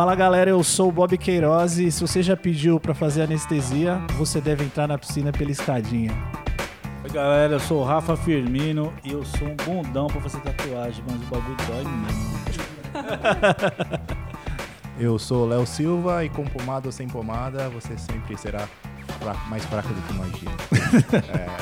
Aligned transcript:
Fala 0.00 0.14
galera, 0.14 0.48
eu 0.48 0.64
sou 0.64 0.88
o 0.88 0.92
Bob 0.92 1.18
Queiroz 1.18 1.76
e 1.76 1.92
se 1.92 2.00
você 2.00 2.22
já 2.22 2.34
pediu 2.34 2.80
pra 2.80 2.94
fazer 2.94 3.20
anestesia, 3.20 4.00
você 4.16 4.40
deve 4.40 4.64
entrar 4.64 4.88
na 4.88 4.96
piscina 4.96 5.30
pela 5.30 5.50
escadinha. 5.50 6.10
Oi 7.04 7.10
galera, 7.10 7.52
eu 7.52 7.60
sou 7.60 7.82
o 7.82 7.84
Rafa 7.84 8.16
Firmino 8.16 8.94
e 9.04 9.12
eu 9.12 9.22
sou 9.26 9.46
um 9.46 9.56
bundão 9.56 10.06
pra 10.06 10.18
fazer 10.22 10.40
tatuagem, 10.40 11.04
mas 11.06 11.16
o 11.16 11.26
bagulho 11.26 11.56
dói 11.66 11.84
mesmo. 11.84 12.30
Eu 14.98 15.18
sou 15.18 15.44
o 15.44 15.48
Léo 15.48 15.66
Silva 15.66 16.24
e 16.24 16.30
com 16.30 16.44
pomada 16.46 16.88
ou 16.88 16.92
sem 16.92 17.06
pomada, 17.06 17.68
você 17.68 17.94
sempre 17.98 18.38
será 18.38 18.66
mais 19.50 19.62
fraco 19.66 19.88
do 19.88 20.00
que 20.00 20.14
imagina. 20.14 20.52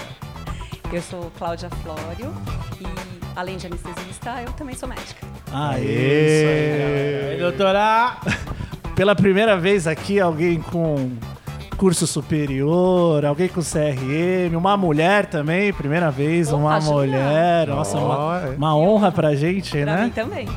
Eu 0.95 1.03
sou 1.03 1.29
Cláudia 1.37 1.69
Flório 1.83 2.33
e, 2.81 2.98
além 3.39 3.57
de 3.57 3.69
anestesista, 3.69 4.43
eu 4.45 4.53
também 4.55 4.75
sou 4.75 4.89
médica. 4.89 5.25
Ah, 5.53 5.79
isso 5.79 5.89
aí, 5.89 5.97
Aê! 5.97 7.31
Aí, 7.35 7.39
doutora! 7.39 8.17
Pela 8.97 9.15
primeira 9.15 9.57
vez 9.57 9.87
aqui, 9.87 10.19
alguém 10.19 10.61
com 10.61 11.13
curso 11.77 12.05
superior, 12.05 13.25
alguém 13.25 13.47
com 13.47 13.61
CRM, 13.61 14.57
uma 14.57 14.77
mulher 14.77 15.27
também, 15.27 15.73
primeira 15.73 16.11
vez, 16.11 16.49
Opa, 16.49 16.57
uma 16.57 16.81
mulher. 16.81 17.69
Nossa, 17.69 17.97
uma, 17.97 18.41
é. 18.41 18.57
uma 18.57 18.77
honra 18.77 19.13
pra 19.13 19.37
gente, 19.37 19.71
Pra 19.71 19.85
né? 19.97 20.05
mim 20.07 20.11
também. 20.11 20.49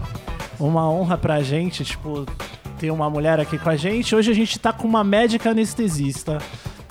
Uma 0.60 0.90
honra 0.90 1.20
pra 1.20 1.40
gente, 1.44 1.86
tipo, 1.86 2.26
ter 2.80 2.90
uma 2.90 3.08
mulher 3.12 3.40
aqui 3.40 3.60
com 3.60 3.70
a 3.70 3.76
gente. 3.76 4.16
Hoje 4.16 4.32
a 4.32 4.36
gente 4.36 4.58
tá 4.58 4.74
com 4.74 4.88
uma 4.88 5.04
médica 5.04 5.52
anestesista. 5.52 6.40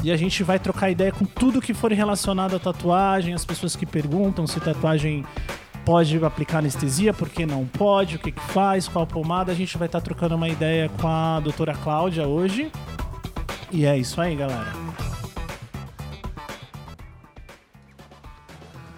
E 0.05 0.13
a 0.13 0.17
gente 0.17 0.45
vai 0.45 0.59
trocar 0.59 0.89
ideia 0.89 1.11
com 1.11 1.25
tudo 1.25 1.61
que 1.61 1.75
for 1.75 1.93
relacionado 1.93 2.55
à 2.55 2.59
tatuagem, 2.61 3.35
as 3.35 3.45
pessoas 3.45 3.75
que 3.77 3.85
perguntam 3.85 4.47
se 4.47 4.59
tatuagem 4.61 5.27
pode 5.91 6.25
aplicar 6.25 6.59
anestesia, 6.59 7.13
por 7.13 7.29
que 7.29 7.45
não 7.45 7.67
pode, 7.67 8.15
o 8.15 8.19
que, 8.21 8.31
que 8.31 8.41
faz, 8.41 8.87
qual 8.87 9.05
pomada. 9.05 9.51
A 9.51 9.55
gente 9.57 9.77
vai 9.77 9.87
estar 9.87 10.01
trocando 10.01 10.37
uma 10.37 10.49
ideia 10.49 10.89
com 10.89 11.09
a 11.09 11.41
doutora 11.41 11.75
Cláudia 11.75 12.29
hoje. 12.29 12.71
E 13.73 13.85
é 13.85 13.99
isso 13.99 14.21
aí, 14.21 14.37
galera. 14.37 14.73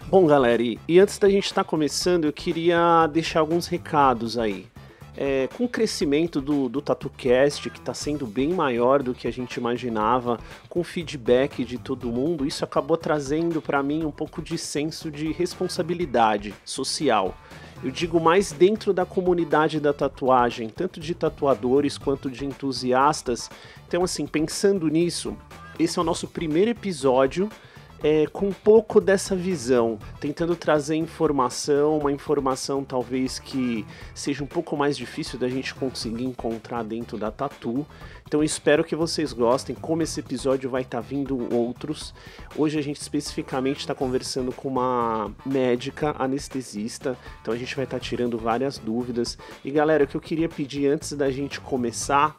Bom, 0.07 0.27
galera, 0.27 0.63
e, 0.63 1.01
antes 1.01 1.17
da 1.17 1.31
gente 1.31 1.47
estar 1.47 1.65
começando, 1.65 2.27
eu 2.27 2.33
queria 2.33 3.07
deixar 3.07 3.41
alguns 3.41 3.67
recados 3.67 4.37
aí. 4.37 4.67
É, 5.17 5.47
com 5.57 5.65
o 5.65 5.69
crescimento 5.69 6.41
do, 6.41 6.69
do 6.69 6.81
TatuCast, 6.81 7.69
que 7.69 7.79
está 7.79 7.93
sendo 7.93 8.27
bem 8.27 8.55
maior 8.55 9.03
do 9.03 9.13
que 9.13 9.29
a 9.29 9.31
gente 9.31 9.57
imaginava, 9.57 10.39
com 10.69 10.81
o 10.81 10.85
feedback 10.85 11.65
de 11.65 11.77
todo 11.77 12.11
mundo, 12.11 12.47
isso 12.47 12.65
acabou 12.65 12.97
trazendo 12.97 13.61
para 13.61 13.83
mim 13.83 14.05
um 14.05 14.11
pouco 14.11 14.41
de 14.41 14.57
senso 14.57 15.11
de 15.11 15.31
responsabilidade 15.31 16.55
social. 16.65 17.37
Eu 17.85 17.91
digo 17.91 18.21
mais 18.21 18.53
dentro 18.53 18.93
da 18.93 19.05
comunidade 19.05 19.81
da 19.81 19.93
tatuagem, 19.93 20.69
tanto 20.69 21.01
de 21.01 21.15
tatuadores 21.15 21.99
quanto 21.99 22.31
de 22.31 22.47
entusiastas. 22.47 23.51
Então, 23.89 24.05
assim, 24.05 24.25
pensando 24.25 24.87
nisso, 24.89 25.37
esse 25.79 25.99
é 25.99 26.03
o 26.03 26.05
nosso 26.05 26.29
primeiro 26.29 26.71
episódio 26.71 27.51
é, 28.03 28.27
com 28.27 28.49
um 28.49 28.53
pouco 28.53 29.01
dessa 29.01 29.37
visão, 29.37 29.99
tentando 30.21 30.57
trazer 30.57 30.97
informação, 30.97 31.99
uma 31.99 32.11
informação 32.11 32.83
talvez 32.83 33.39
que 33.39 33.87
seja 34.15 34.43
um 34.43 34.47
pouco 34.47 34.77
mais 34.77 34.97
difícil 34.97 35.39
da 35.39 35.49
gente 35.49 35.75
conseguir 35.75 36.25
encontrar 36.25 36.83
dentro 36.83 37.17
da 37.17 37.31
Tatu. 37.31 37.87
Então 38.27 38.43
espero 38.43 38.83
que 38.83 38.97
vocês 38.97 39.33
gostem, 39.33 39.77
como 39.77 40.03
esse 40.03 40.19
episódio 40.19 40.69
vai 40.69 40.83
estar 40.83 41.01
vindo 41.01 41.55
outros. 41.55 42.13
Hoje 42.57 42.79
a 42.79 42.83
gente 42.83 43.01
especificamente 43.01 43.81
está 43.81 43.95
conversando 43.95 44.53
com 44.53 44.69
uma 44.69 45.31
médica 45.45 46.15
anestesista, 46.19 47.17
então 47.41 47.55
a 47.55 47.57
gente 47.57 47.77
vai 47.77 47.85
estar 47.85 48.01
tirando 48.01 48.37
várias 48.39 48.79
dúvidas. 48.79 49.39
E 49.65 49.71
galera, 49.71 50.05
o 50.05 50.07
que 50.07 50.17
eu 50.17 50.21
queria 50.21 50.49
pedir 50.49 50.89
antes 50.89 51.13
da 51.13 51.31
gente 51.31 51.61
começar 51.61 52.35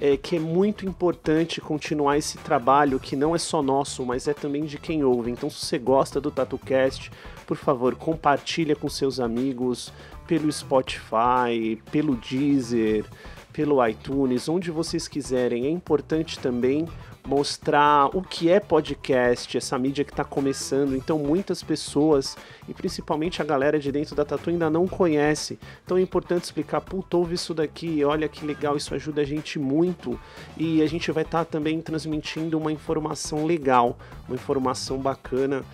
é 0.00 0.16
que 0.16 0.36
é 0.36 0.40
muito 0.40 0.86
importante 0.86 1.60
continuar 1.60 2.16
esse 2.16 2.38
trabalho 2.38 3.00
que 3.00 3.16
não 3.16 3.34
é 3.34 3.38
só 3.38 3.62
nosso, 3.62 4.04
mas 4.06 4.28
é 4.28 4.34
também 4.34 4.64
de 4.64 4.78
quem 4.78 5.02
ouve. 5.02 5.30
Então, 5.30 5.50
se 5.50 5.64
você 5.64 5.78
gosta 5.78 6.20
do 6.20 6.30
TatuCast, 6.30 7.10
por 7.46 7.56
favor, 7.56 7.94
compartilha 7.96 8.76
com 8.76 8.88
seus 8.88 9.18
amigos 9.18 9.92
pelo 10.26 10.50
Spotify, 10.52 11.80
pelo 11.90 12.14
Deezer, 12.14 13.04
pelo 13.52 13.84
iTunes, 13.84 14.48
onde 14.48 14.70
vocês 14.70 15.08
quiserem. 15.08 15.66
É 15.66 15.70
importante 15.70 16.38
também 16.38 16.86
mostrar 17.26 18.06
o 18.16 18.22
que 18.22 18.50
é 18.50 18.60
podcast, 18.60 19.56
essa 19.56 19.78
mídia 19.78 20.04
que 20.04 20.12
está 20.12 20.24
começando. 20.24 20.96
Então, 20.96 21.18
muitas 21.18 21.62
pessoas, 21.62 22.36
e 22.68 22.74
principalmente 22.74 23.42
a 23.42 23.44
galera 23.44 23.78
de 23.78 23.92
dentro 23.92 24.14
da 24.14 24.24
Tatu, 24.24 24.50
ainda 24.50 24.70
não 24.70 24.86
conhece. 24.86 25.58
Então, 25.84 25.96
é 25.96 26.00
importante 26.00 26.44
explicar: 26.44 26.80
puta, 26.80 27.16
ouve 27.16 27.34
isso 27.34 27.52
daqui, 27.54 28.04
olha 28.04 28.28
que 28.28 28.44
legal, 28.44 28.76
isso 28.76 28.94
ajuda 28.94 29.22
a 29.22 29.24
gente 29.24 29.58
muito. 29.58 30.18
E 30.56 30.82
a 30.82 30.86
gente 30.86 31.10
vai 31.12 31.22
estar 31.22 31.44
também 31.44 31.80
transmitindo 31.80 32.58
uma 32.58 32.72
informação 32.72 33.44
legal, 33.44 33.98
uma 34.26 34.34
informação 34.34 34.98
bacana 34.98 35.64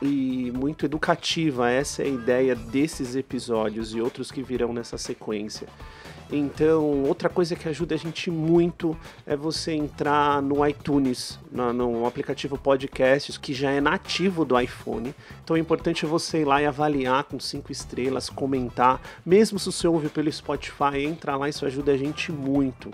e 0.00 0.52
muito 0.54 0.84
educativa. 0.84 1.70
Essa 1.70 2.02
é 2.02 2.06
a 2.06 2.08
ideia 2.08 2.54
desses 2.54 3.16
episódios 3.16 3.94
e 3.94 4.00
outros 4.00 4.30
que 4.30 4.42
virão 4.42 4.72
nessa 4.72 4.98
sequência. 4.98 5.68
Então, 6.30 7.04
outra 7.04 7.28
coisa 7.28 7.54
que 7.54 7.68
ajuda 7.68 7.94
a 7.94 7.98
gente 7.98 8.30
muito 8.30 8.96
é 9.24 9.36
você 9.36 9.72
entrar 9.72 10.42
no 10.42 10.66
iTunes, 10.66 11.38
na- 11.52 11.72
no 11.72 12.04
aplicativo 12.04 12.58
Podcasts, 12.58 13.38
que 13.38 13.54
já 13.54 13.70
é 13.70 13.80
nativo 13.80 14.44
do 14.44 14.58
iPhone. 14.58 15.14
Então 15.44 15.54
é 15.56 15.60
importante 15.60 16.04
você 16.04 16.40
ir 16.40 16.44
lá 16.44 16.60
e 16.60 16.66
avaliar 16.66 17.22
com 17.24 17.38
cinco 17.38 17.70
estrelas, 17.70 18.28
comentar. 18.28 19.00
Mesmo 19.24 19.58
se 19.58 19.66
você 19.66 19.86
ouve 19.86 20.08
pelo 20.08 20.30
Spotify, 20.32 21.04
entra 21.04 21.36
lá, 21.36 21.48
isso 21.48 21.64
ajuda 21.64 21.92
a 21.92 21.96
gente 21.96 22.32
muito. 22.32 22.90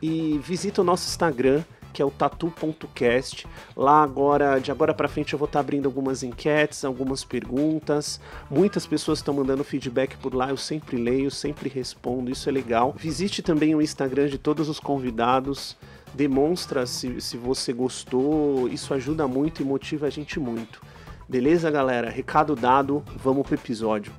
E 0.00 0.38
visita 0.44 0.80
o 0.80 0.84
nosso 0.84 1.08
Instagram, 1.08 1.64
que 1.98 2.02
é 2.02 2.04
o 2.04 2.12
tatu.cast. 2.12 3.44
Lá 3.76 4.04
agora, 4.04 4.60
de 4.60 4.70
agora 4.70 4.94
para 4.94 5.08
frente, 5.08 5.32
eu 5.32 5.38
vou 5.38 5.46
estar 5.46 5.58
abrindo 5.58 5.86
algumas 5.86 6.22
enquetes, 6.22 6.84
algumas 6.84 7.24
perguntas. 7.24 8.20
Muitas 8.48 8.86
pessoas 8.86 9.18
estão 9.18 9.34
mandando 9.34 9.64
feedback 9.64 10.16
por 10.18 10.32
lá, 10.32 10.50
eu 10.50 10.56
sempre 10.56 10.96
leio, 10.96 11.28
sempre 11.28 11.68
respondo, 11.68 12.30
isso 12.30 12.48
é 12.48 12.52
legal. 12.52 12.94
Visite 12.96 13.42
também 13.42 13.74
o 13.74 13.82
Instagram 13.82 14.28
de 14.28 14.38
todos 14.38 14.68
os 14.68 14.78
convidados. 14.78 15.76
Demonstra 16.14 16.86
se, 16.86 17.20
se 17.20 17.36
você 17.36 17.72
gostou, 17.72 18.68
isso 18.68 18.94
ajuda 18.94 19.26
muito 19.26 19.60
e 19.60 19.64
motiva 19.64 20.06
a 20.06 20.10
gente 20.10 20.38
muito. 20.38 20.80
Beleza, 21.28 21.68
galera? 21.68 22.08
Recado 22.08 22.54
dado, 22.54 23.02
vamos 23.16 23.44
pro 23.44 23.56
episódio. 23.56 24.12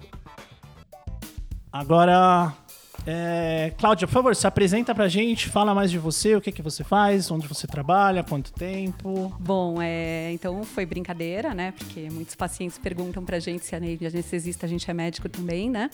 Agora, 1.71 2.53
é, 3.05 3.73
Cláudia, 3.77 4.07
por 4.07 4.13
favor, 4.13 4.35
se 4.35 4.45
apresenta 4.45 4.93
pra 4.93 5.07
gente, 5.07 5.49
fala 5.49 5.73
mais 5.73 5.89
de 5.91 5.97
você, 5.97 6.35
o 6.35 6.41
que, 6.41 6.51
que 6.51 6.61
você 6.61 6.83
faz, 6.83 7.31
onde 7.31 7.47
você 7.47 7.65
trabalha, 7.65 8.23
quanto 8.23 8.51
tempo. 8.51 9.33
Bom, 9.39 9.77
é, 9.81 10.31
então 10.33 10.63
foi 10.63 10.85
brincadeira, 10.85 11.53
né? 11.53 11.73
Porque 11.77 12.09
muitos 12.11 12.35
pacientes 12.35 12.77
perguntam 12.77 13.23
pra 13.23 13.39
gente 13.39 13.65
se 13.65 13.79
de 13.79 14.05
anestesista 14.05 14.65
a 14.65 14.69
gente 14.69 14.89
é 14.89 14.93
médico 14.93 15.29
também, 15.29 15.69
né? 15.69 15.89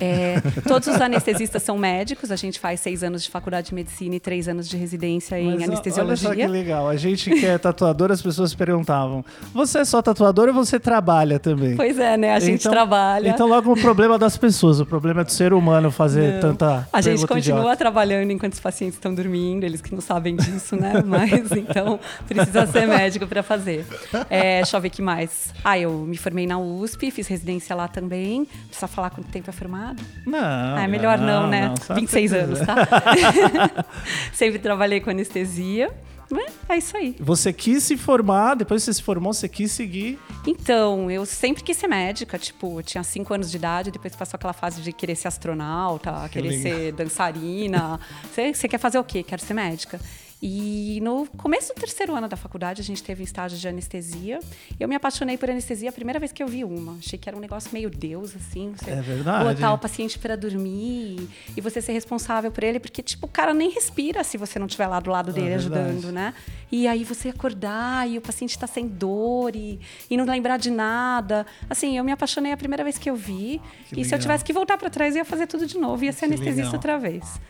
É, 0.00 0.40
todos 0.66 0.88
os 0.88 1.00
anestesistas 1.00 1.62
são 1.62 1.76
médicos, 1.76 2.30
a 2.30 2.36
gente 2.36 2.58
faz 2.58 2.80
seis 2.80 3.02
anos 3.02 3.24
de 3.24 3.30
faculdade 3.30 3.68
de 3.68 3.74
medicina 3.74 4.14
e 4.14 4.20
três 4.20 4.48
anos 4.48 4.68
de 4.68 4.76
residência 4.76 5.38
em 5.38 5.52
Mas, 5.52 5.60
ó, 5.60 5.64
anestesiologia. 5.64 6.28
Olha 6.30 6.38
só 6.38 6.46
que 6.46 6.52
legal, 6.52 6.88
a 6.88 6.96
gente 6.96 7.30
que 7.30 7.44
é 7.44 7.58
tatuador, 7.58 8.10
as 8.10 8.22
pessoas 8.22 8.54
perguntavam, 8.54 9.24
você 9.52 9.78
é 9.80 9.84
só 9.84 10.00
tatuador 10.00 10.48
ou 10.48 10.54
você 10.54 10.78
trabalha 10.80 11.38
também? 11.38 11.76
Pois 11.76 11.98
é, 11.98 12.16
né? 12.16 12.34
A 12.34 12.40
gente 12.40 12.60
Então- 12.60 12.72
trabalha. 12.72 13.28
Então 13.28 13.46
logo 13.48 13.72
o 13.72 13.80
problema 13.80 14.18
das 14.18 14.36
pessoas, 14.36 14.80
o 14.80 14.86
problema 14.86 15.20
é 15.20 15.24
do 15.24 15.32
ser 15.32 15.52
humano 15.52 15.90
fazer 15.90 16.34
Não. 16.34 16.37
Tanta 16.40 16.88
A 16.92 17.00
gente 17.00 17.26
continua 17.26 17.60
idiota. 17.60 17.76
trabalhando 17.76 18.30
enquanto 18.30 18.52
os 18.54 18.60
pacientes 18.60 18.96
estão 18.96 19.14
dormindo, 19.14 19.64
eles 19.64 19.80
que 19.80 19.92
não 19.94 20.00
sabem 20.00 20.36
disso, 20.36 20.76
né? 20.76 21.02
Mas 21.06 21.50
então 21.52 21.98
precisa 22.26 22.66
ser 22.66 22.86
médico 22.86 23.26
para 23.26 23.42
fazer. 23.42 23.86
É, 24.30 24.56
deixa 24.62 24.76
eu 24.76 24.80
ver 24.80 24.88
o 24.88 24.90
que 24.90 25.02
mais. 25.02 25.52
Ah, 25.64 25.78
eu 25.78 25.90
me 25.92 26.16
formei 26.16 26.46
na 26.46 26.58
USP, 26.58 27.10
fiz 27.10 27.26
residência 27.26 27.74
lá 27.76 27.88
também. 27.88 28.44
Precisa 28.66 28.86
falar 28.88 29.10
quanto 29.10 29.28
tempo 29.28 29.48
é 29.50 29.52
formado? 29.52 30.02
Não, 30.26 30.38
Ah, 30.38 30.82
é 30.82 30.86
melhor 30.86 31.18
não, 31.18 31.46
né? 31.46 31.74
só 31.82 31.94
26 31.94 32.30
você 32.30 32.36
anos, 32.38 32.60
tá? 32.60 32.76
Sempre 34.32 34.58
trabalhei 34.58 35.00
com 35.00 35.10
anestesia. 35.10 35.90
Mas 36.30 36.52
É 36.68 36.76
isso 36.76 36.96
aí. 36.96 37.16
Você 37.18 37.52
quis 37.52 37.82
se 37.84 37.96
formar, 37.96 38.54
depois 38.54 38.82
que 38.82 38.86
você 38.86 38.94
se 38.94 39.02
formou, 39.02 39.32
você 39.32 39.48
quis 39.48 39.72
seguir. 39.72 40.18
Então, 40.46 41.10
eu 41.10 41.24
sempre 41.24 41.62
quis 41.62 41.76
ser 41.76 41.88
médica, 41.88 42.38
tipo, 42.38 42.82
tinha 42.82 43.02
5 43.02 43.32
anos 43.34 43.50
de 43.50 43.56
idade, 43.56 43.90
depois 43.90 44.14
passou 44.14 44.36
aquela 44.36 44.52
fase 44.52 44.82
de 44.82 44.92
querer 44.92 45.16
ser 45.16 45.28
astronauta, 45.28 46.28
querer 46.30 46.48
legal. 46.50 46.62
ser 46.62 46.92
dançarina. 46.92 47.98
Você 48.32 48.54
você 48.54 48.68
quer 48.68 48.78
fazer 48.78 48.98
o 48.98 49.04
quê? 49.04 49.22
Quero 49.22 49.42
ser 49.42 49.54
médica. 49.54 50.00
E 50.40 51.00
no 51.02 51.26
começo 51.36 51.74
do 51.74 51.80
terceiro 51.80 52.14
ano 52.14 52.28
da 52.28 52.36
faculdade, 52.36 52.80
a 52.80 52.84
gente 52.84 53.02
teve 53.02 53.22
um 53.22 53.24
estágio 53.24 53.58
de 53.58 53.66
anestesia. 53.66 54.38
Eu 54.78 54.86
me 54.88 54.94
apaixonei 54.94 55.36
por 55.36 55.50
anestesia 55.50 55.88
a 55.90 55.92
primeira 55.92 56.20
vez 56.20 56.30
que 56.30 56.40
eu 56.40 56.46
vi 56.46 56.62
uma. 56.62 56.96
Achei 56.98 57.18
que 57.18 57.28
era 57.28 57.36
um 57.36 57.40
negócio 57.40 57.70
meio 57.72 57.90
Deus, 57.90 58.36
assim. 58.36 58.72
Você 58.76 58.90
É 58.90 59.00
verdade. 59.00 59.54
Botar 59.54 59.72
o 59.72 59.78
paciente 59.78 60.16
para 60.16 60.36
dormir 60.36 61.28
e 61.56 61.60
você 61.60 61.80
ser 61.82 61.92
responsável 61.92 62.52
por 62.52 62.62
ele, 62.62 62.78
porque, 62.78 63.02
tipo, 63.02 63.26
o 63.26 63.28
cara 63.28 63.52
nem 63.52 63.70
respira 63.70 64.22
se 64.22 64.38
você 64.38 64.60
não 64.60 64.66
estiver 64.66 64.86
lá 64.86 65.00
do 65.00 65.10
lado 65.10 65.32
dele 65.32 65.50
É 65.50 65.54
ajudando, 65.56 66.12
né? 66.12 66.32
E 66.70 66.86
aí 66.86 67.02
você 67.02 67.30
acordar 67.30 68.08
e 68.08 68.16
o 68.16 68.20
paciente 68.20 68.50
está 68.50 68.66
sem 68.68 68.86
dor 68.86 69.56
e, 69.56 69.80
e 70.08 70.16
não 70.16 70.24
lembrar 70.24 70.56
de 70.56 70.70
nada. 70.70 71.44
Assim, 71.68 71.98
eu 71.98 72.04
me 72.04 72.12
apaixonei 72.12 72.52
a 72.52 72.56
primeira 72.56 72.84
vez 72.84 72.96
que 72.96 73.10
eu 73.10 73.16
vi. 73.16 73.60
Que 73.88 73.94
e 74.00 74.04
se 74.04 74.10
legal. 74.10 74.18
eu 74.18 74.22
tivesse 74.22 74.44
que 74.44 74.52
voltar 74.52 74.78
para 74.78 74.88
trás, 74.88 75.16
eu 75.16 75.20
ia 75.20 75.24
fazer 75.24 75.48
tudo 75.48 75.66
de 75.66 75.78
novo, 75.78 76.04
ia 76.04 76.12
ser 76.12 76.20
Que 76.28 76.34
anestesista 76.34 76.56
legal. 76.62 76.74
outra 76.74 76.98
vez. 76.98 77.40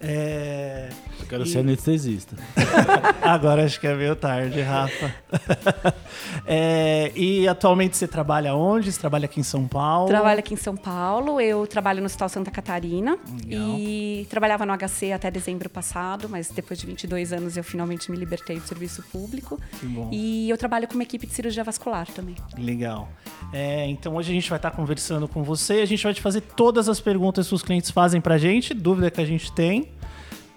É, 0.00 0.88
Eu 1.20 1.26
quero 1.26 1.44
E- 1.44 1.46
ser 1.48 1.60
anestesista. 1.60 2.36
Agora 3.22 3.64
acho 3.64 3.80
que 3.80 3.86
é 3.86 3.94
meio 3.94 4.14
tarde, 4.16 4.60
Rafa. 4.60 5.14
É, 6.48 7.10
e 7.16 7.46
atualmente 7.48 7.96
você 7.96 8.06
trabalha 8.06 8.54
onde? 8.54 8.92
Você 8.92 9.00
trabalha 9.00 9.24
aqui 9.24 9.40
em 9.40 9.42
São 9.42 9.66
Paulo? 9.66 10.06
Trabalho 10.08 10.38
aqui 10.38 10.54
em 10.54 10.56
São 10.56 10.76
Paulo, 10.76 11.40
eu 11.40 11.66
trabalho 11.66 12.00
no 12.00 12.06
Hospital 12.06 12.28
Santa 12.28 12.50
Catarina 12.52 13.18
Legal. 13.44 13.74
e 13.78 14.26
trabalhava 14.30 14.64
no 14.64 14.72
HC 14.76 15.12
até 15.12 15.30
dezembro 15.30 15.68
passado, 15.68 16.28
mas 16.28 16.48
depois 16.50 16.78
de 16.78 16.86
22 16.86 17.32
anos 17.32 17.56
eu 17.56 17.64
finalmente 17.64 18.10
me 18.10 18.16
libertei 18.16 18.58
do 18.60 18.66
serviço 18.66 19.02
público. 19.10 19.60
Que 19.80 19.86
bom. 19.86 20.08
E 20.12 20.48
eu 20.48 20.56
trabalho 20.56 20.86
com 20.86 20.94
uma 20.94 21.02
equipe 21.02 21.26
de 21.26 21.32
cirurgia 21.34 21.64
vascular 21.64 22.06
também. 22.12 22.36
Legal. 22.56 23.08
É, 23.52 23.86
então 23.86 24.14
hoje 24.14 24.30
a 24.30 24.34
gente 24.34 24.48
vai 24.48 24.58
estar 24.58 24.70
conversando 24.70 25.26
com 25.26 25.42
você. 25.42 25.74
A 25.74 25.86
gente 25.86 26.02
vai 26.04 26.14
te 26.14 26.20
fazer 26.20 26.42
todas 26.42 26.88
as 26.88 27.00
perguntas 27.00 27.48
que 27.48 27.54
os 27.54 27.62
clientes 27.62 27.90
fazem 27.90 28.20
pra 28.20 28.38
gente, 28.38 28.72
dúvida 28.72 29.10
que 29.10 29.20
a 29.20 29.24
gente 29.26 29.50
tem, 29.52 29.88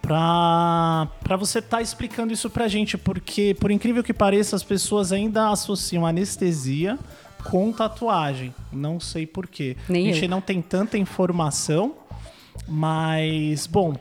pra, 0.02 1.08
pra 1.24 1.36
você 1.36 1.60
estar 1.60 1.82
explicando 1.82 2.34
isso 2.34 2.50
pra 2.50 2.68
gente, 2.68 2.98
porque 2.98 3.56
por 3.60 3.72
incrível 3.72 4.04
que 4.04 4.14
pareça, 4.14 4.56
as 4.56 4.64
pessoas 4.64 5.12
ainda 5.12 5.50
associam 5.50 6.06
anestesia 6.06 6.98
com 7.44 7.72
tatuagem. 7.72 8.54
Não 8.72 9.00
sei 9.00 9.26
porquê. 9.26 9.76
A 9.90 9.94
gente 9.94 10.24
eu. 10.24 10.30
não 10.30 10.42
tem 10.42 10.62
tanta 10.62 10.98
informação, 10.98 11.96
mas, 12.68 13.66
bom, 13.68 13.96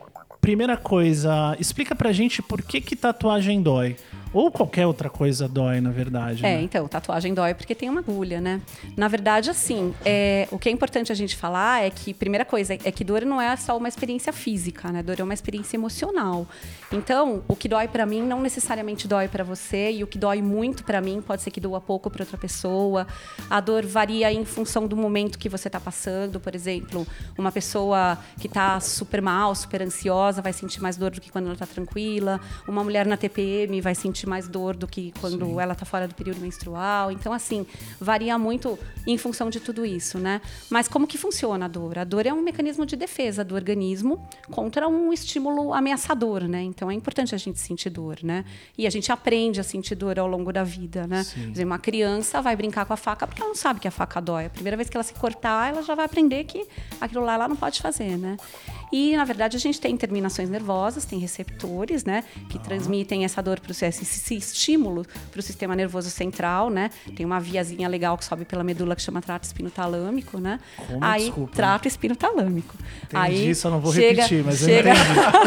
primeira 0.48 0.78
coisa, 0.78 1.54
explica 1.60 1.94
pra 1.94 2.10
gente 2.10 2.40
por 2.40 2.62
que, 2.62 2.80
que 2.80 2.96
tatuagem 2.96 3.60
dói. 3.60 3.96
Ou 4.32 4.50
qualquer 4.50 4.86
outra 4.86 5.08
coisa 5.08 5.48
dói, 5.48 5.80
na 5.80 5.90
verdade. 5.90 6.44
É, 6.44 6.56
né? 6.56 6.62
então, 6.62 6.86
tatuagem 6.86 7.32
dói 7.32 7.54
porque 7.54 7.74
tem 7.74 7.88
uma 7.88 8.00
agulha, 8.00 8.40
né? 8.40 8.60
Na 8.96 9.08
verdade, 9.08 9.48
assim, 9.48 9.94
é, 10.04 10.46
o 10.50 10.58
que 10.58 10.68
é 10.68 10.72
importante 10.72 11.10
a 11.10 11.14
gente 11.14 11.34
falar 11.34 11.84
é 11.84 11.90
que, 11.90 12.12
primeira 12.12 12.44
coisa, 12.44 12.74
é 12.74 12.92
que 12.92 13.02
dor 13.04 13.24
não 13.24 13.40
é 13.40 13.56
só 13.56 13.76
uma 13.76 13.88
experiência 13.88 14.32
física, 14.32 14.92
né? 14.92 15.02
Dor 15.02 15.18
é 15.18 15.22
uma 15.22 15.32
experiência 15.32 15.76
emocional. 15.76 16.46
Então, 16.92 17.42
o 17.48 17.56
que 17.56 17.68
dói 17.68 17.88
pra 17.88 18.04
mim 18.04 18.22
não 18.22 18.42
necessariamente 18.42 19.08
dói 19.08 19.28
pra 19.28 19.42
você, 19.42 19.92
e 19.92 20.04
o 20.04 20.06
que 20.06 20.18
dói 20.18 20.42
muito 20.42 20.84
pra 20.84 21.00
mim 21.00 21.22
pode 21.22 21.42
ser 21.42 21.50
que 21.50 21.60
doa 21.60 21.80
pouco 21.80 22.10
pra 22.10 22.22
outra 22.22 22.36
pessoa. 22.36 23.06
A 23.48 23.60
dor 23.60 23.86
varia 23.86 24.30
em 24.32 24.44
função 24.44 24.86
do 24.86 24.96
momento 24.96 25.38
que 25.38 25.48
você 25.48 25.70
tá 25.70 25.80
passando. 25.80 26.38
Por 26.38 26.54
exemplo, 26.54 27.06
uma 27.36 27.50
pessoa 27.50 28.18
que 28.38 28.48
tá 28.48 28.78
super 28.80 29.22
mal, 29.22 29.54
super 29.54 29.80
ansiosa, 29.80 30.37
vai 30.40 30.52
sentir 30.52 30.80
mais 30.80 30.96
dor 30.96 31.10
do 31.10 31.20
que 31.20 31.30
quando 31.30 31.46
ela 31.46 31.56
tá 31.56 31.66
tranquila. 31.66 32.40
Uma 32.66 32.82
mulher 32.84 33.06
na 33.06 33.16
TPM 33.16 33.80
vai 33.80 33.94
sentir 33.94 34.26
mais 34.26 34.48
dor 34.48 34.76
do 34.76 34.86
que 34.86 35.12
quando 35.20 35.60
ela 35.60 35.74
tá 35.74 35.84
fora 35.84 36.06
do 36.06 36.14
período 36.14 36.40
menstrual. 36.40 37.10
Então, 37.10 37.32
assim, 37.32 37.66
varia 38.00 38.38
muito 38.38 38.78
em 39.06 39.16
função 39.16 39.50
de 39.50 39.60
tudo 39.60 39.84
isso, 39.84 40.18
né? 40.18 40.40
Mas 40.70 40.88
como 40.88 41.06
que 41.06 41.18
funciona 41.18 41.64
a 41.64 41.68
dor? 41.68 41.98
A 41.98 42.04
dor 42.04 42.26
é 42.26 42.32
um 42.32 42.42
mecanismo 42.42 42.84
de 42.84 42.96
defesa 42.96 43.44
do 43.44 43.54
organismo 43.54 44.26
contra 44.50 44.88
um 44.88 45.12
estímulo 45.12 45.72
ameaçador, 45.72 46.44
né? 46.44 46.62
Então, 46.62 46.90
é 46.90 46.94
importante 46.94 47.34
a 47.34 47.38
gente 47.38 47.58
sentir 47.58 47.90
dor, 47.90 48.18
né? 48.22 48.44
E 48.76 48.86
a 48.86 48.90
gente 48.90 49.10
aprende 49.12 49.60
a 49.60 49.64
sentir 49.64 49.94
dor 49.94 50.18
ao 50.18 50.26
longo 50.26 50.52
da 50.52 50.64
vida, 50.64 51.06
né? 51.06 51.24
Sim. 51.24 51.50
Exemplo, 51.50 51.72
uma 51.72 51.78
criança 51.78 52.40
vai 52.40 52.56
brincar 52.56 52.84
com 52.86 52.92
a 52.92 52.96
faca 52.96 53.26
porque 53.26 53.40
ela 53.40 53.48
não 53.48 53.56
sabe 53.56 53.80
que 53.80 53.88
a 53.88 53.90
faca 53.90 54.20
dói. 54.20 54.46
A 54.46 54.50
primeira 54.50 54.76
vez 54.76 54.88
que 54.88 54.96
ela 54.96 55.04
se 55.04 55.14
cortar, 55.14 55.70
ela 55.70 55.82
já 55.82 55.94
vai 55.94 56.04
aprender 56.04 56.44
que 56.44 56.66
aquilo 57.00 57.24
lá 57.24 57.34
ela 57.34 57.48
não 57.48 57.56
pode 57.56 57.80
fazer, 57.80 58.16
né? 58.16 58.36
E, 58.92 59.16
na 59.16 59.24
verdade, 59.24 59.56
a 59.56 59.60
gente 59.60 59.80
tem 59.80 59.96
terminações 59.96 60.48
nervosas, 60.48 61.04
tem 61.04 61.18
receptores, 61.18 62.04
né? 62.04 62.24
Que 62.48 62.58
transmitem 62.58 63.24
essa 63.24 63.42
dor 63.42 63.60
para 63.60 63.72
esse, 63.72 63.84
esse 63.86 64.34
estímulo 64.34 65.06
para 65.30 65.40
o 65.40 65.42
sistema 65.42 65.76
nervoso 65.76 66.10
central, 66.10 66.70
né? 66.70 66.90
Tem 67.14 67.24
uma 67.24 67.38
viazinha 67.38 67.88
legal 67.88 68.16
que 68.16 68.24
sobe 68.24 68.44
pela 68.44 68.64
medula 68.64 68.96
que 68.96 69.02
chama 69.02 69.20
trato 69.20 69.44
espinotalâmico, 69.44 70.38
né? 70.38 70.58
Como? 70.76 71.04
Aí, 71.04 71.24
Desculpa. 71.24 71.52
trato 71.54 71.88
espinotalâmico. 71.88 72.74
Entendi, 73.04 73.54
só 73.54 73.70
não 73.70 73.80
vou 73.80 73.92
chega, 73.92 74.22
repetir, 74.22 74.44
mas 74.44 74.62
eu 74.62 74.68
chega, 74.68 74.92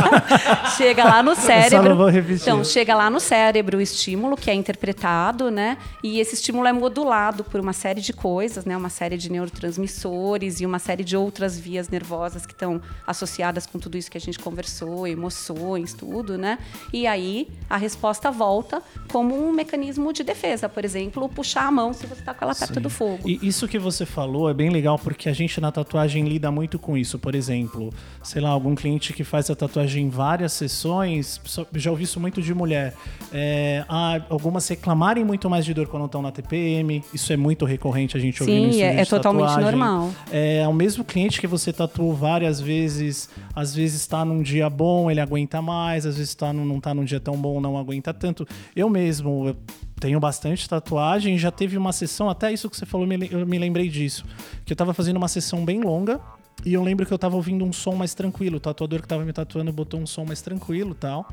chega 0.78 1.04
lá 1.04 1.24
no 1.24 1.36
cérebro. 1.36 1.90
não 1.90 1.98
vou 1.98 2.10
repetir. 2.10 2.42
Então, 2.42 2.64
chega 2.64 2.96
lá 2.96 3.10
no 3.10 3.20
cérebro 3.20 3.78
o 3.78 3.82
estímulo 3.82 4.38
que 4.38 4.50
é 4.50 4.54
interpretado, 4.54 5.50
né? 5.50 5.78
E 6.04 6.20
esse 6.20 6.36
estímulo 6.36 6.68
é 6.68 6.74
modulado 6.74 7.44
por 7.44 7.60
uma 7.60 7.74
série 7.74 8.02
de 8.02 8.14
coisas, 8.14 8.66
né? 8.66 8.78
Uma 8.78 8.90
série 8.90 9.18
de 9.18 9.32
neurotransmissores 9.32 10.62
e 10.62 10.66
uma 10.66 10.80
série 10.80 11.04
de 11.04 11.18
outras 11.18 11.60
vias 11.60 11.90
nervosas 11.90 12.46
que 12.46 12.54
estão 12.54 12.82
associadas 13.06 13.31
com 13.72 13.80
tudo 13.80 13.98
isso 13.98 14.10
que 14.10 14.18
a 14.18 14.22
gente 14.22 14.40
conversou, 14.40 15.08
emoções, 15.08 15.94
tudo, 15.94 16.38
né? 16.38 16.58
E 16.94 17.08
aí 17.08 17.48
a 17.70 17.78
resposta 17.78 18.32
volta 18.32 18.82
como 19.12 19.36
um 19.36 19.52
mecanismo 19.52 20.12
de 20.14 20.24
defesa, 20.24 20.68
por 20.68 20.84
exemplo, 20.86 21.28
puxar 21.30 21.68
a 21.68 21.72
mão 21.72 21.94
se 21.94 22.06
você 22.06 22.22
está 22.22 22.34
com 22.34 22.46
ela 22.46 22.56
perto 22.56 22.76
Sim. 22.76 22.82
do 22.82 22.90
fogo. 22.90 23.30
E 23.30 23.40
isso 23.42 23.68
que 23.68 23.80
você 23.80 24.06
falou 24.06 24.50
é 24.50 24.54
bem 24.54 24.70
legal 24.70 24.98
porque 24.98 25.30
a 25.30 25.34
gente 25.34 25.60
na 25.60 25.72
tatuagem 25.72 26.28
lida 26.28 26.52
muito 26.52 26.78
com 26.80 26.98
isso. 26.98 27.18
Por 27.20 27.36
exemplo, 27.36 27.94
sei 28.24 28.42
lá, 28.42 28.50
algum 28.50 28.76
cliente 28.76 29.14
que 29.14 29.24
faz 29.24 29.50
a 29.50 29.56
tatuagem 29.56 30.06
em 30.06 30.10
várias 30.10 30.54
sessões, 30.54 31.40
já 31.76 31.92
ouvi 31.92 32.04
isso 32.04 32.20
muito 32.20 32.42
de 32.42 32.54
mulher. 32.54 32.94
É, 33.32 33.86
algumas 34.30 34.68
reclamarem 34.68 35.24
muito 35.24 35.50
mais 35.50 35.66
de 35.66 35.74
dor 35.74 35.88
quando 35.88 36.06
estão 36.06 36.22
na 36.22 36.32
TPM. 36.32 37.04
Isso 37.14 37.32
é 37.32 37.38
muito 37.38 37.66
recorrente 37.66 38.18
a 38.18 38.20
gente 38.20 38.42
ouvindo 38.42 38.70
isso. 38.70 38.80
Sim, 38.80 38.84
é, 38.84 39.02
é 39.02 39.06
totalmente 39.06 39.60
normal. 39.60 40.12
É 40.32 40.68
o 40.68 40.74
mesmo 40.74 41.04
cliente 41.04 41.40
que 41.40 41.48
você 41.48 41.72
tatuou 41.72 42.14
várias 42.14 42.60
vezes, 42.60 43.21
às 43.56 43.76
vezes 43.76 44.02
está 44.02 44.24
num 44.24 44.42
dia 44.42 44.70
bom, 44.70 45.10
ele 45.10 45.20
aguenta 45.20 45.62
mais, 45.62 46.06
às 46.06 46.18
vezes 46.18 46.34
tá 46.36 46.52
num, 46.54 46.66
não 46.66 46.78
está 46.78 46.94
num 46.94 47.04
dia 47.04 47.20
tão 47.20 47.36
bom, 47.36 47.60
não 47.60 47.78
aguenta 47.78 48.14
tanto. 48.14 48.48
Eu 48.76 48.90
mesmo, 48.90 49.48
eu 49.48 49.58
tenho 50.00 50.20
bastante 50.20 50.68
tatuagem, 50.68 51.38
já 51.38 51.52
teve 51.52 51.78
uma 51.78 51.92
sessão, 51.92 52.30
até 52.30 52.52
isso 52.52 52.70
que 52.70 52.78
você 52.78 52.86
falou, 52.86 53.08
eu 53.30 53.46
me 53.46 53.60
lembrei 53.60 53.88
disso, 53.90 54.26
que 54.66 54.74
eu 54.74 54.78
tava 54.78 54.94
fazendo 54.94 55.18
uma 55.18 55.28
sessão 55.28 55.64
bem 55.64 55.82
longa, 55.82 56.20
e 56.66 56.74
eu 56.74 56.84
lembro 56.84 57.06
que 57.06 57.14
eu 57.14 57.18
tava 57.18 57.36
ouvindo 57.36 57.66
um 57.66 57.74
som 57.74 57.96
mais 57.96 58.14
tranquilo, 58.14 58.58
o 58.58 58.60
tatuador 58.60 59.02
que 59.02 59.08
tava 59.08 59.26
me 59.26 59.34
tatuando 59.34 59.72
botou 59.72 60.00
um 60.00 60.06
som 60.06 60.26
mais 60.26 60.42
tranquilo 60.42 60.94
tal. 60.94 61.28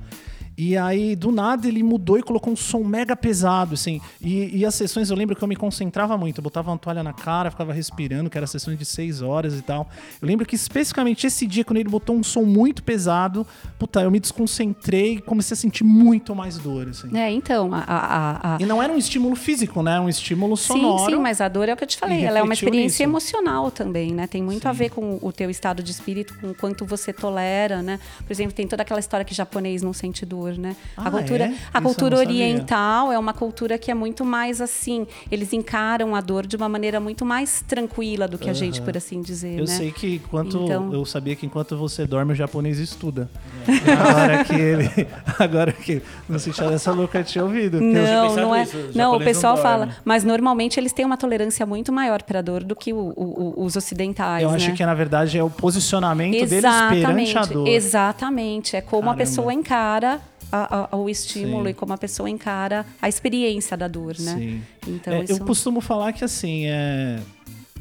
E 0.61 0.77
aí, 0.77 1.15
do 1.15 1.31
nada, 1.31 1.69
ele 1.69 1.85
mudou 1.85 2.19
e 2.19 2.23
colocou 2.23 2.53
um 2.53 2.57
som 2.57 2.83
mega 2.83 3.15
pesado, 3.15 3.75
assim. 3.75 4.01
E, 4.21 4.59
e 4.59 4.67
as 4.67 4.75
sessões, 4.75 5.09
eu 5.09 5.17
lembro 5.17 5.37
que 5.37 5.43
eu 5.45 5.47
me 5.47 5.55
concentrava 5.55 6.19
muito. 6.19 6.39
Eu 6.39 6.43
botava 6.43 6.69
uma 6.73 6.77
toalha 6.77 7.01
na 7.05 7.13
cara, 7.13 7.49
ficava 7.49 7.73
respirando, 7.73 8.29
que 8.29 8.37
era 8.37 8.45
sessões 8.47 8.77
de 8.77 8.85
seis 8.85 9.23
horas 9.23 9.55
e 9.57 9.63
tal. 9.63 9.89
Eu 10.21 10.27
lembro 10.27 10.45
que, 10.45 10.57
especificamente, 10.57 11.29
esse 11.29 11.47
dia, 11.47 11.65
quando 11.65 11.77
ele 11.77 11.89
botou 11.89 12.17
um 12.17 12.25
som 12.25 12.43
muito 12.43 12.83
pesado, 12.83 13.47
puta, 13.79 14.01
eu 14.03 14.11
me 14.11 14.19
desconcentrei 14.19 15.15
e 15.15 15.21
comecei 15.21 15.55
a 15.55 15.57
sentir 15.57 15.85
muito 15.85 16.35
mais 16.35 16.59
dor, 16.59 16.89
assim. 16.89 17.17
É, 17.17 17.31
então, 17.31 17.73
a- 17.73 17.79
a- 17.87 18.57
a, 18.57 18.59
E 18.61 18.67
não 18.67 18.83
era 18.83 18.93
um 18.93 18.97
estímulo 18.99 19.37
físico, 19.37 19.81
né? 19.81 19.93
Era 19.93 20.03
um 20.03 20.09
estímulo 20.09 20.57
sonoro. 20.57 20.99
Sim, 21.05 21.15
sim, 21.15 21.21
mas 21.21 21.41
a 21.41 21.47
dor 21.49 21.69
é 21.69 21.75
o 21.75 21.77
que 21.77 21.85
eu 21.85 21.88
te 21.88 21.97
falei. 21.97 22.25
Ela 22.25 22.41
é 22.41 22.43
uma 22.43 22.53
experiência 22.55 23.07
nisso. 23.07 23.17
emocional 23.31 23.71
também, 23.71 24.12
né? 24.12 24.27
Tem 24.27 24.43
muito 24.43 24.67
a 24.67 24.73
ver 24.73 24.91
com 24.91 25.21
o 25.23 25.33
teu 25.33 25.49
estado 25.50 25.85
de 25.85 25.93
espírito, 25.93 26.35
com 26.41 26.50
o 26.50 26.55
quanto 26.55 26.85
você 26.85 27.12
tolera, 27.12 27.81
né? 27.81 28.00
Por 28.27 28.33
exemplo, 28.33 28.53
tem 28.55 28.67
toda 28.67 28.83
aquela 28.83 28.99
história 28.99 29.25
que 29.25 29.35
japonês 29.35 29.83
não 29.83 29.93
sente 29.93 30.27
dor, 30.27 30.48
né? 30.57 30.76
Ah, 30.97 31.09
a 31.09 31.11
cultura, 31.11 31.45
é? 31.45 31.55
a 31.75 31.81
cultura 31.81 32.17
oriental 32.19 33.12
é 33.12 33.19
uma 33.19 33.33
cultura 33.33 33.76
que 33.76 33.90
é 33.90 33.95
muito 33.95 34.25
mais 34.25 34.61
assim. 34.61 35.07
Eles 35.31 35.52
encaram 35.52 36.14
a 36.14 36.21
dor 36.21 36.47
de 36.47 36.57
uma 36.57 36.69
maneira 36.69 37.00
muito 37.00 37.25
mais 37.26 37.62
tranquila 37.67 38.26
do 38.28 38.38
que 38.38 38.49
a 38.49 38.52
gente, 38.52 38.81
por 38.81 38.97
assim 38.97 39.21
dizer, 39.21 39.55
Eu 39.59 39.64
né? 39.64 39.67
sei 39.67 39.90
que 39.90 40.14
enquanto 40.17 40.57
Então- 40.64 40.93
eu 40.93 41.05
sabia 41.05 41.35
que 41.37 41.45
enquanto 41.45 41.76
você 41.76 42.07
dorme 42.07 42.33
o 42.33 42.37
japonês 42.37 42.78
estuda. 42.78 43.28
Agora 43.67 44.45
que 44.45 44.55
ele, 44.55 44.88
agora 45.38 45.73
que 45.73 46.00
não 46.28 46.38
sei 46.38 46.52
se 46.52 46.62
essa 46.64 46.95
nunca 46.95 47.23
tinha 47.23 47.45
ouvido. 47.45 47.81
Não, 47.81 48.37
não 48.37 48.55
é. 48.55 48.62
isso, 48.62 48.76
o 48.76 48.90
Não, 48.97 49.17
o 49.17 49.19
pessoal 49.19 49.57
não 49.57 49.62
fala, 49.62 49.88
mas 50.05 50.25
normalmente 50.25 50.78
eles 50.78 50.93
têm 50.93 51.05
uma 51.05 51.17
tolerância 51.17 51.64
muito 51.67 51.93
maior 51.93 52.23
para 52.23 52.40
dor 52.40 52.62
do 52.64 52.75
que 52.76 52.93
o- 52.93 53.12
o- 53.17 53.55
o- 53.59 53.64
os 53.64 53.76
ocidentais, 53.76 54.43
eu 54.43 54.50
né? 54.50 54.57
acho 54.57 54.73
que 54.73 54.85
na 54.85 54.95
verdade 54.95 55.37
é 55.38 55.43
o 55.43 55.50
posicionamento 55.50 56.33
deles 56.47 56.64
perante 56.90 57.38
a 57.38 57.43
dor. 57.45 57.67
Exatamente. 57.69 58.76
É 58.76 58.81
como 58.81 59.02
Caramba. 59.02 59.12
a 59.12 59.17
pessoa 59.26 59.52
encara 59.52 60.21
a- 60.50 60.88
a- 60.93 60.97
o 60.97 61.09
estímulo 61.09 61.64
Sim. 61.64 61.71
e 61.71 61.75
como 61.75 61.93
a 61.93 61.99
pessoa 61.99 62.28
encara 62.28 62.85
a 63.00 63.09
experiência 63.09 63.76
da 63.76 63.88
dor, 63.88 64.14
né? 64.19 64.35
Sim. 64.37 64.62
Então, 64.87 65.14
É, 65.14 65.25
isso... 65.25 65.33
Eu 65.35 65.40
costumo 65.45 65.81
falar 65.81 66.12
que 66.12 66.25
assim, 66.25 66.67
é... 66.67 67.19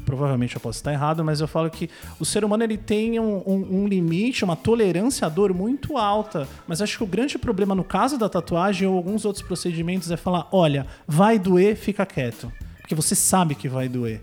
provavelmente 0.04 0.54
eu 0.54 0.60
posso 0.60 0.78
estar 0.78 0.92
errado, 0.92 1.24
mas 1.24 1.40
eu 1.40 1.46
falo 1.48 1.70
que 1.70 1.88
o 2.18 2.24
ser 2.24 2.44
humano 2.44 2.62
ele 2.64 2.78
tem 2.78 3.18
um, 3.20 3.42
um- 3.46 3.82
um 3.82 3.86
limite, 3.88 4.42
uma 4.44 4.56
tolerância 4.56 5.26
à 5.26 5.28
dor 5.28 5.52
muito 5.52 5.96
alta. 5.98 6.48
Mas 6.66 6.80
acho 6.80 6.96
que 6.96 7.04
o 7.04 7.06
grande 7.06 7.38
problema 7.38 7.74
no 7.74 7.84
caso 7.84 8.16
da 8.16 8.28
tatuagem 8.28 8.88
ou 8.88 8.96
alguns 8.96 9.24
outros 9.24 9.44
procedimentos 9.44 10.10
é 10.10 10.16
falar: 10.16 10.48
olha, 10.50 10.86
vai 11.06 11.38
doer, 11.38 11.76
fica 11.76 12.06
quieto. 12.06 12.50
Porque 12.80 12.94
você 12.94 13.14
sabe 13.14 13.54
que 13.54 13.68
vai 13.68 13.86
doer. 13.88 14.22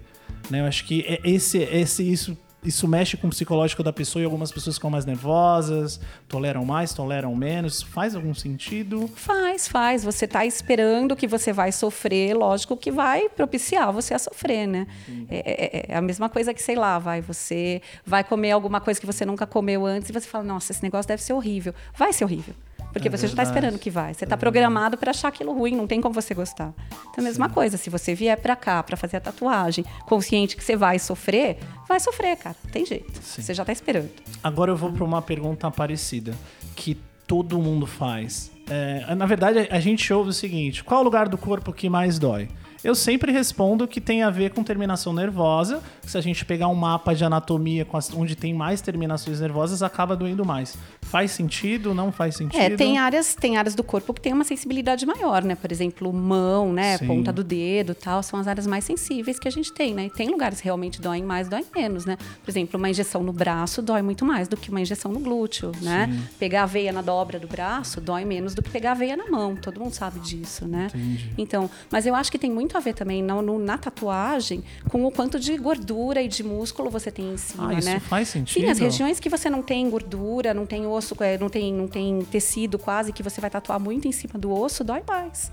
Né? 0.49 0.61
Eu 0.61 0.65
acho 0.65 0.85
que 0.85 1.01
é 1.07 1.19
esse, 1.23 1.59
esse, 1.59 2.03
isso, 2.11 2.35
isso 2.65 2.87
mexe 2.87 3.15
com 3.17 3.27
o 3.27 3.29
psicológico 3.29 3.83
da 3.83 3.93
pessoa 3.93 4.21
e 4.21 4.25
algumas 4.25 4.51
pessoas 4.51 4.75
ficam 4.75 4.89
mais 4.89 5.05
nervosas, 5.05 5.99
toleram 6.27 6.65
mais, 6.65 6.93
toleram 6.93 7.35
menos. 7.35 7.81
Faz 7.81 8.15
algum 8.15 8.33
sentido? 8.33 9.09
Faz, 9.15 9.67
faz. 9.67 10.03
Você 10.03 10.27
tá 10.27 10.45
esperando 10.45 11.15
que 11.15 11.27
você 11.27 11.53
vai 11.53 11.71
sofrer, 11.71 12.33
lógico 12.35 12.75
que 12.75 12.91
vai 12.91 13.29
propiciar 13.29 13.91
você 13.93 14.13
a 14.13 14.19
sofrer, 14.19 14.67
né? 14.67 14.87
É, 15.29 15.37
é- 15.37 15.85
é 15.93 15.95
a 15.97 16.01
mesma 16.01 16.29
coisa 16.29 16.53
que, 16.53 16.61
sei 16.61 16.75
lá, 16.75 16.97
vai, 16.99 17.21
você 17.21 17.81
vai 18.05 18.23
comer 18.23 18.51
alguma 18.51 18.81
coisa 18.81 18.99
que 18.99 19.05
você 19.05 19.25
nunca 19.25 19.45
comeu 19.45 19.85
antes 19.85 20.09
e 20.09 20.13
você 20.13 20.27
fala, 20.27 20.43
nossa, 20.43 20.71
esse 20.71 20.81
negócio 20.83 21.07
deve 21.07 21.21
ser 21.21 21.33
horrível. 21.33 21.73
Vai 21.97 22.11
ser 22.13 22.23
horrível. 22.25 22.53
Porque 22.95 23.09
É 23.09 23.11
você 23.11 23.27
já 23.27 23.33
está 23.33 23.43
verdade. 23.43 23.59
esperando 23.65 23.77
que 23.79 23.89
vai. 23.89 24.13
Você 24.13 24.23
está 24.23 24.37
programado 24.37 24.95
para 24.97 25.11
achar 25.11 25.27
aquilo 25.27 25.51
ruim, 25.51 25.75
não 25.75 25.85
tem 25.85 25.99
como 25.99 26.15
você 26.15 26.33
gostar. 26.33 26.73
Então, 27.09 27.15
a 27.17 27.21
mesma 27.21 27.49
coisa, 27.49 27.75
se 27.75 27.89
você 27.89 28.15
vier 28.15 28.39
para 28.39 28.55
cá 28.55 28.81
para 28.81 28.95
fazer 28.95 29.17
a 29.17 29.19
tatuagem, 29.19 29.83
consciente 30.05 30.55
que 30.55 30.63
você 30.63 30.77
vai 30.77 30.97
sofrer, 30.97 31.57
vai 31.89 31.99
sofrer, 31.99 32.37
cara. 32.37 32.55
Não 32.63 32.71
tem 32.71 32.85
jeito. 32.85 33.11
Você 33.21 33.53
já 33.53 33.63
está 33.63 33.73
esperando. 33.73 34.09
Agora 34.41 34.71
eu 34.71 34.77
vou 34.77 34.93
para 34.93 35.03
uma 35.03 35.21
pergunta 35.21 35.69
parecida, 35.69 36.33
que 36.73 36.95
todo 37.27 37.59
mundo 37.59 37.85
faz. 37.85 38.49
É, 38.69 39.13
na 39.13 39.25
verdade, 39.25 39.67
a 39.69 39.79
gente 39.81 40.11
ouve 40.13 40.29
o 40.29 40.33
seguinte: 40.33 40.81
qual 40.81 40.99
é 40.99 41.01
o 41.01 41.03
lugar 41.03 41.27
do 41.27 41.37
corpo 41.37 41.73
que 41.73 41.89
mais 41.89 42.17
dói? 42.17 42.47
Eu 42.85 42.93
sempre 42.93 43.31
respondo 43.31 43.87
que 43.87 43.99
tem 43.99 44.21
a 44.21 44.29
ver 44.29 44.51
com 44.51 44.63
terminação 44.63 45.11
nervosa. 45.11 45.81
Se 46.03 46.17
a 46.19 46.21
gente 46.21 46.45
pegar 46.45 46.67
um 46.67 46.75
mapa 46.75 47.15
de 47.15 47.25
anatomia 47.25 47.83
as- 47.91 48.13
onde 48.13 48.35
tem 48.35 48.53
mais 48.53 48.79
terminações 48.79 49.39
nervosas, 49.39 49.81
acaba 49.81 50.15
doendo 50.15 50.45
mais. 50.45 50.77
Faz 51.01 51.31
sentido? 51.31 51.95
Não 51.95 52.11
faz 52.11 52.35
sentido? 52.35 52.61
É, 52.61 52.75
tem 52.75 52.99
áreas, 52.99 53.33
tem 53.33 53.57
áreas 53.57 53.73
do 53.73 53.83
corpo 53.83 54.13
que 54.13 54.21
tem 54.21 54.33
uma 54.33 54.43
sensibilidade 54.43 55.03
maior, 55.05 55.43
né? 55.43 55.55
Por 55.55 55.71
exemplo, 55.71 56.13
mão, 56.13 56.71
né? 56.71 56.97
Sim. 56.99 57.07
Ponta 57.07 57.33
do 57.33 57.43
dedo 57.43 57.95
tal, 57.95 58.21
são 58.21 58.39
as 58.39 58.47
áreas 58.47 58.67
mais 58.67 58.83
sensíveis 58.83 59.39
que 59.39 59.47
a 59.47 59.51
gente 59.51 59.73
tem, 59.73 59.93
né? 59.95 60.05
E 60.05 60.09
tem 60.11 60.29
lugares 60.29 60.59
que 60.59 60.65
realmente 60.65 61.01
doem 61.01 61.23
mais, 61.23 61.47
doem 61.49 61.65
menos, 61.75 62.05
né? 62.05 62.17
Por 62.43 62.51
exemplo, 62.51 62.77
uma 62.77 62.89
injeção 62.89 63.23
no 63.23 63.33
braço 63.33 63.81
dói 63.81 64.03
muito 64.03 64.23
mais 64.23 64.47
do 64.47 64.55
que 64.55 64.69
uma 64.69 64.79
injeção 64.81 65.11
no 65.11 65.19
glúteo, 65.19 65.71
né? 65.81 66.07
Pegar 66.37 66.63
a 66.63 66.65
veia 66.67 66.91
na 66.91 67.01
dobra 67.01 67.39
do 67.39 67.47
braço 67.47 67.99
dói 67.99 68.25
menos 68.25 68.53
do 68.53 68.61
que 68.61 68.69
pegar 68.69 68.91
a 68.91 68.95
veia 68.95 69.17
na 69.17 69.25
mão. 69.27 69.55
Todo 69.55 69.79
mundo 69.79 69.93
sabe 69.93 70.19
disso, 70.19 70.67
né? 70.67 70.87
Então, 71.35 71.67
mas 71.91 72.05
eu 72.05 72.13
acho 72.13 72.31
que 72.31 72.37
tem 72.37 72.51
muito 72.51 72.74
a 72.75 72.79
ver 72.79 72.93
também 72.93 73.21
na, 73.23 73.41
no- 73.41 73.57
na 73.59 73.77
tatuagem 73.77 74.63
com 74.89 75.05
o 75.05 75.11
quanto 75.11 75.39
de 75.39 75.55
gordura 75.57 76.21
e 76.21 76.27
de 76.27 76.43
músculo 76.43 76.89
você 76.89 77.09
tem 77.11 77.33
em 77.33 77.37
cima, 77.37 77.69
Ah, 77.69 77.73
isso 77.73 77.87
né? 77.89 77.99
faz 77.99 78.27
sentido? 78.29 78.63
Sim, 78.63 78.69
as 78.69 78.79
regiões 78.79 79.19
que 79.19 79.29
você 79.29 79.49
não 79.49 79.61
tem 79.61 79.89
gordura, 79.89 80.53
não 80.53 80.65
tem 80.65 80.85
osso, 80.85 81.15
é, 81.21 81.37
não 81.37 81.49
tem, 81.49 81.73
não 81.73 81.87
tem 81.87 82.19
tecido 82.23 82.77
quase, 82.77 83.11
que 83.13 83.23
você 83.23 83.39
vai 83.41 83.49
tatuar 83.49 83.79
muito 83.79 84.07
em 84.07 84.11
cima 84.11 84.33
do 84.37 84.51
osso, 84.51 84.83
dói 84.83 85.01
mais. 85.07 85.51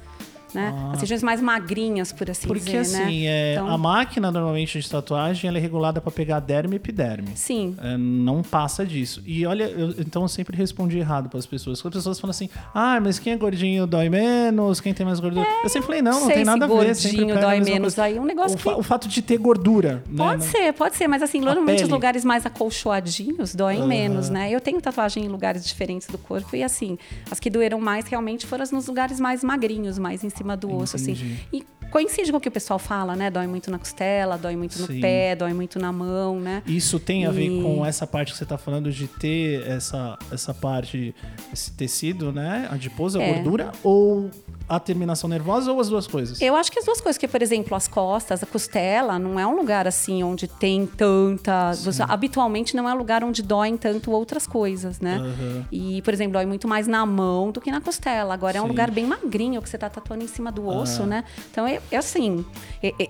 Né? 0.54 0.90
As 0.92 1.00
regiões 1.00 1.22
mais 1.22 1.40
magrinhas, 1.40 2.12
por 2.12 2.30
assim 2.30 2.44
Ah. 2.44 2.48
Porque 2.48 2.60
dizer. 2.78 3.02
assim, 3.02 3.20
né? 3.24 3.26
é, 3.26 3.52
Então, 3.54 3.68
a 3.68 3.78
máquina 3.78 4.30
normalmente 4.30 4.78
de 4.78 4.88
tatuagem 4.90 5.48
ela 5.48 5.58
é 5.58 5.60
regulada 5.60 6.00
para 6.00 6.10
pegar 6.12 6.40
derme 6.40 6.74
e 6.74 6.76
epiderme. 6.76 7.28
Sim. 7.34 7.74
É, 7.82 7.96
não 7.96 8.42
passa 8.42 8.84
disso. 8.84 9.22
E 9.26 9.46
olha, 9.46 9.64
eu- 9.64 9.94
então 9.98 10.22
eu 10.22 10.28
sempre 10.28 10.56
respondi 10.56 10.98
errado 10.98 11.28
para 11.28 11.38
as 11.38 11.46
pessoas. 11.46 11.80
Quando 11.80 11.94
as 11.96 12.00
pessoas 12.00 12.20
falam 12.20 12.30
assim, 12.32 12.48
ah, 12.74 13.00
mas 13.00 13.18
quem 13.18 13.32
é 13.32 13.36
gordinho 13.36 13.86
dói 13.86 14.08
menos, 14.08 14.80
quem 14.80 14.92
tem 14.92 15.06
mais 15.06 15.20
gordura. 15.20 15.46
eu 15.62 15.68
sempre 15.68 15.86
falei, 15.86 16.02
não, 16.02 16.12
não 16.12 16.26
sei 16.26 16.34
tem 16.36 16.44
nada 16.44 16.64
a 16.64 16.68
ver. 16.68 16.74
gordinho 16.74 17.36
a 17.36 17.40
dói 17.40 17.60
menos. 17.60 17.94
coisa. 17.94 18.02
Aí 18.04 18.16
é 18.16 18.20
um 18.20 18.24
negócio 18.24 18.56
o, 18.56 18.60
fa- 18.60 18.74
que- 18.74 18.80
o 18.80 18.82
fato 18.82 19.08
de 19.08 19.22
ter 19.22 19.38
gordura. 19.38 20.02
né? 20.08 20.16
Pode 20.16 20.44
Não- 20.44 20.50
ser, 20.52 20.72
pode 20.74 20.96
ser, 20.96 21.08
mas 21.08 21.22
assim, 21.22 21.40
normalmente 21.40 21.76
os 21.76 21.82
pele. 21.82 21.92
lugares 21.92 22.24
mais 22.24 22.44
acolchoadinhos 22.44 23.54
doem 23.54 23.86
menos, 23.86 24.28
né? 24.28 24.50
Eu 24.50 24.60
tenho 24.60 24.80
tatuagem 24.80 25.24
em 25.24 25.28
lugares 25.28 25.64
diferentes 25.64 26.08
do 26.08 26.18
corpo 26.18 26.54
e 26.56 26.62
assim, 26.62 26.98
as 27.30 27.38
que 27.40 27.48
doeram 27.48 27.80
mais 27.80 28.06
realmente 28.06 28.46
foram 28.46 28.62
as 28.62 28.70
nos 28.72 28.86
lugares 28.88 29.18
mais 29.20 29.42
magrinhos, 29.44 29.98
mais 29.98 30.22
em 30.24 30.28
cima 30.30 30.41
do 30.56 30.74
osso, 30.74 30.96
assim. 30.96 31.12
Entendi. 31.12 31.48
E 31.52 31.64
coincide 31.92 32.30
com 32.32 32.38
o 32.38 32.40
que 32.40 32.48
o 32.48 32.52
pessoal 32.52 32.78
fala, 32.78 33.14
né? 33.14 33.30
Dói 33.30 33.46
muito 33.46 33.70
na 33.70 33.78
costela, 33.78 34.36
dói 34.38 34.56
muito 34.56 34.78
no 34.80 34.86
Sim. 34.86 35.00
pé, 35.00 35.36
dói 35.36 35.52
muito 35.52 35.78
na 35.78 35.92
mão, 35.92 36.40
né? 36.40 36.62
Isso 36.66 36.98
tem 36.98 37.26
a 37.26 37.30
ver 37.30 37.46
E- 37.50 37.62
com 37.62 37.84
essa 37.84 38.06
parte 38.06 38.32
que 38.32 38.38
você 38.38 38.44
está 38.44 38.56
falando 38.58 38.90
de 38.90 39.06
ter 39.06 39.66
essa, 39.68 40.18
essa 40.32 40.54
parte, 40.54 41.14
esse 41.52 41.70
tecido, 41.72 42.32
né? 42.32 42.66
Adiposo, 42.70 43.20
a 43.20 43.22
É. 43.22 43.34
gordura, 43.34 43.70
ou 43.84 44.30
a 44.68 44.80
terminação 44.80 45.28
nervosa, 45.28 45.70
ou 45.70 45.80
as 45.80 45.88
duas 45.90 46.06
coisas? 46.06 46.40
Eu 46.40 46.56
acho 46.56 46.72
que 46.72 46.78
as 46.78 46.84
duas 46.86 46.98
coisas, 47.00 47.18
porque, 47.18 47.28
por 47.28 47.42
exemplo, 47.42 47.76
as 47.76 47.86
costas, 47.86 48.42
a 48.42 48.46
costela, 48.46 49.18
não 49.18 49.38
é 49.38 49.46
um 49.46 49.54
lugar 49.54 49.86
assim 49.86 50.22
onde 50.22 50.48
tem 50.48 50.86
tanta. 50.86 51.72
você- 51.74 52.02
habitualmente 52.08 52.74
não 52.74 52.88
é 52.88 52.94
um 52.94 52.96
lugar 52.96 53.22
onde 53.22 53.42
doem 53.42 53.76
tanto 53.76 54.10
outras 54.12 54.46
coisas, 54.46 54.98
né? 55.00 55.16
Aham. 55.16 55.66
E, 55.70 56.00
por 56.02 56.14
exemplo, 56.14 56.32
dói 56.34 56.46
muito 56.46 56.66
mais 56.66 56.86
na 56.86 57.04
mão 57.04 57.50
do 57.50 57.60
que 57.60 57.70
na 57.70 57.80
costela. 57.80 58.32
Agora 58.32 58.56
é 58.56 58.60
um 58.60 58.64
Sim. 58.64 58.70
lugar 58.70 58.90
bem 58.90 59.04
magrinho 59.06 59.60
que 59.60 59.68
você 59.68 59.76
tá 59.76 59.90
tatuando 59.90 60.24
em 60.24 60.28
cima 60.28 60.50
do 60.50 60.66
osso, 60.66 61.02
Ah. 61.02 61.06
né? 61.06 61.24
Então, 61.50 61.66
eu, 61.68 61.81
eu, 61.90 61.98
assim, 61.98 62.44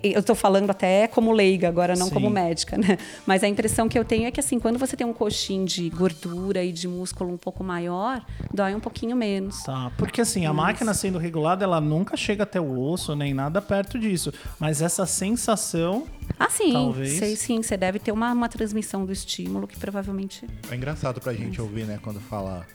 eu, 0.03 0.23
tô 0.23 0.35
falando 0.35 0.71
até 0.71 1.07
como 1.07 1.33
leiga 1.33 1.69
agora, 1.69 1.95
não 1.95 2.07
Sim. 2.07 2.15
como 2.15 2.31
médica, 2.31 2.77
né? 2.77 2.99
Mas 3.27 3.43
a 3.43 3.49
impressão 3.49 3.89
que 3.89 3.99
eu 3.99 4.05
tenho 4.05 4.27
é 4.27 4.31
que, 4.31 4.41
assim, 4.41 4.59
quando 4.59 4.79
você 4.79 4.97
tem 4.97 5.07
um 5.07 5.13
coxim 5.13 5.65
de 5.65 5.89
gordura 5.91 6.63
e 6.63 6.73
de 6.73 6.87
músculo 6.87 7.33
um 7.33 7.37
pouco 7.37 7.63
maior, 7.65 8.25
dói 8.53 8.75
um 8.75 8.81
pouquinho 8.81 9.17
menos. 9.17 9.63
Tá, 9.63 9.91
porque 9.97 10.21
assim, 10.21 10.47
a 10.47 10.53
máquina 10.53 10.93
sendo 10.95 11.19
regulada, 11.19 11.65
ela 11.65 11.81
nunca 11.81 12.17
chega 12.17 12.43
até 12.43 12.61
o 12.61 12.81
osso, 12.81 13.15
nem 13.15 13.33
nada 13.33 13.63
perto 13.63 13.99
disso. 13.99 14.33
Mas 14.59 14.83
essa 14.83 15.07
sensação. 15.07 16.07
Ah, 16.39 16.51
sim, 16.51 16.73
Talvez. 16.73 17.19
sei 17.19 17.37
sim. 17.37 17.63
Você 17.63 17.77
deve 17.77 17.99
ter 17.99 18.13
uma, 18.13 18.33
uma 18.33 18.49
transmissão 18.49 19.05
do 19.05 19.13
estímulo 19.13 19.67
que 19.67 19.79
provavelmente. 19.79 20.47
É 20.71 20.75
engraçado 20.75 21.21
pra 21.21 21.33
gente 21.33 21.61
ouvir, 21.61 21.85
né? 21.85 21.99
Quando 22.03 22.21
fala. 22.21 22.67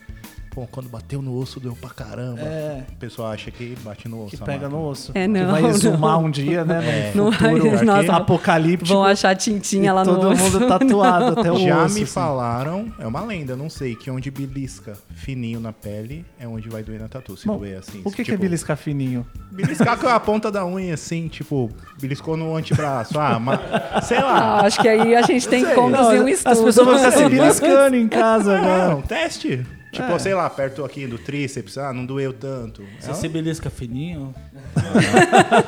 Pô, 0.58 0.66
quando 0.72 0.90
bateu 0.90 1.22
no 1.22 1.38
osso 1.38 1.60
deu 1.60 1.76
pra 1.80 1.92
caramba. 1.92 2.42
É. 2.42 2.84
O 2.92 2.96
pessoal 2.96 3.28
acha 3.30 3.52
que 3.52 3.78
bate 3.84 4.10
no 4.10 4.24
osso. 4.24 4.32
Que 4.32 4.38
pega 4.38 4.62
máquina. 4.62 4.70
no 4.70 4.88
osso. 4.88 5.12
É, 5.14 5.22
que 5.22 5.28
não, 5.28 5.52
vai 5.52 5.66
exumar 5.68 6.14
não. 6.14 6.26
um 6.26 6.32
dia, 6.32 6.66
né? 6.66 7.12
Não 7.14 7.26
No 7.26 7.32
vai- 7.32 7.54
futuro 7.60 7.86
nossa, 7.86 8.14
apocalíptico. 8.16 8.92
Vão 8.92 9.04
achar 9.04 9.36
tintinha 9.36 9.94
lá 9.94 10.04
no 10.04 10.16
todo 10.16 10.30
osso. 10.30 10.42
mundo 10.42 10.66
tatuado 10.68 11.40
até 11.40 11.52
o 11.52 11.60
Já 11.60 11.86
osso. 11.86 11.94
me 11.94 12.02
assim. 12.02 12.12
falaram, 12.12 12.92
é 12.98 13.06
uma 13.06 13.22
lenda, 13.22 13.56
não 13.56 13.70
sei, 13.70 13.94
que 13.96 14.10
onde 14.10 14.32
belisca 14.32 14.94
fininho 15.14 15.60
na 15.60 15.72
pele 15.72 16.26
é 16.40 16.48
onde 16.48 16.68
vai 16.70 16.82
doer 16.82 17.02
na 17.02 17.08
tatu. 17.08 17.38
Se 17.38 17.46
Bom, 17.46 17.60
doer 17.60 17.78
assim. 17.78 18.02
O 18.04 18.10
que, 18.10 18.18
que 18.18 18.24
tipo, 18.24 18.34
é 18.34 18.38
beliscar 18.40 18.76
fininho? 18.78 19.28
Beliscar 19.52 19.96
com 20.00 20.08
a 20.08 20.20
ponta 20.20 20.50
da 20.52 20.66
unha, 20.66 20.96
assim, 20.96 21.28
tipo, 21.28 21.70
beliscou 22.02 22.36
no 22.36 22.56
antebraço. 22.56 23.20
Ah, 23.20 23.40
mas, 23.40 23.60
sei 24.08 24.18
lá. 24.24 24.40
Ah, 24.62 24.66
acho 24.66 24.82
que 24.82 24.88
aí 24.90 25.16
a 25.16 25.22
gente 25.22 25.48
tem 25.48 25.64
que 25.64 25.76
conduzir 25.76 26.20
um 26.20 26.28
estudo. 26.28 26.52
As 26.52 26.60
pessoas 26.62 26.88
vão 26.88 26.98
ficar 26.98 27.12
se 27.12 27.30
beliscando 27.30 27.96
em 27.96 28.08
casa 28.08 28.58
agora. 28.58 28.88
Não, 28.90 29.02
teste. 29.04 29.64
Tipo, 29.92 30.20
sei 30.20 30.34
lá, 30.34 30.50
perto 30.50 30.84
aqui 30.84 31.08
do 31.08 31.18
tríceps, 31.18 31.78
ah, 31.78 31.92
não 31.94 32.06
doeu 32.06 32.34
tanto. 32.34 32.84
Você 33.00 33.14
se 33.14 33.28
belisca 33.30 33.70
fininho? 33.70 34.36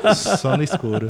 É 0.03 0.13
só 0.37 0.55
no 0.57 0.61
escuro. 0.63 1.07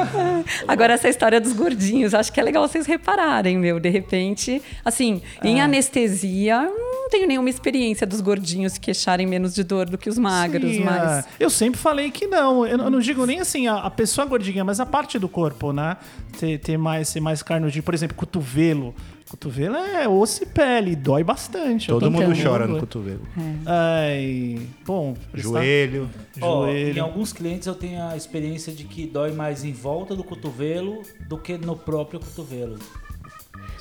Agora, 0.68 0.92
essa 0.92 1.08
história 1.08 1.40
dos 1.40 1.52
gordinhos, 1.52 2.14
acho 2.14 2.32
que 2.32 2.38
é 2.38 2.42
legal 2.42 2.66
vocês 2.68 2.86
repararem, 2.86 3.58
meu. 3.58 3.80
De 3.80 3.88
repente, 3.88 4.62
assim, 4.84 5.22
em 5.42 5.58
É. 5.60 5.62
anestesia, 5.62 6.62
não 6.62 7.08
tenho 7.08 7.26
nenhuma 7.26 7.48
experiência 7.50 8.06
dos 8.06 8.20
gordinhos 8.20 8.74
se 8.74 8.80
queixarem 8.80 9.26
menos 9.26 9.54
de 9.54 9.64
dor 9.64 9.88
do 9.88 9.96
que 9.98 10.08
os 10.08 10.18
magros, 10.18 10.70
Sim, 10.70 10.84
mas. 10.84 11.18
é. 11.18 11.24
Eu 11.40 11.50
sempre 11.50 11.80
falei 11.80 12.10
que 12.10 12.26
não. 12.26 12.66
Eu, 12.66 12.78
não- 12.78 12.84
eu 12.86 12.90
não 12.90 13.00
digo 13.00 13.24
nem 13.26 13.40
assim 13.40 13.66
a, 13.66 13.76
a 13.78 13.90
pessoa 13.90 14.26
gordinha, 14.26 14.64
mas 14.64 14.80
a 14.80 14.86
parte 14.86 15.18
do 15.18 15.28
corpo, 15.28 15.72
né? 15.72 15.96
Ter, 16.38 16.58
ter 16.58 16.76
mais, 16.76 17.08
ser 17.08 17.20
mais 17.20 17.42
carnudinho. 17.42 17.82
Por 17.82 17.94
exemplo, 17.94 18.16
cotovelo. 18.16 18.94
Cotovelo 19.28 19.76
é 19.76 20.06
osso 20.06 20.42
e 20.42 20.46
pele, 20.46 20.94
dói 20.94 21.24
bastante. 21.24 21.88
Todo 21.88 22.10
mundo 22.10 22.24
entendendo. 22.24 22.46
chora 22.46 22.66
no 22.66 22.78
cotovelo. 22.78 23.22
Ai, 23.64 24.60
bom, 24.84 25.16
Joelho. 25.32 26.10
Ó, 26.40 26.66
em 26.66 26.70
Joelho. 26.70 27.02
alguns 27.02 27.32
clientes 27.32 27.66
eu 27.66 27.74
tenho 27.74 28.02
a 28.02 28.16
experiência 28.16 28.72
de 28.72 28.84
que 28.84 29.06
dói 29.06 29.32
mais 29.32 29.64
em 29.64 29.72
volta 29.72 30.14
do 30.14 30.22
cotovelo 30.22 31.02
do 31.26 31.38
que 31.38 31.56
no 31.56 31.74
próprio 31.74 32.20
cotovelo. 32.20 32.78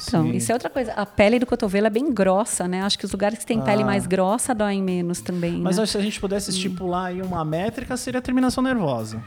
Então, 0.08 0.24
Sim. 0.24 0.32
isso 0.32 0.52
é 0.52 0.56
outra 0.56 0.70
coisa. 0.70 0.94
A 0.94 1.06
pele 1.06 1.40
do 1.40 1.46
cotovelo 1.46 1.88
é 1.88 1.90
bem 1.90 2.12
grossa, 2.12 2.68
né? 2.68 2.82
Acho 2.82 2.98
que 2.98 3.06
os 3.06 3.12
lugares 3.12 3.40
que 3.40 3.46
têm 3.46 3.62
pele 3.62 3.84
mais 3.84 4.08
grossa 4.08 4.54
doem 4.54 4.82
menos 4.82 5.22
também. 5.22 5.60
Mas 5.60 5.78
né? 5.78 5.84
acho 5.84 5.92
que 5.92 5.98
se 5.98 6.02
a 6.02 6.02
gente 6.02 6.20
pudesse 6.20 6.52
estipular 6.52 7.06
aí 7.06 7.22
uma 7.22 7.44
métrica, 7.46 7.96
seria 7.98 8.20
a 8.20 8.22
terminação 8.22 8.64
nervosa. 8.64 9.22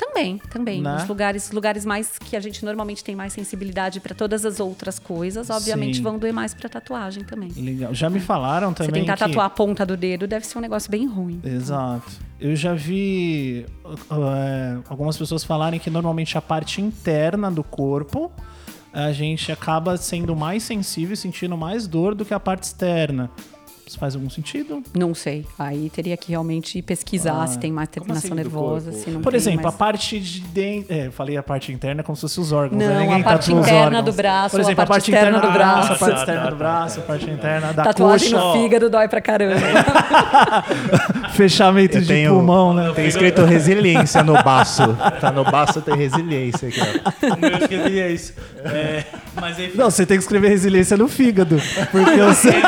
Também, 0.00 0.38
também. 0.50 0.80
Né? 0.80 0.96
Os 0.96 1.06
lugares, 1.06 1.52
lugares 1.52 1.84
mais 1.84 2.18
que 2.18 2.34
a 2.34 2.40
gente 2.40 2.64
normalmente 2.64 3.04
tem 3.04 3.14
mais 3.14 3.34
sensibilidade 3.34 4.00
para 4.00 4.14
todas 4.14 4.46
as 4.46 4.58
outras 4.58 4.98
coisas, 4.98 5.50
obviamente 5.50 5.98
Sim. 5.98 6.02
vão 6.02 6.18
doer 6.18 6.32
mais 6.32 6.54
para 6.54 6.70
tatuagem 6.70 7.22
também. 7.22 7.50
Legal. 7.50 7.92
Já 7.92 8.08
me 8.08 8.18
falaram 8.18 8.70
Você 8.70 8.86
também 8.86 9.02
tentar 9.02 9.18
que... 9.18 9.24
tatuar 9.24 9.44
a 9.44 9.50
ponta 9.50 9.84
do 9.84 9.98
dedo 9.98 10.26
deve 10.26 10.46
ser 10.46 10.56
um 10.56 10.62
negócio 10.62 10.90
bem 10.90 11.06
ruim. 11.06 11.38
Exato. 11.44 12.10
Eu 12.40 12.56
já 12.56 12.72
vi 12.72 13.66
é, 14.10 14.78
algumas 14.88 15.18
pessoas 15.18 15.44
falarem 15.44 15.78
que 15.78 15.90
normalmente 15.90 16.38
a 16.38 16.40
parte 16.40 16.80
interna 16.80 17.50
do 17.50 17.62
corpo 17.62 18.32
a 18.94 19.12
gente 19.12 19.52
acaba 19.52 19.98
sendo 19.98 20.34
mais 20.34 20.62
sensível 20.62 21.12
e 21.12 21.16
sentindo 21.16 21.58
mais 21.58 21.86
dor 21.86 22.14
do 22.14 22.24
que 22.24 22.32
a 22.32 22.40
parte 22.40 22.62
externa. 22.62 23.30
Isso 23.90 23.98
faz 23.98 24.14
algum 24.14 24.30
sentido? 24.30 24.84
Não 24.96 25.12
sei. 25.16 25.44
Aí 25.58 25.90
teria 25.90 26.16
que 26.16 26.30
realmente 26.30 26.80
pesquisar 26.80 27.42
Ah, 27.42 27.46
se 27.48 27.58
tem 27.58 27.72
mais 27.72 27.88
terminação 27.88 28.18
assim 28.20 28.28
do 28.28 28.34
nervosa, 28.36 28.92
se 28.92 29.10
não 29.10 29.20
Por 29.20 29.32
tem 29.32 29.38
exemplo, 29.38 29.62
mais... 29.64 29.74
a 29.74 29.78
parte 29.78 30.20
de 30.20 30.40
dentro. 30.42 30.94
É, 30.94 31.10
falei 31.10 31.36
a 31.36 31.42
parte 31.42 31.72
interna 31.72 32.00
como 32.04 32.14
se 32.14 32.20
fosse 32.22 32.38
os 32.38 32.52
órgãos. 32.52 32.78
né? 32.78 32.86
Não, 32.88 33.00
Ninguém 33.00 33.20
a 33.20 33.24
parte 33.24 33.46
tatua 33.48 33.60
os 33.60 33.66
interna 33.66 34.00
do 34.00 34.12
braço, 34.12 34.50
Por 34.52 34.60
exemplo, 34.60 34.84
a 34.84 34.86
parte 34.86 35.10
externa 35.10 35.40
do 35.40 35.46
Ah, 35.48 35.50
braço. 35.50 35.92
a 35.92 35.96
parte 35.96 36.14
Tá, 36.14 36.20
externa 36.20 36.40
tá, 36.42 36.46
do 36.46 36.50
tá, 36.52 36.56
braço, 36.56 37.00
a 37.00 37.02
parte 37.02 37.24
interna 37.30 37.72
da 37.72 37.82
Tatuagem 37.82 38.30
coxa. 38.32 38.44
no 38.44 38.52
fígado 38.52 38.88
dói 38.88 39.08
pra 39.08 39.20
caramba. 39.20 39.56
Fechamento 41.34 41.96
Eu 41.96 42.00
de 42.02 42.06
tenho- 42.06 42.34
pulmão, 42.34 42.72
né? 42.72 42.92
Tem 42.94 43.06
escrito 43.06 43.42
resiliência 43.44 44.22
no 44.22 44.34
baço. 44.40 44.82
Tá 45.20 45.32
no 45.32 45.42
baço 45.44 45.80
tem 45.82 45.96
resiliência 45.96 46.68
aqui, 46.68 46.80
ó. 46.80 47.34
O 47.34 47.40
meu 47.40 48.10
isso. 48.12 48.34
É, 48.64 49.04
mas 49.40 49.58
enfim, 49.58 49.76
Não, 49.76 49.90
você 49.90 50.06
tem 50.06 50.16
que 50.16 50.22
escrever 50.22 50.48
resiliência 50.48 50.96
no 50.96 51.08
fígado. 51.08 51.56
Porque 51.90 52.10
eu 52.20 52.32
sei. 52.34 52.60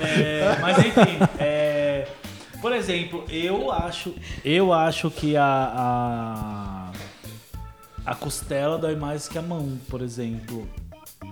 É, 0.00 0.58
mas 0.60 0.78
enfim, 0.78 1.18
é, 1.38 2.06
por 2.60 2.72
exemplo, 2.72 3.24
eu 3.28 3.70
acho, 3.72 4.14
eu 4.44 4.72
acho 4.72 5.10
que 5.10 5.36
a, 5.36 5.44
a 5.44 6.92
a 8.04 8.14
costela 8.14 8.78
dói 8.78 8.96
mais 8.96 9.28
que 9.28 9.38
a 9.38 9.42
mão, 9.42 9.78
por 9.88 10.02
exemplo. 10.02 10.68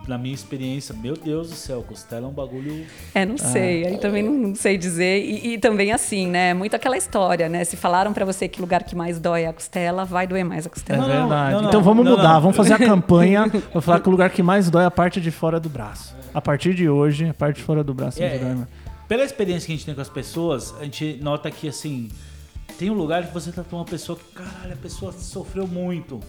Na 0.07 0.19
minha 0.19 0.35
experiência, 0.35 0.95
meu 0.95 1.15
Deus 1.15 1.51
do 1.51 1.55
céu, 1.55 1.85
costela 1.87 2.27
é 2.27 2.29
um 2.29 2.33
bagulho. 2.33 2.85
É, 3.15 3.25
não 3.25 3.39
sei. 3.39 3.87
Aí 3.87 3.99
também 3.99 4.23
não, 4.23 4.33
não 4.33 4.55
sei 4.55 4.77
dizer. 4.77 5.23
E, 5.23 5.55
e 5.55 5.59
também 5.59 5.93
assim, 5.93 6.27
né? 6.27 6.53
Muito 6.55 6.75
aquela 6.75 6.97
história, 6.97 7.49
né? 7.49 7.65
Se 7.65 7.77
falaram 7.77 8.13
pra 8.13 8.25
você 8.25 8.49
que 8.49 8.59
o 8.59 8.63
lugar 8.63 8.83
que 8.83 8.97
mais 8.97 9.19
dói 9.19 9.43
é 9.43 9.49
a 9.49 9.53
costela, 9.53 10.05
vai 10.05 10.27
doer 10.27 10.45
mais 10.45 10.67
a 10.67 10.69
É 10.69 10.71
costela. 10.71 11.01
Não, 11.03 11.09
não, 11.09 11.29
verdade. 11.29 11.53
não, 11.53 11.63
não, 11.63 11.69
então 11.69 11.83
vamos 11.83 12.05
não, 12.05 12.13
mudar, 12.13 12.35
não. 12.35 12.41
vamos 12.41 12.57
fazer 12.57 12.75
a 12.75 12.79
campanha. 12.85 13.47
Vou 13.73 13.83
falar 13.83 14.01
que 14.01 14.09
o 14.09 14.11
lugar 14.11 14.31
que 14.31 14.43
mais 14.43 14.69
dói 14.71 14.83
é 14.83 14.87
a 14.87 14.91
parte 14.91 15.21
de 15.21 15.31
fora 15.31 15.61
do 15.61 15.69
braço. 15.69 16.17
A 16.33 16.41
partir 16.41 16.75
de 16.75 16.89
hoje, 16.89 17.29
a 17.29 17.35
parte 17.35 17.57
de 17.57 17.63
fora 17.63 17.85
do 17.85 17.95
braço 17.95 18.23
É, 18.23 18.39
dói 18.39 18.55
mais. 18.55 18.69
Pela 19.09 19.25
experiência 19.25 19.67
que 19.67 19.73
a 19.73 19.77
gente 19.77 19.87
tem 19.87 19.95
com 19.95 20.01
as 20.01 20.09
pessoas, 20.09 20.73
a 20.81 20.85
gente 20.85 21.19
nota 21.21 21.51
que 21.51 21.69
assim, 21.69 22.09
tem 22.79 22.91
um 22.91 22.95
lugar 22.95 23.27
que 23.27 23.35
você 23.35 23.51
tá 23.51 23.65
com 23.65 23.77
uma 23.77 23.85
pessoa 23.85 24.17
que, 24.17 24.25
caralho, 24.33 24.73
a 24.73 24.77
pessoa 24.77 25.13
sofreu 25.13 25.67
muito. 25.67 26.21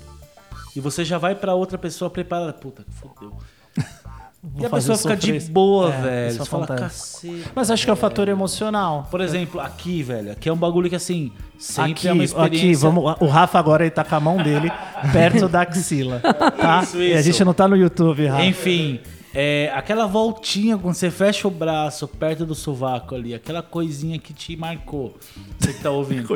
E 0.75 0.79
você 0.79 1.03
já 1.05 1.17
vai 1.17 1.35
pra 1.35 1.53
outra 1.53 1.77
pessoa 1.77 2.09
preparada. 2.09 2.53
Puta, 2.53 2.83
que 2.83 2.91
fodeu. 2.93 3.33
Vou 4.43 4.63
E 4.63 4.65
a 4.65 4.69
pessoa 4.71 4.97
fica 4.97 5.15
de 5.15 5.39
boa, 5.51 5.93
É, 5.93 6.01
velho. 6.01 6.29
isso 6.29 6.37
Você 6.45 6.49
fala, 6.49 6.65
cacete. 6.65 7.43
Mas 7.53 7.69
acho 7.69 7.83
que 7.85 7.89
é 7.91 7.93
o 7.93 7.95
fator 7.95 8.27
emocional. 8.27 9.07
Por 9.11 9.21
exemplo, 9.21 9.61
aqui, 9.61 10.01
velho, 10.01 10.31
aqui 10.31 10.49
é 10.49 10.51
um 10.53 10.57
bagulho 10.57 10.89
que 10.89 10.95
assim, 10.95 11.31
sempre 11.59 11.91
Aqui, 11.91 12.07
é 12.07 12.11
uma 12.13 12.23
experiência. 12.23 12.69
aqui, 12.69 12.75
vamos, 12.75 13.15
o 13.19 13.27
Rafa 13.27 13.59
agora 13.59 13.83
ele 13.83 13.91
tá 13.91 14.03
com 14.03 14.15
a 14.15 14.19
mão 14.19 14.37
dele 14.37 14.71
perto 15.13 15.47
da 15.47 15.61
axila, 15.61 16.19
tá? 16.59 16.81
Isso, 16.81 16.97
E 16.97 17.13
a 17.13 17.19
isso. 17.19 17.23
gente 17.31 17.43
não 17.45 17.53
tá 17.53 17.67
no 17.67 17.75
YouTube, 17.77 18.25
Rafa. 18.25 18.43
Enfim, 18.43 18.99
é, 19.31 19.71
aquela 19.75 20.07
voltinha 20.07 20.75
quando 20.75 20.95
você 20.95 21.11
fecha 21.11 21.47
o 21.47 21.51
braço 21.51 22.07
perto 22.07 22.43
do 22.43 22.55
sovaco 22.55 23.13
ali, 23.13 23.35
aquela 23.35 23.61
coisinha 23.61 24.17
que 24.17 24.33
te 24.33 24.55
marcou. 24.57 25.15
Você 25.59 25.71
que 25.71 25.83
tá 25.83 25.91
ouvindo. 25.91 26.27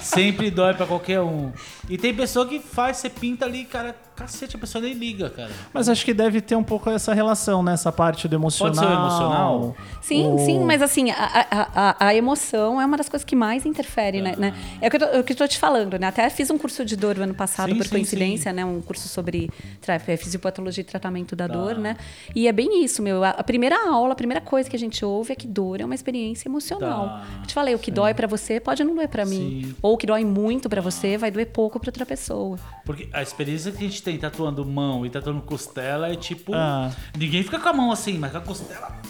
Sempre 0.00 0.50
dói 0.50 0.74
pra 0.74 0.86
qualquer 0.86 1.20
um. 1.20 1.52
E 1.88 1.98
tem 1.98 2.14
pessoa 2.14 2.46
que 2.46 2.58
faz, 2.58 2.98
você 2.98 3.10
pinta 3.10 3.44
ali, 3.44 3.64
cara, 3.64 3.94
cacete, 4.20 4.56
a 4.56 4.58
pessoa 4.58 4.82
nem 4.82 4.92
liga, 4.94 5.30
cara. 5.30 5.50
Mas 5.72 5.88
acho 5.88 6.04
que 6.04 6.12
deve 6.14 6.40
ter 6.40 6.54
um 6.56 6.62
pouco 6.62 6.90
essa 6.90 7.12
relação, 7.14 7.62
né? 7.62 7.72
Essa 7.72 7.90
parte 7.90 8.28
do 8.28 8.34
emocional. 8.36 8.74
Pode 8.74 8.86
ser 8.86 8.92
o 8.92 8.98
emocional? 8.98 9.76
Sim, 10.02 10.32
O- 10.34 10.38
sim, 10.38 10.60
mas 10.60 10.82
assim, 10.82 11.10
a, 11.10 11.46
a, 11.50 12.06
a, 12.08 12.14
emoção 12.14 12.80
é 12.80 12.84
uma 12.86 12.96
das 12.96 13.08
coisas 13.08 13.24
que 13.24 13.34
mais 13.34 13.64
interfere, 13.66 14.20
né? 14.20 14.34
né? 14.36 14.54
É 14.80 14.88
o 14.88 14.90
que 14.90 14.96
eu 14.96 15.00
tô, 15.00 15.06
é 15.06 15.20
o 15.20 15.24
que 15.24 15.32
eu 15.32 15.36
tô 15.36 15.48
te 15.48 15.58
falando, 15.58 15.98
né? 15.98 16.06
Até 16.08 16.28
fiz 16.30 16.50
um 16.50 16.58
curso 16.58 16.84
de 16.84 16.96
dor 16.96 17.16
no 17.16 17.22
ano 17.24 17.34
passado, 17.34 17.70
Sim, 17.70 17.76
por 17.78 17.84
sim, 17.84 17.90
coincidência, 17.90 18.52
né? 18.52 18.64
Um 18.64 18.80
curso 18.80 19.08
sobre 19.08 19.50
é, 19.86 20.16
fisiopatologia 20.16 20.82
e 20.82 20.84
tratamento 20.84 21.34
da 21.34 21.48
Tá. 21.48 21.54
dor, 21.54 21.76
né? 21.78 21.96
E 22.34 22.46
é 22.46 22.52
bem 22.52 22.84
isso, 22.84 23.02
meu. 23.02 23.24
A, 23.24 23.42
primeira 23.42 23.76
aula, 23.88 24.12
a 24.12 24.16
primeira 24.16 24.40
coisa 24.40 24.68
que 24.68 24.76
a 24.76 24.78
gente 24.78 25.04
ouve 25.04 25.32
é 25.32 25.34
que 25.36 25.46
dor 25.46 25.80
é 25.80 25.84
uma 25.84 25.94
experiência 25.94 26.48
emocional. 26.48 27.08
Tá. 27.08 27.24
Eu 27.40 27.46
te 27.46 27.54
falei, 27.54 27.74
o 27.74 27.78
que 27.78 27.90
dói 27.90 28.14
pra 28.14 28.26
você 28.26 28.60
pode 28.60 28.84
não 28.84 28.94
doer 28.94 29.08
pra 29.08 29.24
mim. 29.24 29.64
Sim. 29.66 29.74
Ou 29.82 29.94
o 29.94 29.96
que 29.96 30.06
dói 30.06 30.24
muito 30.24 30.68
pra 30.68 30.80
você 30.80 31.16
vai 31.16 31.30
doer 31.30 31.46
pouco 31.46 31.78
pra 31.80 31.88
outra 31.88 32.04
pessoa. 32.06 32.58
Porque 32.84 33.08
a 33.12 33.22
experiência 33.22 33.72
que 33.72 33.78
a 33.78 33.88
gente 33.88 34.02
tem 34.02 34.09
tatuando 34.18 34.64
mão 34.64 35.04
e 35.04 35.10
tatuando 35.10 35.40
costela 35.42 36.08
é 36.08 36.16
tipo. 36.16 36.52
Ah. 36.54 36.90
Ninguém 37.16 37.42
fica 37.42 37.58
com 37.58 37.68
a 37.68 37.72
mão 37.72 37.92
assim, 37.92 38.18
mas 38.18 38.32
com 38.32 38.38
a 38.38 38.40
costela. 38.40 39.00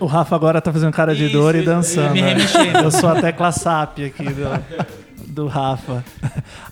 O 0.00 0.06
Rafa 0.06 0.34
agora 0.34 0.60
tá 0.60 0.72
fazendo 0.72 0.92
cara 0.92 1.14
de 1.14 1.24
Isso, 1.24 1.32
dor 1.32 1.54
e 1.54 1.62
dançando. 1.62 2.12
me 2.12 2.20
remexendo. 2.22 2.78
Eu 2.78 2.90
sou 2.90 3.10
a 3.10 3.20
tecla 3.20 3.52
SAP 3.52 3.98
aqui 4.06 4.24
do, 4.24 5.26
do 5.26 5.46
Rafa. 5.46 6.02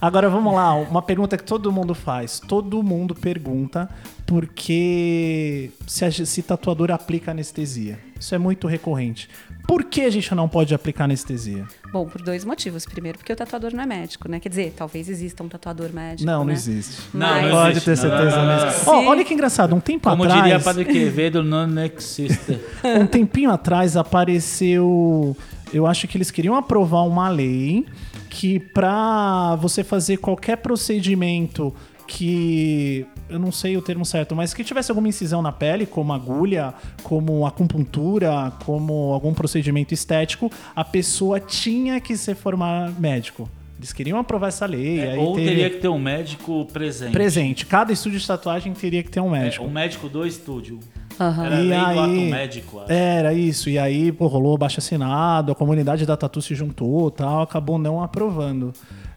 Agora 0.00 0.30
vamos 0.30 0.54
lá, 0.54 0.74
uma 0.74 1.02
pergunta 1.02 1.36
que 1.36 1.44
todo 1.44 1.70
mundo 1.70 1.94
faz. 1.94 2.40
Todo 2.40 2.82
mundo 2.82 3.14
pergunta 3.14 3.90
porque 4.26 5.70
se, 5.86 6.04
a, 6.04 6.10
se 6.12 6.42
tatuador 6.42 6.90
aplica 6.90 7.30
anestesia. 7.30 7.98
Isso 8.18 8.34
é 8.34 8.38
muito 8.38 8.66
recorrente. 8.66 9.28
Por 9.66 9.84
que 9.84 10.02
a 10.02 10.10
gente 10.10 10.34
não 10.34 10.46
pode 10.48 10.74
aplicar 10.74 11.04
anestesia? 11.04 11.64
Bom, 11.90 12.06
por 12.06 12.20
dois 12.20 12.44
motivos. 12.44 12.84
Primeiro, 12.84 13.16
porque 13.18 13.32
o 13.32 13.36
tatuador 13.36 13.72
não 13.74 13.82
é 13.82 13.86
médico, 13.86 14.28
né? 14.28 14.38
Quer 14.38 14.48
dizer, 14.50 14.74
talvez 14.76 15.08
exista 15.08 15.42
um 15.42 15.48
tatuador 15.48 15.90
médico. 15.92 16.26
Não, 16.26 16.40
não 16.40 16.46
né? 16.46 16.52
existe. 16.52 17.00
Não, 17.14 17.26
Mas- 17.26 17.42
não 17.44 17.50
Pode 17.50 17.70
existe, 17.70 17.84
ter 17.84 17.90
não. 17.90 17.96
certeza 17.96 18.36
Não, 18.36 18.44
não, 18.44 18.56
não, 18.56 18.64
mesmo. 18.66 18.92
não. 18.92 19.00
Sim. 19.00 19.06
olha 19.08 19.24
que 19.24 19.34
engraçado, 19.34 19.74
um 19.74 19.80
tempo 19.80 20.08
Como 20.10 20.24
atrás. 20.24 20.42
diria 20.42 20.60
Padre 20.60 20.84
Quevedo, 20.84 21.42
não 21.42 21.66
existe. 21.82 22.60
um 23.00 23.06
tempinho 23.06 23.50
atrás 23.50 23.96
apareceu. 23.96 25.36
Eu 25.72 25.86
acho 25.86 26.06
que 26.06 26.16
eles 26.16 26.30
queriam 26.30 26.54
aprovar 26.54 27.02
uma 27.06 27.28
lei 27.28 27.86
que 28.28 28.58
pra 28.58 29.56
você 29.56 29.82
fazer 29.82 30.18
qualquer 30.18 30.56
procedimento 30.58 31.74
que 32.06 33.06
eu 33.28 33.38
não 33.38 33.50
sei 33.52 33.76
o 33.76 33.82
termo 33.82 34.04
certo, 34.04 34.34
mas 34.36 34.52
que 34.54 34.62
tivesse 34.64 34.90
alguma 34.90 35.08
incisão 35.08 35.40
na 35.42 35.50
pele, 35.52 35.86
como 35.86 36.12
agulha, 36.12 36.72
como 37.02 37.46
acupuntura, 37.46 38.52
como 38.64 39.12
algum 39.12 39.32
procedimento 39.34 39.92
estético, 39.94 40.50
a 40.74 40.84
pessoa 40.84 41.40
tinha 41.40 42.00
que 42.00 42.16
se 42.16 42.34
formar 42.34 42.90
médico. 42.98 43.48
Eles 43.78 43.92
queriam 43.92 44.18
aprovar 44.18 44.48
essa 44.48 44.64
lei. 44.66 45.00
aí 45.02 45.16
É, 45.16 45.18
Ou 45.20 45.34
teve- 45.34 45.46
teria 45.48 45.70
que 45.70 45.76
ter 45.78 45.88
um 45.88 45.98
médico 45.98 46.64
presente. 46.72 47.12
presente. 47.12 47.66
Cada 47.66 47.92
estúdio 47.92 48.18
de 48.18 48.26
tatuagem 48.26 48.72
teria 48.72 49.02
que 49.02 49.10
ter 49.10 49.20
um 49.20 49.34
É, 49.34 49.40
médico. 49.42 49.64
um 49.64 49.70
médico 49.70 50.08
do 50.08 50.24
estúdio. 50.26 50.78
Aham. 51.20 51.44
Era 51.46 51.60
E 51.60 51.66
lei 51.68 51.78
do 51.78 51.84
ato 51.84 52.00
aí- 52.00 52.30
médico. 52.30 52.80
acho. 52.80 52.92
Era 52.92 53.32
isso, 53.34 53.68
e 53.70 53.78
aí 53.78 54.10
pô, 54.10 54.26
rolou 54.26 54.56
baixo 54.58 54.80
assinado, 54.80 55.52
a 55.52 55.54
comunidade 55.54 56.04
da 56.06 56.16
Tatu 56.16 56.40
se 56.42 56.54
juntou 56.54 57.10
tal, 57.10 57.42
acabou 57.42 57.78
não 57.78 58.02
aprovando. 58.02 58.72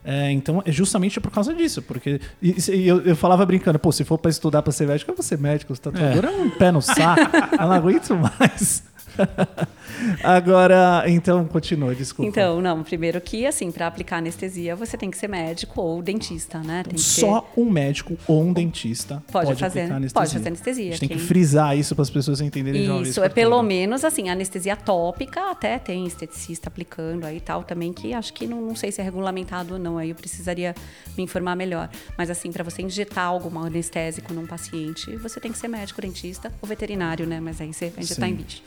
É, 0.09 0.31
então, 0.31 0.63
é 0.65 0.71
justamente 0.71 1.19
por 1.19 1.29
causa 1.29 1.53
disso, 1.53 1.81
porque 1.81 2.21
e, 2.41 2.55
e 2.71 2.87
eu, 2.87 3.01
eu 3.01 3.13
falava 3.13 3.45
brincando, 3.45 3.77
pô, 3.77 3.91
se 3.91 4.05
for 4.05 4.17
pra 4.17 4.31
estudar 4.31 4.61
pra 4.61 4.71
ser 4.71 4.87
médico, 4.87 5.11
eu 5.11 5.15
vou 5.15 5.21
ser 5.21 5.37
médico, 5.37 5.77
tatuador 5.77 6.23
é, 6.23 6.29
um 6.29 6.49
pé 6.49 6.71
no 6.71 6.81
saco, 6.81 7.29
eu 7.51 7.67
não 7.67 7.73
aguento 7.73 8.15
mais. 8.15 8.83
Agora, 10.23 11.03
então, 11.07 11.45
continua, 11.45 11.93
desculpa. 11.95 12.29
Então, 12.29 12.61
não, 12.61 12.83
primeiro 12.83 13.19
que, 13.21 13.45
assim, 13.45 13.71
para 13.71 13.87
aplicar 13.87 14.17
anestesia, 14.17 14.75
você 14.75 14.97
tem 14.97 15.09
que 15.11 15.17
ser 15.17 15.27
médico 15.27 15.81
ou 15.81 16.01
dentista, 16.01 16.59
né? 16.59 16.83
Tem 16.83 16.97
Só 16.97 17.49
um 17.55 17.69
médico 17.69 18.17
ou 18.27 18.43
um 18.43 18.53
dentista 18.53 19.23
Pode 19.31 19.47
pode, 19.47 19.59
fazer- 19.59 19.79
aplicar 19.81 19.87
pode 19.87 19.97
anestesia. 19.97 20.39
fazer 20.39 20.47
anestesia, 20.49 20.83
A 20.87 20.91
gente 20.91 20.99
tem 20.99 21.09
que 21.09 21.15
quem- 21.15 21.23
frisar 21.25 21.77
isso 21.77 21.95
para 21.95 22.01
as 22.03 22.09
pessoas 22.09 22.41
entenderem 22.41 22.83
de 22.83 22.89
uma 22.89 22.97
vez 22.97 23.09
Isso, 23.09 23.23
é 23.23 23.29
pelo 23.29 23.51
todas. 23.51 23.67
menos 23.67 24.03
assim, 24.05 24.29
anestesia 24.29 24.75
tópica, 24.75 25.51
até 25.51 25.77
tem 25.79 26.05
esteticista 26.05 26.67
aplicando 26.69 27.25
aí 27.25 27.37
e 27.37 27.41
tal 27.41 27.63
também, 27.63 27.93
que 27.93 28.13
acho 28.13 28.33
que 28.33 28.45
não, 28.47 28.61
não 28.61 28.75
sei 28.75 28.91
se 28.91 29.01
é 29.01 29.03
regulamentado 29.03 29.73
ou 29.73 29.79
não, 29.79 29.97
aí 29.97 30.09
eu 30.09 30.15
precisaria 30.15 30.75
me 31.17 31.23
informar 31.23 31.55
melhor. 31.55 31.89
Mas 32.17 32.29
assim, 32.29 32.51
para 32.51 32.63
você 32.63 32.81
injetar 32.81 33.25
algum 33.25 33.57
anestésico 33.59 34.33
num 34.33 34.45
paciente, 34.45 35.15
você 35.17 35.39
tem 35.39 35.51
que 35.51 35.57
ser 35.57 35.67
médico, 35.67 36.01
dentista 36.01 36.51
ou 36.61 36.67
veterinário, 36.67 37.25
né? 37.25 37.39
Mas 37.39 37.59
aí 37.61 37.73
você 37.73 37.89
vai 37.89 38.03
injetar 38.03 38.27
Sim. 38.29 38.33
em 38.33 38.37
bicho. 38.37 38.61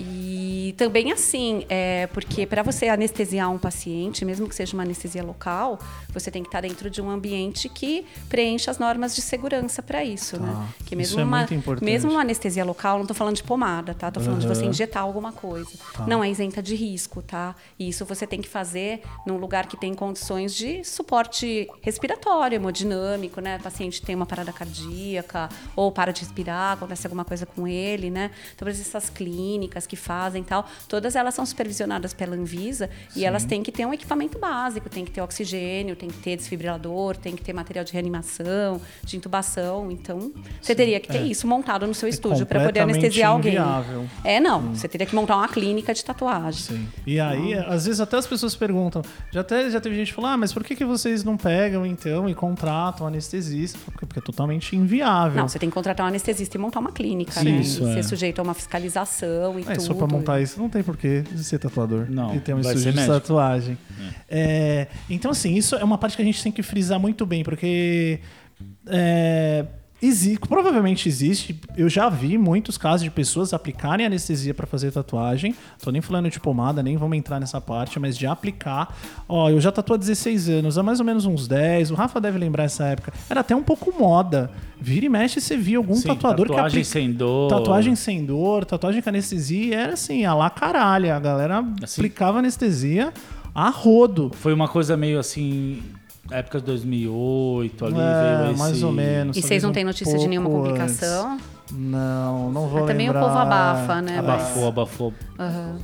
E 0.00 0.74
também 0.78 1.12
assim, 1.12 1.64
é 1.68 2.06
porque 2.08 2.46
para 2.46 2.62
você 2.62 2.88
anestesiar 2.88 3.50
um 3.50 3.58
paciente, 3.58 4.24
mesmo 4.24 4.48
que 4.48 4.54
seja 4.54 4.74
uma 4.74 4.82
anestesia 4.82 5.22
local, 5.22 5.78
você 6.12 6.30
tem 6.30 6.42
que 6.42 6.48
estar 6.48 6.62
dentro 6.62 6.88
de 6.88 7.02
um 7.02 7.10
ambiente 7.10 7.68
que 7.68 8.06
preencha 8.28 8.70
as 8.70 8.78
normas 8.78 9.14
de 9.14 9.20
segurança 9.20 9.82
para 9.82 10.04
isso, 10.04 10.40
né? 10.40 10.68
Que 10.86 10.94
Isso 10.94 11.16
mesmo 11.16 11.20
é 11.20 11.24
uma, 11.24 11.38
muito 11.38 11.54
importante. 11.54 11.84
mesmo 11.84 12.10
uma 12.10 12.20
anestesia 12.22 12.64
local, 12.64 12.96
não 12.96 13.02
estou 13.02 13.14
falando 13.14 13.36
de 13.36 13.42
pomada, 13.42 13.94
tá? 13.94 14.10
Tô 14.10 14.20
falando 14.20 14.40
de 14.40 14.46
você 14.48 14.64
injetar 14.64 15.02
alguma 15.02 15.32
coisa. 15.32 15.70
Não 16.06 16.24
é 16.24 16.30
isenta 16.30 16.62
de 16.62 16.74
risco, 16.74 17.20
tá? 17.22 17.54
E 17.78 17.88
isso 17.88 18.04
você 18.04 18.26
tem 18.26 18.40
que 18.40 18.48
fazer 18.48 19.02
num 19.26 19.36
lugar 19.36 19.66
que 19.66 19.76
tem 19.76 19.92
condições 19.94 20.54
de 20.54 20.82
suporte 20.84 21.68
respiratório, 21.82 22.56
hemodinâmico, 22.56 23.40
né? 23.40 23.56
O 23.58 23.62
paciente 23.62 24.00
tem 24.02 24.14
uma 24.14 24.26
parada 24.26 24.52
cardíaca 24.52 25.48
ou 25.76 25.92
para 25.92 26.12
de 26.12 26.20
respirar, 26.20 26.72
acontece 26.72 27.06
alguma 27.06 27.24
coisa 27.24 27.44
com 27.44 27.66
ele, 27.66 28.10
né? 28.10 28.30
Todas 28.56 28.80
essas 28.80 29.10
clínicas 29.10 29.86
que 29.90 29.96
fazem 29.96 30.44
tal, 30.44 30.64
todas 30.88 31.16
elas 31.16 31.34
são 31.34 31.44
supervisionadas 31.44 32.14
pela 32.14 32.36
Anvisa 32.36 32.88
e 33.16 33.24
elas 33.24 33.44
têm 33.44 33.60
que 33.60 33.72
ter 33.72 33.84
um 33.84 33.92
equipamento 33.92 34.38
básico, 34.38 34.88
tem 34.88 35.04
que 35.04 35.10
ter 35.10 35.20
oxigênio, 35.20 35.96
tem 35.96 36.08
que 36.08 36.18
ter 36.18 36.36
desfibrilador, 36.36 37.16
tem 37.16 37.34
que 37.34 37.42
ter 37.42 37.52
material 37.52 37.84
de 37.84 37.92
reanimação, 37.92 38.80
de 39.02 39.16
intubação. 39.16 39.90
Então, 39.90 40.32
você 40.62 40.76
teria 40.76 41.00
que 41.00 41.08
ter 41.08 41.22
isso 41.22 41.46
montado 41.48 41.86
no 41.88 41.94
seu 41.94 42.08
estúdio 42.08 42.46
para 42.46 42.64
poder 42.64 42.80
É 42.80 42.82
anestesiar 42.84 43.32
alguém. 43.32 43.52
inviável. 43.52 44.06
É, 44.22 44.38
não. 44.38 44.74
Você 44.74 44.86
teria 44.86 45.06
que 45.06 45.14
montar 45.14 45.36
uma 45.36 45.48
clínica 45.48 45.92
de 45.92 46.04
tatuagem. 46.04 46.76
Sim. 46.76 46.88
E 47.04 47.18
aí, 47.18 47.54
às 47.54 47.86
vezes 47.86 48.00
até 48.00 48.16
as 48.16 48.26
pessoas 48.28 48.54
perguntam, 48.54 49.02
já 49.32 49.40
até 49.40 49.68
já 49.70 49.80
teve 49.80 49.96
gente 49.96 50.08
que 50.08 50.14
falou, 50.14 50.30
ah, 50.30 50.36
mas 50.36 50.52
por 50.52 50.62
que, 50.62 50.76
que 50.76 50.84
vocês 50.84 51.24
não 51.24 51.36
pegam 51.36 51.84
então 51.84 52.28
e 52.28 52.34
contratam 52.34 53.06
anestesista? 53.06 53.78
Porque, 53.84 54.06
porque 54.06 54.20
é 54.20 54.22
totalmente 54.22 54.76
inviável. 54.76 55.40
Não, 55.40 55.48
você 55.48 55.58
tem 55.58 55.68
que 55.68 55.74
contratar 55.74 56.06
um 56.06 56.08
anestesista 56.08 56.56
e 56.56 56.60
montar 56.60 56.78
uma 56.78 56.92
clínica, 56.92 57.32
Sim, 57.32 57.52
né? 57.52 57.60
isso, 57.60 57.82
e 57.82 57.92
ser 57.94 57.98
é. 57.98 58.02
sujeito 58.02 58.38
a 58.38 58.42
uma 58.42 58.54
fiscalização 58.54 59.58
e 59.58 59.64
É, 59.82 59.86
tudo. 59.86 59.98
só 59.98 60.06
pra 60.06 60.16
montar 60.16 60.40
isso, 60.40 60.58
não 60.60 60.68
tem 60.68 60.82
porquê 60.82 61.22
de 61.22 61.42
ser 61.44 61.58
tatuador. 61.58 62.06
Não, 62.08 62.34
E 62.34 62.40
ter 62.40 62.54
um 62.54 62.60
estúdio 62.60 62.92
de 62.92 63.06
tatuagem. 63.06 63.78
É, 64.28 64.86
então, 65.08 65.30
assim, 65.30 65.54
isso 65.54 65.74
é 65.76 65.84
uma 65.84 65.98
parte 65.98 66.16
que 66.16 66.22
a 66.22 66.24
gente 66.24 66.42
tem 66.42 66.52
que 66.52 66.62
frisar 66.62 66.98
muito 66.98 67.26
bem, 67.26 67.42
porque 67.42 68.20
é, 68.86 69.64
exi- 70.02 70.38
provavelmente 70.38 71.08
existe. 71.08 71.58
Eu 71.76 71.88
já 71.88 72.08
vi 72.08 72.36
muitos 72.38 72.76
casos 72.78 73.02
de 73.04 73.10
pessoas 73.10 73.52
aplicarem 73.52 74.06
anestesia 74.06 74.54
para 74.54 74.66
fazer 74.66 74.90
tatuagem. 74.92 75.54
Tô 75.82 75.90
nem 75.90 76.00
falando 76.00 76.30
de 76.30 76.38
pomada, 76.40 76.82
nem 76.82 76.96
vamos 76.96 77.16
entrar 77.16 77.38
nessa 77.40 77.60
parte, 77.60 77.98
mas 77.98 78.16
de 78.16 78.26
aplicar. 78.26 78.96
Ó, 79.28 79.48
eu 79.50 79.60
já 79.60 79.70
tatuo 79.72 79.94
há 79.94 79.98
16 79.98 80.48
anos, 80.48 80.78
há 80.78 80.82
mais 80.82 81.00
ou 81.00 81.06
menos 81.06 81.26
uns 81.26 81.46
10. 81.46 81.90
O 81.90 81.94
Rafa 81.94 82.20
deve 82.20 82.38
lembrar 82.38 82.64
essa 82.64 82.84
época. 82.84 83.12
Era 83.28 83.40
até 83.40 83.54
um 83.54 83.62
pouco 83.62 83.92
moda. 83.98 84.50
Vira 84.80 85.04
e 85.06 85.08
mexe, 85.08 85.40
você 85.40 85.56
via 85.56 85.76
algum 85.76 85.94
Sim, 85.94 86.08
tatuador 86.08 86.46
que 86.46 86.52
tatuagem 86.52 86.84
sem 86.84 87.12
dor. 87.12 87.48
Tatuagem 87.50 87.94
sem 87.96 88.24
dor, 88.24 88.64
tatuagem 88.64 89.02
com 89.02 89.08
anestesia, 89.10 89.78
era 89.78 89.92
assim, 89.92 90.24
a 90.24 90.32
lá 90.34 90.48
caralho. 90.48 91.12
A 91.14 91.20
galera 91.20 91.64
Assim? 91.82 92.00
aplicava 92.00 92.38
anestesia 92.38 93.12
a 93.54 93.68
rodo. 93.68 94.30
Foi 94.34 94.54
uma 94.54 94.68
coisa 94.68 94.96
meio 94.96 95.18
assim. 95.18 95.82
Época 96.30 96.58
de 96.60 96.64
2008, 96.66 97.84
ali 97.86 97.94
É, 97.98 98.36
veio 98.38 98.50
esse... 98.52 98.58
mais 98.58 98.82
ou 98.82 98.92
menos. 98.92 99.36
E 99.36 99.42
vocês 99.42 99.62
não 99.62 99.70
um 99.70 99.72
têm 99.72 99.84
notícia 99.84 100.18
de 100.18 100.26
nenhuma 100.28 100.48
complicação? 100.50 101.32
antes. 101.34 101.44
Não, 101.72 102.50
não 102.50 102.66
vou 102.68 102.86
Também 102.86 103.06
lembrar. 103.06 103.22
o 103.22 103.26
povo 103.26 103.38
abafa, 103.38 104.02
né? 104.02 104.18
Abafou, 104.18 104.68
abafou. 104.68 105.14
Aham. 105.38 105.76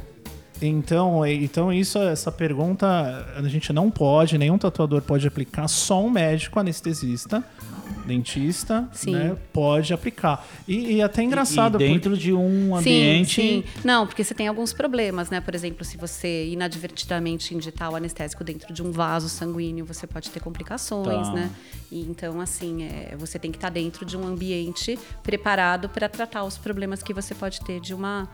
Então, 0.61 1.25
e- 1.27 1.45
então 1.45 1.71
isso, 1.73 1.99
essa 1.99 2.33
pergunta 2.33 2.87
a 3.37 3.43
gente 3.43 3.73
não 3.75 3.91
pode, 3.91 4.39
nenhum 4.39 4.57
tatuador 4.57 5.03
pode 5.03 5.27
aplicar, 5.29 5.69
só 5.69 6.03
um 6.03 6.09
médico 6.11 6.59
anestesista, 6.59 7.45
dentista, 8.07 8.89
Sim. 8.93 9.13
né, 9.13 9.37
pode 9.53 9.93
aplicar. 9.93 10.47
E, 10.67 10.97
e 10.97 11.03
até 11.03 11.23
engraçado, 11.23 11.77
E 11.81 11.89
dentro 11.89 12.17
de 12.17 12.33
um 12.33 12.75
ambiente... 12.77 13.41
Sim, 13.41 13.65
sim. 13.65 13.81
Não, 13.85 14.07
porque 14.07 14.23
você 14.23 14.35
tem 14.35 14.49
alguns 14.49 14.73
problemas, 14.73 15.31
né? 15.31 15.41
Por 15.41 15.55
exemplo, 15.55 15.85
se 15.85 15.97
você 15.97 16.47
inadvertidamente 16.47 17.55
injetar 17.55 17.91
o 17.91 17.97
anestésico 17.97 18.45
dentro 18.45 18.73
de 18.73 18.83
um 18.83 18.91
vaso 18.93 19.29
sanguíneo, 19.29 19.85
você 19.85 20.07
pode 20.07 20.31
ter 20.31 20.41
complicações, 20.41 21.29
Tá. 21.29 21.33
né? 21.33 21.51
E 21.91 22.01
então, 22.03 22.41
assim, 22.41 22.85
é, 22.85 23.17
você 23.19 23.39
tem 23.39 23.51
que 23.51 23.57
estar 23.59 23.71
dentro 23.71 24.05
de 24.05 24.17
um 24.17 24.27
ambiente 24.27 24.99
preparado 25.23 25.89
para 25.89 26.09
tratar 26.09 26.45
os 26.45 26.57
problemas 26.59 27.03
que 27.03 27.13
você 27.15 27.35
pode 27.35 27.61
ter 27.61 27.81
de 27.81 27.95
uma 27.95 28.29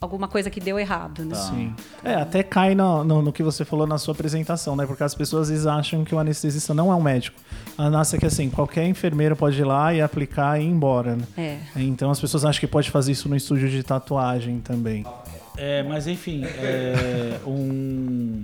alguma 0.00 0.28
coisa 0.28 0.48
que 0.48 0.60
deu 0.60 0.78
errado, 0.78 1.24
né? 1.26 1.34
Sim. 1.34 1.74
É, 2.02 2.14
até 2.14 2.42
cai 2.42 2.74
no, 2.74 3.04
no, 3.04 3.20
no 3.20 3.32
que 3.32 3.42
você 3.42 3.66
falou 3.66 3.86
na 3.86 3.98
sua 3.98 4.14
apresentação, 4.14 4.74
né? 4.74 4.86
Porque 4.86 5.02
as 5.04 5.14
pessoas 5.14 5.42
às 5.42 5.50
vezes 5.50 5.66
acham 5.66 6.04
que 6.04 6.14
o 6.14 6.18
anestesista 6.18 6.72
não 6.72 6.90
é 6.90 6.94
um 6.94 7.02
médico. 7.02 7.38
A 7.76 7.90
nossa 7.90 8.16
é 8.16 8.18
que 8.18 8.24
assim, 8.24 8.48
qualquer 8.48 8.86
enfermeiro 8.86 9.36
pode 9.36 9.60
ir 9.60 9.64
lá 9.64 9.92
e 9.92 10.00
aplicar 10.00 10.58
e 10.58 10.64
ir 10.64 10.68
embora, 10.68 11.16
né? 11.16 11.24
É. 11.36 11.58
Então 11.82 12.10
as 12.10 12.18
pessoas 12.18 12.46
acham 12.46 12.60
que 12.60 12.66
pode 12.66 12.90
fazer 12.90 13.12
isso 13.12 13.28
no 13.28 13.36
estúdio 13.36 13.68
de 13.68 13.82
tatuagem 13.82 14.60
também. 14.60 15.04
É, 15.58 15.82
mas 15.82 16.06
enfim, 16.06 16.44
é, 16.44 17.38
um... 17.46 18.42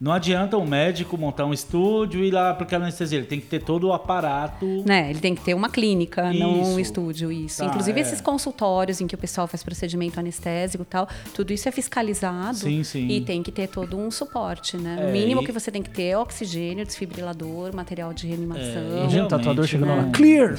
não 0.00 0.12
adianta 0.12 0.56
um 0.56 0.64
médico 0.66 1.18
montar 1.18 1.44
um 1.44 1.52
estúdio 1.52 2.24
e 2.24 2.28
ir 2.28 2.30
lá 2.30 2.50
aplicar 2.50 2.78
anestesia. 2.78 3.18
Ele 3.18 3.26
tem 3.26 3.38
que 3.38 3.46
ter 3.46 3.62
todo 3.62 3.88
o 3.88 3.92
aparato. 3.92 4.64
Né, 4.86 5.10
ele 5.10 5.20
tem 5.20 5.34
que 5.34 5.42
ter 5.42 5.52
uma 5.52 5.68
clínica, 5.68 6.32
não 6.32 6.54
um 6.54 6.70
Isso. 6.70 6.80
estúdio, 6.80 7.30
isso. 7.30 7.58
Tá, 7.62 7.66
Inclusive 7.66 7.98
é. 7.98 8.02
esses 8.02 8.20
consultórios 8.20 9.00
em 9.00 9.06
que 9.06 9.14
o 9.14 9.18
pessoal 9.18 9.46
faz 9.46 9.62
procedimento 9.62 10.18
anestésico 10.18 10.82
e 10.84 10.86
tal, 10.86 11.06
tudo 11.34 11.52
isso 11.52 11.68
é 11.68 11.72
fiscalizado 11.72 12.56
Sim, 12.56 12.82
sim. 12.82 13.08
e 13.08 13.20
tem 13.20 13.42
que 13.42 13.52
ter 13.52 13.68
todo 13.68 13.98
um 13.98 14.10
suporte, 14.10 14.76
né? 14.78 14.96
É, 15.00 15.06
o 15.08 15.12
mínimo 15.12 15.42
e- 15.42 15.46
que 15.46 15.52
você 15.52 15.70
tem 15.70 15.82
que 15.82 15.90
ter 15.90 16.04
é 16.04 16.16
oxigênio, 16.18 16.84
desfibrilador, 16.86 17.74
material 17.76 18.14
de 18.14 18.26
reanimação. 18.26 18.62
É, 18.64 19.00
Imagina 19.00 19.24
o 19.24 19.28
tatuador 19.28 19.66
chegando 19.66 19.88
lá, 19.90 19.96
não. 20.02 20.12
clear! 20.12 20.56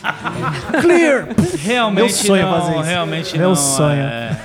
clear! 0.80 1.28
Realmente 1.58 2.00
Meu 2.00 2.08
sonho 2.08 2.42
é 2.42 2.44
não, 2.44 2.52
fazer 2.60 2.72
isso. 2.74 2.82
realmente 2.82 3.38
Meu 3.38 3.48
não. 3.50 3.56
sonho. 3.56 4.00
é- 4.00 4.36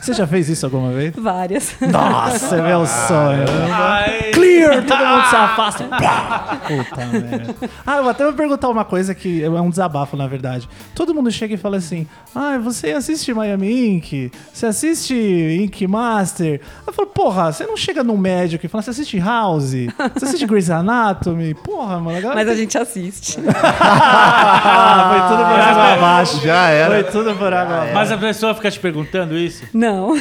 Você 0.00 0.12
já 0.14 0.26
fez 0.26 0.48
isso 0.48 0.64
alguma 0.66 0.92
vez? 0.92 1.14
Várias. 1.16 1.74
Nossa, 1.80 2.56
é 2.56 2.62
meu 2.62 2.86
sonho. 2.86 3.55
Ai, 3.72 4.30
Clear! 4.32 4.84
Todo 4.84 4.98
mundo 5.06 5.26
se 5.26 5.36
afasta. 5.36 5.84
Pá! 5.84 6.60
Puta 6.66 7.06
merda. 7.06 7.54
Ah, 7.86 7.96
eu 7.98 8.02
vou 8.02 8.10
até 8.10 8.24
vou 8.24 8.32
perguntar 8.32 8.68
uma 8.68 8.84
coisa 8.84 9.14
que 9.14 9.42
é 9.42 9.48
um 9.48 9.70
desabafo, 9.70 10.16
na 10.16 10.26
verdade. 10.26 10.68
Todo 10.94 11.14
mundo 11.14 11.30
chega 11.30 11.54
e 11.54 11.56
fala 11.56 11.76
assim: 11.76 12.06
Ah, 12.34 12.58
você 12.58 12.92
assiste 12.92 13.32
Miami 13.32 13.88
Ink? 13.96 14.30
Você 14.52 14.66
assiste 14.66 15.14
Ink 15.14 15.86
Master? 15.86 16.60
Eu 16.86 16.92
falo, 16.92 17.08
porra, 17.08 17.52
você 17.52 17.66
não 17.66 17.76
chega 17.76 18.02
no 18.02 18.16
médico 18.16 18.66
e 18.66 18.68
fala, 18.68 18.82
você 18.82 18.90
assiste 18.90 19.18
House? 19.18 19.72
Você 20.14 20.24
assiste 20.24 20.46
Grey's 20.46 20.70
Anatomy? 20.70 21.54
Porra, 21.54 21.98
mano. 21.98 22.18
Agora 22.18 22.34
Mas 22.34 22.48
a 22.48 22.54
gente 22.54 22.76
assiste. 22.76 23.38
Ah, 23.88 25.10
foi 25.10 25.20
tudo 25.36 25.48
por 25.48 25.60
água 25.60 25.92
abaixo. 25.94 26.40
Já 26.42 26.68
era. 26.68 26.90
Foi 26.94 27.04
tudo 27.04 27.34
por 27.36 27.52
água 27.52 27.76
abaixo. 27.76 27.94
Mas 27.94 28.12
a 28.12 28.18
pessoa 28.18 28.54
fica 28.54 28.70
te 28.70 28.78
perguntando 28.80 29.36
isso? 29.36 29.64
Não. 29.72 30.12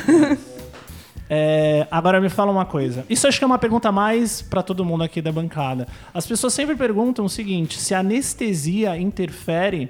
É, 1.29 1.87
agora 1.89 2.21
me 2.21 2.29
fala 2.29 2.51
uma 2.51 2.65
coisa. 2.65 3.03
Isso 3.09 3.27
acho 3.27 3.37
que 3.39 3.43
é 3.43 3.47
uma 3.47 3.57
pergunta 3.57 3.91
mais 3.91 4.41
pra 4.41 4.61
todo 4.61 4.85
mundo 4.85 5.03
aqui 5.03 5.21
da 5.21 5.31
bancada. 5.31 5.87
As 6.13 6.27
pessoas 6.27 6.53
sempre 6.53 6.75
perguntam 6.75 7.25
o 7.25 7.29
seguinte: 7.29 7.79
se 7.79 7.95
a 7.95 7.99
anestesia 7.99 8.97
interfere 8.97 9.89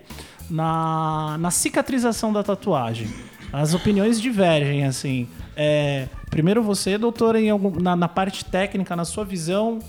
na, 0.49 1.37
na 1.39 1.51
cicatrização 1.51 2.31
da 2.31 2.43
tatuagem. 2.43 3.07
As 3.51 3.73
opiniões 3.73 4.19
divergem, 4.19 4.85
assim. 4.85 5.27
É, 5.55 6.07
primeiro 6.29 6.61
você, 6.61 6.97
doutora, 6.97 7.39
em 7.39 7.49
algum- 7.49 7.79
na, 7.79 7.95
na 7.95 8.07
parte 8.07 8.43
técnica, 8.43 8.95
na 8.95 9.05
sua 9.05 9.23
visão, 9.23 9.79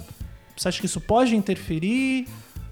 você 0.56 0.68
acha 0.68 0.78
que 0.80 0.86
isso 0.86 1.00
pode 1.00 1.34
interferir 1.34 2.28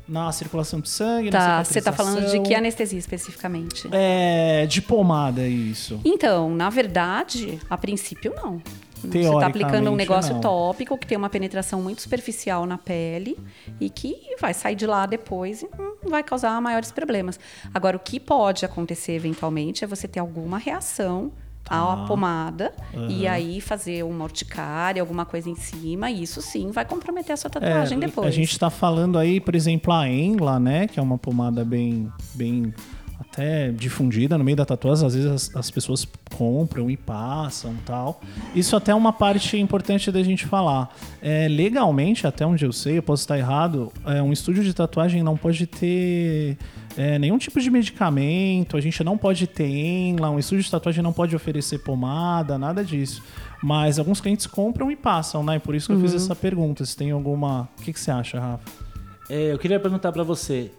na 0.06 0.30
circulação 0.32 0.80
de 0.80 0.88
sangue? 0.88 1.30
na 1.30 1.38
Tá, 1.38 1.64
você 1.64 1.80
tá 1.80 1.92
falando 1.92 2.30
de 2.30 2.40
que 2.40 2.54
anestesia 2.54 2.98
especificamente? 2.98 3.88
É, 3.92 4.66
de 4.66 4.82
pomada, 4.82 5.46
isso. 5.46 6.00
Então, 6.04 6.54
na 6.54 6.70
verdade, 6.70 7.58
a 7.68 7.76
princípio 7.76 8.32
não. 8.34 8.62
Você 9.10 9.20
está 9.20 9.46
aplicando 9.46 9.90
um 9.90 9.96
negócio 9.96 10.34
não. 10.34 10.40
tópico 10.40 10.96
que 10.96 11.06
tem 11.06 11.18
uma 11.18 11.28
penetração 11.28 11.82
muito 11.82 12.00
superficial 12.00 12.64
na 12.64 12.78
pele 12.78 13.36
e 13.80 13.90
que 13.90 14.16
vai 14.40 14.54
sair 14.54 14.74
de 14.74 14.86
lá 14.86 15.04
depois 15.06 15.62
e 15.62 15.68
não 15.76 16.10
vai 16.10 16.22
causar 16.22 16.60
maiores 16.60 16.90
problemas. 16.90 17.38
Agora, 17.72 17.96
o 17.96 18.00
que 18.00 18.18
pode 18.18 18.64
acontecer 18.64 19.12
eventualmente 19.12 19.84
é 19.84 19.86
você 19.86 20.08
ter 20.08 20.20
alguma 20.20 20.58
reação 20.58 21.32
à 21.68 22.05
pomada 22.07 22.72
e 23.09 23.27
aí 23.27 23.61
fazer 23.61 24.03
uma 24.05 24.24
urticária, 24.24 25.00
alguma 25.00 25.24
coisa 25.24 25.48
em 25.48 25.55
cima, 25.55 26.11
e 26.11 26.22
isso 26.22 26.42
sim 26.42 26.70
vai 26.70 26.85
comprometer 26.85 27.33
a 27.33 27.37
sua 27.37 27.50
tatuagem 27.50 27.98
É, 27.98 28.00
depois. 28.00 28.27
A 28.27 28.31
gente 28.31 28.53
está 28.53 28.70
falando 28.70 29.18
aí, 29.18 29.40
por 29.40 29.55
exemplo, 29.55 29.92
a 29.92 30.09
Enla, 30.09 30.59
né? 30.59 30.87
Que 30.87 30.98
é 30.98 31.03
uma 31.03 31.18
pomada 31.18 31.64
bem, 31.64 32.12
bem 32.35 32.72
até 33.18 33.70
difundida 33.70 34.37
no 34.38 34.44
meio 34.44 34.57
da 34.57 34.64
tatuagem. 34.64 35.07
Às 35.07 35.14
vezes 35.14 35.31
as, 35.31 35.57
as 35.57 35.70
pessoas 35.70 36.07
compram 36.37 36.90
e 36.90 36.96
passam 36.96 37.74
tal. 37.85 38.20
Isso 38.55 38.77
até 38.77 38.92
é 38.92 38.94
uma 38.94 39.12
parte 39.12 39.57
importante 39.57 40.11
da 40.11 40.22
gente 40.22 40.46
falar. 40.46 40.94
É, 41.22 41.48
legalmente, 41.48 42.27
até 42.27 42.46
onde 42.46 42.64
eu 42.64 42.72
sei, 42.72 42.98
eu 42.98 43.03
posso 43.03 43.22
estar 43.22 43.38
errado, 43.38 43.92
é, 44.07 44.22
um 44.22 44.33
estúdio 44.33 44.62
de 44.62 44.74
tatuagem 44.74 45.22
não 45.22 45.37
pode 45.37 45.66
ter 45.66 46.57
é, 46.96 47.18
nenhum 47.18 47.38
tipo 47.38 47.61
de 47.61 47.70
medicamento, 47.70 48.77
a 48.77 48.81
gente 48.81 49.03
não 49.03 49.18
pode 49.18 49.46
ter 49.46 49.68
Enla, 49.68 50.31
um 50.31 50.38
estúdio 50.38 50.64
de 50.64 50.70
tatuagem 50.70 51.03
não 51.03 51.12
pode 51.12 51.35
oferecer 51.35 51.79
pomada, 51.79 52.59
nada 52.59 52.85
disso. 52.85 53.22
Mas 53.62 53.98
alguns 53.98 54.20
clientes 54.20 54.46
compram 54.46 54.90
e 54.90 54.96
passam, 54.96 55.42
né? 55.42 55.59
Por 55.59 55.74
isso 55.74 55.87
que 55.87 55.94
eu 55.94 56.00
fiz 56.00 56.12
essa 56.12 56.37
pergunta. 56.37 56.85
Se 56.85 56.94
tem 56.94 57.11
alguma. 57.11 57.68
O 57.79 57.83
que, 57.83 57.94
que 57.94 58.00
você 58.00 58.11
acha, 58.11 58.38
Rafa? 58.38 58.85
É, 59.31 59.53
eu 59.53 59.59
queria 59.59 59.81
perguntar 59.81 60.12
pra 60.12 60.22
você, 60.22 60.70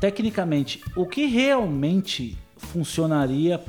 tecnicamente, 0.00 0.82
o 0.96 1.06
que 1.06 1.26
realmente 1.26 2.36
funcionaria 2.56 3.60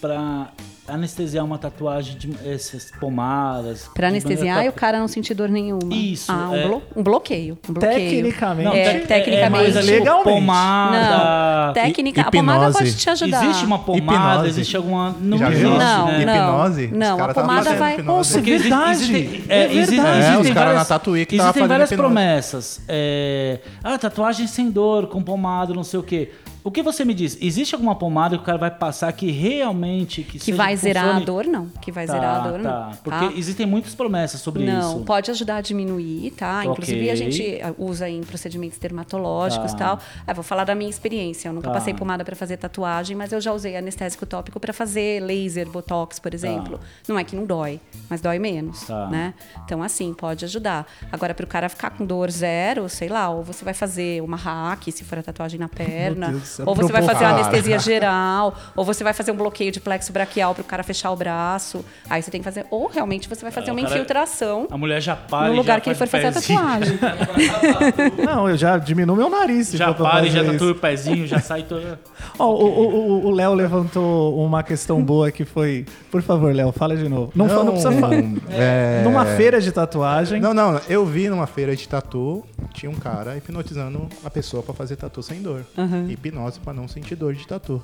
pra 0.00 0.52
anestesiar 0.94 1.44
uma 1.44 1.58
tatuagem 1.58 2.16
de 2.16 2.30
essas 2.48 2.90
pomadas? 3.00 3.88
Pra 3.94 4.08
de 4.08 4.14
anestesiar 4.14 4.56
maneira 4.56 4.64
e 4.64 4.68
o 4.68 4.72
cara 4.72 4.98
não 4.98 5.08
sentir 5.08 5.34
dor 5.34 5.48
nenhuma. 5.48 5.92
Isso, 5.94 6.30
Ah, 6.30 6.50
um, 6.50 6.54
é. 6.56 6.66
blo- 6.66 6.82
um 6.96 7.02
bloqueio. 7.02 7.58
Um 7.68 7.72
bloqueio. 7.72 7.94
Tecnicamente. 8.24 8.64
Não, 8.68 8.72
É, 8.74 8.98
te- 9.00 9.06
tecnicamente. 9.06 9.72
mas, 9.74 9.84
tipo, 9.84 9.98
Legalmente. 9.98 10.24
Pomada. 10.24 11.66
Não, 11.66 11.72
técnica. 11.74 12.20
A 12.20 12.28
hipnose. 12.28 12.46
pomada 12.46 12.72
pode 12.72 12.96
te 12.96 13.10
ajudar. 13.10 13.44
Existe 13.44 13.64
uma 13.64 13.78
pomada, 13.78 14.32
Hipnose. 14.34 14.48
existe 14.48 14.76
alguma. 14.76 15.16
Não 15.20 15.38
Já 15.38 15.48
viu? 15.48 15.58
existe, 15.58 15.78
Não, 15.78 16.06
né? 16.06 16.24
não. 16.24 16.34
Hipnose? 16.34 16.84
Os 16.86 16.92
Não, 16.98 17.14
a 17.14 17.18
tavam 17.18 17.34
pomada 17.34 17.74
vai- 17.74 17.92
hipnose. 17.94 18.06
Nossa, 18.18 18.34
Porque 18.34 18.50
exi- 18.50 18.62
verdade. 18.68 18.90
existem- 18.90 19.44
É 19.48 19.64
exi- 19.74 19.96
verdade. 19.96 20.08
É, 20.08 20.20
existem 20.20 20.40
os 20.40 20.48
caras 20.48 20.54
várias- 20.54 20.76
na 20.78 20.84
Tatuí 20.84 21.26
que 21.26 21.36
tava 21.36 21.48
Existem 21.48 21.62
fazendo 21.62 21.68
várias 21.68 21.90
hipnose. 21.90 22.02
promessas. 22.14 22.80
É, 22.88 23.58
ah, 23.82 23.98
tatuagem 23.98 24.46
sem 24.46 24.70
dor, 24.70 25.06
com 25.06 25.22
pomada, 25.22 25.72
não 25.74 25.84
sei 25.84 26.00
o 26.00 26.02
quê. 26.02 26.30
O 26.64 26.70
que 26.70 26.82
você 26.82 27.04
me 27.04 27.12
diz? 27.12 27.36
Existe 27.40 27.74
alguma 27.74 27.94
pomada 27.96 28.36
que 28.36 28.42
o 28.42 28.46
cara 28.46 28.56
vai 28.58 28.70
passar 28.70 29.12
que 29.12 29.30
realmente 29.30 30.22
que, 30.22 30.38
Que 30.38 30.52
vai 30.52 30.76
zerar 30.76 31.04
a 31.04 31.06
funcione? 31.08 31.26
dor, 31.26 31.44
não. 31.46 31.66
Que 31.80 31.90
vai 31.90 32.06
Tá, 32.06 32.12
zerar 32.12 32.36
a 32.36 32.48
dor, 32.48 32.60
tá. 32.62 32.86
não. 32.86 32.96
Porque 33.02 33.26
tá? 33.28 33.32
existem 33.36 33.66
muitas 33.66 33.94
promessas 33.94 34.40
sobre 34.40 34.64
Não, 34.64 34.96
isso. 34.96 35.04
pode 35.04 35.30
ajudar 35.30 35.56
a 35.56 35.60
diminuir, 35.60 36.30
tá? 36.32 36.64
Inclusive 36.64 37.00
Ok. 37.00 37.10
a 37.10 37.14
gente 37.16 37.60
ah, 37.62 37.74
usa 37.78 38.08
em 38.08 38.20
procedimentos 38.22 38.78
dermatológicos 38.78 39.72
e 39.72 39.76
Tá. 39.76 39.96
tal. 39.96 40.00
Ah, 40.26 40.32
vou 40.32 40.44
falar 40.44 40.64
da 40.64 40.74
minha 40.74 40.88
experiência. 40.90 41.48
Eu 41.48 41.52
nunca 41.52 41.68
Tá. 41.68 41.74
passei 41.74 41.94
pomada 41.94 42.24
para 42.24 42.36
fazer 42.36 42.56
tatuagem, 42.56 43.16
mas 43.16 43.32
eu 43.32 43.40
já 43.40 43.52
usei 43.52 43.76
anestésico 43.76 44.24
tópico 44.24 44.60
para 44.60 44.72
fazer 44.72 45.20
laser, 45.22 45.68
botox, 45.68 46.18
por 46.20 46.32
exemplo. 46.32 46.78
Não 47.08 47.18
é 47.18 47.24
que 47.24 47.34
não 47.34 47.44
dói, 47.44 47.80
mas 48.08 48.20
dói 48.20 48.38
menos, 48.38 48.82
Tá. 48.82 49.08
né? 49.08 49.34
Então 49.64 49.82
assim, 49.82 50.14
pode 50.14 50.44
ajudar. 50.44 50.86
Agora 51.10 51.34
para 51.34 51.44
o 51.44 51.48
cara 51.48 51.68
ficar 51.68 51.90
com 51.90 52.06
dor 52.06 52.30
zero, 52.30 52.88
sei 52.88 53.08
lá, 53.08 53.28
ou 53.30 53.42
você 53.42 53.64
vai 53.64 53.74
fazer 53.74 54.22
uma 54.22 54.36
hack, 54.36 54.84
se 54.92 55.02
for 55.04 55.18
a 55.18 55.22
tatuagem 55.22 55.58
na 55.58 55.68
perna, 55.68 56.40
Céu, 56.52 56.64
ou 56.68 56.74
você 56.74 56.92
vai 56.92 57.02
fazer 57.02 57.24
a 57.24 57.28
propor- 57.34 57.46
anestesia 57.48 57.78
geral, 57.78 58.54
ou 58.76 58.84
você 58.84 59.02
vai 59.04 59.12
fazer 59.12 59.32
um 59.32 59.36
bloqueio 59.36 59.72
de 59.72 59.80
plexo 59.80 60.12
braquial 60.12 60.54
para 60.54 60.62
o 60.62 60.64
cara 60.64 60.82
fechar 60.82 61.10
o 61.10 61.16
braço. 61.16 61.84
Aí 62.08 62.22
você 62.22 62.30
tem 62.30 62.40
que 62.40 62.44
fazer, 62.44 62.66
ou 62.70 62.88
realmente 62.88 63.28
você 63.28 63.42
vai 63.42 63.50
fazer 63.50 63.70
É, 63.70 63.72
uma 63.72 63.82
cara- 63.82 63.94
infiltração 63.94 64.66
A 64.70 64.76
mulher 64.76 65.00
já 65.00 65.16
para 65.16 65.48
no 65.48 65.54
e 65.54 65.56
lugar 65.56 65.74
já 65.74 65.80
que 65.80 65.88
ele 65.90 65.96
for 65.96 66.06
faz 66.06 66.24
fazer 66.24 66.38
a 66.56 66.58
tatuagem. 66.58 66.98
Não, 68.24 68.48
eu 68.48 68.56
já 68.56 68.78
diminuo 68.78 69.16
meu 69.16 69.28
nariz. 69.30 69.72
Já 69.72 69.92
para 69.92 70.26
e 70.26 70.30
já 70.30 70.44
tatua 70.44 70.72
o 70.72 70.74
pezinho, 70.74 71.26
já 71.26 71.40
sai 71.40 71.62
todo... 71.62 71.98
Ó, 72.38 72.50
o- 72.52 73.30
Léo 73.32 73.54
levantou 73.54 74.38
uma 74.44 74.62
questão 74.62 75.02
boa 75.02 75.30
que 75.30 75.44
foi. 75.44 75.86
Por 76.10 76.22
favor, 76.22 76.54
Léo, 76.54 76.72
fala 76.72 76.96
de 76.96 77.08
novo. 77.08 77.32
Não, 77.34 77.46
não, 77.46 77.64
não 77.64 77.72
precisa 77.72 77.92
falar. 77.92 78.14
é- 78.50 79.02
Numa 79.04 79.24
feira 79.24 79.60
de 79.60 79.72
tatuagem. 79.72 80.40
Não, 80.40 80.52
não, 80.54 80.80
eu 80.88 81.04
vi 81.06 81.28
numa 81.28 81.46
feira 81.46 81.74
de 81.74 81.88
tatu, 81.88 82.44
tinha 82.72 82.90
um 82.90 82.94
cara 82.94 83.36
hipnotizando 83.36 84.08
a 84.24 84.30
pessoa 84.30 84.62
pra 84.62 84.74
fazer 84.74 84.96
tatu 84.96 85.22
sem 85.22 85.40
dor. 85.42 85.64
Hipnose 86.08 86.41
pra 86.58 86.72
não 86.72 86.88
sentir 86.88 87.16
dor 87.16 87.34
de 87.34 87.46
tatu. 87.46 87.82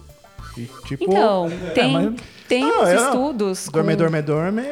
E, 0.57 0.69
tipo, 0.87 1.05
Então, 1.05 1.51
tem. 1.75 1.93
mas- 1.93 2.15
Tem 2.49 2.63
Não, 2.63 2.83
uns 2.83 2.89
eu 2.89 2.95
não. 2.95 3.05
estudos. 3.11 3.67
com- 3.67 3.73
Dorme, 3.73 3.95
dorme, 3.95 4.23
dorme. 4.23 4.63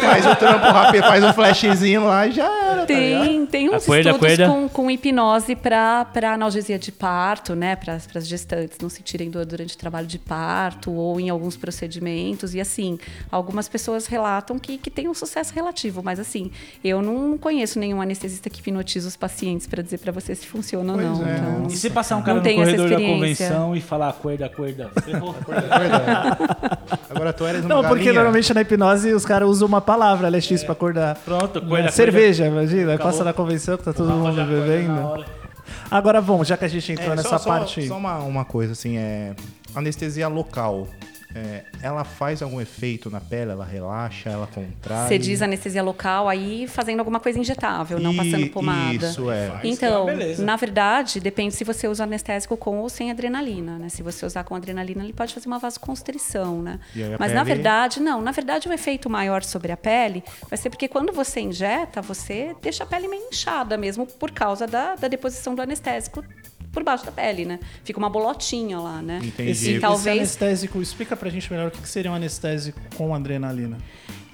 Faz 0.00 0.24
o 0.24 0.34
trampo 0.36 0.64
rápido, 0.68 1.02
faz 1.02 1.22
um 1.22 1.34
flashzinho 1.34 2.06
lá 2.06 2.26
e 2.26 2.32
já 2.32 2.44
era. 2.44 2.86
tá 2.86 2.94
ligado? 2.94 3.26
Tem, 3.26 3.46
tem 3.46 3.68
uns 3.68 3.82
Acorda, 3.84 4.08
estudos 4.10 4.32
acorda. 4.40 4.48
Com, 4.48 4.68
com 4.70 4.90
hipnose 4.90 5.54
para 5.54 6.06
analgesia 6.32 6.78
de 6.78 6.90
parto, 6.90 7.54
né? 7.54 7.76
Para 7.76 7.98
as 8.14 8.26
gestantes 8.26 8.78
não 8.80 8.88
sentirem 8.88 9.28
dor 9.28 9.44
durante 9.44 9.74
o 9.74 9.78
trabalho 9.78 10.06
de 10.06 10.18
parto 10.18 10.90
ou 10.90 11.20
em 11.20 11.28
alguns 11.28 11.58
procedimentos. 11.58 12.54
E 12.54 12.60
assim, 12.60 12.98
algumas 13.30 13.68
pessoas 13.68 14.06
relatam 14.06 14.58
que, 14.58 14.78
que 14.78 14.88
tem 14.90 15.06
um 15.06 15.12
sucesso 15.12 15.52
relativo, 15.52 16.02
mas 16.02 16.18
assim, 16.18 16.50
eu 16.82 17.02
não 17.02 17.36
conheço 17.36 17.78
nenhum 17.78 18.00
anestesista 18.00 18.48
que 18.48 18.60
hipnotiza 18.60 19.06
os 19.08 19.14
pacientes 19.16 19.66
para 19.66 19.82
dizer 19.82 19.98
para 19.98 20.10
você 20.10 20.34
se 20.34 20.46
funciona 20.46 20.90
ou 20.94 20.98
Pois 20.98 21.18
não. 21.18 21.28
é. 21.28 21.36
Então, 21.36 21.66
E 21.68 21.76
se 21.76 21.90
passar 21.90 22.16
um 22.16 22.22
cara 22.22 22.40
Não 22.40 22.42
no 22.42 22.54
corredor 22.54 22.88
da 22.88 22.96
convenção 22.96 23.76
e 23.76 23.80
falar 23.82 24.08
acorda, 24.08 24.46
acorda, 24.46 24.90
Agora 27.10 27.32
tu 27.32 27.44
eres 27.46 27.64
uma 27.64 27.68
Não, 27.74 27.82
porque 27.82 27.96
galinha. 28.04 28.12
normalmente 28.14 28.52
na 28.54 28.60
hipnose 28.62 29.12
os 29.12 29.24
caras 29.24 29.48
usam 29.48 29.66
uma 29.68 29.80
palavra, 29.80 30.28
LX, 30.28 30.62
pra 30.64 30.72
acordar. 30.72 31.16
Pronto, 31.24 31.60
Né? 31.60 31.66
acorda, 31.66 31.90
Cerveja, 31.92 32.46
imagina. 32.46 32.90
Aí 32.90 32.94
Acabou. 32.96 33.12
passa 33.12 33.24
na 33.24 33.32
convenção 33.32 33.76
que 33.76 33.84
tá 33.84 33.92
todo 33.92 34.10
mundo 34.12 34.44
bebendo. 34.44 35.24
Agora, 35.90 36.20
bom, 36.20 36.42
já 36.44 36.56
que 36.56 36.64
a 36.64 36.68
gente 36.68 36.92
entrou 36.92 37.12
É, 37.12 37.16
nessa 37.16 37.38
só- 37.38 37.48
parte. 37.50 37.86
Só 37.86 37.96
uma, 37.96 38.18
uma 38.18 38.44
coisa, 38.44 38.72
assim, 38.72 38.96
é. 38.98 39.34
Anestesia 39.74 40.28
local. 40.28 40.86
É, 41.36 41.64
ela 41.82 42.02
faz 42.02 42.40
algum 42.42 42.60
efeito 42.60 43.10
na 43.10 43.20
pele? 43.20 43.50
Ela 43.50 43.64
relaxa, 43.64 44.30
ela 44.30 44.46
contrai? 44.46 45.06
Você 45.06 45.18
diz 45.18 45.42
anestesia 45.42 45.82
local 45.82 46.28
aí 46.28 46.66
fazendo 46.66 47.00
alguma 47.00 47.20
coisa 47.20 47.38
injetável, 47.38 47.98
não 48.00 48.16
passando 48.16 48.46
E- 48.46 48.48
pomada. 48.48 49.06
Isso, 49.10 49.30
é. 49.30 49.60
Então, 49.62 50.06
beleza. 50.06 50.42
na 50.44 50.56
verdade, 50.56 51.20
depende 51.20 51.54
se 51.54 51.62
você 51.64 51.86
usa 51.86 52.04
anestésico 52.04 52.56
com 52.56 52.78
ou 52.78 52.88
sem 52.88 53.10
adrenalina, 53.10 53.78
né? 53.78 53.88
Se 53.90 54.02
você 54.02 54.24
usar 54.24 54.44
com 54.44 54.54
adrenalina, 54.54 55.04
ele 55.04 55.12
pode 55.12 55.34
fazer 55.34 55.46
uma 55.46 55.58
vasoconstrição, 55.58 56.62
né? 56.62 56.80
E 56.94 57.00
Mas 57.18 57.32
na 57.32 57.44
pele- 57.44 57.54
verdade, 57.56 58.00
não. 58.00 58.22
Na 58.22 58.30
verdade, 58.32 58.68
o 58.68 58.72
efeito 58.72 59.10
maior 59.10 59.42
sobre 59.42 59.72
a 59.72 59.76
pele 59.76 60.24
vai 60.48 60.56
ser 60.56 60.70
porque 60.70 60.88
quando 60.88 61.12
você 61.12 61.40
injeta, 61.40 62.00
você 62.00 62.56
deixa 62.62 62.84
a 62.84 62.86
pele 62.86 63.08
meio 63.08 63.28
inchada 63.28 63.76
mesmo 63.76 64.06
por 64.06 64.30
causa 64.30 64.66
da, 64.66 64.94
da 64.94 65.08
deposição 65.08 65.54
do 65.54 65.60
anestésico 65.62 66.24
por 66.76 66.84
baixo 66.84 67.06
da 67.06 67.10
pele, 67.10 67.46
né? 67.46 67.58
Fica 67.82 67.98
uma 67.98 68.10
bolotinha 68.10 68.78
lá, 68.78 69.00
né? 69.00 69.18
Entendi. 69.24 69.50
Esse, 69.50 69.68
E 69.68 69.70
esse 69.72 69.80
talvez 69.80 70.18
anestésico, 70.18 70.82
explica 70.82 71.16
pra 71.16 71.30
gente 71.30 71.50
melhor 71.50 71.68
o 71.68 71.70
que 71.70 71.88
seria 71.88 72.12
um 72.12 72.14
anestésico 72.14 72.78
com 72.94 73.14
adrenalina. 73.14 73.78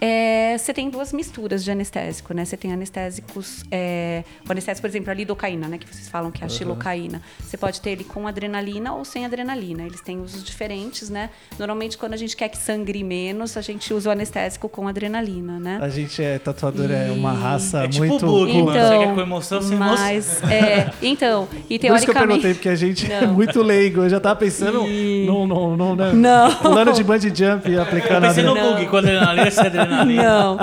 É, 0.05 0.57
você 0.59 0.75
tem 0.75 0.91
duas 0.91 1.13
misturas 1.13 1.63
de 1.63 1.71
anestésico, 1.71 2.35
né? 2.35 2.45
Você 2.45 2.57
tem 2.57 2.73
anestésicos, 2.73 3.63
é, 3.71 4.25
o 4.49 4.51
anestésico, 4.51 4.83
por 4.83 4.91
exemplo, 4.91 5.13
a 5.13 5.15
lidocaína, 5.15 5.69
né? 5.69 5.79
Que 5.79 5.87
vocês 5.87 6.09
falam 6.09 6.33
que 6.33 6.43
é 6.43 6.47
a 6.47 6.49
xilocaína. 6.49 7.23
Você 7.39 7.57
pode 7.57 7.81
ter 7.81 7.91
ele 7.91 8.03
com 8.03 8.27
adrenalina 8.27 8.93
ou 8.95 9.05
sem 9.05 9.25
adrenalina. 9.25 9.85
Eles 9.85 10.01
têm 10.01 10.21
usos 10.21 10.43
diferentes, 10.43 11.09
né? 11.09 11.31
Normalmente, 11.57 11.97
quando 11.97 12.15
a 12.15 12.17
gente 12.17 12.37
quer 12.37 12.49
que 12.49 12.59
sangre 12.59 13.05
menos, 13.05 13.57
a 13.57 13.61
gente 13.61 13.95
usa 13.95 14.09
o 14.09 14.13
anestésico 14.13 14.69
com 14.69 14.89
adrenalina, 14.89 15.61
né? 15.61 15.79
A 15.81 15.89
gente 15.89 16.21
é 16.21 16.37
tatuador, 16.37 16.91
é 16.91 17.13
uma 17.13 17.33
E- 17.33 17.37
raça 17.37 17.85
É 17.85 17.89
tipo 17.89 18.05
muito. 18.05 18.27
o 18.27 18.29
bug, 18.29 18.53
mano. 18.55 18.71
Então, 18.77 18.89
Você 18.99 19.07
quer 19.07 19.15
com 19.15 19.21
emoção 19.21 19.63
sem 19.63 19.77
emoção. 19.77 19.95
mas, 20.05 20.43
é, 20.51 20.91
então, 21.01 21.47
e 21.71 21.79
Por 21.79 21.95
isso 21.97 22.05
que 22.07 22.11
eu 22.11 22.15
perguntei, 22.15 22.41
teoricamente... 22.55 22.55
porque 22.55 22.69
a 22.69 22.75
gente 22.75 23.13
é 23.13 23.21
Não. 23.21 23.35
muito 23.35 23.63
leigo. 23.63 24.01
Eu 24.03 24.09
já 24.11 24.19
tava 24.19 24.35
pensando 24.35 24.85
E- 24.89 25.27
no, 25.27 25.47
no, 25.47 25.77
no, 25.77 25.95
né? 25.95 26.13
Não. 26.13 26.53
pulando 26.57 26.93
de 26.93 27.05
bungee 27.05 27.33
jump 27.33 27.71
e 27.71 27.75
Eu 27.75 27.83
aplicando 27.83 28.23
pensei 28.23 28.43
no 28.43 28.51
adrenalina. 28.51 28.79
bug, 28.81 28.91
com 28.91 28.97
adrenalina, 28.97 29.51
se 29.53 29.61
é 29.61 29.92
adrenalina. 30.01 30.23
Não. 30.23 30.59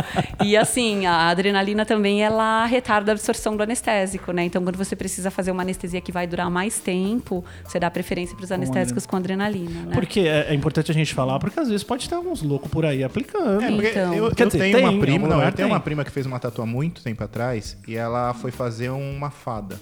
E 0.46 0.58
assim, 0.58 1.06
a 1.06 1.30
adrenalina 1.30 1.86
também 1.86 2.24
ela 2.24 2.66
retarda 2.66 3.12
a 3.12 3.14
absorção 3.14 3.56
do 3.56 3.64
anestésico, 3.64 4.32
né? 4.32 4.44
Então, 4.44 4.64
quando 4.64 4.78
você 4.78 4.96
precisa 4.96 5.30
fazer 5.32 5.52
uma 5.52 5.62
anestesia 5.62 6.02
que 6.02 6.12
vai 6.12 6.26
durar 6.28 6.50
mais 6.50 6.80
tempo, 6.80 7.44
você 7.64 7.80
dá 7.80 7.90
preferência 7.90 8.36
para 8.36 8.44
os 8.46 8.52
anestésicos 8.52 9.06
com 9.06 9.16
adrenalina, 9.16 9.82
né? 9.82 9.92
Porque 9.94 10.22
é, 10.22 10.48
é 10.50 10.54
importante 10.54 10.92
a 10.92 10.94
gente 10.94 11.14
falar, 11.14 11.40
porque 11.40 11.60
às 11.60 11.68
vezes 11.70 11.84
pode 11.84 12.08
ter 12.08 12.16
alguns 12.16 12.42
loucos 12.42 12.70
por 12.70 12.86
aí 12.86 13.04
aplicando. 13.04 13.62
É, 13.64 13.70
Então. 13.72 14.14
eu, 14.14 14.32
Quer 14.36 14.44
eu 14.44 14.48
dizer, 14.48 14.60
tenho 14.60 14.76
tem, 14.78 14.86
uma 14.88 15.00
prima, 15.00 15.28
não, 15.28 15.38
eu 15.38 15.42
tenho 15.52 15.56
tem. 15.56 15.66
uma 15.66 15.80
prima 15.80 16.04
que 16.04 16.12
fez 16.12 16.26
uma 16.26 16.40
tatu 16.40 16.62
há 16.62 16.66
muito 16.66 17.02
tempo 17.04 17.24
atrás 17.24 17.78
e 17.88 17.96
ela 17.96 18.34
foi 18.34 18.52
fazer 18.52 18.90
uma 18.90 19.30
fada. 19.30 19.80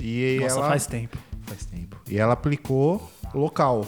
E 0.00 0.38
Nossa, 0.40 0.58
ela 0.58 0.68
faz 0.68 0.86
tempo. 0.86 1.18
faz 1.46 1.64
tempo. 1.64 1.96
E 2.08 2.18
ela 2.18 2.32
aplicou 2.32 3.10
local, 3.34 3.86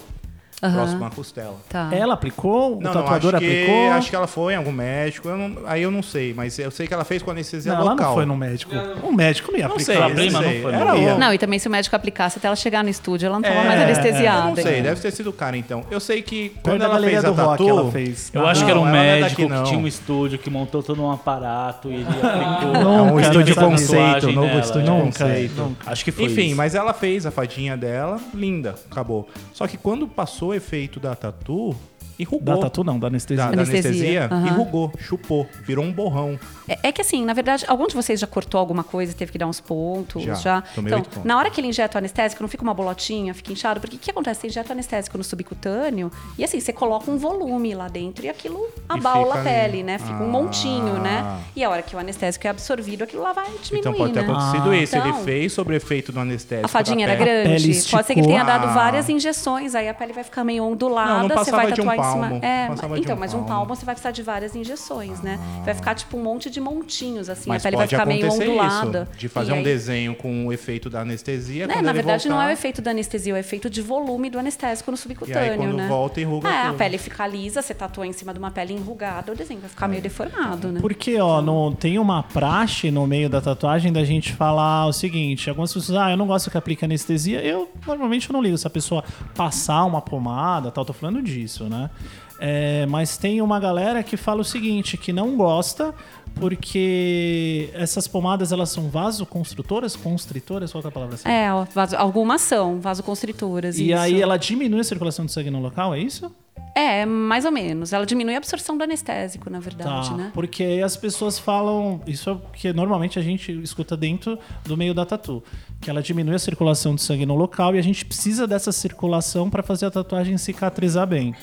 Aham. 0.63 0.75
próximo 0.75 1.05
à 1.05 1.11
costela. 1.11 1.55
Tá. 1.69 1.89
Ela 1.93 2.15
aplicou? 2.15 2.77
o 2.77 2.81
Não, 2.81 2.93
não, 2.95 3.03
tatuador 3.03 3.35
acho 3.35 3.45
que, 3.45 3.51
aplicou? 3.63 3.91
acho 3.93 4.11
que 4.11 4.17
ela 4.17 4.27
foi 4.27 4.53
em 4.53 4.57
algum 4.57 4.71
médico, 4.73 5.29
eu 5.29 5.37
não- 5.37 5.57
aí 5.67 5.83
eu 5.83 5.91
não 5.91 6.03
sei, 6.03 6.33
mas 6.33 6.59
eu 6.59 6.71
sei 6.71 6.87
que 6.87 6.95
ela 6.95 7.05
fez 7.05 7.23
com 7.23 7.31
anestesia 7.31 7.73
Não, 7.73 7.81
ela 7.81 7.91
local. 7.91 8.07
não 8.09 8.15
foi 8.15 8.25
no 8.27 8.37
médico. 8.37 8.73
O 9.03 9.13
médico 9.13 9.51
não 9.53 9.59
ia 9.59 9.67
Não 9.67 9.73
aplicar. 9.75 9.93
sei, 9.93 10.01
não 10.03 10.11
prima 10.15 10.41
não 10.41 10.49
sei. 10.49 10.63
foi, 10.63 10.73
Era 10.75 10.85
não. 10.95 11.19
Não, 11.19 11.35
e 11.35 11.39
também 11.39 11.59
se 11.59 11.67
o 11.69 11.71
médico 11.71 11.97
aplicasse 11.97 12.39
até 12.39 12.47
ela 12.47 12.57
chegar 12.57 12.85
no 12.85 12.91
estúdio, 12.91 13.27
ela 13.27 13.39
não 13.41 13.49
estava 13.49 13.65
É, 13.65 13.69
mais 13.69 13.81
Eu 13.81 13.85
anestesiada. 13.87 14.43
não 14.49 14.55
sei, 14.57 14.83
deve 14.83 15.01
ter 15.01 15.11
sido 15.11 15.31
o 15.31 15.33
cara 15.33 15.57
então. 15.57 15.85
Eu 15.91 15.99
sei 16.01 16.23
que 16.23 16.51
quando 16.63 16.83
ela 16.83 17.01
fez 17.01 17.25
a 17.25 17.33
tatu, 17.33 17.69
ela 17.69 17.91
fez. 17.91 18.31
Eu 18.33 18.47
acho 18.47 18.65
que 18.65 18.71
era 18.71 18.79
um 18.81 18.85
Não, 18.85 18.89
ela 18.95 18.97
não 18.99 19.05
é 19.05 19.21
médico 19.21 19.41
daqui, 19.43 19.43
que 19.53 19.59
não. 19.59 19.65
tinha 19.65 19.79
um 19.79 19.87
estúdio 19.87 20.39
que 20.39 20.49
montou 20.51 20.83
todo 20.83 21.03
um 21.03 21.11
aparato 21.11 21.89
e 21.91 21.95
ele 21.95 22.05
aplicou. 22.23 22.77
É 22.77 23.03
um 23.03 23.21
estúdio 23.21 23.55
conceito, 23.57 24.31
novo 24.33 24.59
estúdio 24.59 24.93
é. 24.93 25.01
Conceito. 25.01 25.77
Acho 25.87 26.05
que 26.05 26.13
foi 26.13 26.25
Enfim, 26.27 26.55
mas 26.55 26.75
ela 26.75 26.93
fez 26.93 27.27
a 27.27 27.31
fadinha 27.31 27.77
dela, 27.77 28.21
linda, 28.35 28.75
acabou. 28.91 29.29
Só 29.53 29.67
que 29.67 29.77
quando 29.77 30.07
passou 30.07 30.52
efeito 30.55 30.99
da 31.01 31.15
tatu, 31.15 31.75
enrugou. 32.23 32.55
Da 32.57 32.63
tatu 32.63 32.83
não, 32.85 32.99
da 32.99 33.07
anestesia. 33.09 33.45
Da, 33.45 33.51
da 33.51 33.63
Anestesia, 33.63 33.91
anestesia, 33.91 34.29
aham. 34.31 34.47
enrugou, 34.49 34.93
chupou, 34.99 35.47
virou 35.65 35.85
um 35.85 35.93
borrão. 35.93 36.39
É, 36.69 36.79
é 36.89 36.93
que 36.93 37.01
assim, 37.01 37.25
na 37.25 37.33
verdade, 37.35 37.65
algum 37.69 37.87
de 37.87 37.95
vocês 37.95 38.19
já 38.21 38.27
cortou 38.27 38.59
alguma 38.59 38.85
coisa 38.85 39.13
e 39.13 39.15
teve 39.15 39.31
que 39.33 39.39
dar 39.39 39.47
uns 39.47 39.61
pontos? 39.61 40.23
Já, 40.23 40.63
tomei 40.75 40.93
Então, 40.93 41.23
na 41.25 41.37
hora 41.39 41.51
que 41.51 41.61
ele 41.61 41.69
injeta 41.69 41.97
o 41.97 41.99
anestésico, 41.99 42.43
não 42.43 42.49
fica 42.49 42.63
uma 42.63 42.75
bolotinha, 42.75 43.35
fica 43.35 43.53
inchado. 43.53 43.81
Porque 43.81 43.97
o 43.97 43.99
que 43.99 44.11
acontece? 44.11 44.41
Você 44.43 44.47
injeta 44.49 44.69
o 44.71 44.73
anestésico 44.73 45.19
no 45.19 45.25
subcutâneo 45.25 46.11
e 46.39 46.45
assim, 46.45 46.61
você 46.61 46.73
coloca 46.73 47.11
um 47.11 47.17
volume 47.19 47.75
lá 47.75 47.89
dentro 47.89 48.25
e 48.25 48.29
aquilo 48.29 48.69
abaula 48.89 49.35
a 49.35 49.39
fica 49.39 49.51
pele, 49.51 49.65
ali. 49.65 49.83
né? 49.83 49.99
Fica 49.99 50.15
Ah. 50.19 50.23
um 50.23 50.29
montinho, 50.31 50.99
né? 51.01 51.41
E 51.57 51.65
a 51.65 51.71
hora 51.71 51.83
que 51.83 51.95
o 51.95 51.99
anestésico 51.99 52.47
é 52.47 52.51
absorvido, 52.51 53.05
aquilo 53.05 53.23
lá 53.23 53.33
vai 53.33 53.45
diminuir, 53.63 53.79
então 53.81 53.93
pode 53.95 54.13
ter 54.13 54.23
né? 54.23 54.33
acontecido 54.33 54.71
Ah. 54.71 54.77
isso. 54.77 54.97
Ele 54.97 55.09
Então, 55.09 55.25
fez 55.25 55.53
sobre 55.53 55.75
o 55.75 55.77
efeito 55.77 56.13
do 56.13 56.21
anestésico. 56.21 56.67
A 56.67 56.69
fadinha 56.69 57.07
era 57.07 57.17
pele. 57.17 57.25
grande. 57.45 57.83
Pode 57.91 58.07
ser 58.07 58.15
que 58.15 58.21
ele 58.21 58.27
tenha 58.29 58.45
dado 58.45 58.67
Ah. 58.69 58.73
várias 58.75 59.09
injeções, 59.09 59.75
aí 59.75 59.89
a 59.89 59.95
pele 59.95 60.13
vai 60.13 60.25
ficar 60.25 60.45
meio 60.45 60.65
ondulada, 60.65 61.11
Não, 61.11 61.21
não 61.23 61.29
você 61.29 61.35
passava 61.51 61.63
vai 61.65 61.73
de 61.73 61.81
um 61.81 61.85
cima. 62.13 62.29
palmo, 62.29 62.45
É, 62.45 62.69
passava 62.69 62.99
então, 62.99 63.17
um 63.17 63.19
mas 63.19 63.35
um 63.35 63.45
palmo. 63.45 63.67
você 63.67 63.85
vai 63.85 63.95
precisar 63.95 64.11
de 64.13 64.23
várias 64.23 64.55
injeções, 64.55 65.21
né? 65.21 65.39
Vai 65.65 65.75
ficar 65.75 65.95
tipo 65.95 66.17
um 66.17 66.23
monte 66.23 66.51
de 66.51 66.61
montinhos, 66.61 67.29
assim, 67.29 67.49
Mas 67.49 67.63
a 67.63 67.65
pele 67.65 67.77
vai 67.77 67.87
ficar 67.89 68.07
meio 68.07 68.31
ondulada. 68.33 69.09
isso, 69.11 69.19
de 69.19 69.29
fazer 69.29 69.51
E 69.51 69.55
um 69.55 69.59
aí- 69.59 69.65
desenho 69.65 70.15
com 70.15 70.47
o 70.47 70.53
efeito 70.53 70.89
da 70.91 71.01
anestesia. 71.01 71.67
né, 71.67 71.81
na 71.83 71.93
verdade, 71.93 72.29
não 72.29 72.37
é 72.37 72.39
o 72.39 72.43
voltar- 72.43 72.53
efeito 72.53 72.83
da 72.83 72.91
anestesia, 72.91 73.33
é 73.33 73.37
o 73.37 73.39
efeito 73.39 73.69
de 73.71 73.81
volume 73.83 74.31
do 74.31 74.39
anestésico 74.39 74.91
no 74.91 74.97
subcutâneo, 74.97 75.47
E 75.47 75.51
aí, 75.51 75.57
quando 75.57 75.77
né? 75.77 75.89
volta, 75.89 76.21
enruga 76.21 76.49
É, 76.49 76.67
a 76.69 76.73
pele 76.73 76.99
fica 76.99 77.27
lisa, 77.27 77.63
você 77.63 77.75
tatua 77.75 78.07
em 78.07 78.13
cima 78.13 78.33
de 78.33 78.39
uma 78.39 78.51
pele 78.51 78.73
enrugada, 78.75 79.33
o 79.33 79.35
desenho 79.37 79.61
vai 79.61 79.71
ficar 79.71 79.89
meio 79.89 80.03
deformado, 80.03 80.69
né? 80.69 80.81
Porque, 80.81 81.19
ó, 81.21 81.41
no, 81.41 81.75
tem 81.75 81.99
uma 81.99 82.23
praxe 82.23 82.91
no 82.91 83.07
meio 83.07 83.29
da 83.29 83.41
tatuagem 83.41 83.93
da 83.93 84.05
gente 84.05 84.33
falar 84.33 84.87
o 84.87 84.93
seguinte: 84.93 85.49
algumas 85.49 85.73
pessoas, 85.73 85.99
ah, 85.99 86.11
eu 86.11 86.17
não 86.17 86.27
gosto 86.27 86.51
que 86.51 86.57
aplique 86.59 86.85
anestesia. 86.85 87.41
Eu 87.41 87.71
normalmente 87.87 88.29
eu 88.29 88.33
não 88.33 88.43
ligo 88.43 88.57
se 88.59 88.67
a 88.67 88.71
pessoa 88.71 89.05
passar 89.35 89.85
uma 89.85 90.01
pomada, 90.01 90.71
tal, 90.71 90.85
tô 90.85 90.93
falando 90.93 91.23
disso, 91.23 91.65
né? 91.65 91.91
É, 92.39 92.87
mas 92.87 93.17
tem 93.17 93.41
uma 93.41 93.61
galera 93.61 94.03
que 94.03 94.17
fala 94.17 94.41
o 94.41 94.45
seguinte, 94.45 94.97
que 94.97 95.13
não 95.13 95.37
gosta 95.37 95.95
porque 96.35 97.71
essas 97.75 98.09
pomadas 98.09 98.53
elas 98.53 98.71
são 98.71 98.89
vasoconstrutoras, 98.89 99.95
constritoras, 99.97 100.73
qual 100.73 100.83
é 100.85 100.89
a 100.89 100.91
palavra 100.91 101.15
assim? 101.15 101.29
É, 101.29 101.49
vaso- 101.73 101.97
algumas 101.97 102.41
são 102.41 102.81
vasoconstritoras. 102.81 103.79
E 103.79 103.91
isso. 103.91 104.01
aí 104.01 104.21
ela 104.21 104.37
diminui 104.37 104.81
a 104.81 104.85
circulação 104.85 105.25
de 105.27 105.33
sangue 105.33 105.51
no 105.51 105.61
local, 105.61 105.95
é 105.95 106.01
isso? 106.01 106.33
É, 106.75 107.05
mais 107.05 107.45
ou 107.45 107.53
menos. 107.53 107.93
Ela 107.93 108.07
diminui 108.07 108.35
a 108.35 108.39
absorção 108.39 108.77
do 108.79 108.83
anestésico, 108.85 109.51
na 109.51 109.61
verdade, 109.61 110.09
Tá, 110.09 110.17
né? 110.17 110.31
porque 110.33 110.63
aí 110.63 110.83
as 110.83 110.97
pessoas 110.97 111.39
falam, 111.39 112.01
isso 112.07 112.31
é 112.31 112.33
o 112.33 112.39
que 112.53 112.73
normalmente 112.73 113.19
a 113.19 113.23
gente 113.23 113.53
escuta 113.63 113.95
dentro 113.97 114.39
do 114.65 114.77
meio 114.77 114.95
da 114.95 115.05
tatu, 115.05 115.43
que 115.81 115.91
ela 115.91 116.03
diminui 116.03 116.35
a 116.35 116.39
circulação 116.39 116.95
de 116.95 117.03
sangue 117.03 117.27
no 117.27 117.35
local 117.37 117.75
e 117.77 117.79
a 117.79 117.83
gente 117.83 118.05
precisa 118.07 118.47
dessa 118.47 118.73
circulação 118.73 119.51
para 119.51 119.63
fazer 119.63 119.87
a 119.87 119.91
tatuagem 119.91 120.39
cicatrizar 120.39 121.07
bem. 121.07 121.35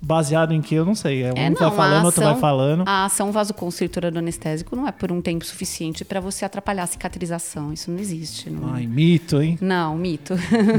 Baseado 0.00 0.52
em 0.52 0.60
que 0.60 0.74
eu 0.74 0.84
não 0.84 0.94
sei, 0.94 1.22
é 1.24 1.28
um 1.32 1.36
É, 1.36 1.50
vai 1.50 1.50
não, 1.50 1.72
falando, 1.72 2.02
a 2.02 2.04
outro 2.04 2.20
vai 2.20 2.30
ação- 2.30 2.40
falando. 2.40 2.84
A 2.86 3.04
ação 3.06 3.32
vasoconstritora 3.32 4.10
do 4.10 4.18
anestésico 4.18 4.76
não 4.76 4.86
é 4.86 4.92
por 4.92 5.10
um 5.10 5.22
tempo 5.22 5.44
suficiente 5.44 6.04
para 6.04 6.20
você 6.20 6.44
atrapalhar 6.44 6.82
a 6.82 6.86
cicatrização. 6.86 7.72
Isso 7.72 7.90
não 7.90 7.98
existe. 7.98 8.50
Não, 8.50 8.74
Ai, 8.74 8.86
mito, 8.86 9.40
hein? 9.40 9.58
não 9.60 9.96
mito. 9.96 10.34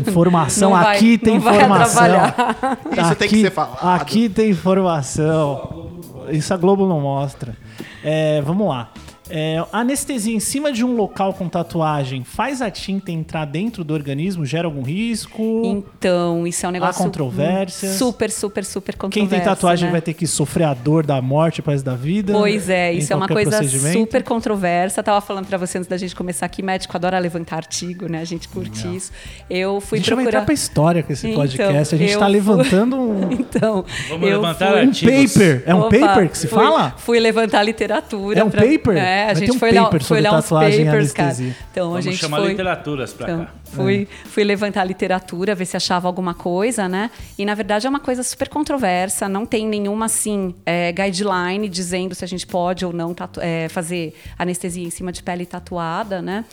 Informação, 0.07 0.69
Não 0.69 0.77
vai- 0.77 0.95
aqui 0.97 1.17
tem 1.17 1.33
não 1.33 1.41
vai 1.41 1.55
informação. 1.57 2.03
atrapalhar. 2.03 2.77
Isso 2.91 3.15
tem 3.15 3.27
que 3.27 3.35
Aqui- 3.35 3.41
ser 3.41 3.51
falado. 3.51 4.01
Aqui 4.01 4.29
tem 4.29 4.49
informação. 4.51 5.87
Isso 6.29 6.53
a 6.53 6.57
Globo 6.57 6.87
não 6.87 7.01
mostra. 7.01 7.55
É, 8.03 8.41
vamos 8.43 8.67
lá. 8.69 8.91
É, 9.29 9.63
a 9.71 9.79
anestesia 9.79 10.35
em 10.35 10.39
cima 10.39 10.71
de 10.71 10.83
um 10.85 10.95
local 10.95 11.33
com 11.33 11.47
tatuagem 11.49 12.23
faz 12.23 12.61
a 12.61 12.69
tinta 12.69 13.11
entrar 13.11 13.45
dentro 13.45 13.83
do 13.83 13.93
organismo? 13.93 14.45
Gera 14.45 14.67
algum 14.67 14.81
risco? 14.81 15.61
Então, 15.65 16.45
isso 16.47 16.65
é 16.65 16.69
um 16.69 16.71
negócio 16.71 17.03
controvérsias. 17.03 17.95
super, 17.95 18.31
super, 18.31 18.63
super 18.65 18.93
Quem 18.93 18.99
controverso. 19.09 19.35
tem 19.35 19.41
tatuagem 19.43 19.85
né? 19.87 19.91
vai 19.91 20.01
ter 20.01 20.13
que 20.13 20.25
sofrer 20.27 20.65
a 20.65 20.73
dor 20.73 21.05
da 21.05 21.21
morte 21.21 21.61
para 21.61 21.77
da 21.81 21.95
vida? 21.95 22.33
Pois 22.33 22.69
é, 22.69 22.91
isso 22.93 23.13
é 23.13 23.15
uma 23.15 23.27
coisa 23.27 23.61
super 23.93 24.23
controversa. 24.23 25.03
Tava 25.03 25.21
falando 25.21 25.45
pra 25.45 25.57
você 25.57 25.77
antes 25.77 25.87
da 25.87 25.97
gente 25.97 26.15
começar 26.15 26.45
aqui, 26.45 26.63
médico 26.63 26.95
adora 26.97 27.19
levantar 27.19 27.57
artigo, 27.57 28.07
né? 28.09 28.19
A 28.21 28.25
gente 28.25 28.47
curte 28.47 28.87
isso. 28.95 29.11
Eu 29.49 29.77
A 29.77 29.81
fui 29.81 29.97
gente 29.99 30.09
vai 30.09 30.23
entrar 30.23 30.31
procurar. 30.39 30.45
pra 30.45 30.53
história 30.53 31.03
com 31.03 31.13
esse 31.13 31.27
Então, 31.27 31.41
podcast. 31.41 31.93
A 31.93 31.97
gente 31.97 32.13
eu 32.13 32.19
tá 32.19 32.25
fui- 32.25 32.33
levantando 32.33 32.95
um, 32.99 33.31
Então, 33.31 33.85
Vamos 34.09 34.27
eu 34.29 34.41
levantar 34.41 34.71
fui... 34.71 34.77
um 34.85 34.87
artigos. 34.87 35.33
paper. 35.33 35.63
É 35.65 35.75
um 35.75 35.79
Opa, 35.81 35.99
paper 35.99 36.29
que 36.29 36.37
se 36.37 36.47
fui- 36.47 36.59
fala? 36.63 36.93
Fui 36.97 37.19
levantar 37.19 37.61
literatura. 37.63 38.39
É 38.39 38.43
um 38.43 38.49
pra- 38.49 38.61
paper? 38.65 38.97
É, 38.97 39.16
a 39.23 39.25
Vai 39.27 39.33
ter 39.35 39.39
gente 39.41 39.55
um 39.55 39.59
foi, 39.59 39.71
lá, 39.71 39.83
paper 39.85 39.99
foi 40.03 40.17
sobre 40.17 40.21
lá 40.31 40.37
uns 40.37 40.49
papers, 40.49 41.13
cara. 41.13 41.27
anestesia. 41.29 41.55
Então 41.71 41.85
a 41.85 41.89
Vamos 41.89 42.05
gente 42.05 42.17
chamar 42.17 42.37
foi. 42.37 42.47
literaturas 42.49 43.13
pra 43.13 43.27
Então, 43.31 43.45
cá. 43.45 43.51
fui, 43.65 44.07
fui 44.25 44.43
levantar 44.43 44.83
literatura, 44.83 45.53
ver 45.55 45.65
se 45.65 45.75
achava 45.77 46.07
alguma 46.07 46.33
coisa, 46.33 46.87
né? 46.89 47.09
E 47.37 47.45
na 47.45 47.53
verdade 47.53 47.85
é 47.87 47.89
uma 47.89 47.99
coisa 47.99 48.23
super 48.23 48.47
controversa, 48.49 49.27
não 49.29 49.45
tem 49.45 49.67
nenhuma 49.67 50.05
assim 50.05 50.53
é, 50.65 50.91
guideline 50.91 51.67
dizendo 51.69 52.13
se 52.15 52.23
a 52.23 52.27
gente 52.27 52.45
pode 52.47 52.85
ou 52.85 52.93
não 52.93 53.13
tatu- 53.13 53.39
é, 53.41 53.67
fazer 53.69 54.13
anestesia 54.37 54.85
em 54.85 54.89
cima 54.89 55.11
de 55.11 55.21
pele 55.23 55.45
tatuada, 55.45 56.21
né? 56.21 56.45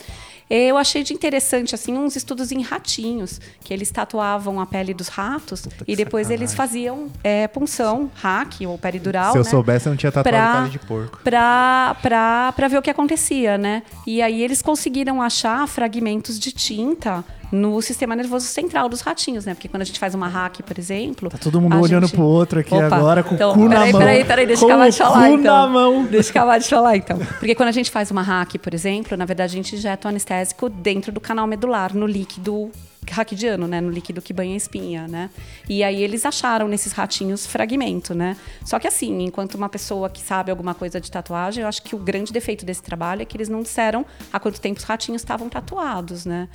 Eu 0.49 0.77
achei 0.77 1.03
de 1.03 1.11
interessante 1.13 1.73
assim 1.73 1.97
uns 1.97 2.15
estudos 2.15 2.51
em 2.51 2.61
ratinhos 2.61 3.41
que 3.63 3.73
eles 3.73 3.89
tatuavam 3.89 4.59
a 4.61 4.65
pele 4.65 4.93
dos 4.93 5.07
ratos 5.07 5.67
e 5.87 5.95
depois 5.95 6.29
eles 6.29 6.53
faziam 6.53 7.07
é, 7.23 7.47
punção, 7.47 8.11
hack 8.15 8.61
ou 8.67 8.77
peridural. 8.77 9.31
Se 9.31 9.39
eu 9.39 9.43
né? 9.43 9.49
soubesse, 9.49 9.87
eu 9.87 9.91
não 9.91 9.97
tinha 9.97 10.11
tatuado 10.11 10.37
Pra- 10.37 10.57
pele 10.61 10.69
de 10.69 10.79
porco. 10.79 11.19
pra, 11.23 11.95
pra, 12.01 12.53
pra 12.55 12.67
ver 12.67 12.77
o 12.77 12.81
que 12.81 12.89
acontecia, 12.91 13.57
né? 13.57 13.81
E 14.05 14.21
aí 14.21 14.41
eles 14.43 14.61
conseguiram 14.61 15.21
achar 15.21 15.67
fragmentos 15.67 16.39
de 16.39 16.51
tinta 16.51 17.23
no 17.51 17.81
sistema 17.81 18.15
nervoso 18.15 18.45
central 18.47 18.89
dos 18.89 19.01
ratinhos, 19.01 19.45
né? 19.45 19.53
Porque 19.53 19.67
quando 19.67 19.81
a 19.81 19.85
gente 19.85 19.99
faz 19.99 20.13
uma 20.15 20.27
hack, 20.27 20.61
por 20.63 20.77
exemplo. 20.79 21.29
Tá 21.29 21.37
todo 21.37 21.59
mundo 21.61 21.79
olhando 21.79 22.07
gente- 22.07 22.15
pro 22.15 22.23
outro 22.25 22.59
aqui 22.59 22.73
Opa, 22.73 22.95
agora 22.95 23.23
com 23.23 23.35
então, 23.35 23.51
o 23.51 23.53
cu 23.53 23.59
na 23.63 23.69
peraí, 23.75 23.91
mão. 23.91 24.01
Peraí, 24.01 24.25
peraí, 24.25 24.45
deixa 24.47 24.63
eu 24.63 24.69
acabar 24.69 24.89
de 24.89 24.97
falar, 24.97 25.27
cu 25.29 25.33
então. 25.35 25.55
na 25.55 25.67
mão. 25.67 26.05
Deixa 26.05 26.29
eu 26.29 26.31
acabar 26.31 26.59
de 26.59 26.67
falar, 26.69 26.97
então. 26.97 27.17
Porque 27.39 27.55
quando 27.55 27.69
a 27.69 27.73
gente 27.73 27.91
faz 27.91 28.11
uma 28.11 28.21
hack, 28.21 28.57
por 28.59 28.73
exemplo, 28.73 29.17
na 29.17 29.25
verdade 29.25 29.51
a 29.53 29.55
gente 29.55 29.75
injeta 29.75 30.07
o 30.07 30.09
anestésico 30.09 30.69
dentro 30.69 31.11
do 31.11 31.19
canal 31.19 31.45
medular, 31.47 31.95
no 31.95 32.05
líquido 32.05 32.71
raquidiano, 33.13 33.67
né? 33.67 33.81
No 33.81 33.89
líquido 33.89 34.21
que 34.21 34.33
banha 34.33 34.53
a 34.53 34.57
espinha, 34.57 35.07
né? 35.07 35.29
E 35.69 35.83
aí 35.83 36.01
eles 36.01 36.25
acharam 36.25 36.67
nesses 36.67 36.91
ratinhos 36.93 37.45
fragmento, 37.45 38.13
né? 38.13 38.35
Só 38.63 38.79
que 38.79 38.87
assim, 38.87 39.23
enquanto 39.23 39.55
uma 39.55 39.69
pessoa 39.69 40.09
que 40.09 40.21
sabe 40.21 40.51
alguma 40.51 40.73
coisa 40.73 40.99
de 40.99 41.09
tatuagem, 41.11 41.61
eu 41.61 41.67
acho 41.67 41.81
que 41.83 41.95
o 41.95 41.99
grande 41.99 42.31
defeito 42.31 42.65
desse 42.65 42.81
trabalho 42.81 43.21
é 43.21 43.25
que 43.25 43.37
eles 43.37 43.49
não 43.49 43.61
disseram 43.61 44.05
há 44.31 44.39
quanto 44.39 44.59
tempo 44.59 44.79
os 44.79 44.85
ratinhos 44.85 45.21
estavam 45.21 45.49
tatuados, 45.49 46.25
né? 46.25 46.47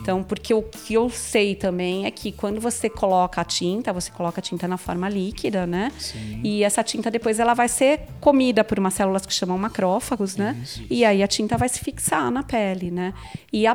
Então, 0.00 0.22
porque 0.22 0.52
o 0.54 0.62
que 0.62 0.94
eu 0.94 1.08
sei 1.10 1.54
também 1.54 2.06
é 2.06 2.10
que 2.10 2.32
quando 2.32 2.60
você 2.60 2.88
coloca 2.88 3.40
a 3.40 3.44
tinta, 3.44 3.92
você 3.92 4.10
coloca 4.10 4.40
a 4.40 4.42
tinta 4.42 4.66
na 4.68 4.76
forma 4.76 5.08
líquida, 5.08 5.66
né? 5.66 5.92
E 6.44 6.62
essa 6.64 6.82
tinta 6.82 7.10
depois 7.10 7.38
ela 7.38 7.54
vai 7.54 7.68
ser 7.68 8.00
comida 8.20 8.62
por 8.64 8.78
umas 8.78 8.94
células 8.94 9.24
que 9.26 9.32
chamam 9.32 9.58
macrófagos, 9.58 10.36
né? 10.36 10.56
E 10.90 11.04
aí 11.04 11.22
a 11.22 11.26
tinta 11.28 11.56
vai 11.56 11.68
se 11.68 11.80
fixar 11.80 12.30
na 12.30 12.42
pele, 12.42 12.90
né? 12.90 13.12
E 13.52 13.66
a 13.66 13.74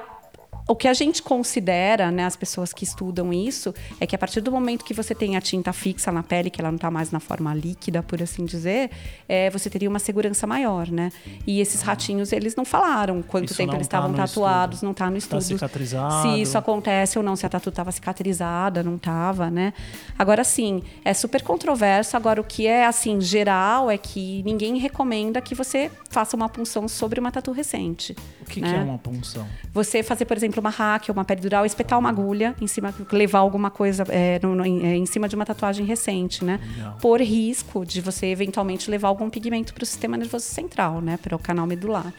o 0.71 0.75
que 0.75 0.87
a 0.87 0.93
gente 0.93 1.21
considera, 1.21 2.09
né, 2.11 2.23
as 2.25 2.35
pessoas 2.37 2.71
que 2.71 2.85
estudam 2.85 3.33
isso, 3.33 3.73
é 3.99 4.07
que 4.07 4.15
a 4.15 4.17
partir 4.17 4.39
do 4.39 4.49
momento 4.51 4.85
que 4.85 4.93
você 4.93 5.13
tem 5.13 5.35
a 5.35 5.41
tinta 5.41 5.73
fixa 5.73 6.11
na 6.13 6.23
pele, 6.23 6.49
que 6.49 6.61
ela 6.61 6.71
não 6.71 6.77
está 6.77 6.89
mais 6.89 7.11
na 7.11 7.19
forma 7.19 7.53
líquida, 7.53 8.01
por 8.01 8.21
assim 8.23 8.45
dizer, 8.45 8.89
é, 9.27 9.49
você 9.49 9.69
teria 9.69 9.89
uma 9.89 9.99
segurança 9.99 10.47
maior, 10.47 10.87
né? 10.89 11.11
E 11.45 11.59
esses 11.59 11.81
ratinhos, 11.81 12.31
eles 12.31 12.55
não 12.55 12.63
falaram 12.63 13.21
quanto 13.21 13.47
Isso 13.49 13.57
tempo 13.57 13.73
eles 13.75 13.85
tá 13.87 13.97
estavam 13.97 14.11
no 14.11 14.17
tatuados, 14.17 14.75
estudo. 14.77 14.85
não 14.85 14.91
está 14.91 15.05
no 15.07 15.11
Tá 15.11 15.17
estudo. 15.17 15.41
cicatrizado. 15.43 16.21
Se 16.21 16.41
isso 16.41 16.57
acontece 16.57 17.17
ou 17.17 17.23
não, 17.23 17.35
se 17.35 17.45
a 17.45 17.49
tatu 17.49 17.67
estava 17.67 17.91
cicatrizada, 17.91 18.81
não 18.81 18.95
estava, 18.95 19.49
né? 19.49 19.73
Agora 20.17 20.43
sim, 20.45 20.81
é 21.03 21.13
super 21.13 21.41
controverso. 21.41 22.15
Agora, 22.15 22.39
o 22.39 22.43
que 22.45 22.65
é 22.65 22.85
assim 22.85 23.19
geral 23.19 23.91
é 23.91 23.97
que 23.97 24.41
ninguém 24.43 24.77
recomenda 24.77 25.41
que 25.41 25.53
você 25.53 25.91
faça 26.09 26.35
uma 26.37 26.47
punção 26.47 26.87
sobre 26.87 27.19
uma 27.19 27.29
tatu 27.31 27.51
recente. 27.51 28.15
O 28.41 28.45
que, 28.45 28.55
que 28.55 28.61
né? 28.61 28.77
é 28.77 28.83
uma 28.83 28.97
punção? 28.97 29.45
Você 29.73 30.01
fazer, 30.01 30.23
por 30.25 30.37
exemplo, 30.37 30.60
uma 30.61 30.69
hack 30.69 31.09
ou 31.09 31.13
uma 31.13 31.25
peridural, 31.25 31.65
espetar 31.65 31.99
uma 31.99 32.09
agulha 32.09 32.55
em 32.61 32.67
cima, 32.67 32.93
levar 33.11 33.39
alguma 33.39 33.69
coisa 33.69 34.05
é, 34.09 34.39
no- 34.41 34.55
no- 34.55 34.65
em, 34.65 34.85
é, 34.85 34.95
em 34.95 35.05
cima 35.05 35.27
de 35.27 35.35
uma 35.35 35.45
tatuagem 35.45 35.85
recente, 35.85 36.45
né? 36.45 36.59
Legal. 36.77 36.97
Por 37.01 37.19
risco 37.19 37.85
de 37.85 37.99
você 37.99 38.27
eventualmente 38.27 38.89
levar 38.89 39.09
algum 39.09 39.29
pigmento 39.29 39.73
para 39.73 39.83
o 39.83 39.85
sistema 39.85 40.15
nervoso 40.15 40.45
central, 40.45 41.01
né? 41.01 41.17
Para 41.21 41.35
o 41.35 41.39
canal 41.39 41.67
medular. 41.67 42.13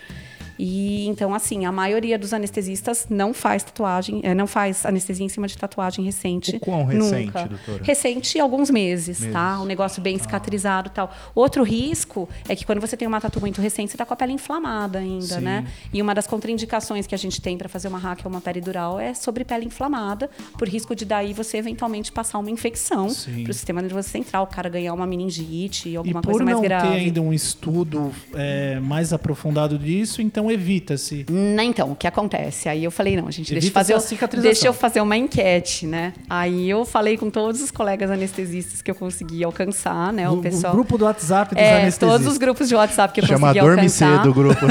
E 0.64 1.08
então, 1.08 1.34
assim, 1.34 1.64
a 1.66 1.72
maioria 1.72 2.16
dos 2.16 2.32
anestesistas 2.32 3.08
não 3.10 3.34
faz 3.34 3.64
tatuagem, 3.64 4.20
é, 4.22 4.32
não 4.32 4.46
faz 4.46 4.86
anestesia 4.86 5.26
em 5.26 5.28
cima 5.28 5.48
de 5.48 5.58
tatuagem 5.58 6.04
recente. 6.04 6.54
O 6.54 6.60
quão 6.60 6.84
recente, 6.84 7.26
nunca. 7.26 7.46
doutora? 7.46 7.82
Recente, 7.82 8.38
alguns 8.38 8.70
meses, 8.70 9.18
Meses. 9.18 9.32
tá? 9.32 9.60
Um 9.60 9.64
negócio 9.64 10.00
bem 10.00 10.16
cicatrizado 10.16 10.88
e 10.88 10.92
tal. 10.92 11.12
Outro 11.34 11.64
risco 11.64 12.28
é 12.48 12.54
que 12.54 12.64
quando 12.64 12.80
você 12.80 12.96
tem 12.96 13.08
uma 13.08 13.20
tatu 13.20 13.40
muito 13.40 13.60
recente, 13.60 13.90
você 13.90 13.98
tá 13.98 14.06
com 14.06 14.14
a 14.14 14.16
pele 14.16 14.34
inflamada 14.34 15.00
ainda, 15.00 15.24
Sim. 15.34 15.40
né? 15.40 15.66
E 15.92 16.00
uma 16.00 16.14
das 16.14 16.28
contraindicações 16.28 17.08
que 17.08 17.14
a 17.16 17.18
gente 17.18 17.42
tem 17.42 17.58
para 17.58 17.68
fazer 17.68 17.88
uma 17.88 17.98
hack 17.98 18.20
ou 18.24 18.30
uma 18.30 18.40
peridural 18.40 19.00
é 19.00 19.14
sobre 19.14 19.44
pele 19.44 19.66
inflamada, 19.66 20.30
por 20.56 20.68
risco 20.68 20.94
de 20.94 21.04
daí 21.04 21.32
você 21.32 21.56
eventualmente 21.56 22.12
passar 22.12 22.38
uma 22.38 22.50
infecção 22.50 23.08
para 23.42 23.50
o 23.50 23.54
sistema 23.54 23.82
nervoso 23.82 24.08
central, 24.08 24.44
o 24.44 24.46
cara 24.46 24.68
ganhar 24.68 24.94
uma 24.94 25.08
meningite, 25.08 25.88
E 25.88 25.96
alguma 25.96 26.20
por 26.20 26.30
coisa 26.30 26.44
mais 26.44 26.56
não 26.56 26.62
grave. 26.62 26.86
ter 26.86 26.94
ainda 26.94 27.20
um 27.20 27.32
estudo 27.32 28.12
é, 28.32 28.78
mais 28.78 29.12
aprofundado 29.12 29.76
disso, 29.76 30.22
então 30.22 30.51
evita-se. 30.52 31.26
Né, 31.30 31.64
Então, 31.64 31.90
o 31.92 31.96
que 31.96 32.06
acontece? 32.06 32.68
Aí 32.68 32.84
eu 32.84 32.90
falei, 32.90 33.16
não, 33.16 33.30
gente, 33.30 33.52
deixa 33.52 33.68
eu, 33.68 33.72
fazer, 33.72 33.94
deixa 34.40 34.66
eu 34.68 34.72
fazer 34.72 35.00
uma 35.00 35.16
enquete, 35.16 35.86
né? 35.86 36.12
Aí 36.28 36.68
eu 36.68 36.84
falei 36.84 37.16
com 37.16 37.30
todos 37.30 37.60
os 37.62 37.70
colegas 37.70 38.10
anestesistas 38.10 38.80
que 38.82 38.90
eu 38.90 38.94
consegui 38.94 39.42
alcançar, 39.44 40.12
né? 40.12 40.28
O, 40.28 40.34
O, 40.34 40.42
pessoal. 40.42 40.72
o 40.72 40.76
grupo 40.76 40.96
do 40.98 41.04
WhatsApp 41.04 41.54
dos 41.54 41.62
é, 41.62 41.72
anestesistas. 41.82 42.08
todos 42.10 42.26
os 42.26 42.38
grupos 42.38 42.68
de 42.68 42.74
WhatsApp 42.74 43.12
que 43.14 43.20
eu 43.20 43.26
Chama 43.26 43.48
consegui 43.48 43.60
Dorme 43.60 43.76
alcançar. 43.80 44.16
Cedo 44.18 44.30
o 44.30 44.34
grupo. 44.34 44.66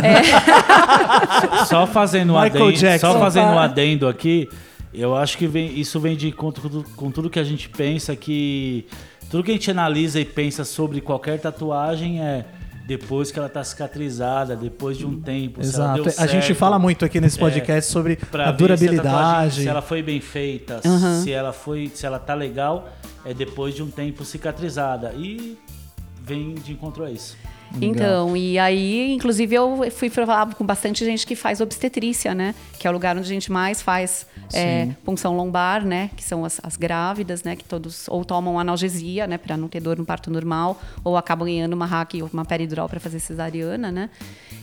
Só 1.67 1.88
fazendo 1.88 2.34
um 2.34 2.41
Michael 2.41 2.63
adendo, 2.65 2.78
Jackson. 2.78 3.12
só 3.13 3.20
fazendo 3.20 3.48
um 3.52 3.60
adendo 3.60 4.08
aqui, 4.08 4.48
eu 4.94 5.15
acho 5.15 5.38
que 5.38 5.48
vem- 5.48 5.80
isso 5.80 6.00
vem 6.00 6.15
de 6.15 6.32
com, 6.32 6.52
tudo- 6.52 6.86
com 6.96 7.10
tudo 7.12 7.30
que 7.30 7.39
a 7.39 7.44
gente 7.44 7.70
pensa 7.70 8.15
que 8.15 8.86
tudo 9.30 9.44
que 9.44 9.52
a 9.52 9.54
gente 9.54 9.72
analisa 9.72 10.20
e 10.20 10.26
pensa 10.26 10.65
sobre 10.65 11.00
qualquer 11.00 11.39
tatuagem 11.39 12.22
é 12.22 12.46
depois 12.97 13.32
que 13.32 13.39
ela 13.39 13.47
tá 13.47 13.63
cicatrizada, 13.63 14.54
depois 14.56 14.97
de 14.97 15.06
um 15.06 15.19
tempo, 15.21 15.63
se 15.63 15.75
ela 15.75 15.93
Exato. 15.97 16.04
deu 16.04 16.13
A 16.17 16.27
gente 16.27 16.54
fala 16.54 16.77
muito 16.77 17.06
aqui 17.06 17.21
nesse 17.21 17.38
É, 17.38 17.39
podcast 17.39 17.89
sobre 17.91 18.17
pra 18.17 18.49
a 18.49 18.51
ver 18.51 18.58
se 18.58 18.58
durabilidade. 18.58 19.62
se 19.62 19.67
ela 19.67 19.82
foi 19.82 20.01
bem 20.04 20.19
feita, 20.19 20.82
Uhum. 20.84 21.21
se 21.23 21.32
ela 21.32 21.54
foi, 21.54 21.89
se 21.93 22.06
ela 22.06 22.19
tá 22.19 22.34
legal, 22.34 22.89
é 23.23 23.34
depois 23.34 23.73
de 23.75 23.82
um 23.82 23.89
tempo 23.89 24.25
cicatrizada 24.25 25.13
e 25.15 25.58
vem 26.21 26.54
de 26.56 26.73
encontro 26.73 27.06
a 27.06 27.10
isso. 27.12 27.38
Então, 27.80 28.36
e 28.36 28.60
aí, 28.60 29.12
inclusive, 29.14 29.56
eu 29.56 29.90
fui 29.92 30.10
falar 30.10 30.54
com 30.56 30.66
bastante 30.66 31.06
gente 31.06 31.26
que 31.26 31.36
faz 31.36 31.62
obstetrícia, 31.62 32.34
né? 32.36 32.54
Que 32.78 32.88
é 32.88 32.90
o 32.90 32.94
lugar 32.94 33.16
onde 33.16 33.26
a 33.26 33.34
gente 33.34 33.52
mais 33.52 33.82
faz 33.82 34.26
é, 34.54 34.90
punção 35.06 35.36
lombar, 35.38 35.86
né? 35.86 36.10
Que 36.16 36.24
são 36.24 36.44
as, 36.44 36.60
as 36.64 36.76
grávidas, 36.76 37.44
né? 37.44 37.56
Que 37.56 37.64
todos 37.64 38.08
ou 38.10 38.26
tomam 38.26 38.60
analgesia, 38.60 39.26
né? 39.28 39.38
Para 39.38 39.56
não 39.56 39.68
ter 39.68 39.80
dor 39.80 39.98
no 39.98 40.06
parto 40.06 40.30
normal, 40.30 40.82
ou 41.04 41.16
acabam 41.16 41.46
ganhando 41.48 41.74
uma 41.74 41.86
hack 41.86 42.16
ou 42.22 42.30
uma 42.34 42.44
peridural 42.44 42.90
para 42.90 43.00
fazer 43.00 43.20
cesariana, 43.20 43.92
né? 43.92 44.10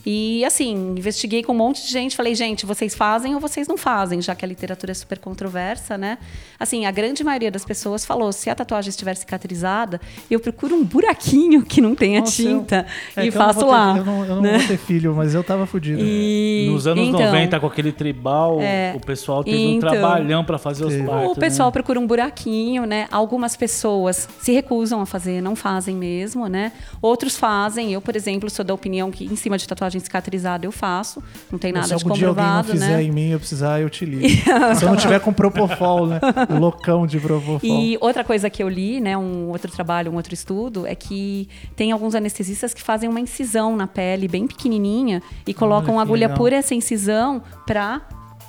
E 0.05 0.45
assim, 0.45 0.95
investiguei 0.97 1.43
com 1.43 1.53
um 1.53 1.57
monte 1.57 1.85
de 1.85 1.91
gente, 1.91 2.17
falei, 2.17 2.35
gente, 2.35 2.65
vocês 2.65 2.95
fazem 2.95 3.35
ou 3.35 3.41
vocês 3.41 3.67
não 3.69 3.77
fazem, 3.77 4.23
já 4.23 4.35
que 4.35 4.45
a 4.45 4.49
literatura 4.49 4.93
é 4.93 4.95
super 4.95 5.19
controversa, 5.19 5.99
né? 5.99 6.19
Assim, 6.59 6.87
a 6.87 6.91
grande 6.91 7.23
maioria 7.25 7.51
das 7.51 7.65
pessoas 7.65 8.05
falou, 8.07 8.33
se 8.33 8.49
a 8.49 8.55
tatuagem 8.55 8.91
estiver 8.91 9.15
cicatrizada, 9.17 10.01
eu 10.31 10.41
procuro 10.41 10.75
um 10.77 10.85
buraquinho 10.85 11.63
que 11.65 11.81
não 11.81 11.95
tenha 11.95 12.21
Nossa, 12.21 12.41
eu- 12.43 12.61
tinta 12.61 12.87
É 13.17 13.25
e 13.25 13.27
eu 13.29 13.33
faço 13.33 13.61
vou 13.61 13.69
ter- 13.69 13.71
lá. 13.73 13.97
Eu 13.97 14.05
não, 14.05 14.25
eu 14.25 14.35
não 14.37 14.43
né? 14.43 14.59
vou 14.59 14.67
ter 14.69 14.77
filho, 14.77 15.15
mas 15.15 15.35
eu 15.35 15.43
tava 15.43 15.67
fudido. 15.67 16.01
E, 16.03 16.69
Nos 16.71 16.87
anos 16.87 17.09
então, 17.09 17.21
90, 17.21 17.61
com 17.61 17.67
aquele 17.67 17.93
tribal, 17.93 18.61
É, 18.61 18.93
o 18.97 19.01
pessoal 19.01 19.43
teve 19.43 19.57
um 19.57 19.71
então, 19.75 19.91
trabalhão 19.91 20.45
pra 20.45 20.59
fazer 20.59 20.85
os 20.85 20.95
partos. 21.07 21.37
O 21.37 21.41
pessoal 21.41 21.69
né? 21.69 21.73
procura 21.73 21.99
um 22.01 22.07
buraquinho, 22.07 22.85
né? 22.87 23.07
Algumas 23.11 23.57
pessoas 23.57 24.29
se 24.41 24.53
recusam 24.53 25.01
a 25.01 25.07
fazer, 25.07 25.41
não 25.41 25.55
fazem 25.57 25.95
mesmo, 25.97 26.47
né? 26.49 26.73
Outros 27.03 27.37
fazem. 27.37 27.93
Eu, 27.93 28.01
por 28.01 28.15
exemplo, 28.17 28.49
sou 28.51 28.65
da 28.65 28.75
opinião 28.75 29.11
que 29.11 29.25
em 29.25 29.37
cima 29.37 29.57
de 29.59 29.67
tatuagem 29.67 30.01
cicatrizada 30.01 30.67
eu 30.67 30.73
faço. 30.73 31.23
Não 31.51 31.59
tem 31.59 31.73
Mas 31.73 31.83
nada 31.89 31.99
se 31.99 32.05
de 32.05 32.05
algum 32.05 32.17
dia 32.19 32.29
alguém 32.29 32.45
não 32.45 32.51
comprovado, 32.51 32.73
fizer 32.73 32.97
né? 32.97 33.03
em 33.03 33.11
mim, 33.13 33.31
eu 33.31 33.39
precisar, 33.39 33.81
eu 33.81 33.91
te 33.91 34.05
ligo. 34.05 34.29
se 34.77 34.85
eu 34.85 34.89
não 34.89 34.97
tiver 34.97 35.21
com 35.21 35.33
Propofol, 35.33 36.07
né? 36.07 36.21
O 36.51 36.59
loucão 36.59 37.07
de 37.07 37.19
Propofol. 37.19 37.61
E 37.63 37.97
outra 38.01 38.25
coisa 38.25 38.49
que 38.51 38.63
eu 38.63 38.69
li, 38.69 39.01
né, 39.01 39.17
um 39.17 39.49
outro 39.49 39.71
trabalho, 39.71 40.11
um 40.13 40.17
outro 40.17 40.35
estudo, 40.35 40.87
é 40.87 40.95
que 40.95 41.49
tem 41.77 41.93
alguns 41.93 42.15
anestesistas 42.15 42.75
que 42.75 42.83
fazem 42.89 43.07
uma 43.07 43.21
incisão 43.21 43.77
na 43.77 43.87
pele 43.87 44.27
bem 44.27 44.47
pequenininha 44.47 45.23
e 45.47 45.53
colocam 45.53 46.01
agulha 46.01 46.29
legal. 46.29 46.39
por 46.39 46.55
essa 46.55 46.75
incisão 46.75 47.43
para 47.67 48.01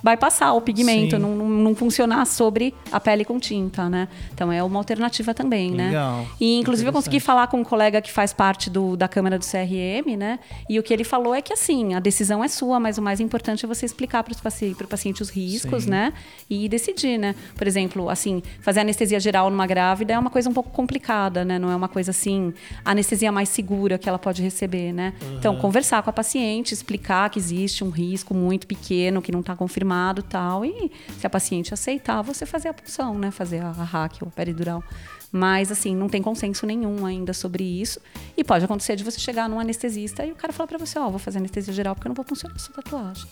bypassar 0.03 0.55
o 0.55 0.61
pigmento, 0.61 1.19
não, 1.19 1.35
não, 1.35 1.49
não 1.49 1.75
funcionar 1.75 2.25
sobre 2.25 2.73
a 2.91 2.99
pele 2.99 3.25
com 3.25 3.39
tinta, 3.39 3.89
né? 3.89 4.07
Então 4.33 4.51
é 4.51 4.63
uma 4.63 4.79
alternativa 4.79 5.33
também, 5.33 5.71
Legal. 5.71 6.19
né? 6.19 6.27
E 6.39 6.59
inclusive 6.59 6.87
eu 6.87 6.93
consegui 6.93 7.19
falar 7.19 7.47
com 7.47 7.57
um 7.57 7.63
colega 7.63 8.01
que 8.01 8.11
faz 8.11 8.33
parte 8.33 8.69
do, 8.69 8.95
da 8.95 9.07
Câmara 9.07 9.37
do 9.37 9.45
CRM, 9.45 10.15
né? 10.17 10.39
E 10.69 10.79
o 10.79 10.83
que 10.83 10.93
ele 10.93 11.03
falou 11.03 11.35
é 11.35 11.41
que 11.41 11.53
assim, 11.53 11.93
a 11.93 11.99
decisão 11.99 12.43
é 12.43 12.47
sua, 12.47 12.79
mas 12.79 12.97
o 12.97 13.01
mais 13.01 13.19
importante 13.19 13.65
é 13.65 13.67
você 13.67 13.85
explicar 13.85 14.23
para 14.23 14.33
o 14.33 14.41
paciente, 14.41 14.75
pro 14.75 14.87
paciente 14.87 15.21
os 15.21 15.29
riscos, 15.29 15.83
Sim. 15.83 15.89
né? 15.91 16.13
E 16.49 16.69
decidir, 16.69 17.17
né? 17.17 17.35
Por 17.55 17.67
exemplo, 17.67 18.09
assim, 18.09 18.41
fazer 18.61 18.81
anestesia 18.81 19.19
geral 19.19 19.49
numa 19.49 19.67
grávida 19.67 20.13
é 20.13 20.19
uma 20.19 20.29
coisa 20.29 20.49
um 20.49 20.53
pouco 20.53 20.69
complicada, 20.69 21.43
né? 21.43 21.59
Não 21.59 21.71
é 21.71 21.75
uma 21.75 21.89
coisa 21.89 22.11
assim, 22.11 22.53
a 22.85 22.91
anestesia 22.91 23.31
mais 23.31 23.49
segura 23.49 23.97
que 23.97 24.07
ela 24.07 24.19
pode 24.19 24.41
receber, 24.41 24.93
né? 24.93 25.13
Então, 25.37 25.55
conversar 25.57 26.01
com 26.03 26.09
a 26.09 26.13
paciente, 26.13 26.73
explicar 26.73 27.29
que 27.29 27.39
existe 27.39 27.83
um 27.83 27.89
risco 27.89 28.33
muito 28.33 28.65
pequeno, 28.65 29.21
que 29.21 29.31
não 29.31 29.41
está 29.41 29.55
confirmado 29.55 29.88
e 30.19 30.23
tal. 30.23 30.65
E 30.65 30.91
se 31.17 31.25
a 31.25 31.29
paciente 31.29 31.73
aceitar, 31.73 32.21
você 32.21 32.45
fazer 32.45 32.69
a 32.69 32.73
punção, 32.73 33.17
né? 33.17 33.31
Fazer 33.31 33.59
a, 33.59 33.69
a 33.69 33.83
hack 33.83 34.21
ou 34.21 34.27
a 34.27 34.31
peridural. 34.31 34.83
Mas, 35.31 35.71
assim, 35.71 35.95
não 35.95 36.09
tem 36.09 36.21
consenso 36.21 36.65
nenhum 36.65 37.05
ainda 37.05 37.33
sobre 37.33 37.63
isso. 37.63 37.99
E 38.35 38.43
pode 38.43 38.65
acontecer 38.65 38.95
de 38.95 39.03
você 39.03 39.19
chegar 39.19 39.47
num 39.47 39.59
anestesista 39.59 40.25
e 40.25 40.31
o 40.31 40.35
cara 40.35 40.51
falar 40.51 40.67
pra 40.67 40.77
você, 40.77 40.97
ó, 40.97 41.09
vou 41.09 41.19
fazer 41.19 41.37
anestesia 41.37 41.73
geral 41.73 41.95
porque 41.95 42.07
eu 42.07 42.09
não 42.09 42.15
vou 42.15 42.25
puncionar 42.25 42.57
sua 42.59 42.73
tatuagem. 42.75 43.27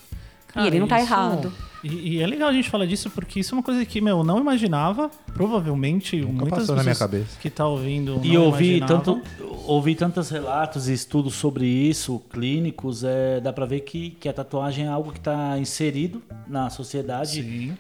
Cara, 0.58 0.68
e 0.68 0.72
ele 0.72 0.80
não 0.80 0.88
tá 0.88 1.00
isso- 1.02 1.12
errado. 1.12 1.54
E, 1.84 2.16
e 2.18 2.22
é 2.22 2.26
legal 2.28 2.50
a 2.50 2.54
gente 2.54 2.70
falar 2.70 2.86
disso 2.88 3.10
porque 3.12 3.40
isso 3.40 3.54
é 3.54 3.58
uma 3.58 3.64
coisa 3.64 3.86
que, 3.86 4.02
meu, 4.02 4.18
eu 4.18 4.24
não 4.24 4.40
imaginava. 4.40 5.10
Provavelmente, 5.34 6.18
muitas 6.22 6.68
na 6.68 6.74
minha 6.74 6.84
pessoas 6.86 6.98
cabeça. 7.00 7.38
que 7.40 7.50
tá 7.50 7.68
ouvindo. 7.68 8.20
E 8.24 8.36
imaginavam. 8.80 8.88
tanto, 9.04 9.22
ouvir 9.66 9.96
tantos 9.96 10.30
relatos 10.30 10.90
e 10.90 10.94
estudos 10.94 11.36
sobre 11.36 11.66
isso, 11.68 12.20
clínicos, 12.32 13.04
é, 13.04 13.40
dá 13.40 13.54
pra 13.54 13.66
ver 13.66 13.82
que, 13.82 14.10
que 14.20 14.28
a 14.28 14.34
tatuagem 14.34 14.86
é 14.86 14.88
algo 14.88 15.12
que 15.12 15.20
tá 15.20 15.58
inserido 15.60 16.22
na 16.48 16.70
sociedade. 16.70 17.44
Sim. 17.44 17.78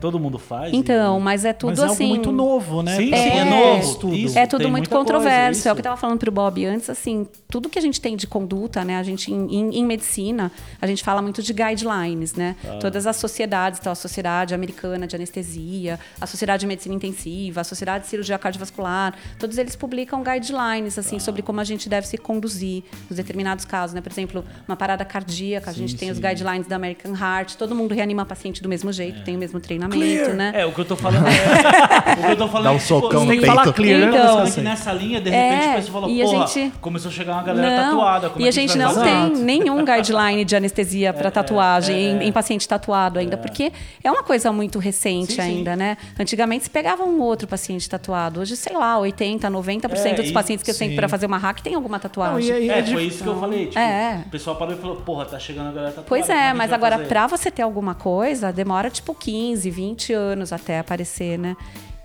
Todo 0.00 0.18
mundo 0.18 0.38
faz. 0.38 0.72
Então, 0.72 1.20
mas 1.20 1.44
é 1.44 1.52
tudo 1.52 1.70
Mas 1.70 1.78
é 1.80 1.84
assim. 1.84 2.04
algo 2.04 2.14
muito 2.16 2.32
novo, 2.32 2.82
né? 2.82 2.96
Sim, 2.96 3.08
Pra 3.10 3.18
sim, 3.18 3.28
é 3.30 3.44
novo. 3.44 3.94
tudo. 3.96 4.14
Isso. 4.14 4.38
É 4.38 4.46
tudo 4.46 4.62
muito 4.62 4.72
muita 4.72 4.88
coisa, 4.90 5.04
controverso. 5.04 5.68
é 5.68 5.72
o 5.72 5.74
que 5.74 5.80
eu 5.80 5.84
tava 5.84 5.96
falando 5.96 6.18
pro 6.18 6.30
Bob 6.32 6.64
antes, 6.64 6.88
assim, 6.88 7.26
tudo 7.48 7.68
que 7.68 7.78
a 7.78 7.82
gente 7.82 8.00
tem 8.00 8.16
de 8.16 8.26
conduta, 8.26 8.84
né? 8.84 8.96
A 8.96 9.02
gente, 9.02 9.32
em, 9.32 9.54
em- 9.54 9.78
em 9.78 9.84
medicina, 9.86 10.50
a 10.80 10.86
gente 10.86 11.02
fala 11.04 11.20
muito 11.20 11.42
de 11.42 11.52
guidelines, 11.52 12.34
né? 12.34 12.56
Ah. 12.64 12.78
Todas 12.80 13.06
as 13.06 13.16
sociedades, 13.16 13.78
então 13.80 13.92
a 13.92 13.94
Sociedade 13.94 14.54
Americana 14.54 15.06
de 15.06 15.16
Anestesia, 15.16 15.98
a 16.20 16.26
Sociedade 16.26 16.60
de 16.60 16.66
Medicina 16.66 16.94
Intensiva, 16.94 17.60
a 17.60 17.64
Sociedade 17.64 18.04
de 18.04 18.10
Cirurgia 18.10 18.38
Cardiovascular, 18.38 19.14
todos 19.38 19.58
eles 19.58 19.76
publicam 19.76 20.22
guidelines, 20.22 20.98
assim, 20.98 21.16
Ah. 21.16 21.20
sobre 21.20 21.42
como 21.42 21.60
a 21.60 21.64
gente 21.64 21.88
deve 21.88 22.06
se 22.06 22.16
conduzir 22.18 22.82
nos 23.08 23.16
determinados 23.16 23.64
casos, 23.64 23.94
né? 23.94 24.00
Por 24.00 24.10
exemplo, 24.12 24.44
uma 24.66 24.76
parada 24.76 25.04
cardíaca, 25.04 25.70
a 25.70 25.72
gente 25.74 25.96
tem 25.96 26.10
os 26.10 26.18
guidelines 26.18 26.66
da 26.66 26.76
American 26.76 27.14
Heart, 27.14 27.54
todo 27.56 27.74
mundo 27.74 27.94
reanima 27.94 28.24
paciente 28.24 28.62
do 28.62 28.68
mesmo 28.68 28.92
jeito, 28.92 29.22
tem 29.24 29.36
o 29.36 29.38
mesmo 29.38 29.60
treinamento, 29.60 29.89
né? 29.98 30.52
É, 30.54 30.66
o 30.66 30.72
que 30.72 30.80
eu 30.80 30.84
tô 30.84 30.96
falando 30.96 31.26
é. 31.26 32.12
o 32.20 32.22
que 32.26 32.32
eu 32.32 32.36
tô 32.36 32.48
falando 32.48 32.64
Dá 32.64 32.72
um 32.72 32.74
é 32.74 32.78
que, 32.78 32.84
tipo, 32.84 33.00
socão 33.00 33.20
Você 33.22 33.26
tem 33.30 33.40
que 33.40 33.46
falar 33.46 33.62
peito. 33.64 33.76
clear, 33.76 34.00
Então, 34.08 34.12
né? 34.12 34.26
Sabe 34.28 34.48
Você 34.50 34.54
que 34.54 34.60
nessa 34.60 34.92
linha, 34.92 35.20
de 35.20 35.30
repente, 35.30 35.64
É, 35.64 35.72
a 35.72 35.76
pessoa 35.76 35.92
falou, 36.00 36.10
e 36.10 36.22
a 36.22 36.26
gente- 36.26 36.72
começou 36.80 37.08
a 37.10 37.12
chegar 37.14 37.32
uma 37.34 37.42
galera 37.42 37.82
tatuada. 37.84 38.30
Como 38.30 38.40
e 38.40 38.44
é 38.46 38.48
a 38.48 38.52
que 38.52 38.60
gente 38.60 38.76
não 38.78 38.88
fazer? 38.94 39.04
tem 39.04 39.24
Exato. 39.26 39.38
nenhum 39.38 39.84
guideline 39.84 40.44
de 40.44 40.56
anestesia 40.56 41.12
para 41.12 41.30
tatuagem 41.30 41.96
em, 41.96 42.22
em 42.28 42.32
paciente 42.32 42.66
tatuado 42.68 43.18
ainda, 43.18 43.36
porque 43.36 43.72
é 44.02 44.10
uma 44.10 44.22
coisa 44.22 44.52
muito 44.52 44.78
recente 44.78 45.32
Sim, 45.32 45.36
sim. 45.36 45.40
ainda, 45.42 45.76
né? 45.76 45.96
Antigamente 46.18 46.64
se 46.64 46.70
pegava 46.70 47.02
um 47.04 47.20
outro 47.20 47.46
paciente 47.48 47.88
tatuado. 47.88 48.40
Hoje, 48.40 48.56
sei 48.56 48.76
lá, 48.76 48.98
80, 48.98 49.48
90% 49.50 50.18
É, 50.18 50.22
dos 50.22 50.30
e- 50.30 50.32
pacientes 50.32 50.62
que 50.64 50.70
eu 50.70 50.74
sim. 50.74 50.94
para 50.94 51.08
fazer 51.08 51.26
uma 51.26 51.38
hack 51.38 51.60
tem 51.60 51.74
alguma 51.74 51.96
Não, 51.96 52.00
tatuagem. 52.02 52.56
e 52.64 52.70
É, 52.70 52.78
é 52.78 52.84
foi 52.84 53.04
isso 53.04 53.22
que 53.22 53.28
eu 53.28 53.38
falei. 53.38 53.66
Tipo, 53.66 53.78
É. 53.78 54.22
O 54.26 54.30
pessoal 54.30 54.56
parou 54.56 54.74
e 54.74 54.78
falou, 54.78 54.96
porra, 54.96 55.24
tá 55.24 55.38
chegando 55.38 55.68
a 55.68 55.72
galera 55.72 55.88
tatuada. 55.92 56.08
Pois 56.08 56.28
é, 56.28 56.52
mas 56.54 56.72
agora 56.72 56.98
para 56.98 57.26
você 57.26 57.50
ter 57.50 57.62
alguma 57.62 57.94
coisa, 57.94 58.52
demora 58.52 58.90
tipo 58.90 59.14
15, 59.14 59.70
20 59.70 59.79
anos 60.12 60.52
até 60.52 60.78
aparecer, 60.78 61.38
né? 61.38 61.56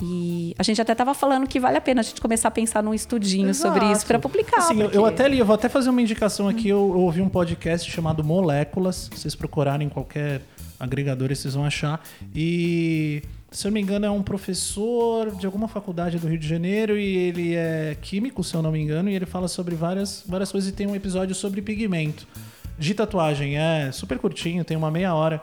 E 0.01 0.53
a 0.59 0.63
gente 0.63 0.81
até 0.81 0.93
tava 0.93 1.13
falando 1.13 1.47
que 1.47 1.57
vale 1.59 1.77
a 1.77 1.81
pena 1.81 2.01
a 2.01 2.03
gente 2.03 2.19
começar 2.19 2.49
a 2.49 2.51
pensar 2.51 2.83
num 2.83 2.93
estudinho 2.93 3.53
sobre 3.53 3.79
Exato. 3.79 3.93
isso 3.97 4.05
para 4.05 4.19
publicar. 4.19 4.57
Assim, 4.57 4.73
eu- 4.75 4.81
porque- 4.83 4.97
eu 4.97 5.05
até 5.05 5.27
li, 5.27 5.39
eu 5.39 5.45
vou 5.45 5.55
até 5.55 5.69
fazer 5.69 5.89
uma 5.89 6.01
indicação 6.01 6.49
aqui. 6.49 6.67
Eu, 6.67 6.79
eu 6.93 6.99
ouvi 6.99 7.21
um 7.21 7.29
podcast 7.29 7.89
chamado 7.89 8.23
Moléculas. 8.23 9.09
Se 9.13 9.21
vocês 9.21 9.35
procurarem 9.35 9.87
em 9.87 9.89
qualquer 9.89 10.41
agregador, 10.79 11.33
vocês 11.33 11.53
vão 11.53 11.63
achar. 11.63 12.03
E, 12.35 13.23
se 13.51 13.65
eu 13.65 13.71
não 13.71 13.73
me 13.75 13.81
engano, 13.81 14.05
é 14.05 14.11
um 14.11 14.21
professor 14.21 15.33
de 15.33 15.45
alguma 15.45 15.69
faculdade 15.69 16.19
do 16.19 16.27
Rio 16.27 16.37
de 16.37 16.47
Janeiro 16.47 16.97
e 16.99 17.15
ele 17.15 17.55
é 17.55 17.95
químico, 18.01 18.43
se 18.43 18.53
eu 18.53 18.61
não 18.61 18.73
me 18.73 18.79
engano, 18.81 19.09
e 19.09 19.15
ele 19.15 19.25
fala 19.25 19.47
sobre 19.47 19.75
várias, 19.75 20.23
várias 20.27 20.51
coisas 20.51 20.69
e 20.69 20.73
tem 20.73 20.85
um 20.87 20.95
episódio 20.95 21.33
sobre 21.33 21.61
pigmento. 21.61 22.27
De 22.77 22.93
tatuagem, 22.93 23.57
é 23.57 23.89
super 23.93 24.19
curtinho, 24.19 24.65
tem 24.65 24.75
uma 24.75 24.91
meia 24.91 25.15
hora. 25.15 25.41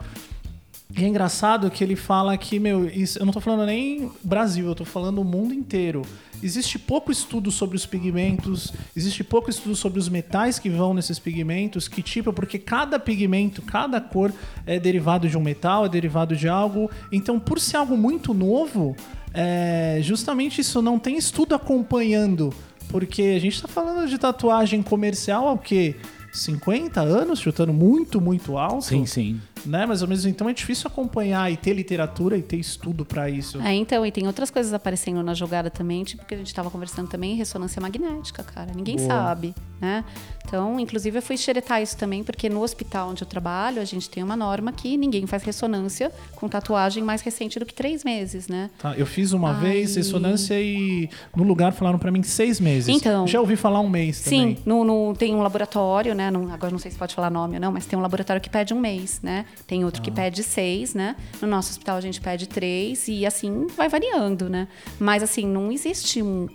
E 0.96 1.04
é 1.04 1.08
engraçado 1.08 1.70
que 1.70 1.82
ele 1.82 1.96
fala 1.96 2.36
que, 2.36 2.58
meu, 2.58 2.86
isso, 2.86 3.18
eu 3.18 3.24
não 3.24 3.32
tô 3.32 3.40
falando 3.40 3.64
nem 3.64 4.10
Brasil, 4.22 4.66
eu 4.66 4.74
tô 4.74 4.84
falando 4.84 5.20
o 5.20 5.24
mundo 5.24 5.54
inteiro. 5.54 6.02
Existe 6.42 6.78
pouco 6.78 7.10
estudo 7.10 7.50
sobre 7.50 7.76
os 7.76 7.86
pigmentos, 7.86 8.72
existe 8.96 9.22
pouco 9.22 9.48
estudo 9.48 9.76
sobre 9.76 9.98
os 9.98 10.08
metais 10.08 10.58
que 10.58 10.68
vão 10.68 10.92
nesses 10.92 11.18
pigmentos, 11.18 11.88
que 11.88 12.02
tipo, 12.02 12.32
porque 12.32 12.58
cada 12.58 12.98
pigmento, 12.98 13.62
cada 13.62 14.00
cor 14.00 14.32
é 14.66 14.78
derivado 14.78 15.28
de 15.28 15.38
um 15.38 15.40
metal, 15.40 15.86
é 15.86 15.88
derivado 15.88 16.36
de 16.36 16.48
algo. 16.48 16.90
Então, 17.10 17.38
por 17.38 17.60
ser 17.60 17.76
algo 17.76 17.96
muito 17.96 18.34
novo, 18.34 18.94
é, 19.32 19.98
justamente 20.02 20.60
isso 20.60 20.82
não 20.82 20.98
tem 20.98 21.16
estudo 21.16 21.54
acompanhando. 21.54 22.52
Porque 22.88 23.22
a 23.22 23.40
gente 23.40 23.62
tá 23.62 23.68
falando 23.68 24.06
de 24.06 24.18
tatuagem 24.18 24.82
comercial 24.82 25.48
há 25.48 25.52
o 25.52 25.58
quê? 25.58 25.96
50 26.32 27.00
anos, 27.00 27.38
chutando 27.38 27.72
muito, 27.72 28.20
muito 28.20 28.58
alto 28.58 28.86
Sim, 28.86 29.06
sim. 29.06 29.40
Né? 29.64 29.86
Mas 29.86 30.02
ao 30.02 30.08
mesmo 30.08 30.28
então 30.30 30.48
é 30.48 30.52
difícil 30.52 30.88
acompanhar 30.88 31.50
e 31.52 31.56
ter 31.56 31.72
literatura 31.74 32.36
e 32.36 32.42
ter 32.42 32.56
estudo 32.56 33.04
pra 33.04 33.28
isso. 33.30 33.60
É, 33.60 33.72
então, 33.74 34.04
e 34.04 34.10
tem 34.10 34.26
outras 34.26 34.50
coisas 34.50 34.72
aparecendo 34.72 35.22
na 35.22 35.34
jogada 35.34 35.70
também, 35.70 36.04
tipo 36.04 36.24
que 36.24 36.34
a 36.34 36.38
gente 36.38 36.46
estava 36.48 36.70
conversando 36.70 37.08
também, 37.08 37.34
ressonância 37.36 37.80
magnética, 37.80 38.42
cara. 38.42 38.72
Ninguém 38.74 38.96
Boa. 38.96 39.08
sabe, 39.08 39.54
né? 39.80 40.04
Então, 40.44 40.78
inclusive, 40.78 41.16
eu 41.18 41.22
fui 41.22 41.36
xeretar 41.36 41.80
isso 41.80 41.96
também, 41.96 42.22
porque 42.22 42.48
no 42.48 42.60
hospital 42.62 43.10
onde 43.10 43.22
eu 43.22 43.26
trabalho, 43.26 43.80
a 43.80 43.84
gente 43.84 44.10
tem 44.10 44.22
uma 44.22 44.36
norma 44.36 44.72
que 44.72 44.96
ninguém 44.96 45.26
faz 45.26 45.42
ressonância 45.42 46.10
com 46.34 46.48
tatuagem 46.48 47.02
mais 47.02 47.22
recente 47.22 47.58
do 47.58 47.64
que 47.64 47.72
três 47.72 48.04
meses, 48.04 48.48
né? 48.48 48.68
Tá, 48.78 48.94
eu 48.96 49.06
fiz 49.06 49.32
uma 49.32 49.54
Ai. 49.54 49.60
vez 49.60 49.94
ressonância 49.96 50.60
e 50.60 51.08
no 51.34 51.44
lugar 51.44 51.72
falaram 51.72 51.98
pra 51.98 52.10
mim 52.10 52.22
seis 52.22 52.60
meses. 52.60 52.88
Então. 52.88 53.26
Já 53.26 53.40
ouvi 53.40 53.56
falar 53.56 53.80
um 53.80 53.88
mês 53.88 54.20
também. 54.20 54.56
Sim, 54.56 54.62
no, 54.66 54.84
no- 54.84 55.14
tem 55.16 55.34
um 55.34 55.42
laboratório, 55.42 56.14
né? 56.14 56.30
não- 56.30 56.52
agora 56.52 56.70
não 56.72 56.78
sei 56.78 56.90
se 56.90 56.98
pode 56.98 57.14
falar 57.14 57.30
nome 57.30 57.54
ou 57.54 57.60
não, 57.60 57.72
mas 57.72 57.86
tem 57.86 57.98
um 57.98 58.02
laboratório 58.02 58.40
que 58.42 58.50
pede 58.50 58.74
um 58.74 58.80
mês, 58.80 59.20
né? 59.22 59.44
Tem 59.66 59.84
outro 59.84 60.02
que 60.02 60.10
Ah. 60.10 60.14
pede 60.14 60.42
seis, 60.42 60.94
né? 60.94 61.16
No 61.40 61.48
nosso 61.48 61.70
hospital 61.70 61.96
a 61.96 62.00
gente 62.00 62.20
pede 62.20 62.46
três 62.48 63.08
e 63.08 63.24
assim 63.26 63.66
vai 63.76 63.88
variando, 63.88 64.48
né? 64.48 64.68
Mas 64.98 65.22
assim, 65.22 65.46
não 65.46 65.70
existe 65.72 66.22
um 66.22 66.48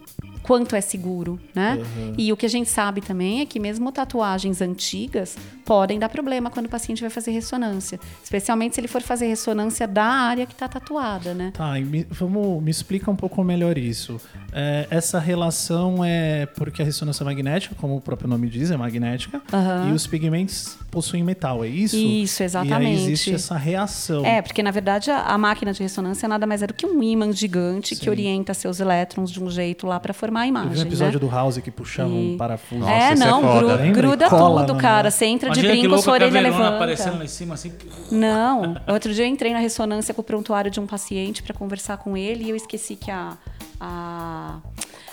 quanto 0.43 0.77
é 0.77 0.81
seguro, 0.81 1.37
né? 1.53 1.77
E 2.17 2.31
o 2.31 2.37
que 2.37 2.45
a 2.45 2.49
gente 2.49 2.69
sabe 2.69 3.01
também 3.01 3.41
é 3.41 3.45
que 3.45 3.59
mesmo 3.59 3.91
tatuagens 3.91 4.61
antigas 4.61 5.35
podem 5.65 5.99
dar 5.99 6.07
problema 6.07 6.49
quando 6.49 6.67
o 6.67 6.69
paciente 6.69 7.01
vai 7.01 7.09
fazer 7.09 7.31
ressonância, 7.31 7.99
especialmente 8.23 8.75
se 8.75 8.79
ele 8.79 8.87
for 8.87 9.01
fazer 9.01 9.27
ressonância 9.27 9.85
da 9.85 10.05
área 10.05 10.45
que 10.45 10.53
está 10.53 10.65
tatuada, 10.69 11.33
né? 11.33 11.51
Tá, 11.53 11.77
e 11.77 11.83
me, 11.83 12.07
vamos, 12.09 12.63
me 12.63 12.71
explica 12.71 13.11
um 13.11 13.15
pouco 13.15 13.43
melhor 13.43 13.77
isso. 13.77 14.21
É, 14.53 14.87
essa 14.89 15.19
relação 15.19 16.03
é 16.05 16.45
porque 16.45 16.81
a 16.81 16.85
ressonância 16.85 17.25
magnética, 17.25 17.75
como 17.75 17.97
o 17.97 18.01
próprio 18.01 18.29
nome 18.29 18.47
diz, 18.49 18.71
é 18.71 18.77
magnética, 18.77 19.41
Aham. 19.51 19.89
e 19.89 19.91
os 19.91 20.07
pigmentos 20.07 20.77
possuem 20.89 21.23
metal, 21.23 21.63
é 21.63 21.67
isso? 21.67 21.95
Isso, 21.95 22.41
E 22.41 22.43
aí 22.43 22.45
exatamente. 22.45 23.01
existe 23.01 23.33
essa 23.33 23.55
reação. 23.57 24.25
É, 24.25 24.41
porque 24.41 24.63
na 24.63 24.71
verdade 24.71 25.11
a, 25.11 25.21
a 25.23 25.37
máquina 25.37 25.73
de 25.73 25.83
ressonância 25.83 26.27
nada 26.27 26.47
mais 26.47 26.61
é 26.63 26.67
do 26.67 26.73
que 26.73 26.85
um 26.85 27.03
ímã 27.03 27.31
gigante 27.31 27.95
Sim. 27.95 28.01
que 28.03 28.09
orienta 28.09 28.53
seus 28.53 28.79
elétrons 28.79 29.31
de 29.31 29.43
um 29.43 29.49
jeito 29.49 29.85
lá 29.85 29.99
para 29.99 30.13
formar 30.13 30.41
a 30.41 30.45
Eu 30.45 30.49
imagem. 30.49 30.71
vi 30.73 30.79
um 30.79 30.83
episódio 30.83 31.19
né? 31.19 31.25
do 31.27 31.29
House 31.29 31.57
que 31.59 31.69
puxava 31.71 32.09
um 32.09 32.33
E- 32.33 32.37
parafuso. 32.37 32.81
Nossa, 32.81 32.93
é, 32.93 33.11
é 33.11 33.15
não, 33.15 33.41
foda, 33.41 33.59
gru- 33.59 33.67
lembra? 33.83 34.01
gruda 34.01 34.29
Cola 34.29 34.65
tudo, 34.65 34.79
cara. 34.79 35.11
Você 35.11 35.25
entra 35.25 35.49
de 35.49 35.59
Imagina 35.59 35.75
que 35.81 35.87
brinco, 35.87 36.01
sua 36.01 36.13
orelha 36.13 36.39
levanta. 36.41 36.75
aparecendo 36.75 37.17
lá 37.17 37.25
em 37.25 37.27
cima, 37.27 37.53
assim. 37.53 37.73
Não, 38.11 38.75
outro 38.87 39.13
dia 39.13 39.25
eu 39.25 39.29
entrei 39.29 39.53
na 39.53 39.59
ressonância 39.59 40.13
com 40.13 40.21
o 40.21 40.23
prontuário 40.23 40.71
de 40.71 40.79
um 40.79 40.87
paciente 40.87 41.43
para 41.43 41.53
conversar 41.53 41.97
com 41.97 42.15
ele 42.15 42.45
e 42.45 42.49
eu 42.49 42.55
esqueci 42.55 42.95
que 42.95 43.11
a. 43.11 43.37
a 43.79 44.57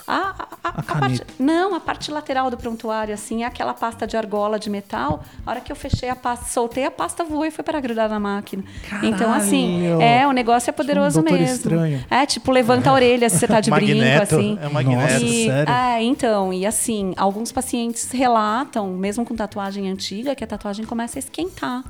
a, 0.06 0.16
a- 0.18 0.48
a- 0.64 0.68
a 0.78 0.82
parte, 0.82 1.22
não, 1.38 1.74
a 1.74 1.80
parte 1.80 2.10
lateral 2.10 2.50
do 2.50 2.56
prontuário, 2.56 3.14
assim, 3.14 3.42
é 3.42 3.46
aquela 3.46 3.72
pasta 3.72 4.06
de 4.06 4.16
argola 4.16 4.58
de 4.58 4.68
metal. 4.68 5.24
A 5.46 5.50
hora 5.50 5.60
que 5.60 5.72
eu 5.72 5.76
fechei 5.76 6.08
a 6.08 6.16
pasta, 6.16 6.46
soltei 6.46 6.84
a 6.84 6.90
pasta, 6.90 7.24
voou 7.24 7.46
e 7.46 7.50
foi 7.50 7.64
para 7.64 7.80
grudar 7.80 8.08
na 8.08 8.20
máquina. 8.20 8.62
então, 9.02 9.32
assim, 9.32 9.82
Caralho! 9.84 10.02
é, 10.02 10.26
o 10.26 10.32
negócio 10.32 10.68
é 10.68 10.72
poderoso 10.72 11.20
Doutor 11.22 11.38
mesmo. 11.38 11.54
Estranho. 11.56 12.04
É, 12.10 12.26
tipo, 12.26 12.50
levanta 12.52 12.90
a 12.90 12.92
orelha 12.92 13.28
se 13.30 13.38
você 13.38 13.46
tá 13.48 13.60
de 13.60 13.70
brinco, 13.70 14.22
assim. 14.22 14.58
é 14.60 14.68
magneto. 14.68 15.24
E, 15.24 15.46
sério? 15.46 15.72
é, 15.72 16.02
então, 16.02 16.52
e 16.52 16.66
assim, 16.66 17.14
alguns 17.16 17.50
pacientes 17.50 18.10
relatam, 18.10 18.88
mesmo 18.88 19.24
com 19.24 19.34
tatuagem 19.34 19.88
antiga, 19.90 20.34
que 20.34 20.44
a 20.44 20.46
tatuagem 20.46 20.84
começa 20.84 21.18
a 21.18 21.20
esquentar. 21.20 21.82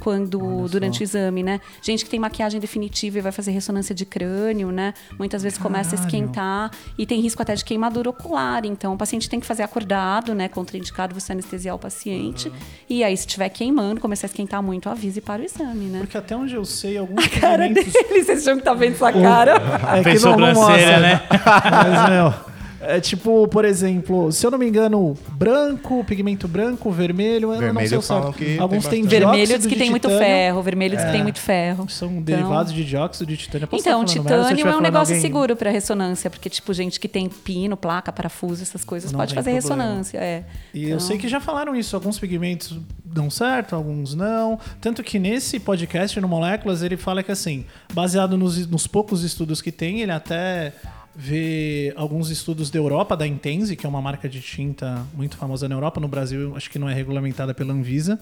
Quando 0.00 0.66
durante 0.68 1.00
o 1.00 1.04
exame, 1.04 1.42
né? 1.42 1.60
Gente 1.82 2.04
que 2.04 2.10
tem 2.10 2.18
maquiagem 2.18 2.58
definitiva 2.58 3.18
e 3.18 3.20
vai 3.20 3.30
fazer 3.30 3.50
ressonância 3.52 3.94
de 3.94 4.04
crânio, 4.04 4.72
né? 4.72 4.94
Muitas 5.18 5.42
vezes 5.42 5.58
começa 5.58 5.94
a 5.94 5.98
Caralho. 5.98 6.06
esquentar 6.06 6.70
e 6.98 7.06
tem 7.06 7.20
risco 7.20 7.40
até 7.42 7.54
de 7.54 7.64
queimadura 7.64 8.10
ocular. 8.10 8.64
Então, 8.64 8.94
o 8.94 8.96
paciente 8.96 9.28
tem 9.28 9.38
que 9.38 9.46
fazer 9.46 9.62
acordado, 9.62 10.34
né? 10.34 10.48
Contraindicado 10.48 11.14
você 11.14 11.32
anestesiar 11.32 11.76
o 11.76 11.78
paciente. 11.78 12.50
E 12.88 13.04
aí, 13.04 13.16
se 13.16 13.26
estiver 13.26 13.48
queimando, 13.50 14.00
começar 14.00 14.26
a 14.26 14.28
esquentar 14.28 14.62
muito, 14.62 14.88
avise 14.88 15.20
para 15.20 15.42
o 15.42 15.44
exame, 15.44 15.84
né? 15.86 15.98
Porque 16.00 16.16
até 16.16 16.34
onde 16.34 16.54
eu 16.54 16.64
sei, 16.64 16.96
alguns 16.98 17.26
Cara 17.28 17.68
pigmentos... 17.68 17.92
dele, 17.92 18.24
vocês 18.24 18.42
acham 18.46 18.56
que 18.58 18.64
tá 18.64 18.74
vendo 18.74 18.96
sua 18.96 19.12
cara? 19.12 19.60
É 20.00 20.02
Vem 20.02 20.16
que 20.16 20.24
não, 20.24 20.36
não 20.36 20.54
mostra. 20.54 21.00
né? 21.00 21.20
Mas, 21.30 22.10
meu, 22.10 22.34
é 22.80 23.00
tipo, 23.00 23.46
por 23.48 23.64
exemplo, 23.64 24.32
se 24.32 24.46
eu 24.46 24.50
não 24.50 24.58
me 24.58 24.66
engano, 24.66 25.16
branco, 25.32 26.02
pigmento 26.04 26.48
branco, 26.48 26.90
vermelho, 26.90 27.48
eu 27.48 27.52
não 27.52 27.58
Vermelho 27.60 27.88
sei 27.88 27.98
o 27.98 28.02
certo. 28.02 28.32
que 28.32 28.44
tem 28.44 28.58
Alguns 28.58 28.86
têm. 28.86 29.02
Vermelho 29.02 29.58
diz 29.58 29.66
que 29.66 29.76
tem 29.76 29.90
muito 29.90 30.08
ferro, 30.08 30.62
vermelho 30.62 30.96
diz 30.96 31.04
que 31.04 31.12
tem 31.12 31.22
muito 31.22 31.40
ferro. 31.40 31.88
São 31.88 32.08
Então- 32.10 32.22
derivados 32.22 32.72
de 32.72 32.84
dióxido 32.84 33.26
de 33.26 33.36
titânio. 33.36 33.64
Eu 33.64 33.68
posso 33.68 33.82
Então, 33.82 34.00
eu 34.00 34.06
titânio 34.06 34.66
é 34.68 34.76
um 34.76 34.80
negócio 34.80 35.14
alguém- 35.14 35.20
seguro 35.20 35.54
para 35.56 35.70
ressonância, 35.70 36.30
porque, 36.30 36.48
tipo, 36.48 36.72
gente 36.72 36.98
que 36.98 37.08
tem 37.08 37.28
pino, 37.28 37.76
placa, 37.76 38.10
parafuso, 38.12 38.62
essas 38.62 38.84
coisas, 38.84 39.12
Não 39.12 39.18
pode 39.20 39.34
fazer 39.34 39.50
problema. 39.52 39.82
ressonância. 39.84 40.18
É. 40.18 40.44
E 40.72 40.82
eu 40.84 40.88
Então- 40.96 41.00
sei 41.00 41.18
que 41.18 41.28
já 41.28 41.40
falaram 41.40 41.74
isso, 41.76 41.94
alguns 41.96 42.18
pigmentos 42.18 42.78
dão 43.04 43.28
certo, 43.28 43.74
alguns 43.74 44.14
não. 44.14 44.58
Tanto 44.80 45.02
que 45.02 45.18
nesse 45.18 45.58
podcast, 45.58 46.20
no 46.20 46.28
Moléculas, 46.28 46.82
ele 46.82 46.96
fala 46.96 47.22
que 47.22 47.32
assim, 47.32 47.64
baseado 47.92 48.38
nos, 48.38 48.66
nos 48.66 48.86
poucos 48.86 49.24
estudos 49.24 49.60
que 49.60 49.72
tem, 49.72 50.00
ele 50.00 50.12
até 50.12 50.72
vê 51.14 51.92
alguns 51.96 52.30
estudos 52.30 52.70
da 52.70 52.78
Europa, 52.78 53.16
da 53.16 53.26
Intense, 53.26 53.76
que 53.76 53.84
é 53.84 53.88
uma 53.88 54.00
marca 54.00 54.28
de 54.28 54.40
tinta 54.40 55.04
muito 55.14 55.36
famosa 55.36 55.68
na 55.68 55.74
Europa. 55.74 56.00
No 56.00 56.08
Brasil, 56.08 56.54
acho 56.56 56.70
que 56.70 56.78
não 56.78 56.88
é 56.88 56.94
regulamentada 56.94 57.52
pela 57.52 57.72
Anvisa. 57.72 58.18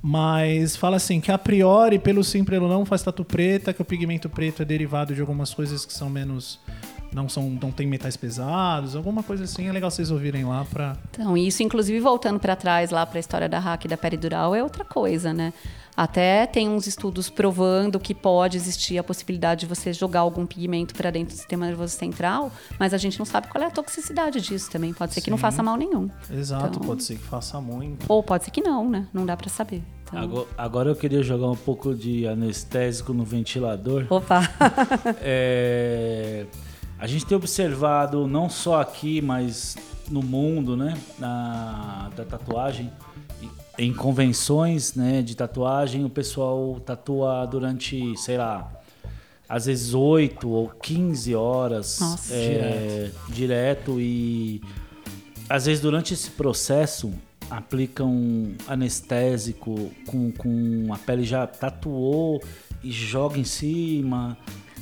Mas 0.00 0.76
fala 0.76 0.96
assim, 0.96 1.20
que 1.20 1.32
a 1.32 1.38
priori, 1.38 1.98
pelo 1.98 2.22
sim, 2.22 2.44
pelo 2.44 2.68
não, 2.68 2.84
faz 2.84 3.02
tatu 3.02 3.24
preta, 3.24 3.72
que 3.72 3.82
o 3.82 3.84
pigmento 3.84 4.28
preto 4.28 4.62
é 4.62 4.64
derivado 4.64 5.14
de 5.14 5.20
algumas 5.20 5.52
coisas 5.52 5.84
que 5.84 5.92
são 5.92 6.08
menos... 6.08 6.60
Não, 7.12 7.28
são, 7.28 7.48
não 7.50 7.70
tem 7.70 7.86
metais 7.86 8.16
pesados, 8.16 8.94
alguma 8.94 9.22
coisa 9.22 9.44
assim. 9.44 9.66
É 9.66 9.72
legal 9.72 9.90
vocês 9.90 10.10
ouvirem 10.10 10.44
lá 10.44 10.64
pra... 10.64 10.96
Então, 11.10 11.36
isso, 11.36 11.62
inclusive, 11.62 11.98
voltando 12.00 12.38
para 12.38 12.54
trás 12.54 12.90
lá 12.90 13.04
para 13.06 13.18
a 13.18 13.20
história 13.20 13.48
da 13.48 13.58
hack 13.58 13.84
e 13.84 13.88
da 13.88 13.96
peridural, 13.96 14.54
é 14.54 14.62
outra 14.62 14.84
coisa, 14.84 15.32
né? 15.32 15.52
Até 15.96 16.46
tem 16.46 16.68
uns 16.68 16.86
estudos 16.86 17.28
provando 17.28 17.98
que 17.98 18.14
pode 18.14 18.56
existir 18.56 18.98
a 18.98 19.02
possibilidade 19.02 19.60
de 19.62 19.66
você 19.66 19.92
jogar 19.92 20.20
algum 20.20 20.46
pigmento 20.46 20.94
para 20.94 21.10
dentro 21.10 21.34
do 21.34 21.36
sistema 21.38 21.66
nervoso 21.66 21.92
central, 21.96 22.52
mas 22.78 22.94
a 22.94 22.98
gente 22.98 23.18
não 23.18 23.26
sabe 23.26 23.48
qual 23.48 23.64
é 23.64 23.66
a 23.66 23.70
toxicidade 23.70 24.40
disso 24.40 24.70
também. 24.70 24.92
Pode 24.94 25.12
ser 25.12 25.20
que 25.22 25.28
não 25.30 25.36
Sim. 25.38 25.42
faça 25.42 25.60
mal 25.60 25.76
nenhum. 25.76 26.08
Exato, 26.30 26.66
Então- 26.76 26.82
pode 26.86 27.02
ser 27.02 27.16
que 27.16 27.24
faça 27.24 27.60
muito. 27.60 28.04
Ou 28.08 28.22
pode 28.22 28.44
ser 28.44 28.52
que 28.52 28.60
não, 28.60 28.88
né? 28.88 29.08
Não 29.12 29.26
dá 29.26 29.36
para 29.36 29.48
saber. 29.48 29.82
Então- 30.04 30.20
Agora, 30.22 30.46
agora 30.56 30.88
eu 30.90 30.94
queria 30.96 31.22
jogar 31.22 31.48
um 31.50 31.56
pouco 31.56 31.92
de 31.94 32.28
anestésico 32.28 33.12
no 33.12 33.24
ventilador. 33.24 34.06
Opa! 34.08 34.42
É, 35.20 36.46
a 36.98 37.06
gente 37.06 37.24
tem 37.24 37.36
observado, 37.36 38.26
não 38.26 38.48
só 38.50 38.80
aqui, 38.80 39.22
mas 39.22 39.76
no 40.10 40.22
mundo, 40.22 40.76
né, 40.76 40.98
na, 41.18 42.10
da 42.16 42.24
tatuagem, 42.24 42.90
em 43.78 43.94
convenções 43.94 44.94
né, 44.94 45.22
de 45.22 45.36
tatuagem, 45.36 46.04
o 46.04 46.10
pessoal 46.10 46.80
tatua 46.84 47.46
durante, 47.46 48.16
sei 48.16 48.36
lá, 48.36 48.72
às 49.48 49.66
vezes 49.66 49.94
8 49.94 50.48
ou 50.48 50.68
15 50.68 51.34
horas 51.34 52.00
Nossa. 52.00 52.34
é, 52.34 53.10
direto. 53.28 54.00
e 54.00 54.60
às 55.48 55.64
vezes 55.64 55.80
durante 55.80 56.12
esse 56.12 56.30
processo 56.30 57.10
aplicam 57.48 58.52
anestésico 58.66 59.90
com, 60.06 60.30
com 60.32 60.92
a 60.92 60.98
pele 60.98 61.24
já 61.24 61.46
tatuou 61.46 62.42
e 62.82 62.90
joga 62.90 63.38
em 63.38 63.44
cima. 63.44 64.36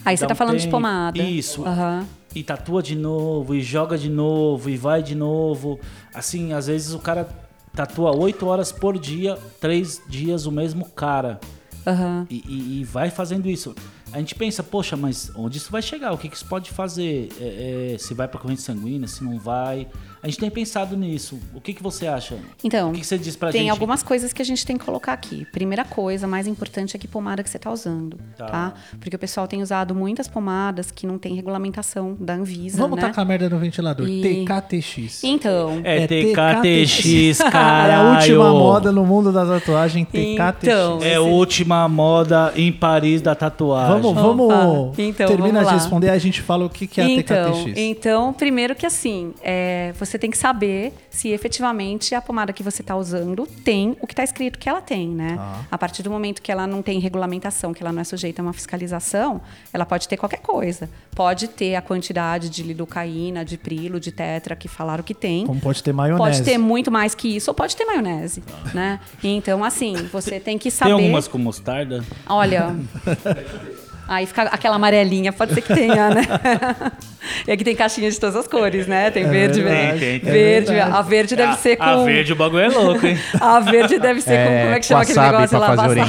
Aí 0.07 0.17
você 0.17 0.27
tá 0.27 0.33
um 0.33 0.37
falando 0.37 0.57
de 0.57 0.63
tempo. 0.65 0.71
pomada. 0.77 1.19
Isso. 1.23 1.65
Aham. 1.67 2.07
E 2.35 2.43
tatua 2.43 2.83
de 2.83 2.95
novo, 2.95 3.55
e 3.55 3.61
joga 3.63 3.97
de 3.99 4.09
novo, 4.11 4.69
e 4.71 4.77
vai 4.77 5.03
de 5.03 5.15
novo. 5.15 5.79
Assim, 6.15 6.53
às 6.53 6.67
vezes 6.67 6.93
o 6.95 6.99
cara 6.99 7.29
tatua 7.75 8.15
8 8.17 8.47
horas 8.47 8.71
por 8.73 8.99
dia, 8.99 9.39
três 9.61 10.01
dias 10.09 10.47
o 10.47 10.53
mesmo 10.53 10.85
cara. 10.91 11.41
Aham. 11.87 12.27
E, 12.31 12.43
e- 12.47 12.81
e 12.81 12.85
vai 12.85 13.11
fazendo 13.11 13.49
isso. 13.49 13.75
A 14.13 14.19
gente 14.19 14.35
pensa, 14.35 14.63
poxa, 14.63 14.97
mas 14.97 15.31
onde 15.35 15.59
isso 15.59 15.71
vai 15.71 15.83
chegar? 15.83 16.13
O 16.13 16.19
que, 16.19 16.29
que 16.29 16.37
isso 16.37 16.47
pode 16.47 16.71
fazer? 16.71 17.29
É, 17.41 17.93
é, 17.95 17.99
se 17.99 18.15
vai 18.15 18.27
para 18.29 18.41
corrente 18.41 18.63
sanguínea, 18.63 19.07
se 19.09 19.23
não 19.25 19.39
vai? 19.39 19.87
A 20.27 20.29
gente 20.29 20.39
tem 20.41 20.51
pensado 20.51 20.97
nisso. 20.97 21.39
O 21.55 21.61
que, 21.61 21.73
que 21.73 21.81
você 21.83 22.07
acha? 22.09 22.37
Então, 22.65 22.91
o 22.91 22.93
que, 22.93 23.01
que 23.01 23.07
você 23.07 23.17
diz 23.17 23.37
pra 23.37 23.53
Tem 23.53 23.61
gente? 23.63 23.71
algumas 23.71 24.03
coisas 24.03 24.33
que 24.33 24.43
a 24.43 24.45
gente 24.45 24.67
tem 24.67 24.77
que 24.77 24.85
colocar 24.85 25.13
aqui. 25.13 25.47
Primeira 25.53 25.85
coisa, 25.85 26.27
mais 26.27 26.49
importante 26.49 26.97
é 26.97 26.99
que 26.99 27.07
pomada 27.07 27.43
que 27.45 27.49
você 27.49 27.57
está 27.59 27.71
usando, 27.71 28.19
Tá. 28.37 28.47
tá. 28.47 28.75
Porque 28.99 29.15
o 29.15 29.19
pessoal 29.19 29.47
tem 29.47 29.63
usado 29.63 29.95
muitas 29.95 30.27
pomadas 30.27 30.91
que 30.91 31.07
não 31.07 31.17
tem 31.17 31.35
regulamentação 31.37 32.17
da 32.19 32.35
Anvisa, 32.35 32.79
Vamos 32.79 32.97
né? 32.97 33.03
tacar 33.03 33.25
a 33.25 33.29
merda 33.29 33.49
no 33.49 33.59
ventilador. 33.59 34.09
E- 34.09 34.21
TKTX. 34.45 35.23
Então, 35.23 35.81
É, 35.85 36.03
É 36.03 36.07
TKTX, 36.09 37.41
É 37.47 37.51
caralho. 37.51 38.09
a 38.09 38.15
última 38.17 38.51
moda 38.53 38.91
no 38.91 39.05
mundo 39.07 39.31
da 39.31 39.47
tatuagem, 39.47 40.05
TKTX. 40.05 40.63
Então, 40.65 40.99
É 41.03 41.15
a 41.15 41.21
última 41.21 41.89
moda 41.89 42.53
em 42.57 42.73
Paris 42.73 43.23
da 43.23 43.35
tatuagem. 43.37 44.01
Vamos, 44.03 44.21
vamos. 44.21 44.53
Opa, 44.53 45.03
então, 45.03 45.29
termina 45.29 45.61
vamos 45.61 45.69
de 45.69 45.75
responder, 45.75 46.11
a 46.11 46.19
gente 46.19 46.43
fala 46.43 46.65
o 46.65 46.71
que, 46.71 46.87
que 46.87 47.01
é 47.01 47.05
a 47.05 47.11
então, 47.11 47.53
TKTX. 47.53 47.79
então, 47.79 48.33
primeiro 48.33 48.75
que 48.75 48.85
assim, 48.87 49.33
é, 49.43 49.93
você 49.99 50.16
tem 50.19 50.31
que 50.31 50.39
saber 50.39 50.93
se 51.11 51.29
efetivamente 51.31 52.15
a 52.15 52.21
pomada 52.21 52.53
que 52.53 52.63
você 52.63 52.83
está 52.83 52.97
usando 52.97 53.47
tem 53.65 53.97
o 54.01 54.07
que 54.07 54.13
está 54.13 54.25
escrito 54.25 54.59
que 54.59 54.69
ela 54.69 54.81
tem, 54.81 55.09
né? 55.09 55.37
Tá. 55.37 55.65
A 55.71 55.79
partir 55.79 56.03
do 56.03 56.11
momento 56.11 56.43
que 56.43 56.51
ela 56.51 56.67
não 56.67 56.83
tem 56.83 56.99
regulamentação, 56.99 57.73
que 57.73 57.83
ela 57.83 57.93
não 57.93 58.01
é 58.01 58.05
sujeita 58.05 58.41
a 58.41 58.45
uma 58.45 58.53
fiscalização, 58.53 59.41
ela 59.73 59.87
pode 59.87 60.09
ter 60.09 60.17
qualquer 60.17 60.41
coisa. 60.41 60.89
Pode 61.15 61.49
ter 61.49 61.75
a 61.75 61.83
quantidade 61.83 62.49
de 62.51 62.63
lidocaína, 62.63 63.45
de 63.45 63.57
prilo, 63.57 63.99
de 63.99 64.13
tetra 64.13 64.55
que 64.55 64.69
falaram 64.69 65.03
que 65.03 65.15
tem. 65.15 65.47
Como 65.47 65.61
pode 65.61 65.83
ter 65.83 65.93
maionese. 65.93 66.19
Pode 66.19 66.43
ter 66.43 66.59
muito 66.59 66.91
mais 66.91 67.15
que 67.15 67.37
isso, 67.37 67.51
ou 67.51 67.55
pode 67.55 67.77
ter 67.77 67.85
maionese, 67.85 68.43
né? 68.75 69.01
Então, 69.23 69.65
assim, 69.65 69.95
você 70.13 70.39
tem 70.39 70.59
que 70.59 70.71
saber. 70.71 70.95
Tem 70.95 71.05
algumas 71.05 71.29
com 71.29 71.39
mostarda? 71.39 72.05
Olha. 72.29 72.77
Aí 74.09 74.27
fica 74.27 74.43
aquela 74.43 74.77
amarelinha, 74.77 75.33
pode 75.33 75.53
ser 75.55 75.61
que 75.61 75.75
tenha, 75.75 76.11
né? 76.11 76.23
E 77.45 77.51
aqui 77.51 77.65
tem 77.65 77.75
caixinha 77.75 78.09
de 78.09 78.21
todas 78.21 78.37
as 78.37 78.47
cores, 78.47 78.87
né? 78.87 79.11
Tem 79.11 79.29
verde, 79.29 79.61
verdade, 79.61 79.99
verde. 79.99 79.99
tem, 79.99 80.21
tem. 80.21 80.33
verde. 80.33 80.75
É 80.75 80.83
a 80.83 81.03
verde 81.03 81.35
deve 81.35 81.53
a, 81.53 81.57
ser 81.57 81.77
com. 81.77 81.83
A 81.83 82.05
verde 82.05 82.33
o 82.33 82.37
bagulho 82.37 82.63
é 82.63 82.69
louco, 82.69 83.05
hein? 83.05 83.19
A 83.41 83.59
verde 83.59 83.99
deve 83.99 84.21
ser 84.21 84.47
com. 84.47 84.53
É, 84.53 84.63
Como 84.63 84.75
é 84.75 84.79
que 84.79 84.87
chama 84.87 85.03
aquele 85.03 85.21
negócio 85.21 85.59
lá? 85.59 85.77
fazer 85.77 86.05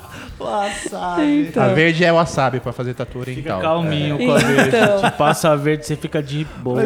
Wasabi. 0.48 1.44
Wasabi. 1.46 1.58
A 1.58 1.68
verde 1.74 2.04
é 2.04 2.12
wasabi 2.12 2.60
pra 2.60 2.72
fazer 2.72 2.94
tatu 2.94 3.18
Fica 3.20 3.30
oriental. 3.30 3.60
calminho 3.60 4.18
com 4.18 4.32
a 4.32 4.38
verde. 4.38 4.68
Então. 4.76 5.10
Te 5.10 5.16
passa 5.16 5.50
a 5.50 5.56
verde, 5.56 5.86
você 5.86 5.96
fica 5.96 6.22
de 6.22 6.44
boa. 6.62 6.82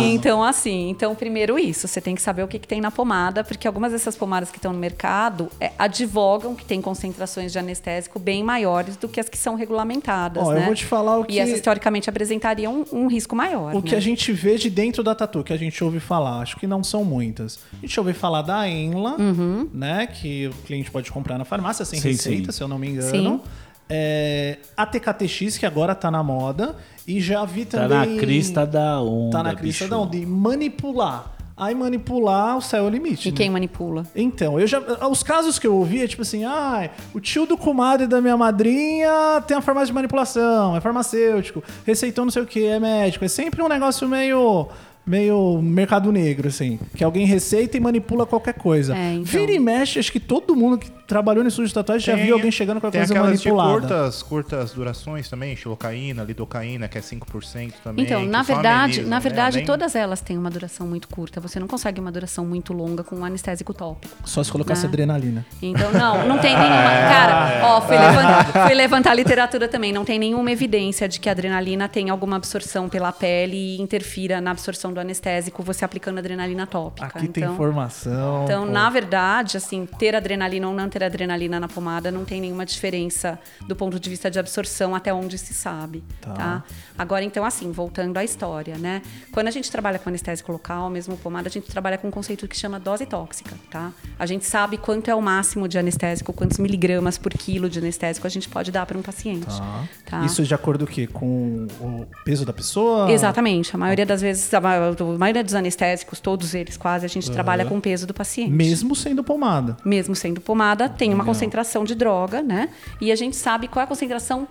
Então, 0.00 0.42
assim, 0.42 0.88
então, 0.90 1.14
primeiro 1.14 1.58
isso, 1.58 1.86
você 1.88 2.00
tem 2.00 2.14
que 2.14 2.22
saber 2.22 2.42
o 2.42 2.48
que, 2.48 2.58
que 2.58 2.68
tem 2.68 2.80
na 2.80 2.90
pomada, 2.90 3.42
porque 3.44 3.66
algumas 3.66 3.92
dessas 3.92 4.16
pomadas 4.16 4.50
que 4.50 4.58
estão 4.58 4.72
no 4.72 4.78
mercado 4.78 5.48
é, 5.60 5.70
advogam 5.78 6.54
que 6.54 6.64
tem 6.64 6.80
concentrações 6.80 7.52
de 7.52 7.58
anestésico 7.58 8.18
bem 8.18 8.42
maiores 8.42 8.96
do 8.96 9.08
que 9.08 9.20
as 9.20 9.28
que 9.28 9.38
são 9.38 9.54
regulamentadas. 9.54 10.42
Ó, 10.46 10.52
né? 10.52 10.60
eu 10.60 10.64
vou 10.66 10.74
te 10.74 10.84
falar 10.84 11.18
o 11.18 11.24
que- 11.24 11.34
E 11.34 11.38
essas, 11.38 11.60
teoricamente, 11.60 12.08
apresentariam 12.08 12.84
um, 12.92 13.04
um 13.04 13.06
risco 13.06 13.34
maior. 13.36 13.72
O 13.74 13.76
né? 13.76 13.82
que 13.84 13.94
a 13.94 14.00
gente 14.00 14.32
vê 14.32 14.56
de 14.56 14.70
dentro 14.70 15.02
da 15.02 15.14
tatu, 15.14 15.42
que 15.44 15.52
a 15.52 15.56
gente 15.56 15.82
ouve 15.82 16.00
falar, 16.00 16.40
acho 16.40 16.56
que 16.56 16.66
não 16.66 16.82
são 16.82 17.04
muitas. 17.04 17.58
A 17.82 17.86
gente 17.86 17.98
ouve 18.00 18.12
falar 18.12 18.42
da 18.42 18.68
Enla, 18.68 19.16
Uhum. 19.18 19.68
né? 19.72 20.06
Que 20.06 20.48
o 20.48 20.52
cliente 20.66 20.90
pode 20.90 21.10
comprar 21.10 21.38
na 21.38 21.44
farmácia 21.44 21.84
sem 21.84 22.00
Sim, 22.00 22.08
receita, 22.10 22.52
sim. 22.52 22.58
se 22.58 22.62
eu 22.62 22.68
não 22.68 22.78
me 22.78 22.88
engano. 22.88 22.95
Sim. 23.02 23.40
É, 23.88 24.58
a 24.76 24.84
TKTX, 24.84 25.58
que 25.58 25.66
agora 25.66 25.94
tá 25.94 26.10
na 26.10 26.22
moda. 26.22 26.74
E 27.06 27.20
já 27.20 27.44
vi 27.44 27.64
Tá 27.64 27.86
também. 27.86 28.14
na 28.16 28.20
crista 28.20 28.66
da 28.66 29.00
onda. 29.00 29.36
Tá 29.36 29.42
na 29.44 29.54
crista 29.54 29.84
bicho. 29.84 29.88
da 29.90 29.98
onda. 29.98 30.16
E 30.16 30.26
manipular. 30.26 31.32
Aí 31.56 31.74
manipular, 31.74 32.58
o 32.58 32.60
céu 32.60 32.84
é 32.84 32.86
o 32.86 32.90
limite. 32.90 33.28
E 33.28 33.30
né? 33.30 33.36
quem 33.36 33.48
manipula? 33.48 34.04
Então, 34.14 34.60
eu 34.60 34.66
já. 34.66 34.78
Os 35.08 35.22
casos 35.22 35.58
que 35.58 35.66
eu 35.66 35.74
ouvi 35.74 36.02
é 36.02 36.06
tipo 36.06 36.20
assim, 36.20 36.44
ah, 36.44 36.90
o 37.14 37.20
tio 37.20 37.46
do 37.46 37.56
comadre 37.56 38.06
da 38.06 38.20
minha 38.20 38.36
madrinha 38.36 39.40
tem 39.46 39.56
uma 39.56 39.62
farmácia 39.62 39.86
de 39.86 39.94
manipulação, 39.94 40.76
é 40.76 40.80
farmacêutico, 40.82 41.64
receitou 41.86 42.24
não 42.26 42.32
sei 42.32 42.42
o 42.42 42.46
que, 42.46 42.62
é 42.66 42.78
médico. 42.78 43.24
É 43.24 43.28
sempre 43.28 43.62
um 43.62 43.68
negócio 43.68 44.06
meio. 44.08 44.68
Meio 45.08 45.62
mercado 45.62 46.10
negro, 46.10 46.48
assim. 46.48 46.80
Que 46.96 47.04
alguém 47.04 47.24
receita 47.26 47.76
e 47.76 47.80
manipula 47.80 48.26
qualquer 48.26 48.54
coisa. 48.54 48.92
É, 48.96 49.12
então. 49.12 49.24
Vira 49.24 49.52
e 49.52 49.58
mexe, 49.60 50.00
acho 50.00 50.10
que 50.10 50.18
todo 50.18 50.56
mundo 50.56 50.76
que 50.78 50.90
trabalhou 51.06 51.42
no 51.44 51.48
estúdio 51.48 51.68
de 51.68 51.74
tatuagem 51.74 52.04
já 52.06 52.14
Tem- 52.14 52.24
viu 52.24 52.34
alguém 52.34 52.50
chegando 52.50 52.80
com 52.80 52.86
a 52.86 52.90
Tem 52.90 53.00
coisa 53.00 53.12
aquelas 53.14 53.40
de 53.40 53.48
manipulada. 53.48 53.80
curtas, 53.80 54.22
curtas 54.22 54.72
durações 54.72 55.28
também, 55.28 55.56
xilocaína, 55.56 56.22
lidocaína, 56.24 56.88
que 56.88 56.98
é 56.98 57.00
5% 57.00 57.74
também. 57.82 58.04
Então, 58.04 58.22
que 58.22 58.28
na 58.28 58.42
verdade, 58.42 59.02
na 59.02 59.16
né? 59.16 59.20
verdade, 59.20 59.58
Além- 59.58 59.66
todas 59.66 59.94
elas 59.94 60.20
têm 60.20 60.36
uma 60.36 60.50
duração 60.50 60.86
muito 60.86 61.08
curta. 61.08 61.40
Você 61.40 61.58
não 61.60 61.66
consegue 61.66 62.00
uma 62.00 62.10
duração 62.12 62.44
muito 62.44 62.72
longa 62.72 63.04
com 63.04 63.16
um 63.16 63.24
anestésico 63.24 63.72
tópico. 63.72 64.14
Só 64.24 64.42
se 64.42 64.50
colocasse 64.50 64.82
Né? 64.82 64.88
adrenalina. 64.88 65.46
Então, 65.62 65.92
não, 65.92 66.26
não 66.28 66.38
tem 66.38 66.54
nenhuma. 66.56 66.66
Cara, 67.08 67.60
ó, 67.66 67.80
fui 67.80 67.96
levantar, 67.96 68.66
fui 68.66 68.74
levantar 68.74 69.10
a 69.10 69.14
literatura 69.14 69.68
também. 69.68 69.92
Não 69.92 70.04
tem 70.04 70.18
nenhuma 70.18 70.50
evidência 70.50 71.08
de 71.08 71.20
que 71.20 71.28
a 71.28 71.32
adrenalina 71.32 71.88
tem 71.88 72.10
alguma 72.10 72.36
absorção 72.36 72.88
pela 72.88 73.12
pele 73.12 73.76
e 73.76 73.80
interfira 73.80 74.40
na 74.40 74.50
absorção 74.50 74.92
do 74.92 75.00
anestésico 75.00 75.62
você 75.62 75.84
aplicando 75.84 76.18
adrenalina 76.18 76.66
tópica. 76.66 77.06
Aqui 77.06 77.28
tem 77.28 77.42
então, 77.44 77.54
informação. 77.54 78.44
então, 78.44 78.66
pô. 78.66 78.72
na 78.72 78.90
verdade, 78.90 79.56
assim, 79.56 79.86
ter 79.98 80.14
adrenalina 80.14 80.68
ou 80.68 80.74
não 80.74 80.88
ter 80.88 80.95
adrenalina 81.04 81.60
na 81.60 81.68
pomada 81.68 82.10
não 82.10 82.24
tem 82.24 82.40
nenhuma 82.40 82.64
diferença 82.64 83.38
do 83.66 83.76
ponto 83.76 83.98
de 84.00 84.08
vista 84.10 84.30
de 84.30 84.38
absorção 84.38 84.94
até 84.94 85.12
onde 85.12 85.36
se 85.38 85.52
sabe, 85.54 86.02
Tá. 86.20 86.32
tá? 86.32 86.64
Agora, 86.96 87.24
então, 87.24 87.44
assim, 87.44 87.70
voltando 87.70 88.16
à 88.16 88.24
história, 88.24 88.76
né? 88.78 89.02
Quando 89.32 89.48
a 89.48 89.50
gente 89.50 89.70
trabalha 89.70 89.98
com 89.98 90.08
anestésico 90.08 90.50
local, 90.52 90.88
mesmo 90.88 91.16
pomada, 91.16 91.48
a 91.48 91.50
gente 91.50 91.66
trabalha 91.70 91.98
com 91.98 92.08
um 92.08 92.10
conceito 92.10 92.46
que 92.48 92.56
chama 92.56 92.78
dose 92.80 93.04
tóxica, 93.06 93.54
tá? 93.70 93.92
A 94.18 94.24
gente 94.26 94.44
sabe 94.44 94.78
quanto 94.78 95.10
é 95.10 95.14
o 95.14 95.20
máximo 95.20 95.68
de 95.68 95.78
anestésico, 95.78 96.32
quantos 96.32 96.58
miligramas 96.58 97.18
por 97.18 97.32
quilo 97.32 97.68
de 97.68 97.78
anestésico 97.78 98.26
a 98.26 98.30
gente 98.30 98.48
pode 98.48 98.70
dar 98.72 98.86
para 98.86 98.96
um 98.96 99.02
paciente. 99.02 99.46
Tá. 99.46 99.84
tá? 100.06 100.24
Isso 100.24 100.42
de 100.42 100.54
acordo 100.54 100.86
com 100.86 100.92
o 100.92 100.94
quê? 100.94 101.06
Com 101.06 101.66
o 101.80 102.06
peso 102.24 102.44
da 102.46 102.52
pessoa? 102.52 103.10
Exatamente. 103.10 103.74
A 103.74 103.78
maioria 103.78 104.06
das 104.06 104.20
vezes, 104.22 104.52
a 104.54 104.60
ma- 104.60 104.76
a 104.76 105.18
maioria 105.18 105.42
dos 105.44 105.54
anestésicos, 105.54 106.20
todos 106.20 106.54
eles 106.54 106.76
quase, 106.76 107.04
a 107.04 107.08
gente 107.08 107.30
trabalha 107.30 107.64
com 107.66 107.76
o 107.78 107.80
peso 107.80 108.06
do 108.06 108.14
paciente. 108.14 108.50
Mesmo 108.50 108.94
sendo 108.94 109.22
pomada. 109.24 109.76
mesmo 109.84 110.14
sendo 110.14 110.40
pomada, 110.40 110.85
tem 110.88 111.12
uma 111.14 111.24
concentração 111.24 111.84
de 111.84 111.94
droga, 111.94 112.42
né? 112.42 112.68
E 113.00 113.10
a 113.12 113.16
gente 113.16 113.36
sabe 113.36 113.68
qual 113.68 113.80
é 113.80 113.84
a 113.84 113.86
concentração 113.86 114.46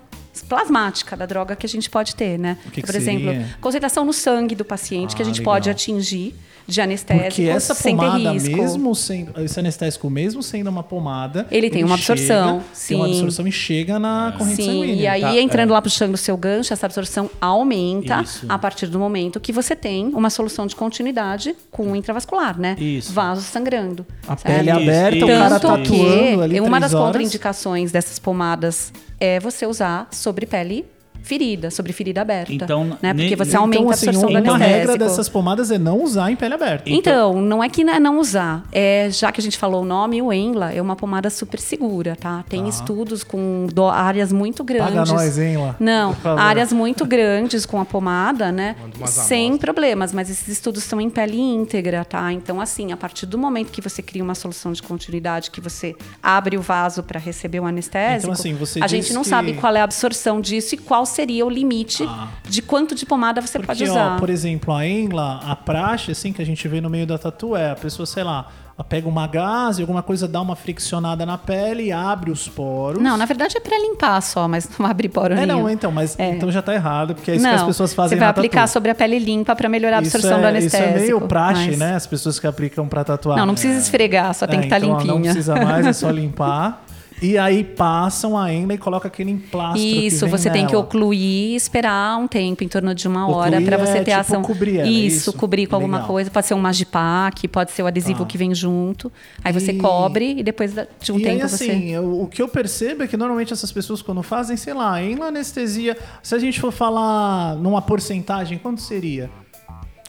plasmática 0.50 1.16
da 1.16 1.26
droga 1.26 1.56
que 1.56 1.66
a 1.66 1.70
gente 1.70 1.90
pode 1.90 2.16
ter, 2.16 2.38
né? 2.38 2.58
Que 2.66 2.82
que 2.82 2.88
Por 2.88 2.96
exemplo, 2.96 3.30
seria? 3.32 3.58
concentração 3.62 4.04
no 4.06 4.14
sangue 4.14 4.54
do 4.56 4.66
paciente 4.66 5.16
que 5.16 5.22
a 5.22 5.26
Ah, 5.26 5.28
gente 5.28 5.40
legal. 5.40 5.54
pode 5.56 5.70
atingir 5.70 6.36
de 6.68 6.82
anestésico 6.82 7.26
Porque 7.28 7.44
essa 7.44 7.74
sem 7.76 7.96
ter 7.96 8.02
pomada, 8.04 8.32
risco. 8.32 8.56
mesmo 8.58 8.96
sendo. 8.96 9.40
Esse 9.42 9.60
anestésico, 9.60 10.10
mesmo 10.10 10.42
sendo 10.42 10.70
uma 10.70 10.82
pomada. 10.84 11.46
Ele 11.52 11.70
tem 11.70 11.84
uma 11.84 11.96
absorção, 11.96 12.62
chega- 12.62 12.88
Tem 12.88 12.98
uma 12.98 13.06
sim. 13.08 13.12
absorção 13.14 13.48
e 13.48 13.52
chega 13.52 14.00
na 14.00 14.34
corrente 14.38 14.56
Sim, 14.64 14.66
sanguínea. 14.82 14.94
e 15.04 15.08
aí 15.08 15.22
tá? 15.22 15.42
entrando 15.42 15.72
lá 15.74 15.82
puxando 15.82 16.14
o 16.14 16.18
seu 16.18 16.36
gancho, 16.36 16.74
essa 16.74 16.86
absorção 16.86 17.30
aumenta 17.40 18.22
Isso. 18.24 18.46
a 18.50 18.58
partir 18.58 18.88
do 18.88 18.98
momento 19.00 19.40
que 19.40 19.52
você 19.52 19.76
tem 19.76 20.08
uma 20.08 20.30
solução 20.30 20.66
de 20.68 20.76
continuidade 20.76 21.56
com 21.72 21.92
o 21.92 21.96
intravascular, 21.96 22.60
né? 22.60 22.76
Isso. 22.80 23.14
Vasos 23.14 23.46
sangrando. 23.46 24.06
A 24.28 24.36
certo? 24.36 24.44
pele 24.44 24.72
Isso, 24.72 24.80
aberta, 24.80 25.16
isso. 25.18 25.26
o 25.26 25.30
cara 25.30 25.60
Tanto 25.60 25.68
tatuando 25.84 26.42
ali 26.42 26.60
uma 26.60 26.80
das 26.80 26.94
horas. 26.94 27.06
contraindicações 27.08 27.92
dessas 27.92 28.18
pomadas 28.20 28.92
é 29.20 29.40
você 29.40 29.66
usar 29.66 30.08
sobre 30.12 30.46
pele 30.46 30.86
ferida, 31.26 31.72
sobre 31.72 31.92
ferida 31.92 32.22
aberta. 32.22 32.54
Então, 32.54 32.98
né? 33.02 33.14
Porque 33.14 33.36
você 33.36 33.58
aumenta 33.58 33.80
então, 33.82 33.90
a 33.90 33.94
assim, 33.94 34.08
absorção 34.10 34.30
do 34.32 34.38
uma 34.38 34.40
anestésico. 34.56 34.78
regra 34.78 34.98
dessas 34.98 35.28
pomadas 35.28 35.72
é 35.72 35.78
não 35.78 36.02
usar 36.04 36.32
em 36.32 36.36
pele 36.36 36.54
aberta. 36.54 36.84
Então, 36.90 37.42
não 37.42 37.64
é 37.64 37.68
que 37.70 37.84
não 37.84 37.94
é 37.94 38.00
não 38.00 38.20
usar. 38.20 38.64
É, 38.72 39.10
já 39.10 39.32
que 39.32 39.42
a 39.42 39.44
gente 39.44 39.58
falou 39.58 39.82
o 39.82 39.86
nome, 39.86 40.22
o 40.22 40.32
Enla 40.32 40.72
é 40.72 40.82
uma 40.82 40.96
pomada 40.96 41.30
super 41.30 41.60
segura, 41.60 42.16
tá? 42.16 42.44
Tem 42.48 42.68
estudos 42.70 43.24
com 43.24 43.68
do- 43.74 43.86
áreas 43.90 44.32
muito 44.32 44.64
grandes. 44.64 44.94
Paga 44.96 45.06
nós, 45.14 45.38
hein, 45.40 45.58
lá. 45.58 45.76
Não, 45.80 46.16
áreas 46.38 46.72
muito 46.72 47.06
grandes 47.06 47.66
com 47.66 47.80
a 47.82 47.86
pomada, 47.86 48.52
né? 48.52 48.76
Sem 49.08 49.48
amostras. 49.48 49.60
problemas, 49.62 50.14
mas 50.14 50.30
esses 50.30 50.48
estudos 50.48 50.84
são 50.84 51.02
em 51.02 51.10
pele 51.10 51.40
íntegra, 51.40 52.06
tá? 52.06 52.32
Então, 52.32 52.62
assim, 52.62 52.92
a 52.92 52.98
partir 52.98 53.26
do 53.26 53.38
momento 53.38 53.72
que 53.72 53.82
você 53.82 54.02
cria 54.02 54.24
uma 54.24 54.36
solução 54.36 54.72
de 54.72 54.84
continuidade, 54.84 55.50
que 55.50 55.60
você 55.60 55.96
abre 56.22 56.56
o 56.58 56.62
vaso 56.62 57.02
para 57.02 57.20
receber 57.20 57.60
o 57.60 57.66
anestésico, 57.66 58.32
Então, 58.32 58.34
assim, 58.34 58.54
você 58.54 58.80
a 58.82 58.88
gente 58.88 59.12
não 59.14 59.24
que- 59.24 59.30
sabe 59.30 59.54
qual 59.54 59.76
é 59.76 59.82
a 59.82 59.84
absorção 59.84 60.40
disso 60.40 60.76
e 60.76 60.78
qual 60.78 61.06
seria 61.16 61.46
o 61.46 61.50
limite 61.50 62.04
Ah. 62.08 62.28
de 62.48 62.62
quanto 62.62 62.94
de 62.94 63.06
pomada 63.06 63.42
você 63.42 63.58
Porque, 63.58 63.68
pode 63.68 63.84
ó, 63.90 63.92
usar. 63.92 64.20
por 64.20 64.30
exemplo, 64.30 64.74
a 64.74 64.86
Enla, 64.86 65.40
a 65.46 65.56
praxe, 65.56 66.12
assim, 66.12 66.32
que 66.34 66.42
a 66.42 66.46
gente 66.46 66.68
vê 66.68 66.82
no 66.82 66.90
meio 66.90 67.08
da 67.08 67.18
tatu 67.18 67.56
é 67.56 67.72
a 67.72 67.76
pessoa, 67.76 68.06
sei 68.06 68.24
lá, 68.24 68.48
ela 68.78 68.84
pega 68.84 69.08
uma 69.08 69.26
gase, 69.26 69.82
alguma 69.82 70.04
coisa, 70.04 70.28
dá 70.28 70.42
uma 70.42 70.54
friccionada 70.54 71.26
na 71.26 71.38
pele, 71.38 71.94
abre 71.94 72.30
os 72.30 72.46
poros. 72.50 73.02
Não, 73.02 73.16
na 73.16 73.24
verdade 73.26 73.56
é 73.56 73.60
para 73.62 73.78
limpar 73.80 74.20
só, 74.22 74.50
mas 74.50 74.68
não 74.78 74.86
abre 74.86 75.08
poro 75.08 75.34
É, 75.34 75.46
nenhum. 75.46 75.62
não, 75.62 75.70
então, 75.70 75.92
mas 75.94 76.20
É. 76.20 76.32
então 76.32 76.52
já 76.52 76.62
tá 76.62 76.74
errado, 76.74 77.16
porque 77.16 77.32
é 77.32 77.36
isso 77.36 77.44
não, 77.46 77.52
que 77.52 77.56
as 77.56 77.64
pessoas 77.64 77.94
fazem 77.94 78.18
você 78.18 78.20
vai 78.20 78.28
aplicar 78.30 78.62
tatu. 78.64 78.74
sobre 78.74 78.92
a 78.92 78.96
pele 78.96 79.18
limpa 79.18 79.56
para 79.56 79.70
melhorar 79.70 79.96
a 79.96 80.00
absorção 80.00 80.40
é, 80.40 80.42
do 80.42 80.48
anestésico. 80.48 80.90
Isso 80.90 80.98
é 80.98 81.02
meio 81.02 81.22
praxe, 81.22 81.68
mas- 81.70 81.78
né? 81.80 81.96
As 81.96 82.06
pessoas 82.06 82.38
que 82.38 82.46
aplicam 82.48 82.86
pra 82.86 83.06
tatuar. 83.06 83.38
Não, 83.38 83.46
não 83.46 83.54
precisa 83.54 83.80
esfregar, 83.80 84.34
só 84.34 84.46
tem 84.46 84.58
É, 84.58 84.62
que 84.64 84.66
estar 84.68 84.80
então, 84.80 84.90
ó, 84.92 84.94
Não 84.96 85.00
limpinha. 85.16 85.32
precisa 85.34 85.56
mais, 85.56 85.86
é 85.86 85.94
só 85.94 86.10
limpar. 86.12 86.84
E 87.22 87.38
aí 87.38 87.64
passam 87.64 88.38
a 88.38 88.54
Enla 88.54 88.74
e 88.74 88.78
colocam 88.78 89.08
aquele 89.08 89.32
emplastro 89.32 89.80
Isso, 89.82 90.28
você 90.28 90.50
tem 90.50 90.66
que 90.66 90.74
nela. 90.74 90.84
ocluir 90.84 91.20
e 91.54 91.56
esperar 91.56 92.18
um 92.18 92.28
tempo, 92.28 92.64
em 92.64 92.68
torno 92.68 92.94
de 92.94 93.08
uma 93.08 93.28
hora, 93.30 93.62
para 93.62 93.78
você 93.78 94.00
é 94.00 94.04
ter 94.04 94.12
tipo 94.12 94.20
ação. 94.20 94.42
cobrir 94.42 94.80
ela, 94.80 94.88
isso, 94.90 95.30
isso. 95.30 95.34
cobrir 95.34 95.66
com 95.66 95.76
alguma 95.76 95.98
Legal. 95.98 96.08
coisa. 96.10 96.30
Pode 96.30 96.46
ser 96.46 96.54
um 96.56 96.60
magipack, 96.60 97.48
pode 97.48 97.72
ser 97.72 97.84
o 97.84 97.88
adesivo 97.88 98.20
Tá. 98.20 98.26
que 98.26 98.38
vem 98.38 98.54
junto. 98.54 99.12
Aí 99.44 99.54
você 99.54 99.72
E- 99.72 99.78
cobre 99.78 100.40
e 100.40 100.44
depois 100.44 100.74
de 100.74 101.12
um 101.14 101.18
e 101.20 101.24
tempo 101.24 101.36
aí, 101.36 101.42
assim, 101.42 101.98
o 101.98 102.28
que 102.28 102.42
eu 102.42 102.48
percebo 102.50 103.04
é 103.04 103.08
que 103.08 103.16
normalmente 103.16 103.54
essas 103.54 103.72
pessoas 103.72 104.02
quando 104.02 104.22
fazem, 104.22 104.58
sei 104.58 104.74
lá, 104.74 105.02
em 105.02 105.16
anestesia, 105.22 105.98
se 106.22 106.36
a 106.36 106.40
gente 106.40 106.60
for 106.60 106.72
falar 106.72 107.56
numa 107.56 107.82
porcentagem, 107.82 108.58
quanto 108.58 108.82
seria? 108.82 109.30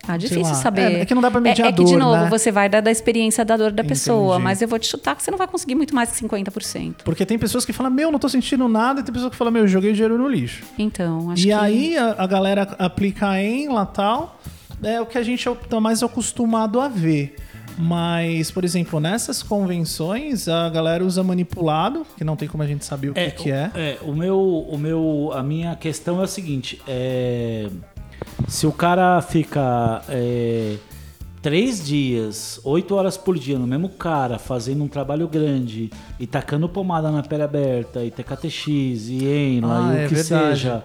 Ah, 0.06 0.16
difícil 0.16 0.42
lá. 0.42 0.54
saber. 0.54 0.80
É, 0.80 1.00
é 1.00 1.06
que 1.06 1.14
não 1.14 1.22
dá 1.22 1.30
pra 1.30 1.40
medir 1.40 1.62
é, 1.62 1.66
a 1.66 1.68
é 1.68 1.72
que, 1.72 1.84
de 1.84 1.92
dor, 1.92 1.98
novo, 1.98 2.24
né? 2.24 2.30
você 2.30 2.52
vai 2.52 2.68
dar 2.68 2.80
da 2.80 2.90
experiência 2.90 3.44
da 3.44 3.56
dor 3.56 3.72
da 3.72 3.84
pessoa, 3.84 4.34
Entendi. 4.34 4.44
mas 4.44 4.62
eu 4.62 4.68
vou 4.68 4.78
te 4.78 4.86
chutar 4.86 5.16
que 5.16 5.22
você 5.22 5.30
não 5.30 5.38
vai 5.38 5.46
conseguir 5.46 5.74
muito 5.74 5.94
mais 5.94 6.10
que 6.10 6.24
50%. 6.24 6.96
Porque 7.04 7.26
tem 7.26 7.38
pessoas 7.38 7.64
que 7.64 7.72
falam, 7.72 7.92
meu, 7.92 8.10
não 8.10 8.18
tô 8.18 8.28
sentindo 8.28 8.68
nada, 8.68 9.00
e 9.00 9.02
tem 9.02 9.12
pessoas 9.12 9.30
que 9.30 9.36
falam, 9.36 9.52
meu, 9.52 9.62
eu 9.62 9.68
joguei 9.68 9.92
dinheiro 9.92 10.16
no 10.18 10.28
lixo. 10.28 10.64
Então, 10.78 11.30
acho 11.30 11.42
e 11.42 11.46
que. 11.46 11.52
aí 11.52 11.96
a, 11.96 12.16
a 12.18 12.26
galera 12.26 12.62
aplica 12.78 13.28
a 13.28 13.42
Enla 13.42 13.88
e 13.90 13.94
tal, 13.94 14.40
é 14.82 15.00
o 15.00 15.06
que 15.06 15.18
a 15.18 15.22
gente 15.22 15.48
tá 15.68 15.80
mais 15.80 16.02
acostumado 16.02 16.80
a 16.80 16.88
ver. 16.88 17.34
Mas, 17.78 18.50
por 18.50 18.64
exemplo, 18.64 18.98
nessas 18.98 19.42
convenções, 19.42 20.48
a 20.48 20.68
galera 20.70 21.04
usa 21.04 21.22
manipulado, 21.22 22.06
que 22.16 22.24
não 22.24 22.34
tem 22.34 22.48
como 22.48 22.62
a 22.62 22.66
gente 22.66 22.84
saber 22.84 23.10
o 23.10 23.14
que, 23.14 23.30
que 23.32 23.50
é. 23.50 23.70
É, 23.74 23.98
o 24.02 24.14
meu, 24.14 24.40
o 24.40 24.78
meu, 24.78 25.30
a 25.34 25.42
minha 25.42 25.76
questão 25.76 26.20
é 26.20 26.24
a 26.24 26.26
seguinte: 26.26 26.80
é, 26.88 27.68
se 28.48 28.66
o 28.66 28.72
cara 28.72 29.20
fica 29.22 30.02
é, 30.08 30.76
três 31.42 31.84
dias, 31.84 32.60
oito 32.64 32.94
horas 32.94 33.16
por 33.16 33.38
dia 33.38 33.58
no 33.58 33.66
mesmo 33.66 33.88
cara, 33.88 34.38
fazendo 34.38 34.82
um 34.84 34.88
trabalho 34.88 35.28
grande 35.28 35.90
e 36.18 36.26
tacando 36.26 36.68
pomada 36.68 37.10
na 37.10 37.22
pele 37.22 37.42
aberta, 37.42 38.04
e 38.04 38.10
TKTX, 38.10 38.66
e 39.08 39.24
Enla, 39.24 39.90
Ah, 39.90 39.92
e 39.92 39.96
o 39.96 40.00
é 40.00 40.08
que 40.08 40.14
verdade. 40.14 40.48
seja. 40.56 40.84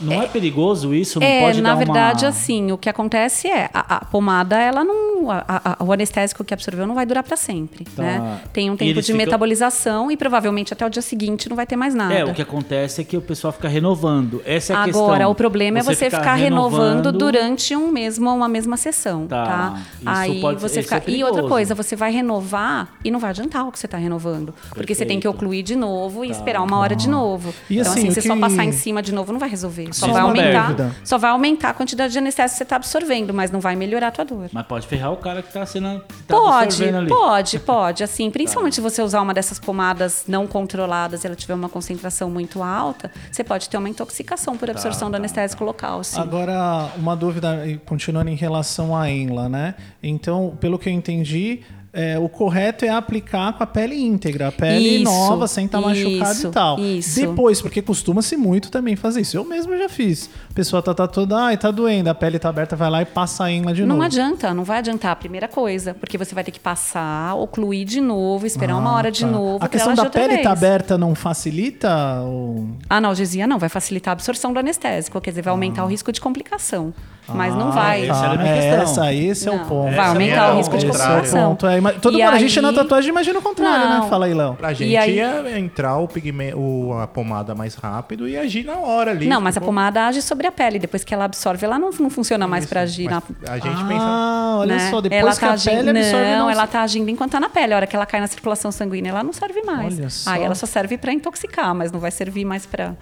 Não 0.00 0.22
é, 0.22 0.26
perigoso 0.26 0.94
isso? 0.94 1.18
Não 1.20 1.26
É, 1.26 1.40
pode 1.40 1.60
na 1.60 1.70
dar 1.70 1.74
verdade, 1.76 2.24
uma... 2.24 2.28
assim, 2.30 2.72
o 2.72 2.78
que 2.78 2.88
acontece 2.88 3.48
é 3.48 3.68
a, 3.74 3.96
a 3.96 4.04
pomada, 4.04 4.56
ela 4.60 4.84
não, 4.84 5.30
a- 5.30 5.44
a- 5.78 5.84
o 5.84 5.92
anestésico 5.92 6.44
que 6.44 6.54
absorveu 6.54 6.86
não 6.86 6.94
vai 6.94 7.04
durar 7.06 7.22
para 7.24 7.36
sempre, 7.36 7.84
Tá. 7.84 8.02
né? 8.02 8.40
Tem 8.52 8.70
um 8.70 8.76
tempo 8.76 8.94
de 9.00 9.02
ficam- 9.02 9.16
metabolização 9.16 10.10
e 10.10 10.16
provavelmente 10.16 10.72
até 10.72 10.86
o 10.86 10.88
dia 10.90 11.02
seguinte 11.02 11.48
não 11.48 11.56
vai 11.56 11.66
ter 11.66 11.76
mais 11.76 11.94
nada. 11.94 12.14
É, 12.14 12.24
o 12.24 12.32
que 12.34 12.42
acontece 12.42 13.00
é 13.00 13.04
que 13.04 13.16
o 13.16 13.20
pessoal 13.20 13.52
fica 13.52 13.68
renovando. 13.68 14.40
Essa 14.44 14.72
é 14.72 14.76
a 14.76 14.84
questão. 14.84 15.04
Agora, 15.04 15.28
o 15.28 15.34
problema 15.34 15.78
é 15.78 15.82
você 15.82 16.10
ficar, 16.10 16.34
renovando 16.34 17.10
durante 17.12 17.74
um 17.74 17.90
mesmo, 17.90 18.30
uma 18.32 18.48
mesma 18.48 18.76
sessão, 18.76 19.26
Tá, 19.26 19.44
tá? 19.44 19.80
isso 19.98 20.02
Aí 20.06 20.40
pode- 20.40 20.60
você 20.60 20.80
isso 20.80 20.94
é 20.94 21.00
fica... 21.00 21.10
e 21.10 21.24
outra 21.24 21.42
coisa, 21.42 21.74
você 21.74 21.96
vai 21.96 22.12
renovar 22.12 22.88
e 23.04 23.10
não 23.10 23.18
vai 23.18 23.30
adiantar 23.30 23.66
o 23.66 23.72
que 23.72 23.78
você 23.78 23.86
está 23.86 23.98
renovando. 23.98 24.54
Porque 24.74 24.94
você 24.94 25.04
tem 25.04 25.18
que 25.18 25.22
Perfeito. 25.26 25.36
ocluir 25.44 25.62
de 25.64 25.74
novo 25.76 26.24
e 26.24 26.30
esperar 26.30 26.62
uma 26.62 26.78
hora 26.78 26.94
de 26.94 27.08
novo. 27.08 27.52
E 27.68 27.78
então, 27.78 27.90
assim, 27.92 28.08
assim, 28.08 28.10
você 28.10 28.20
só 28.22 28.36
passar 28.36 28.64
em 28.64 28.72
cima 28.72 29.02
de 29.02 29.12
novo 29.12 29.32
não 29.32 29.40
vai 29.40 29.48
resolver. 29.48 29.87
Só 29.92 30.06
vai 30.08 30.22
uma 30.22 30.28
aumentar. 30.28 30.62
dúvida. 30.66 30.96
Só 31.04 31.18
vai 31.18 31.30
aumentar 31.30 31.70
a 31.70 31.74
quantidade 31.74 32.12
de 32.12 32.18
anestésico 32.18 32.54
que 32.54 32.58
você 32.58 32.62
está 32.64 32.76
absorvendo, 32.76 33.32
mas 33.34 33.50
não 33.50 33.60
vai 33.60 33.76
melhorar 33.76 34.08
a 34.08 34.10
tua 34.10 34.24
dor. 34.24 34.48
Mas 34.52 34.66
pode 34.66 34.86
ferrar 34.86 35.12
o 35.12 35.16
cara 35.16 35.42
que 35.42 35.52
tá 35.52 35.64
sendo. 35.66 36.00
Que 36.00 36.22
tá 36.24 36.34
Pode, 36.36 36.64
absorvendo 36.64 36.98
ali. 36.98 37.08
pode, 37.08 37.58
pode. 37.60 38.04
Assim, 38.04 38.30
principalmente 38.30 38.74
se 38.74 38.80
você 38.80 39.02
usar 39.02 39.20
uma 39.22 39.34
dessas 39.34 39.58
pomadas 39.58 40.24
não 40.28 40.46
controladas 40.46 41.24
e 41.24 41.26
ela 41.26 41.36
tiver 41.36 41.54
uma 41.54 41.68
concentração 41.68 42.30
muito 42.30 42.62
alta, 42.62 43.10
você 43.30 43.42
pode 43.44 43.68
ter 43.68 43.76
uma 43.76 43.88
intoxicação 43.88 44.56
por 44.56 44.70
absorção 44.70 45.10
do 45.10 45.16
anestésico 45.16 45.64
local. 45.64 46.02
Sim. 46.04 46.20
Agora, 46.20 46.90
uma 46.96 47.14
dúvida, 47.16 47.58
continuando 47.86 48.30
em 48.30 48.36
relação 48.36 48.96
à 48.96 49.10
Enla, 49.10 49.48
né? 49.48 49.74
Então, 50.02 50.56
pelo 50.60 50.78
que 50.78 50.88
eu 50.88 50.92
entendi, 50.92 51.62
é, 51.92 52.18
o 52.18 52.28
correto 52.28 52.84
é 52.84 52.88
aplicar 52.90 53.52
com 53.54 53.62
a 53.62 53.66
pele 53.66 53.96
íntegra, 53.98 54.48
a 54.48 54.52
pele 54.52 54.96
Isso, 54.96 55.04
nova, 55.04 55.48
sem 55.48 55.64
estar 55.66 55.80
machucada 55.80 56.32
isso, 56.32 56.46
e 56.48 56.50
tal. 56.50 56.78
isso. 56.78 57.20
Depois, 57.20 57.62
porque 57.62 57.80
costuma-se 57.82 58.36
muito 58.36 58.70
também 58.70 58.94
fazer 58.94 59.22
isso. 59.22 59.36
Eu 59.36 59.44
mesmo 59.44 59.76
já 59.76 59.88
fiz. 59.88 60.28
A 60.50 60.54
pessoa 60.54 60.82
tá, 60.82 60.92
tá 60.94 61.08
toda, 61.08 61.36
ai, 61.36 61.56
tá 61.56 61.70
doendo, 61.70 62.10
a 62.10 62.14
pele 62.14 62.38
tá 62.38 62.48
aberta, 62.50 62.76
vai 62.76 62.90
lá 62.90 63.02
e 63.02 63.04
passa 63.06 63.44
a 63.44 63.52
Enla 63.52 63.72
de 63.72 63.82
Não 63.82 63.96
novo. 63.96 64.02
adianta, 64.02 64.52
não 64.52 64.64
vai 64.64 64.78
adiantar 64.78 65.12
a 65.12 65.16
primeira 65.16 65.48
coisa, 65.48 65.94
porque 65.94 66.18
você 66.18 66.34
vai 66.34 66.44
ter 66.44 66.50
que 66.50 66.60
passar, 66.60 67.34
ocluir 67.36 67.86
de 67.86 68.00
novo, 68.00 68.46
esperar 68.46 68.76
uma 68.76 68.90
Ah, 68.90 68.96
hora 68.96 69.10
de 69.10 69.22
tá. 69.22 69.26
novo. 69.26 69.64
A 69.64 69.68
questão 69.68 69.94
da 69.94 70.10
pele 70.10 70.34
vez. 70.34 70.42
tá 70.42 70.52
aberta 70.52 70.98
não 70.98 71.14
facilita? 71.14 72.20
Ou... 72.22 72.68
A 72.88 72.96
analgesia 72.96 73.46
não, 73.46 73.58
vai 73.58 73.68
facilitar 73.68 74.12
a 74.12 74.14
absorção 74.14 74.52
do 74.52 74.58
anestésico, 74.58 75.20
quer 75.20 75.30
dizer, 75.30 75.42
vai 75.42 75.52
aumentar 75.52 75.84
o 75.84 75.88
risco 75.88 76.12
de 76.12 76.20
complicação. 76.20 76.92
Mas 77.34 77.54
não 77.54 77.68
Ah, 77.68 77.72
vai. 77.72 78.08
essa 78.08 78.24
era 78.24 78.32
a 78.34 78.36
minha 78.38 78.48
é, 78.54 78.54
questão. 78.60 78.82
essa, 78.82 79.12
esse 79.14 79.48
é 79.48 79.52
o 79.52 79.58
ponto. 79.66 79.94
vai 79.94 80.06
aumentar 80.08 80.46
é 80.46 80.50
o 80.50 80.54
o 80.54 80.56
risco 80.58 80.78
de 80.78 80.86
complicação. 80.86 81.50
Ponto, 81.50 81.66
é, 81.66 81.80
todo 82.00 82.18
E 82.18 82.22
mundo, 82.24 82.34
a 82.34 82.38
gente 82.38 82.60
na 82.60 82.72
tatuagem 82.72 83.10
imagina 83.10 83.38
o 83.38 83.42
contrário, 83.42 83.88
né? 84.00 84.06
Fala 84.08 84.26
aí, 84.26 84.34
Léo. 84.34 84.54
Pra 84.54 84.72
E 84.72 84.74
gente 84.74 84.96
aí- 84.96 85.18
é 85.20 85.58
entrar 85.58 85.96
o 85.98 86.08
pigmento, 86.08 86.92
a 87.00 87.06
pomada 87.06 87.54
mais 87.54 87.74
rápido 87.74 88.28
e 88.28 88.36
agir 88.36 88.64
na 88.64 88.76
hora 88.78 89.10
ali. 89.10 89.26
Não, 89.26 89.40
mas 89.40 89.56
a 89.56 89.60
Tipo, 89.60 89.66
pomada 89.66 90.06
age 90.06 90.22
sobre 90.22 90.46
a 90.46 90.52
pele. 90.52 90.78
Depois 90.78 91.04
que 91.04 91.12
ela 91.12 91.24
absorve, 91.24 91.64
ela 91.64 91.78
não, 91.78 91.90
não 91.98 92.10
funciona 92.10 92.46
mais 92.46 92.64
para 92.66 92.80
agir 92.82 93.08
na. 93.10 93.22
A 93.48 93.58
gente 93.58 93.84
pensa. 93.84 94.04
Ah, 94.04 94.56
olha 94.60 94.76
né? 94.76 94.90
só, 94.90 95.00
depois 95.00 95.20
ela 95.20 95.32
que 95.34 95.40
tá 95.40 95.48
a 95.48 95.52
agindo, 95.52 95.84
pele 95.84 95.98
absorve... 95.98 96.30
não, 96.30 96.38
não- 96.38 96.50
ela 96.50 96.66
tá 96.66 96.82
agindo 96.82 97.10
enquanto 97.10 97.32
tá 97.32 97.40
na 97.40 97.48
pele. 97.48 97.74
A 97.74 97.76
hora 97.76 97.86
que 97.86 97.94
ela 97.94 98.06
cai 98.06 98.20
na 98.20 98.26
circulação 98.26 98.72
sanguínea, 98.72 99.10
ela 99.10 99.22
não 99.22 99.32
serve 99.32 99.62
mais. 99.62 99.98
Olha 99.98 100.10
só. 100.10 100.30
Aí 100.30 100.42
ela 100.42 100.54
só 100.54 100.66
serve 100.66 100.96
para 100.96 101.12
intoxicar, 101.12 101.74
mas 101.74 101.92
não 101.92 102.00
vai 102.00 102.10
servir 102.10 102.44
mais 102.44 102.64
para 102.64 102.94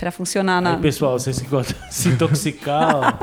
para 0.00 0.10
funcionar 0.10 0.62
na. 0.62 0.70
Aí, 0.76 0.80
pessoal, 0.80 1.18
vocês 1.18 1.38
que 1.38 1.46
gostam 1.46 1.76
de 1.86 1.94
se 1.94 2.08
intoxicar, 2.08 3.18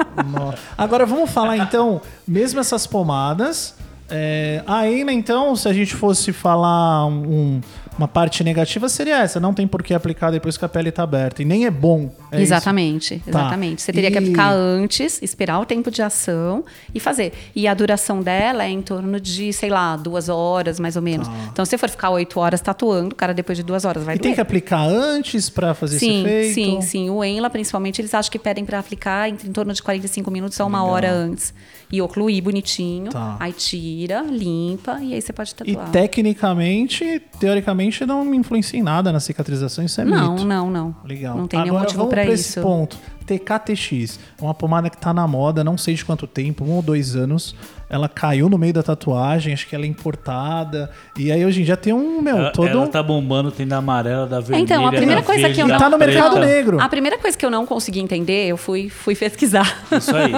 Agora 0.78 1.08
vamos 1.08 1.32
falar 1.32 1.58
então, 1.58 2.00
mesmo 2.28 2.60
essas 2.60 2.86
pomadas. 2.86 3.74
É, 4.10 4.64
a 4.68 4.88
então, 5.12 5.56
se 5.56 5.68
a 5.68 5.74
gente 5.74 5.96
fosse 5.96 6.32
falar 6.32 7.08
um- 7.08 7.62
uma 7.98 8.08
parte 8.08 8.44
negativa, 8.44 8.88
seria 8.90 9.20
essa: 9.22 9.40
não 9.40 9.54
tem 9.54 9.68
por 9.68 9.82
que 9.84 9.94
aplicar 9.94 10.32
depois 10.32 10.58
que 10.58 10.64
a 10.66 10.70
pele 10.70 10.90
está 10.90 11.04
aberta. 11.04 11.42
E 11.42 11.46
nem 11.46 11.66
é 11.66 11.72
bom. 11.72 12.12
é 12.32 12.36
isso? 12.36 12.44
exatamente, 12.54 13.20
Tá. 13.26 13.30
exatamente. 13.30 13.82
Você 13.82 13.92
teria 13.94 14.10
que 14.12 14.16
E- 14.18 14.20
aplicar 14.20 14.52
antes, 14.54 15.22
esperar 15.22 15.60
o 15.60 15.66
tempo 15.66 15.90
de 15.90 16.02
ação 16.02 16.64
e 16.94 17.00
fazer. 17.00 17.34
E 17.56 17.68
a 17.68 17.74
duração 17.74 18.22
dela 18.22 18.64
é 18.66 18.70
em 18.70 18.82
torno 18.82 19.20
de, 19.20 19.52
sei 19.54 19.70
lá, 19.70 19.96
duas 19.96 20.28
horas, 20.30 20.80
mais 20.80 20.96
ou 20.96 21.02
menos. 21.02 21.28
Então, 21.52 21.64
se 21.66 21.72
você 21.72 21.78
for 21.78 21.90
ficar 21.90 22.10
oito 22.12 22.40
horas 22.40 22.60
tatuando, 22.62 23.14
o 23.14 23.16
cara 23.16 23.34
depois 23.34 23.58
de 23.58 23.64
duas 23.64 23.86
horas 23.86 24.04
vai 24.04 24.16
E 24.16 24.20
tem 24.20 24.30
doer. 24.32 24.36
que 24.36 24.42
aplicar 24.42 24.86
antes 24.88 25.50
para 25.50 25.74
fazer 25.74 26.00
Sim, 26.00 26.20
esse 26.26 26.28
efeito? 26.28 26.54
sim, 26.54 26.82
sim. 26.82 27.10
O 27.10 27.24
Enla, 27.24 27.50
principalmente, 27.50 28.02
eles 28.02 28.14
acham 28.14 28.32
que 28.32 28.38
pedem 28.40 28.66
para 28.66 28.78
aplicar 28.80 29.30
entre 29.30 29.48
em 29.48 29.52
torno 29.52 29.74
de 29.74 29.82
45 29.82 30.30
minutos 30.30 30.60
a 30.60 30.66
uma 30.66 30.84
hora 30.84 31.12
antes. 31.12 31.54
E 31.90 32.02
ocluir 32.02 32.44
bonitinho. 32.44 33.12
Tá. 33.12 33.38
Aí 33.40 33.54
tira, 33.54 34.22
limpa 34.22 35.00
e 35.02 35.14
aí 35.14 35.22
você 35.22 35.32
pode 35.32 35.52
E 35.52 35.56
tatuar. 35.56 35.90
tecnicamente, 35.92 37.22
teoricamente, 37.40 37.87
não 38.06 38.34
influencia 38.34 38.80
em 38.80 38.84
nada 38.84 39.12
na 39.12 39.20
cicatrização. 39.20 39.84
Isso 39.84 40.00
é 40.02 40.06
não, 40.06 40.34
mito. 40.34 40.46
não, 40.46 40.70
não. 40.70 40.96
Legal. 41.06 41.38
Não 41.38 41.48
tem 41.48 41.60
nenhum 41.60 41.72
Agora 41.72 41.84
motivo 41.84 42.00
vamos 42.00 42.14
para 42.14 42.24
pra 42.24 42.34
isso. 42.34 42.50
esse 42.52 42.62
ponto. 42.62 42.98
TKTX, 43.28 44.20
é 44.40 44.44
uma 44.44 44.54
pomada 44.54 44.90
que 44.90 44.98
tá 44.98 45.14
na 45.14 45.28
moda, 45.28 45.62
não 45.64 45.78
sei 45.78 45.94
de 45.96 46.06
quanto 46.06 46.26
tempo, 46.26 46.64
um 46.64 46.72
ou 46.72 46.82
dois 46.82 47.14
anos. 47.16 47.54
Ela 47.90 48.08
caiu 48.10 48.50
no 48.50 48.58
meio 48.58 48.74
da 48.74 48.82
tatuagem, 48.84 49.54
acho 49.54 49.68
que 49.68 49.76
ela 49.76 49.84
é 49.86 49.88
importada. 49.88 50.90
E 51.18 51.30
aí 51.32 51.46
hoje 51.46 51.62
em 51.62 51.66
dia 51.66 51.76
tem 51.78 51.92
um, 51.94 52.22
meu, 52.22 52.38
ela, 52.38 52.52
todo. 52.52 52.68
ela 52.68 52.88
tá 52.88 53.02
bombando, 53.04 53.52
tem 53.52 53.68
da 53.68 53.78
amarela, 53.78 54.26
da 54.28 54.40
vermelha. 54.40 54.62
Então, 54.64 54.86
a 54.88 54.92
primeira 54.92 55.22
da 55.22 55.26
coisa 55.26 55.42
verde, 55.42 55.56
que 55.56 55.62
eu 55.62 55.68
não- 55.68 55.78
Tá 55.78 55.90
no 55.90 55.98
mercado 55.98 56.32
preta. 56.34 56.46
negro. 56.48 56.82
A 56.82 56.90
primeira 56.90 57.18
coisa 57.18 57.38
que 57.38 57.46
eu 57.46 57.50
não 57.52 57.66
consegui 57.66 58.00
entender, 58.00 58.48
eu 58.48 58.58
fui, 58.58 58.90
fui 58.90 59.16
pesquisar. 59.16 59.84
Isso 59.92 60.16
aí, 60.16 60.32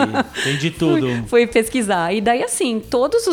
tem 0.44 0.58
de 0.58 0.70
tudo. 0.72 1.08
Fui, 1.08 1.24
fui 1.28 1.48
pesquisar. 1.48 2.12
E 2.14 2.22
daí, 2.22 2.44
assim, 2.44 2.80
todas 2.80 3.28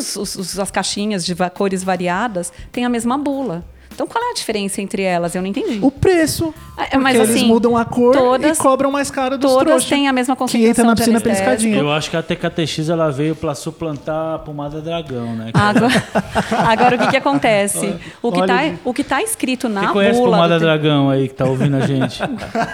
as 0.58 0.70
caixinhas 0.70 1.24
de 1.24 1.34
cores 1.54 1.82
variadas 1.82 2.52
têm 2.72 2.84
a 2.84 2.88
mesma 2.90 3.16
bula. 3.18 3.64
Então, 3.96 4.06
qual 4.06 4.22
é 4.22 4.30
a 4.30 4.34
diferença 4.34 4.82
entre 4.82 5.02
elas? 5.02 5.34
Eu 5.34 5.40
não 5.40 5.48
entendi. 5.48 5.78
O 5.80 5.90
preço. 5.90 6.52
É, 6.76 6.98
mas, 6.98 7.16
porque 7.16 7.30
eles 7.30 7.36
assim, 7.42 7.48
mudam 7.48 7.74
a 7.78 7.84
cor 7.86 8.14
todas- 8.14 8.58
e 8.58 8.60
cobram 8.60 8.90
mais 8.92 9.10
caro 9.10 9.38
dos 9.38 9.50
todas 9.50 9.86
têm 9.86 10.06
a 10.06 10.12
mesma 10.12 10.36
Que 10.36 10.42
entra 10.42 10.84
concentração 10.84 10.84
na 10.84 10.94
piscina 10.94 11.20
piscadinha. 11.22 11.78
Eu 11.78 11.90
acho 11.90 12.10
que 12.10 12.16
a 12.18 12.22
TKTX 12.22 12.90
ela 12.90 13.10
veio 13.10 13.34
pra 13.34 13.54
suplantar 13.54 14.34
a 14.34 14.38
pomada 14.38 14.82
dragão, 14.82 15.34
né? 15.34 15.50
Agora, 15.54 15.88
agora, 16.70 16.96
o 16.96 16.98
que, 16.98 17.06
que 17.08 17.16
acontece? 17.16 17.94
O 18.20 18.30
que, 18.30 18.46
tá, 18.46 18.56
aí. 18.58 18.78
o 18.84 18.92
que 18.92 19.02
tá 19.02 19.22
escrito 19.22 19.66
na 19.66 19.80
Quem 19.80 19.88
conhece 19.88 20.18
bula... 20.20 20.32
pomada 20.32 20.58
do 20.58 20.60
dragão 20.66 21.08
aí 21.08 21.28
que 21.28 21.34
tá 21.34 21.46
ouvindo 21.46 21.76
a 21.78 21.86
gente? 21.86 22.20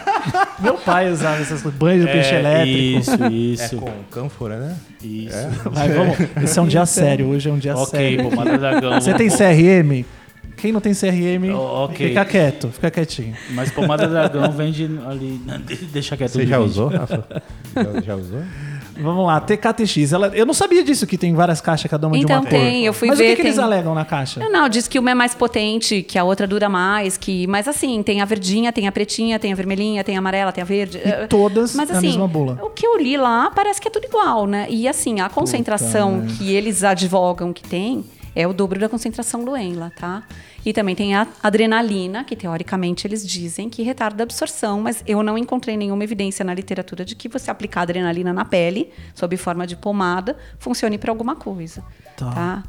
Meu 0.59 0.75
pai 0.75 1.09
usava 1.09 1.41
essas 1.41 1.63
banhos 1.63 2.05
de 2.05 2.11
peixe 2.11 2.35
É, 2.35 2.39
elétrico. 2.41 2.99
Isso, 2.99 3.13
É 3.23 3.29
isso. 3.31 3.77
com 3.77 3.91
cânfora, 4.11 4.57
né? 4.59 4.77
Isso. 5.01 5.37
Vai, 5.71 5.89
vamos. 5.89 6.17
Esse 6.43 6.59
é 6.59 6.63
um 6.63 6.67
dia 6.67 6.85
sério, 6.85 7.29
hoje 7.29 7.49
é 7.49 7.53
um 7.53 7.59
dia 7.59 7.77
Ok, 7.77 7.87
sério. 7.91 8.29
pomada 8.29 8.59
dragão. 8.59 9.01
Você 9.01 9.15
tem 9.15 9.29
CRM? 9.29 10.05
Quem 10.63 10.71
não 10.71 10.81
tem 10.81 10.95
CRM, 10.95 11.53
Oh, 11.57 11.87
ok. 11.87 12.09
fica 12.09 12.25
quieto, 12.25 12.69
fica 12.69 12.89
quietinho. 12.89 13.35
Mas 13.51 13.73
pomada 13.73 14.07
dragão 14.07 14.49
vende 14.53 14.85
ali. 15.05 15.41
Deixa 15.93 16.17
quieto. 16.17 16.31
Você 16.31 16.47
já 16.47 16.61
usou, 16.61 16.87
Rafa? 16.87 17.25
Já, 17.75 18.01
já 18.07 18.15
usou? 18.15 18.43
Vamos 18.97 19.27
lá, 19.27 19.41
TKTX. 19.41 20.13
Ela, 20.13 20.29
eu 20.29 20.47
não 20.47 20.55
sabia 20.55 20.85
disso, 20.85 21.05
que 21.05 21.19
tem 21.19 21.35
várias 21.35 21.61
caixas, 21.61 21.91
cada 21.91 22.07
uma 22.07 22.17
de 22.17 22.23
Então 22.23 22.37
uma 22.37 22.43
cor. 22.43 22.51
tem, 22.51 22.85
eu 22.87 22.93
fui 22.93 23.09
Mas 23.09 23.19
ver, 23.19 23.25
o 23.25 23.29
que, 23.31 23.37
que 23.37 23.43
eles 23.43 23.55
tem- 23.57 23.65
alegam 23.65 23.93
na 23.93 24.05
caixa? 24.05 24.39
Não, 24.39 24.53
não, 24.53 24.69
diz 24.69 24.87
que 24.87 25.01
uma 25.01 25.11
é 25.11 25.15
mais 25.15 25.35
potente, 25.35 26.01
que 26.03 26.17
a 26.17 26.23
outra 26.23 26.47
dura 26.47 26.69
mais, 26.69 27.17
que. 27.17 27.45
Mas 27.49 27.67
assim, 27.67 28.01
tem 28.03 28.21
a 28.21 28.25
verdinha, 28.25 28.71
tem 28.73 28.87
a 28.87 28.93
pretinha, 28.93 29.41
tem 29.41 29.53
a 29.53 29.57
vermelhinha, 29.57 30.05
tem 30.05 30.15
a 30.15 30.21
amarela, 30.21 30.53
tem 30.53 30.63
a 30.63 30.65
verde. 30.65 30.99
E 30.99 31.27
todas 31.27 31.75
Mas 31.75 31.89
na 31.91 31.99
assim, 31.99 32.07
mesma 32.09 32.29
bula. 32.29 32.59
o 32.63 32.71
que 32.71 32.87
eu 32.87 32.97
li 32.99 33.17
lá 33.17 33.51
parece 33.51 33.81
que 33.81 33.89
é 33.89 33.91
tudo 33.91 34.05
igual, 34.05 34.47
né? 34.47 34.69
E 34.71 34.87
assim, 34.87 35.19
a 35.21 35.29
concentração 35.29 36.23
que 36.39 36.53
eles 36.55 36.85
advogam 36.85 37.53
que 37.53 37.63
tem 37.65 38.05
é 38.37 38.47
o 38.47 38.53
dobro 38.53 38.79
da 38.81 38.89
concentração 38.89 39.45
do 39.45 39.55
Enla, 39.57 39.91
tá? 39.99 40.23
E 40.65 40.73
também 40.73 40.95
tem 40.95 41.15
a 41.15 41.27
adrenalina, 41.43 42.23
que 42.25 42.37
teoricamente 42.37 43.07
eles 43.07 43.27
dizem 43.27 43.69
que 43.69 43.83
retarda 43.83 44.23
a 44.23 44.25
absorção, 44.25 44.81
mas 44.81 45.03
eu 45.07 45.23
não 45.23 45.37
encontrei 45.37 45.77
nenhuma 45.77 46.05
evidência 46.05 46.45
na 46.45 46.55
literatura 46.55 47.05
de 47.05 47.15
que 47.17 47.29
você 47.29 47.51
aplicar 47.51 47.83
adrenalina 47.83 48.33
na 48.33 48.45
pele, 48.45 48.91
sob 49.15 49.37
forma 49.37 49.67
de 49.67 49.77
pomada, 49.77 50.37
funcione 50.59 50.99
para 50.99 51.11
alguma 51.11 51.35
coisa, 51.37 51.83
Tá. 52.17 52.31
tá? 52.33 52.63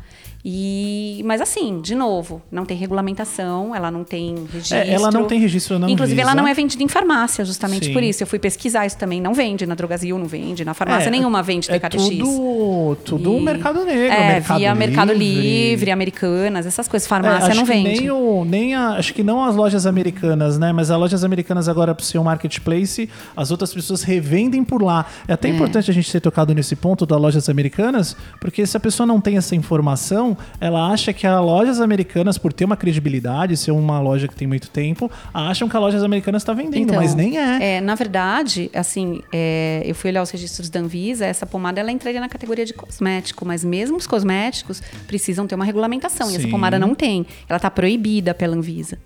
E, 0.46 1.22
mas 1.26 1.40
assim, 1.40 1.80
de 1.80 1.96
novo, 1.96 2.42
não 2.52 2.66
tem 2.66 2.76
regulamentação, 2.76 3.74
ela 3.74 3.90
não 3.90 4.04
tem 4.04 4.36
registro. 4.52 4.78
É, 4.78 4.90
ela 4.90 5.10
não 5.10 5.24
tem 5.26 5.40
registro 5.40 5.80
na 5.80 5.90
Inclusive, 5.90 6.20
ela 6.20 6.36
não 6.36 6.46
é 6.46 6.54
vendida 6.54 6.84
em 6.84 6.88
farmácia, 6.90 7.46
justamente 7.46 7.86
Sim. 7.86 7.94
por 7.94 8.04
isso. 8.04 8.24
Eu 8.24 8.28
fui 8.28 8.38
pesquisar 8.40 8.86
isso 8.86 8.98
também. 8.98 9.22
Não 9.22 9.34
vende 9.34 9.66
na 9.66 9.74
Drogazil, 9.74 10.18
não 10.20 10.26
vende. 10.26 10.66
Na 10.66 10.74
farmácia 10.74 11.08
É, 11.08 11.12
nenhuma 11.12 11.42
vende 11.42 11.72
É 11.72 11.80
TKTX. 11.80 12.10
tudo, 12.18 12.98
tudo 13.06 13.38
E- 13.38 13.42
mercado 13.42 13.86
negro. 13.86 14.14
É, 14.14 14.34
mercado 14.34 14.58
via 14.60 14.76
Mercado 14.76 15.14
Livre, 15.14 15.42
Livre 15.70 15.92
Americanas, 15.92 16.66
essas 16.66 16.90
coisas. 16.90 17.06
É, 17.06 17.10
Farmácia 17.10 17.48
acho 17.48 17.56
não 17.56 17.66
vende. 17.66 18.02
Nem, 18.02 18.12
o, 18.12 18.44
nem 18.44 18.76
a, 18.76 18.90
acho 18.96 19.14
que 19.14 19.24
não 19.24 19.44
as 19.46 19.56
lojas 19.56 19.86
americanas, 19.86 20.60
né? 20.60 20.74
Mas 20.74 20.92
as 20.92 21.00
lojas 21.00 21.24
americanas 21.24 21.70
agora, 21.70 21.96
por 21.96 22.04
ser 22.04 22.18
um 22.20 22.24
marketplace, 22.26 23.10
as 23.38 23.50
outras 23.50 23.74
pessoas 23.74 24.04
revendem 24.04 24.64
por 24.66 24.82
lá. 24.82 25.06
É 25.26 25.32
até 25.34 25.48
importante 25.48 25.90
a 25.90 25.94
gente 25.94 26.12
ter 26.12 26.20
tocado 26.20 26.54
nesse 26.54 26.76
ponto 26.76 27.06
das 27.06 27.20
lojas 27.20 27.48
americanas, 27.48 28.16
porque 28.42 28.66
se 28.68 28.76
a 28.76 28.80
pessoa 28.80 29.08
não 29.08 29.22
tem 29.22 29.38
essa 29.38 29.56
informação, 29.56 30.33
ela 30.60 30.90
acha 30.92 31.14
que 31.14 31.26
as 31.26 31.42
lojas 31.42 31.80
americanas, 31.82 32.38
por 32.38 32.54
ter 32.54 32.66
uma 32.66 32.78
credibilidade, 32.78 33.56
ser 33.58 33.72
uma 33.72 34.00
loja 34.00 34.28
que 34.28 34.36
tem 34.36 34.48
muito 34.48 34.70
tempo, 34.70 35.10
acham 35.34 35.68
que 35.68 35.76
as 35.76 35.82
lojas 35.82 36.04
americanas 36.04 36.42
está 36.42 36.54
vendendo, 36.54 36.84
Então, 36.84 36.96
mas 36.96 37.16
nem 37.16 37.38
é. 37.38 37.82
na 37.82 37.96
verdade, 37.96 38.70
assim, 38.74 39.22
é, 39.32 39.82
eu 39.86 39.96
fui 39.96 40.10
olhar 40.10 40.22
os 40.22 40.30
registros 40.30 40.70
da 40.70 40.80
Anvisa, 40.80 41.26
essa 41.26 41.46
pomada 41.46 41.80
ela 41.80 41.92
entraria 41.92 42.20
na 42.20 42.30
categoria 42.30 42.66
de 42.66 42.74
cosmético, 42.74 43.46
mas 43.46 43.64
mesmo 43.64 43.98
os 43.98 44.08
cosméticos 44.08 44.82
precisam 45.08 45.48
ter 45.48 45.56
uma 45.56 45.66
regulamentação. 45.66 46.30
E 46.30 46.36
essa 46.36 46.44
Sim. 46.44 46.52
pomada 46.52 46.78
não 46.80 46.94
tem. 46.96 47.26
Ela 47.48 47.58
está 47.58 47.70
proibida 47.70 48.34
pela 48.34 48.56
Anvisa. 48.56 48.98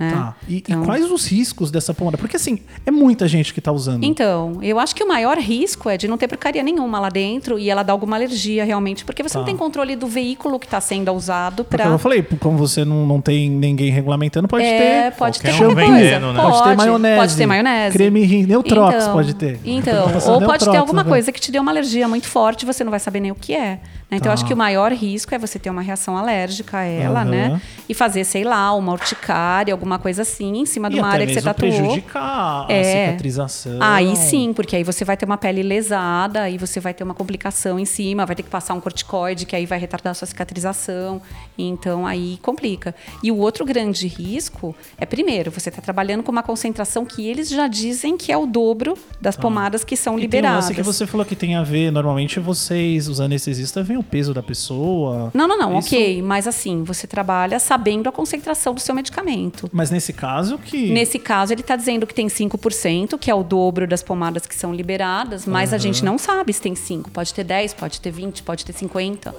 Né? 0.00 0.10
Tá. 0.12 0.34
E, 0.48 0.54
e 0.54 0.58
Então- 0.58 0.84
quais 0.84 1.10
os 1.10 1.26
riscos 1.26 1.70
dessa 1.70 1.92
pomada? 1.92 2.16
Porque 2.16 2.36
assim, 2.36 2.58
é 2.86 2.90
muita 2.90 3.28
gente 3.28 3.52
que 3.52 3.60
tá 3.60 3.70
usando. 3.70 4.02
Então, 4.02 4.58
eu 4.62 4.80
acho 4.80 4.94
que 4.94 5.04
o 5.04 5.08
maior 5.08 5.36
risco 5.38 5.88
é 5.90 5.96
de 5.96 6.08
não 6.08 6.16
ter 6.16 6.26
porcaria 6.26 6.62
nenhuma 6.62 6.98
lá 6.98 7.08
dentro 7.10 7.58
e 7.58 7.68
ela 7.68 7.82
dar 7.82 7.92
alguma 7.92 8.16
alergia 8.16 8.64
realmente, 8.64 9.04
porque 9.04 9.22
você 9.22 9.34
Tá. 9.34 9.38
não 9.40 9.44
tem 9.46 9.56
controle 9.56 9.94
do 9.94 10.06
veículo 10.06 10.58
que 10.58 10.66
está 10.66 10.80
sendo 10.80 11.12
usado 11.12 11.62
para. 11.64 11.84
eu 11.84 11.98
falei, 11.98 12.22
como 12.40 12.56
você 12.56 12.84
não, 12.84 13.06
não 13.06 13.20
tem 13.20 13.50
ninguém 13.50 13.90
regulamentando, 13.90 14.48
pode 14.48 14.64
É, 14.64 15.10
ter. 15.10 15.16
pode 15.16 15.40
ter 15.40 15.52
um 15.62 15.74
vendendo, 15.74 16.32
né? 16.32 16.40
Pode, 16.42 16.62
ter 16.64 16.76
maionese. 16.76 17.16
Pode 17.20 17.36
ter 17.36 17.46
maionese. 17.46 17.92
Creme 17.98 18.46
Neutrox 18.46 18.94
Então, 18.96 19.12
pode 19.12 19.34
ter. 19.34 19.60
Então, 19.64 20.06
ou 20.32 20.40
pode 20.40 20.64
ter 20.64 20.76
alguma 20.76 21.04
né? 21.04 21.10
coisa 21.10 21.30
que 21.30 21.40
te 21.40 21.52
dê 21.52 21.58
uma 21.58 21.70
alergia 21.70 22.08
muito 22.08 22.26
forte, 22.26 22.64
você 22.64 22.82
não 22.82 22.90
vai 22.90 23.00
saber 23.00 23.20
nem 23.20 23.30
o 23.30 23.34
que 23.34 23.54
é. 23.54 23.80
Né? 24.10 24.16
Então, 24.16 24.28
Tá. 24.30 24.32
acho 24.34 24.44
que 24.44 24.52
o 24.52 24.56
maior 24.56 24.92
risco 24.92 25.34
é 25.34 25.38
você 25.38 25.58
ter 25.58 25.70
uma 25.70 25.82
reação 25.82 26.16
alérgica 26.16 26.78
a 26.78 26.82
ela, 26.84 27.20
Aham. 27.22 27.30
né? 27.30 27.60
E 27.88 27.94
fazer, 27.94 28.24
sei 28.24 28.44
lá, 28.44 28.72
uma 28.74 28.92
urticária, 28.92 29.72
alguma 29.72 29.98
coisa 29.98 30.22
assim, 30.22 30.58
em 30.58 30.66
cima 30.66 30.90
de 30.90 30.96
E 30.96 30.98
uma 31.00 31.08
até 31.08 31.14
área 31.16 31.26
que 31.26 31.34
você 31.34 31.42
tatuou. 31.42 31.70
prejudicar 31.70 32.66
a 32.68 32.72
É. 32.72 33.06
cicatrização. 33.06 33.78
Aí 33.80 34.16
sim, 34.16 34.52
porque 34.54 34.76
aí 34.76 34.82
você 34.84 35.04
vai 35.04 35.16
ter 35.16 35.26
uma 35.26 35.36
pele 35.38 35.62
lesada, 35.62 36.42
aí 36.42 36.58
você 36.58 36.80
vai 36.80 36.92
ter 36.94 37.04
uma 37.04 37.14
complicação 37.14 37.78
em 37.78 37.84
cima, 37.84 38.26
vai 38.26 38.34
ter 38.36 38.42
que 38.42 38.50
passar 38.50 38.74
um 38.74 38.80
corticoide, 38.80 39.46
que 39.46 39.54
aí 39.54 39.66
vai 39.66 39.78
retardar 39.78 40.10
a 40.12 40.14
sua 40.14 40.26
cicatrização. 40.26 41.20
Então 41.58 42.06
aí 42.06 42.38
complica. 42.42 42.94
E 43.22 43.30
o 43.30 43.36
outro 43.36 43.64
grande 43.64 44.06
risco 44.06 44.74
é, 44.98 45.06
primeiro, 45.06 45.50
você 45.50 45.68
está 45.68 45.80
trabalhando 45.80 46.22
com 46.22 46.32
uma 46.32 46.42
concentração 46.42 47.04
que 47.04 47.26
eles 47.28 47.48
já 47.48 47.66
dizem 47.68 48.16
que 48.16 48.32
é 48.32 48.36
o 48.36 48.46
dobro 48.46 48.96
das 49.20 49.36
pomadas 49.36 49.84
que 49.84 49.96
são 49.96 50.14
E 50.14 50.16
tem 50.16 50.20
um 50.20 50.22
liberadas. 50.22 50.64
lance 50.64 50.74
que 50.74 50.82
você 50.82 51.06
falou 51.06 51.24
que 51.26 51.36
tem 51.36 51.54
a 51.54 51.62
ver, 51.62 51.90
normalmente 51.90 52.40
vocês, 52.40 53.08
os 53.08 53.20
anestesistas, 53.20 53.86
veem 53.86 53.99
o 54.00 54.04
peso 54.04 54.34
da 54.34 54.42
pessoa. 54.42 55.30
Não, 55.34 55.46
não, 55.46 55.58
não, 55.58 55.78
Isso- 55.78 55.88
ok. 55.94 56.22
Mas 56.22 56.46
assim, 56.46 56.82
você 56.82 57.06
trabalha 57.06 57.58
sabendo 57.58 58.08
a 58.08 58.12
concentração 58.12 58.74
do 58.74 58.80
seu 58.80 58.94
medicamento. 58.94 59.68
Mas 59.72 59.90
nesse 59.90 60.12
caso 60.12 60.58
que... 60.58 60.90
Nesse 60.90 61.18
caso, 61.18 61.52
ele 61.52 61.60
está 61.60 61.76
dizendo 61.76 62.06
que 62.06 62.14
tem 62.14 62.26
5%, 62.26 63.18
que 63.18 63.30
é 63.30 63.34
o 63.34 63.42
dobro 63.42 63.86
das 63.86 64.02
pomadas 64.02 64.46
que 64.46 64.54
são 64.54 64.74
liberadas, 64.74 65.46
mas 65.46 65.72
a 65.72 65.78
gente 65.78 66.04
não 66.04 66.18
sabe 66.18 66.52
se 66.52 66.60
tem 66.60 66.74
5. 66.74 67.10
Pode 67.10 67.32
ter 67.32 67.44
10, 67.44 67.74
pode 67.74 68.00
ter 68.00 68.10
20, 68.10 68.42
pode 68.42 68.64
ter 68.64 68.72
50. 68.72 69.34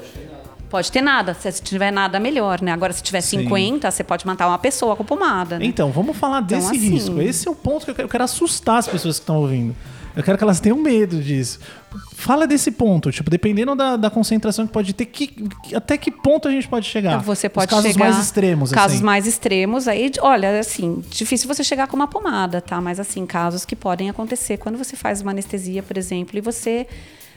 Pode 0.70 0.90
ter 0.90 1.02
nada. 1.02 1.34
Se 1.34 1.52
tiver 1.62 1.92
nada, 1.92 2.18
melhor, 2.18 2.62
né? 2.62 2.72
Agora, 2.72 2.94
se 2.94 3.04
tiver 3.04 3.20
Sim. 3.20 3.40
50, 3.40 3.92
você 3.92 4.06
pode 4.06 4.26
matar 4.26 4.48
uma 4.48 4.58
pessoa 4.58 4.96
com 4.96 5.04
pomada. 5.04 5.60
Né? 5.60 5.66
Então, 5.66 5.92
vamos 5.92 6.16
falar 6.16 6.42
Então, 6.42 6.58
desse 6.58 6.72
assim- 6.72 6.90
risco. 6.90 7.22
Esse 7.22 7.48
é 7.48 7.52
o 7.52 7.56
ponto 7.56 7.84
que 7.84 7.92
eu 7.92 7.96
quero, 7.96 8.06
eu 8.06 8.10
quero 8.10 8.24
assustar 8.24 8.78
as 8.78 8.88
pessoas 8.88 9.18
que 9.18 9.24
estão 9.24 9.36
ouvindo. 9.42 9.76
Eu 10.16 10.24
quero 10.24 10.38
que 10.38 10.44
elas 10.44 10.60
tenham 10.60 10.78
medo 10.78 11.22
disso. 11.22 11.60
Fala 12.14 12.48
desse 12.48 12.72
ponto, 12.72 13.12
tipo, 13.12 13.30
dependendo 13.30 13.76
da, 13.76 13.98
da 13.98 14.10
concentração 14.10 14.66
que 14.68 14.74
pode 14.74 14.94
ter, 14.94 15.06
que, 15.06 15.34
até 15.74 15.98
que 15.98 16.12
ponto 16.12 16.48
a 16.48 16.52
gente 16.52 16.68
pode 16.68 16.86
chegar? 16.86 17.18
Você 17.20 17.48
Os 17.48 17.54
pode 17.54 17.68
casos 17.70 17.92
chegar 17.92 18.06
mais 18.06 18.18
extremos, 18.20 18.72
casos 18.72 18.96
assim. 18.98 19.06
mais 19.06 19.28
extremos 19.28 19.88
aí 19.88 20.12
olha 20.22 20.60
assim 20.60 21.04
difícil 21.10 21.48
você 21.48 21.64
chegar 21.64 21.88
com 21.88 21.96
uma 21.96 22.08
pomada 22.08 22.62
tá 22.62 22.80
mas 22.80 23.00
assim 23.00 23.26
casos 23.26 23.66
que 23.66 23.76
podem 23.76 24.10
acontecer 24.10 24.58
quando 24.58 24.78
você 24.78 24.96
faz 24.96 25.22
uma 25.22 25.32
anestesia 25.32 25.84
por 25.84 25.98
exemplo 25.98 26.38
e 26.38 26.42
você 26.42 26.88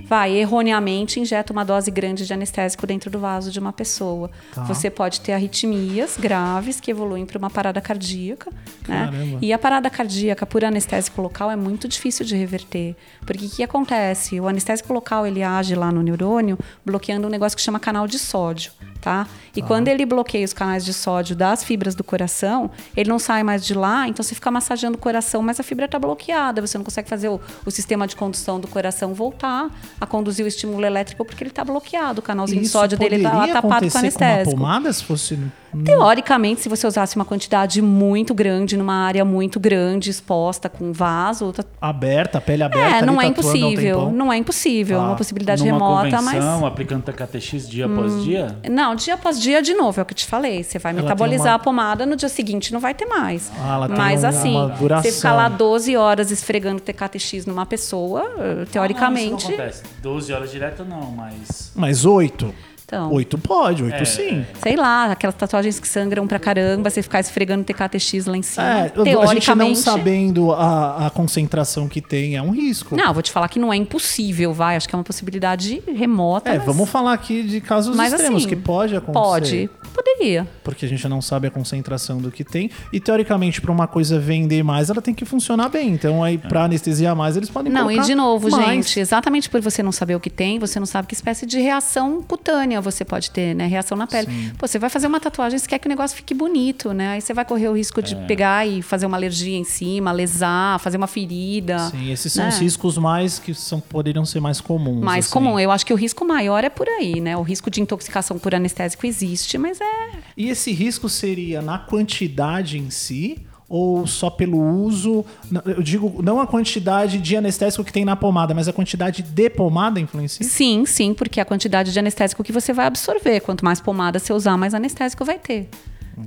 vai 0.00 0.32
erroneamente 0.32 1.20
injeta 1.20 1.52
uma 1.52 1.64
dose 1.64 1.90
grande 1.90 2.26
de 2.26 2.32
anestésico 2.32 2.86
dentro 2.86 3.10
do 3.10 3.18
vaso 3.18 3.50
de 3.50 3.58
uma 3.58 3.72
pessoa. 3.72 4.30
Tá. 4.54 4.64
Você 4.64 4.90
pode 4.90 5.20
ter 5.20 5.32
arritmias 5.32 6.16
graves 6.18 6.80
que 6.80 6.90
evoluem 6.90 7.24
para 7.26 7.38
uma 7.38 7.50
parada 7.50 7.80
cardíaca, 7.80 8.50
né? 8.86 9.38
E 9.40 9.52
a 9.52 9.58
parada 9.58 9.88
cardíaca 9.90 10.46
por 10.46 10.64
anestésico 10.64 11.20
local 11.22 11.50
é 11.50 11.56
muito 11.56 11.88
difícil 11.88 12.24
de 12.24 12.36
reverter, 12.36 12.96
porque 13.26 13.46
o 13.46 13.50
que 13.50 13.62
acontece? 13.62 14.40
O 14.40 14.48
anestésico 14.48 14.92
local 14.92 15.26
ele 15.26 15.42
age 15.42 15.74
lá 15.74 15.90
no 15.90 16.02
neurônio 16.02 16.58
bloqueando 16.84 17.26
um 17.26 17.30
negócio 17.30 17.56
que 17.56 17.62
chama 17.62 17.80
canal 17.80 18.06
de 18.06 18.18
sódio. 18.18 18.72
Tá? 19.04 19.26
E 19.54 19.60
quando 19.60 19.88
ele 19.88 20.06
bloqueia 20.06 20.46
os 20.46 20.54
canais 20.54 20.82
de 20.82 20.94
sódio 20.94 21.36
das 21.36 21.62
fibras 21.62 21.94
do 21.94 22.02
coração, 22.02 22.70
ele 22.96 23.10
não 23.10 23.18
sai 23.18 23.42
mais 23.42 23.62
de 23.62 23.74
lá, 23.74 24.08
então 24.08 24.22
você 24.22 24.34
fica 24.34 24.50
massageando 24.50 24.96
o 24.96 24.98
coração, 24.98 25.42
mas 25.42 25.60
a 25.60 25.62
fibra 25.62 25.84
está 25.84 25.98
bloqueada, 25.98 26.62
você 26.62 26.78
não 26.78 26.84
consegue 26.86 27.06
fazer 27.06 27.28
o, 27.28 27.38
o 27.66 27.70
sistema 27.70 28.06
de 28.06 28.16
condução 28.16 28.58
do 28.58 28.66
coração 28.66 29.12
voltar 29.12 29.68
a 30.00 30.06
conduzir 30.06 30.42
o 30.42 30.48
estímulo 30.48 30.86
elétrico 30.86 31.22
porque 31.22 31.44
ele 31.44 31.50
está 31.50 31.62
bloqueado, 31.62 32.20
o 32.20 32.22
canalzinho 32.22 32.62
de 32.62 32.68
sódio 32.68 32.96
dele 32.96 33.16
está 33.16 33.30
tapado 33.30 33.60
com 33.60 33.68
acontecer 33.74 33.98
anestésico. 33.98 34.56
uma 34.56 34.56
pomada 34.56 34.90
se 34.90 35.04
fosse... 35.04 35.38
Teoricamente, 35.82 36.60
se 36.60 36.68
você 36.68 36.86
usasse 36.86 37.16
uma 37.16 37.24
quantidade 37.24 37.80
muito 37.82 38.34
grande, 38.34 38.76
numa 38.76 38.94
área 38.94 39.24
muito 39.24 39.58
grande, 39.58 40.10
exposta, 40.10 40.68
com 40.68 40.92
vaso, 40.92 41.52
tá- 41.52 41.64
Aberta, 41.80 42.40
pele 42.40 42.62
aberta. 42.62 42.98
é, 42.98 43.02
não 43.06 43.20
é 43.20 43.26
um 43.26 43.28
impossível. 43.28 44.10
Não 44.10 44.32
é 44.32 44.36
impossível. 44.36 44.98
É 44.98 45.00
Tá. 45.00 45.06
uma 45.08 45.16
possibilidade 45.16 45.62
Numa 45.64 45.72
remota, 45.72 46.16
convenção, 46.18 46.60
mas. 46.60 46.72
aplicando 46.72 47.02
TKTX 47.02 47.68
dia 47.68 47.86
após 47.86 48.22
dia? 48.22 48.56
Não, 48.70 48.94
dia 48.94 49.14
após 49.14 49.40
dia, 49.40 49.62
de 49.62 49.74
novo, 49.74 49.98
é 49.98 50.02
o 50.02 50.06
que 50.06 50.12
eu 50.12 50.16
te 50.16 50.26
falei. 50.26 50.62
Você 50.62 50.78
vai 50.78 50.92
Ela 50.92 51.02
metabolizar 51.02 51.48
uma- 51.48 51.54
a 51.54 51.58
pomada, 51.58 52.06
no 52.06 52.16
dia 52.16 52.28
seguinte 52.28 52.72
não 52.72 52.80
vai 52.80 52.94
ter 52.94 53.06
mais. 53.06 53.50
Ah, 53.58 53.74
ela 53.74 53.88
tem 53.88 53.96
Mas 53.96 54.22
um- 54.22 54.26
assim, 54.26 54.54
você 55.02 55.12
ficar 55.12 55.34
lá 55.34 55.48
12 55.48 55.96
horas 55.96 56.30
esfregando 56.30 56.80
TKTX 56.80 57.46
numa 57.46 57.66
pessoa, 57.66 58.22
eh, 58.38 58.40
Ah, 58.40 58.54
não, 58.60 58.64
teoricamente. 58.66 59.36
isso 59.38 59.48
não 59.48 59.54
acontece. 59.56 59.82
12 60.02 60.32
horas 60.32 60.50
direto 60.50 60.84
não, 60.84 61.10
mas. 61.10 61.72
Mas 61.74 62.04
oito? 62.04 62.54
Então, 62.84 63.12
Oito 63.12 63.38
pode, 63.38 63.82
oito 63.82 63.94
É. 63.94 64.04
sim. 64.04 64.44
sei 64.62 64.76
lá, 64.76 65.06
aquelas 65.12 65.34
tatuagens 65.34 65.80
que 65.80 65.88
sangram 65.88 66.26
pra 66.26 66.38
caramba, 66.38 66.90
você 66.90 67.02
ficar 67.02 67.20
esfregando 67.20 67.64
TKTX 67.64 68.26
lá 68.26 68.36
em 68.36 68.42
cima. 68.42 68.62
É, 68.66 68.72
a 68.72 68.82
gente 68.86 68.96
não 68.96 69.04
teoricamente. 69.04 69.78
sabendo 69.78 70.52
a, 70.52 71.06
a 71.06 71.10
concentração 71.10 71.88
que 71.88 72.00
tem 72.00 72.36
é 72.36 72.42
um 72.42 72.50
risco. 72.50 72.94
Não, 72.96 73.12
vou 73.12 73.22
te 73.22 73.30
falar 73.32 73.48
que 73.48 73.58
não 73.58 73.72
é 73.72 73.76
impossível, 73.76 74.52
vai. 74.52 74.76
Acho 74.76 74.88
que 74.88 74.94
é 74.94 74.98
uma 74.98 75.04
possibilidade 75.04 75.82
remota. 75.86 76.50
É, 76.50 76.56
mas 76.58 76.66
vamos 76.66 76.88
falar 76.88 77.12
aqui 77.12 77.42
de 77.42 77.60
casos 77.60 77.96
Mas, 77.96 78.12
extremos, 78.12 78.42
assim, 78.42 78.48
que 78.48 78.56
pode 78.56 78.94
acontecer. 78.94 79.68
Pode. 79.68 79.70
Poderia. 79.94 80.46
Porque 80.62 80.84
a 80.84 80.88
gente 80.88 81.06
não 81.08 81.22
sabe 81.22 81.46
a 81.46 81.50
concentração 81.50 82.18
do 82.18 82.30
que 82.30 82.42
tem. 82.42 82.70
E, 82.92 82.98
teoricamente, 83.00 83.60
para 83.60 83.70
uma 83.70 83.86
coisa 83.86 84.18
vender 84.18 84.62
mais, 84.62 84.90
ela 84.90 85.00
tem 85.00 85.14
que 85.14 85.24
funcionar 85.24 85.68
bem. 85.68 85.90
Então, 85.90 86.22
aí, 86.22 86.36
para 86.36 86.64
anestesiar 86.64 87.14
mais, 87.14 87.36
eles 87.36 87.48
podem 87.48 87.72
Não, 87.72 87.90
e 87.90 88.00
de 88.00 88.14
novo, 88.14 88.50
mais. 88.50 88.66
gente, 88.66 88.98
exatamente 89.00 89.48
por 89.48 89.60
você 89.60 89.82
não 89.82 89.92
saber 89.92 90.16
o 90.16 90.20
que 90.20 90.30
tem, 90.30 90.58
você 90.58 90.78
não 90.80 90.86
sabe 90.86 91.06
que 91.06 91.14
espécie 91.14 91.46
de 91.46 91.60
reação 91.60 92.20
cutânea 92.22 92.73
você 92.80 93.04
pode 93.04 93.30
ter, 93.30 93.54
né? 93.54 93.66
Reação 93.66 93.96
na 93.96 94.06
pele. 94.06 94.52
Pô, 94.58 94.66
você 94.66 94.78
vai 94.78 94.90
fazer 94.90 95.06
uma 95.06 95.20
tatuagem, 95.20 95.58
você 95.58 95.66
quer 95.66 95.78
que 95.78 95.86
o 95.86 95.88
negócio 95.88 96.16
fique 96.16 96.34
bonito, 96.34 96.92
né? 96.92 97.10
Aí 97.10 97.20
você 97.20 97.32
vai 97.34 97.44
correr 97.44 97.68
o 97.68 97.76
risco 97.76 98.00
É. 98.00 98.02
de 98.02 98.16
pegar 98.26 98.66
e 98.66 98.82
fazer 98.82 99.06
uma 99.06 99.16
alergia 99.16 99.56
em 99.56 99.64
cima, 99.64 100.12
lesar, 100.12 100.78
fazer 100.80 100.96
uma 100.96 101.06
ferida. 101.06 101.90
Sim, 101.90 102.10
esses 102.10 102.32
são 102.32 102.44
né? 102.44 102.50
os 102.50 102.58
riscos 102.58 102.98
mais 102.98 103.38
que 103.38 103.54
são, 103.54 103.80
poderiam 103.80 104.24
ser 104.24 104.40
mais 104.40 104.60
comuns. 104.60 105.02
Mais 105.04 105.26
assim. 105.26 105.32
comum. 105.32 105.58
Eu 105.58 105.70
acho 105.70 105.84
que 105.86 105.92
o 105.92 105.96
risco 105.96 106.24
maior 106.24 106.64
é 106.64 106.68
por 106.68 106.88
aí, 106.88 107.20
né? 107.20 107.36
O 107.36 107.42
risco 107.42 107.70
de 107.70 107.80
intoxicação 107.80 108.38
por 108.38 108.54
anestésico 108.54 109.06
existe, 109.06 109.56
mas 109.58 109.80
é. 109.80 110.10
E 110.36 110.48
esse 110.48 110.72
risco 110.72 111.08
seria 111.08 111.62
na 111.62 111.78
quantidade 111.78 112.78
em 112.78 112.90
si 112.90 113.44
ou 113.74 114.06
só 114.06 114.30
pelo 114.30 114.56
uso? 114.56 115.24
Eu 115.66 115.82
digo, 115.82 116.22
não 116.22 116.40
a 116.40 116.46
quantidade 116.46 117.18
de 117.18 117.36
anestésico 117.36 117.82
que 117.82 117.92
tem 117.92 118.04
na 118.04 118.14
pomada, 118.14 118.54
mas 118.54 118.68
a 118.68 118.72
quantidade 118.72 119.20
de 119.20 119.50
pomada 119.50 119.98
influencia? 119.98 120.46
Sim, 120.46 120.86
sim, 120.86 121.12
porque 121.12 121.40
a 121.40 121.44
quantidade 121.44 121.92
de 121.92 121.98
anestésico 121.98 122.44
que 122.44 122.52
você 122.52 122.72
vai 122.72 122.86
absorver. 122.86 123.40
Quanto 123.40 123.64
mais 123.64 123.80
pomada 123.80 124.20
você 124.20 124.32
usar, 124.32 124.56
mais 124.56 124.74
anestésico 124.74 125.24
vai 125.24 125.40
ter. 125.40 125.68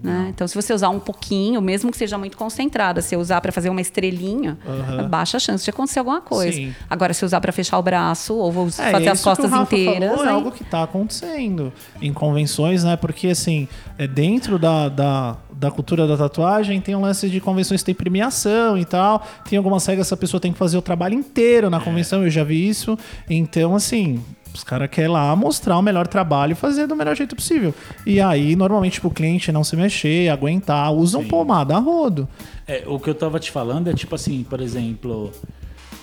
Né? 0.03 0.27
Então, 0.29 0.47
se 0.47 0.55
você 0.55 0.73
usar 0.73 0.89
um 0.89 0.99
pouquinho, 0.99 1.61
mesmo 1.61 1.91
que 1.91 1.97
seja 1.97 2.17
muito 2.17 2.38
concentrada, 2.38 3.01
se 3.01 3.15
usar 3.15 3.41
para 3.41 3.51
fazer 3.51 3.69
uma 3.69 3.81
estrelinha, 3.81 4.57
é 4.99 5.03
baixa 5.03 5.38
a 5.38 5.39
chance 5.39 5.63
de 5.63 5.69
acontecer 5.69 5.99
alguma 5.99 6.21
coisa. 6.21 6.53
Sim. 6.53 6.73
Agora, 6.89 7.13
se 7.13 7.23
usar 7.23 7.39
para 7.41 7.51
fechar 7.51 7.77
o 7.77 7.81
braço 7.81 8.35
ou 8.35 8.51
vou 8.51 8.67
É, 8.67 8.71
fazer 8.91 9.05
e 9.05 9.07
as 9.09 9.21
costas 9.23 9.51
inteiras, 9.51 10.09
falou 10.11 10.25
é 10.25 10.27
aí- 10.29 10.33
algo 10.33 10.51
que 10.51 10.63
está 10.63 10.83
acontecendo 10.83 11.71
em 12.01 12.11
convenções, 12.13 12.83
né? 12.83 12.95
Porque, 12.95 13.27
assim, 13.27 13.67
é 13.97 14.07
dentro 14.07 14.59
da, 14.59 14.89
da, 14.89 15.38
da 15.51 15.71
cultura 15.71 16.05
da 16.07 16.17
tatuagem 16.17 16.79
tem 16.81 16.95
um 16.95 17.01
lance 17.01 17.29
de 17.29 17.39
convenções 17.39 17.81
que 17.81 17.85
tem 17.88 17.95
premiação 17.95 18.77
e 18.77 18.85
tal. 18.85 19.25
Tem 19.49 19.57
algumas 19.57 19.85
regras 19.85 20.07
que 20.07 20.13
a 20.13 20.17
pessoa 20.17 20.39
tem 20.39 20.51
que 20.51 20.57
fazer 20.59 20.77
o 20.77 20.81
trabalho 20.81 21.13
inteiro 21.15 21.69
na 21.69 21.79
convenção, 21.79 22.23
eu 22.23 22.29
já 22.29 22.43
vi 22.43 22.67
isso. 22.67 22.97
Então, 23.29 23.75
assim. 23.75 24.21
Os 24.54 24.64
caras 24.64 24.89
querem 24.89 25.10
lá 25.12 25.36
mostrar 25.36 25.78
o 25.78 25.82
melhor 25.82 26.08
trabalho 26.08 26.54
e 26.54 26.56
fazer 26.56 26.88
do 26.88 26.95
melhor 26.95 27.16
jeito 27.16 27.36
possível. 27.36 27.74
E 28.06 28.20
aí, 28.20 28.56
normalmente, 28.56 29.00
pro 29.00 29.10
cliente 29.12 29.52
não 29.52 29.64
se 29.64 29.76
mexer, 29.76 30.30
aguentar, 30.30 30.91
usam 30.91 31.24
pomada 31.24 31.76
a 31.76 31.80
rodo. 31.80 32.28
É, 32.68 32.84
o 32.88 33.00
que 33.00 33.10
eu 33.10 33.16
tava 33.16 33.39
te 33.39 33.52
falando 33.52 33.88
é 33.89 33.93
tipo 33.93 34.16
assim, 34.16 34.43
por 34.43 34.60
exemplo, 34.62 35.32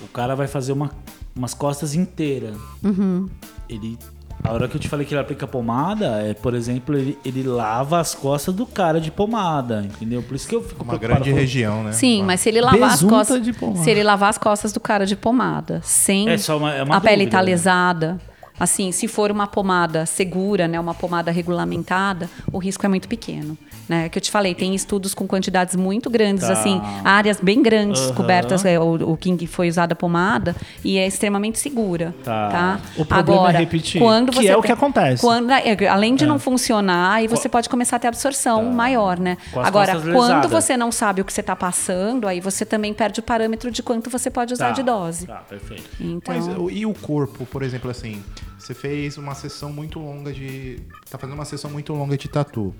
o 0.02 0.06
cara 0.08 0.34
vai 0.36 0.46
fazer 0.46 0.72
uma, 0.72 0.90
umas 1.36 1.52
costas 1.54 1.94
inteiras. 1.94 2.56
Uhum. 2.82 3.28
Ele. 3.68 3.98
A 4.42 4.52
hora 4.52 4.68
que 4.68 4.76
eu 4.76 4.80
te 4.80 4.88
falei 4.90 5.06
que 5.06 5.14
ele 5.14 5.20
aplica 5.22 5.46
pomada, 5.46 6.20
é, 6.20 6.34
por 6.34 6.54
exemplo, 6.54 6.94
ele, 6.94 7.16
ele 7.24 7.42
lava 7.44 7.98
as 7.98 8.14
costas 8.14 8.54
do 8.54 8.66
cara 8.66 9.00
de 9.00 9.10
pomada, 9.10 9.80
entendeu? 9.82 10.22
Por 10.22 10.34
isso 10.34 10.46
que 10.46 10.54
eu 10.54 10.62
fico 10.62 10.82
Uma 10.84 10.98
preocupado 10.98 11.14
grande 11.24 11.30
com- 11.30 11.36
região, 11.36 11.82
né? 11.82 11.92
Sim, 11.92 12.18
Uma- 12.18 12.26
mas 12.26 12.40
se 12.40 12.50
ele 12.50 12.60
lavar 12.60 12.90
as 12.90 13.02
costas. 13.02 13.40
Se 13.82 13.90
ele 13.90 14.02
lavar 14.02 14.28
as 14.28 14.36
costas 14.36 14.70
do 14.72 14.80
cara 14.80 15.06
de 15.06 15.16
pomada, 15.16 15.80
sem 15.82 16.28
É 16.28 16.36
só 16.36 16.58
uma- 16.58 16.74
é 16.74 16.82
uma 16.82 16.96
a 16.96 17.00
pele 17.00 17.16
dúvida, 17.24 17.30
tá 17.30 17.38
né? 17.38 17.44
lesada. 17.44 18.20
Assim, 18.58 18.92
se 18.92 19.08
for 19.08 19.30
uma 19.30 19.46
pomada 19.46 20.06
segura, 20.06 20.68
né, 20.68 20.78
uma 20.78 20.94
pomada 20.94 21.30
regulamentada, 21.30 22.30
o 22.52 22.58
risco 22.58 22.86
é 22.86 22.88
muito 22.88 23.08
pequeno. 23.08 23.58
Né? 23.88 24.08
Que 24.08 24.16
eu 24.18 24.22
te 24.22 24.30
falei, 24.30 24.54
tem 24.54 24.74
estudos 24.74 25.14
com 25.14 25.26
quantidades 25.26 25.76
muito 25.76 26.08
grandes, 26.08 26.46
Tá. 26.46 26.52
assim, 26.54 26.80
áreas 27.04 27.38
bem 27.40 27.62
grandes 27.62 28.00
Aham. 28.02 28.14
cobertas, 28.14 28.64
é, 28.64 28.78
o, 28.80 29.12
o 29.12 29.16
King 29.16 29.46
foi 29.46 29.68
usada 29.68 29.92
a 29.92 29.96
pomada 29.96 30.56
e 30.82 30.96
é 30.96 31.06
extremamente 31.06 31.58
segura. 31.58 32.14
Tá. 32.24 32.48
Tá. 32.48 32.80
O 32.96 33.04
problema 33.04 33.36
é 33.36 33.38
Agora, 33.40 33.58
repetir, 33.58 34.00
quando 34.00 34.30
que 34.32 34.38
você 34.38 34.48
é 34.48 34.56
o 34.56 34.62
que 34.62 34.72
acontece. 34.72 35.20
Quando, 35.20 35.50
é, 35.50 35.86
além 35.88 36.14
de 36.14 36.24
não 36.24 36.38
funcionar, 36.38 37.12
aí 37.14 37.28
você 37.28 37.48
pode 37.48 37.68
começar 37.68 37.96
a 37.96 37.98
ter 37.98 38.08
absorção 38.08 38.64
maior, 38.72 39.18
né? 39.18 39.36
Agora, 39.54 39.92
quando 40.00 40.14
lesadas. 40.46 40.50
você 40.50 40.76
não 40.76 40.90
sabe 40.90 41.20
o 41.20 41.24
que 41.24 41.32
você 41.32 41.40
está 41.42 41.54
passando, 41.54 42.26
aí 42.26 42.40
você 42.40 42.64
também 42.64 42.94
perde 42.94 43.20
o 43.20 43.22
parâmetro 43.22 43.70
de 43.70 43.82
quanto 43.82 44.08
você 44.08 44.30
pode 44.30 44.54
usar 44.54 44.68
Tá, 44.68 44.72
de 44.72 44.82
dose. 44.82 45.26
Tá, 45.26 45.42
perfeito. 45.46 45.84
Então, 46.00 46.34
Mas 46.34 46.46
e 46.72 46.86
o 46.86 46.94
corpo, 46.94 47.44
por 47.44 47.62
exemplo, 47.62 47.90
assim, 47.90 48.22
você 48.58 48.72
fez 48.72 49.18
uma 49.18 49.34
sessão 49.34 49.70
muito 49.70 49.98
longa 49.98 50.32
de. 50.32 50.80
tá 51.10 51.18
fazendo 51.18 51.34
uma 51.34 51.44
sessão 51.44 51.70
muito 51.70 51.92
longa 51.92 52.16
de 52.16 52.28
tatu. 52.28 52.74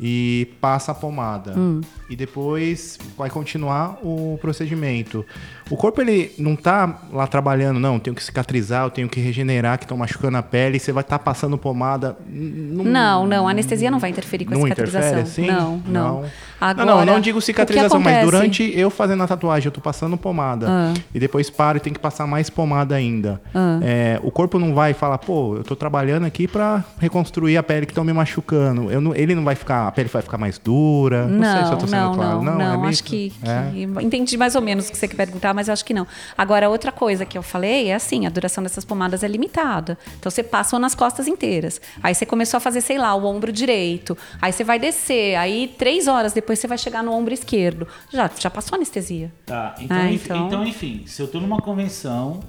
E 0.00 0.54
passa 0.60 0.92
a 0.92 0.94
pomada. 0.94 1.54
Hum. 1.56 1.80
E 2.08 2.14
depois 2.14 2.98
vai 3.16 3.28
continuar 3.30 3.98
o 4.02 4.38
procedimento. 4.40 5.24
O 5.70 5.76
corpo, 5.76 6.00
ele 6.00 6.32
não 6.38 6.56
tá 6.56 6.98
lá 7.12 7.26
trabalhando, 7.26 7.78
não. 7.78 7.98
Tenho 7.98 8.14
que 8.16 8.22
cicatrizar, 8.22 8.84
eu 8.84 8.90
tenho 8.90 9.08
que 9.08 9.20
regenerar, 9.20 9.78
que 9.78 9.84
estão 9.84 9.96
machucando 9.96 10.36
a 10.38 10.42
pele. 10.42 10.76
e 10.76 10.80
Você 10.80 10.92
vai 10.92 11.02
estar 11.02 11.18
passando 11.18 11.56
pomada. 11.58 12.16
n- 12.30 12.82
Não, 12.84 13.26
não, 13.26 13.46
a 13.46 13.50
anestesia 13.50 13.90
não 13.90 13.98
vai 13.98 14.10
interferir 14.10 14.44
com 14.44 14.52
a 14.54 14.56
não 14.56 14.62
cicatrização. 14.64 15.18
interfere 15.20 15.20
assim? 15.20 15.46
Não, 15.46 15.82
não. 15.86 16.24
Agora, 16.60 16.84
não, 16.86 16.98
não, 17.04 17.14
não 17.14 17.20
digo 17.20 17.40
cicatrização, 17.40 18.00
mas 18.00 18.24
durante 18.24 18.72
eu 18.76 18.90
fazendo 18.90 19.22
a 19.22 19.26
tatuagem, 19.28 19.66
eu 19.66 19.72
tô 19.72 19.80
passando 19.80 20.16
pomada. 20.16 20.66
Ah. 20.68 20.94
E 21.14 21.20
depois 21.20 21.48
paro 21.50 21.76
e 21.76 21.80
tem 21.80 21.92
que 21.92 22.00
passar 22.00 22.26
mais 22.26 22.50
pomada 22.50 22.94
ainda. 22.96 23.40
Ah. 23.54 23.78
É, 23.82 24.18
o 24.24 24.30
corpo 24.30 24.58
não 24.58 24.74
vai 24.74 24.92
falar, 24.92 25.18
pô, 25.18 25.56
eu 25.56 25.62
tô 25.64 25.76
trabalhando 25.76 26.24
aqui 26.24 26.48
pra 26.48 26.82
reconstruir 26.98 27.56
a 27.56 27.62
pele 27.62 27.86
que 27.86 27.92
estão 27.92 28.02
me 28.04 28.12
machucando. 28.12 28.90
Eu 28.90 29.00
não- 29.00 29.14
ele 29.14 29.34
não 29.36 29.44
vai 29.44 29.54
ficar, 29.54 29.86
a 29.86 29.92
pele 29.92 30.08
vai 30.08 30.22
ficar 30.22 30.36
mais 30.38 30.58
dura. 30.58 31.26
Não, 31.26 31.54
sei 31.54 31.64
se 31.66 31.72
eu 31.72 31.78
tô 31.78 31.86
sendo 31.86 32.00
não, 32.00 32.14
claro. 32.14 32.42
não, 32.42 32.52
é 32.60 32.64
não, 32.64 32.76
meio 32.78 32.88
acho 32.90 33.04
que, 33.04 33.32
É. 33.44 33.70
que- 33.70 34.04
entendi 34.04 34.36
mais 34.36 34.54
ou 34.56 34.62
menos 34.62 34.88
o 34.88 34.90
que 34.90 34.98
você 34.98 35.06
quer 35.06 35.16
perguntar, 35.16 35.54
mas 35.58 35.66
eu 35.68 35.72
acho 35.72 35.84
que 35.84 35.92
não. 35.92 36.06
Agora, 36.36 36.68
outra 36.68 36.92
coisa 36.92 37.24
que 37.26 37.36
eu 37.36 37.42
falei 37.42 37.88
é 37.88 37.94
assim, 37.94 38.26
a 38.26 38.30
duração 38.30 38.62
dessas 38.62 38.84
pomadas 38.84 39.24
é 39.24 39.28
limitada. 39.28 39.98
Então 40.18 40.30
você 40.30 40.42
passou 40.42 40.78
nas 40.78 40.94
costas 40.94 41.26
inteiras. 41.26 41.80
Aí 42.02 42.14
você 42.14 42.24
começou 42.24 42.58
a 42.58 42.60
fazer, 42.60 42.80
sei 42.80 42.96
lá, 42.98 43.12
o 43.14 43.24
ombro 43.26 43.50
direito. 43.50 44.16
Aí 44.40 44.52
você 44.52 44.62
vai 44.62 44.78
descer. 44.78 45.34
Aí 45.36 45.74
três 45.76 46.06
horas 46.06 46.32
depois 46.32 46.58
você 46.60 46.68
vai 46.68 46.78
chegar 46.78 47.02
no 47.02 47.12
ombro 47.12 47.34
esquerdo. 47.34 47.88
Já, 48.12 48.30
já 48.38 48.48
passou 48.48 48.76
a 48.76 48.78
anestesia. 48.78 49.32
Tá, 49.44 49.74
então, 49.80 49.96
Ah, 49.96 50.12
enf- 50.12 50.24
então. 50.26 50.46
então, 50.46 50.64
enfim, 50.66 51.02
se 51.06 51.20
eu 51.20 51.26
tô 51.26 51.40
numa 51.40 51.60
convenção, 51.60 52.40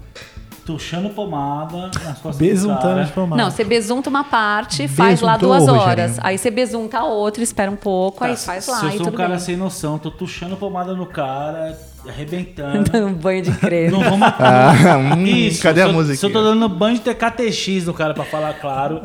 tuchando 0.66 1.10
pomada 1.10 1.88
nas 1.88 2.20
costas 2.20 2.36
do 2.36 2.40
Besuntando 2.40 3.04
de 3.04 3.12
pomada. 3.12 3.42
Não, 3.42 3.50
você 3.50 3.64
besunta 3.64 4.10
uma 4.10 4.24
parte, 4.24 4.88
faz 4.88 5.20
lá 5.22 5.36
Besuntou, 5.38 5.58
duas 5.66 5.68
horas. 5.68 6.20
Aí 6.22 6.38
você 6.38 6.52
besunta 6.52 7.00
a 7.00 7.06
outra, 7.06 7.42
espera 7.44 7.72
um 7.72 7.76
pouco, 7.76 8.20
Tá, 8.20 8.26
aí 8.28 8.38
faz 8.38 8.66
se 8.66 8.72
lá. 8.72 8.84
eu 8.84 8.90
e 8.90 8.92
sou 8.92 9.02
um 9.02 9.06
tudo 9.06 9.18
cara 9.18 9.30
bem. 9.30 9.40
sem 9.40 9.58
noção, 9.58 9.98
tô 9.98 10.12
tuchando 10.12 10.56
pomada 10.58 10.94
no 10.94 11.08
cara, 11.08 11.76
arrebentando. 12.08 12.90
Dando 12.90 13.16
banho 13.20 13.42
de 13.42 13.52
creme. 13.52 13.92
Não 13.92 14.02
vamos. 14.02 14.28
Ah, 14.40 14.98
hum, 15.18 15.26
Isso, 15.26 15.62
cadê 15.64 15.82
a 15.82 15.86
eu- 15.88 15.94
música? 15.94 16.16
Se 16.18 16.26
eu 16.26 16.32
tô 16.32 16.42
dando 16.44 16.68
banho 16.70 16.96
de 16.96 17.02
TKTX 17.02 17.86
no 17.86 17.94
cara 17.94 18.14
pra 18.14 18.24
falar 18.24 18.54
claro, 18.54 19.02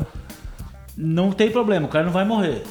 não 0.97 1.31
tem 1.31 1.51
problema, 1.51 1.85
o 1.85 1.89
cara 1.89 2.05
não 2.05 2.11
vai 2.11 2.25
morrer. 2.25 2.63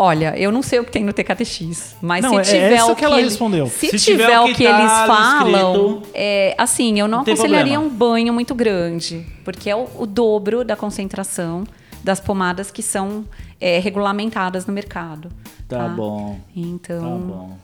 Olha, 0.00 0.38
eu 0.38 0.52
não 0.52 0.62
sei 0.62 0.78
o 0.78 0.84
que 0.84 0.92
tem 0.92 1.02
no 1.04 1.12
TKTX, 1.12 1.96
mas 2.00 2.22
Não, 2.22 2.30
se 2.34 2.36
é- 2.38 2.42
tiver 2.44 2.72
essa 2.74 2.92
o 2.92 2.94
que 2.94 3.04
ela 3.04 3.16
ele- 3.18 3.24
respondeu. 3.28 3.66
Se, 3.66 3.88
Se 3.90 3.98
tiver, 3.98 4.26
tiver 4.26 4.40
o 4.40 4.44
que, 4.46 4.54
que 4.54 4.64
tá 4.64 4.78
eles 4.80 4.92
falam, 4.92 5.48
escrito, 5.48 6.02
é, 6.14 6.54
assim, 6.56 7.00
eu 7.00 7.08
não, 7.08 7.18
não 7.18 7.22
aconselharia 7.22 7.72
problema. 7.74 7.82
um 7.82 7.88
banho 7.98 8.32
muito 8.32 8.54
grande, 8.54 9.26
porque 9.44 9.68
é 9.68 9.74
o, 9.74 9.88
o 9.98 10.06
dobro 10.06 10.64
da 10.64 10.76
concentração 10.76 11.64
das 12.04 12.20
pomadas 12.20 12.70
que 12.70 12.80
são 12.80 13.24
é, 13.60 13.80
regulamentadas 13.80 14.64
no 14.66 14.72
mercado. 14.72 15.30
Tá 15.68 15.88
bom. 15.88 16.38
Então, 16.54 17.00
Tá 17.00 17.08
bom. 17.26 17.58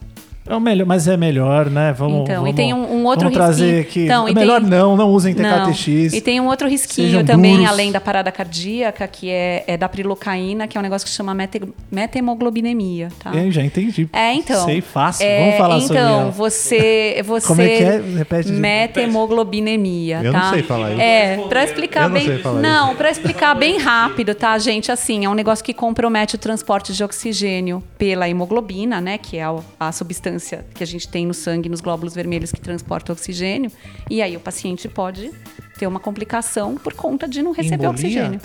É 0.47 0.55
o 0.55 0.61
melhor, 0.61 0.87
mas 0.87 1.09
é 1.09 1.17
melhor, 1.17 1.71
né? 1.71 1.93
Vamos, 1.97 2.23
Então, 2.23 2.35
vamos, 2.37 2.51
e 2.51 2.53
tem 2.55 2.75
um- 2.75 2.97
um 2.97 3.05
outro 3.07 3.25
vamos 3.25 3.35
trazer 3.35 3.65
risquinho. 3.65 3.81
aqui. 3.81 4.05
Então, 4.05 4.29
é 4.29 4.31
e 4.31 4.35
melhor 4.35 4.61
tem- 4.61 4.69
não, 4.71 4.95
não 4.97 5.09
usem 5.11 5.35
Não. 5.35 5.43
TKTX. 5.43 6.13
E 6.13 6.21
tem 6.21 6.39
um 6.41 6.47
outro 6.49 6.69
risquinho 6.69 7.25
também, 7.25 7.55
duros. 7.57 7.71
além 7.71 7.91
da 7.91 8.01
parada 8.01 8.31
cardíaca, 8.31 9.09
que 9.09 9.31
é, 9.31 9.65
é 9.67 9.77
da 9.79 9.89
prilocaína, 9.89 10.67
que 10.69 10.77
é 10.77 10.81
um 10.81 10.83
negócio 10.83 11.05
que 11.07 11.11
se 11.11 11.17
chama 11.17 11.33
mete, 11.35 11.63
metemoglobinemia, 11.91 13.09
tá? 13.23 13.35
Eu 13.35 13.51
já 13.51 13.63
entendi. 13.65 14.09
É, 14.13 14.35
então. 14.35 14.65
Sei 14.65 14.81
fácil. 14.81 15.25
É, 15.27 15.41
Vamos 15.41 15.57
falar 15.57 15.77
então, 15.77 15.87
sobre 15.87 16.03
ela. 16.03 16.31
você, 16.31 17.23
você. 17.25 17.47
Como 17.49 17.63
é 17.63 17.69
que 17.69 17.83
é? 17.83 18.03
Repete 18.19 18.53
Metemoglobinemia, 18.53 20.21
Eu 20.23 20.33
tá? 20.33 20.39
não 20.45 20.51
sei 20.51 20.63
falar 20.63 20.93
isso. 20.93 21.01
É, 21.01 21.37
pra 21.49 21.65
explicar 21.65 22.03
Eu 22.05 22.09
não 22.09 22.15
bem. 22.15 22.27
sei 22.27 22.39
falar 22.39 22.61
não, 22.61 22.95
para 22.95 23.11
explicar 23.11 23.55
bem 23.55 23.79
rápido, 23.79 24.35
tá, 24.35 24.57
gente? 24.59 24.91
Assim, 24.93 25.25
é 25.25 25.29
um 25.29 25.35
negócio 25.35 25.65
que 25.65 25.73
compromete 25.73 26.35
o 26.35 26.39
transporte 26.39 26.93
de 26.93 27.03
oxigênio 27.03 27.83
pela 27.99 28.29
hemoglobina, 28.29 29.01
né? 29.01 29.19
Que 29.19 29.39
é 29.39 29.45
a, 29.45 29.55
a 29.81 29.93
substância 30.35 30.65
que 30.75 30.83
a 30.83 30.87
gente 30.87 31.09
tem 31.09 31.27
no 31.27 31.35
sangue, 31.35 31.69
nos 31.69 31.81
glóbulos 31.81 32.15
vermelhos 32.15 32.51
que 32.53 32.61
transporta 32.61 33.13
oxigênio. 33.13 33.71
E 34.11 34.23
aí 34.23 34.37
o 34.37 34.41
paciente 34.41 34.89
pode 34.89 35.33
ter 35.79 35.87
uma 35.87 36.01
complicação 36.01 36.75
por 36.77 36.93
conta 36.95 37.27
de 37.29 37.43
não 37.43 37.53
receber 37.53 37.87
oxigênio. 37.87 38.41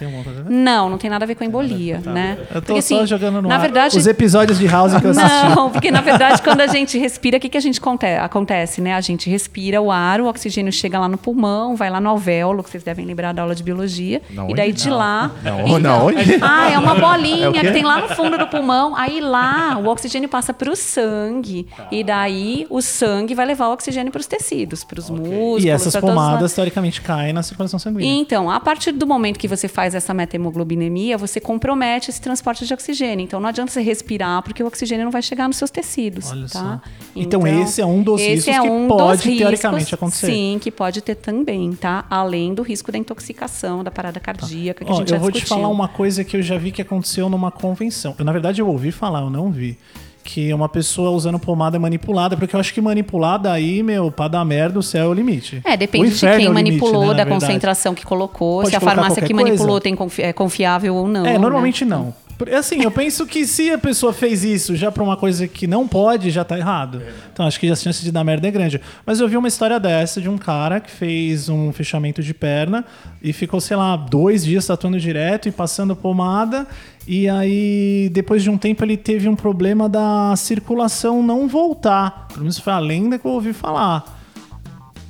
Não, 0.50 0.90
não 0.90 0.98
tem 0.98 1.10
nada 1.10 1.26
a 1.26 1.28
ver 1.28 1.36
com 1.36 1.44
embolia, 1.44 2.00
né? 2.06 2.38
Eu 2.54 2.62
tô 2.62 2.68
Porque, 2.74 2.82
só 2.82 2.96
assim, 2.98 3.08
jogando 3.08 3.42
no 3.42 3.48
na 3.50 3.56
ar 3.56 3.62
verdade, 3.62 3.98
os 3.98 4.08
episódios 4.08 4.58
de 4.60 4.68
House 4.68 4.94
que 5.00 5.06
eu 5.06 5.12
assisti. 5.12 5.56
não, 5.56 5.70
porque 5.72 5.92
na 5.92 6.02
verdade, 6.02 6.42
quando 6.42 6.62
a 6.62 6.68
gente 6.68 6.98
respira, 6.98 7.38
o 7.38 7.40
que, 7.40 7.50
que 7.50 7.58
a 7.58 7.62
gente 7.62 7.80
conte 7.80 8.06
acontece, 8.06 8.82
né? 8.82 8.94
A 8.96 9.02
gente 9.02 9.30
respira 9.30 9.82
o 9.82 9.92
ar, 9.92 10.22
o 10.22 10.28
oxigênio 10.28 10.72
chega 10.72 11.00
lá 11.00 11.08
no 11.08 11.18
pulmão, 11.18 11.76
vai 11.76 11.90
lá 11.90 12.00
no 12.02 12.10
alvéolo, 12.10 12.64
que 12.64 12.70
vocês 12.70 12.84
devem 12.84 13.06
lembrar 13.06 13.34
da 13.34 13.42
aula 13.42 13.54
de 13.56 13.64
biologia. 13.64 14.22
Na 14.32 14.50
e 14.50 14.54
daí 14.56 14.72
de 14.72 14.90
lá. 14.90 15.32
Na- 15.44 15.80
na 15.80 15.98
onde? 16.04 16.40
Ah, 16.42 16.72
é 16.72 16.80
uma 16.80 16.96
bolinha 16.96 17.50
É 17.50 17.52
que 17.52 17.72
tem 17.72 17.84
lá 17.84 18.00
no 18.02 18.10
fundo 18.10 18.38
do 18.38 18.48
pulmão. 18.48 18.96
Aí 18.96 19.20
lá 19.20 19.78
o 19.78 19.88
oxigênio 19.88 20.28
passa 20.30 20.54
para 20.54 20.70
o 20.72 20.76
sangue. 20.76 21.68
E 21.92 22.04
daí 22.04 22.66
o 22.70 22.82
sangue 22.82 23.36
vai 23.36 23.46
levar 23.46 23.68
o 23.68 23.74
oxigênio 23.74 24.12
para 24.12 24.20
os 24.22 24.28
tecidos, 24.28 24.84
para 24.84 25.00
os 25.00 25.10
músculos. 25.10 25.64
E 25.64 25.70
essas 25.70 25.96
pomadas, 25.96 26.54
teoricamente, 26.54 27.02
caem 27.02 27.18
na 27.34 27.43
circulação 27.43 27.80
sanguínea. 27.80 28.11
então, 28.11 28.49
a 28.49 28.59
partir 28.59 28.91
do 28.91 29.05
momento 29.05 29.38
que 29.38 29.47
você 29.47 29.67
faz 29.67 29.93
essa 29.93 30.13
metemoglobinemia, 30.13 31.17
você 31.17 31.39
compromete 31.39 32.09
esse 32.09 32.22
transporte 32.22 32.65
de 32.65 32.74
oxigênio. 32.74 33.24
Então, 33.24 33.39
não 33.39 33.49
adianta 33.49 33.72
você 33.72 33.82
respirar, 33.82 34.41
porque 34.41 34.63
o 34.63 34.67
oxigênio 34.67 35.05
não 35.05 35.11
vai 35.11 35.22
chegar 35.22 35.47
nos 35.47 35.57
seus 35.57 35.70
tecidos. 35.70 36.32
Olha 36.32 36.47
tá? 36.47 36.82
só. 36.82 36.82
Então, 37.15 37.45
esse 37.45 37.82
é 37.82 37.86
um 37.86 38.01
dos 38.01 38.22
riscos 38.22 38.47
é 38.47 38.61
que 38.61 38.67
um 38.67 38.88
pode, 38.88 39.17
dos 39.17 39.26
riscos, 39.26 39.39
teoricamente, 39.39 39.95
acontecer. 39.95 40.28
Sim, 40.28 40.57
que 40.61 40.72
pode 40.72 41.01
ter 41.01 41.15
também, 41.15 41.74
tá? 41.74 42.05
Além 42.09 42.53
do 42.53 42.61
risco 42.61 42.91
da 42.91 42.97
intoxicação, 42.97 43.84
da 43.84 43.91
parada 43.91 44.20
cardíaca, 44.20 44.86
que 44.86 44.91
a 44.91 44.93
Ó, 44.93 44.97
gente 44.97 45.11
eu 45.11 45.17
já 45.17 45.22
vou 45.22 45.32
te 45.32 45.39
discutiu. 45.39 45.57
falar 45.57 45.67
uma 45.70 45.88
coisa 45.88 46.24
que 46.24 46.38
eu 46.38 46.41
já 46.41 46.57
vi 46.57 46.72
que 46.72 46.82
aconteceu 46.82 47.30
numa 47.30 47.51
convenção. 47.51 48.15
Eu, 48.17 48.26
na 48.26 48.32
verdade, 48.32 48.61
eu 48.61 48.67
ouvi 48.67 48.91
falar, 48.91 49.22
eu 49.22 49.30
não 49.30 49.51
vi. 49.51 49.78
Que 50.24 50.53
uma 50.53 50.70
pessoa 50.70 51.09
usando 51.11 51.39
pomada 51.39 51.80
manipulada, 51.80 52.38
porque 52.38 52.55
eu 52.55 52.59
acho 52.59 52.74
que 52.74 52.82
manipulada 52.82 53.51
aí, 53.51 53.82
meu, 53.82 54.11
pra 54.11 54.28
dar 54.28 54.45
merda, 54.45 54.78
o 54.78 54.84
céu 54.84 55.05
é 55.05 55.07
o 55.07 55.13
limite. 55.13 55.61
É, 55.63 55.76
depende 55.76 56.09
de 56.09 56.15
inferno 56.15 56.38
quem 56.38 56.45
é 56.45 56.49
limite, 56.49 56.70
manipulou, 56.82 57.01
né, 57.01 57.07
da 57.09 57.24
verdade. 57.24 57.30
concentração 57.41 57.95
que 57.95 58.05
colocou, 58.05 58.57
Pode 58.61 58.70
se 58.70 58.76
a 58.76 58.80
farmácia 58.80 59.22
que 59.24 59.34
manipulou 59.34 59.67
coisa? 59.72 59.82
tem 59.82 59.95
confi- 59.95 60.22
é 60.22 60.32
confiável 60.34 60.93
ou 60.95 61.07
não. 61.07 61.26
É, 61.26 61.34
né? 61.34 61.38
normalmente 61.39 61.84
não. 61.84 62.13
Por- 62.38 62.53
Assim, 62.53 62.82
eu 62.84 62.91
penso 62.91 63.26
que 63.26 63.45
se 63.45 63.70
a 63.70 63.78
pessoa 63.78 64.13
fez 64.13 64.45
isso 64.45 64.74
já 64.76 64.89
pra 64.89 65.03
uma 65.03 65.17
coisa 65.17 65.45
que 65.45 65.67
não 65.67 65.86
pode, 65.86 66.30
já 66.32 66.43
tá 66.45 66.57
errado. 66.57 67.01
Então 67.34 67.45
acho 67.45 67.59
que 67.59 67.70
a 67.70 67.76
chance 67.76 68.01
de 68.01 68.11
dar 68.13 68.24
merda 68.24 68.47
é 68.47 68.51
grande. 68.51 68.80
Mas 69.05 69.20
eu 69.20 69.28
vi 69.28 69.36
uma 69.36 69.47
história 69.49 69.78
dessa 69.78 70.22
de 70.22 70.30
um 70.30 70.38
cara 70.38 70.80
que 70.80 70.89
fez 70.89 71.49
um 71.49 71.74
fechamento 71.74 72.24
de 72.24 72.34
perna 72.34 72.86
e 73.22 73.34
ficou, 73.34 73.59
sei 73.59 73.76
lá, 73.76 73.95
dois 73.97 74.45
dias 74.45 74.65
tatuando 74.65 74.97
direto 74.99 75.49
e 75.49 75.51
passando 75.51 75.95
pomada. 75.97 76.65
E 77.12 77.28
aí, 77.28 78.07
depois 78.14 78.43
de 78.43 78.51
um 78.51 78.57
tempo, 78.57 78.84
ele 78.84 78.95
teve 78.95 79.28
um 79.28 79.36
problema 79.36 79.89
da 79.89 80.36
circulação 80.36 81.24
não 81.24 81.47
voltar. 81.47 82.28
Pelo 82.28 82.41
menos 82.41 82.60
foi 82.60 82.72
a 82.72 82.78
lenda 82.78 83.18
que 83.18 83.26
eu 83.26 83.32
ouvi 83.32 83.51
falar. 83.51 84.16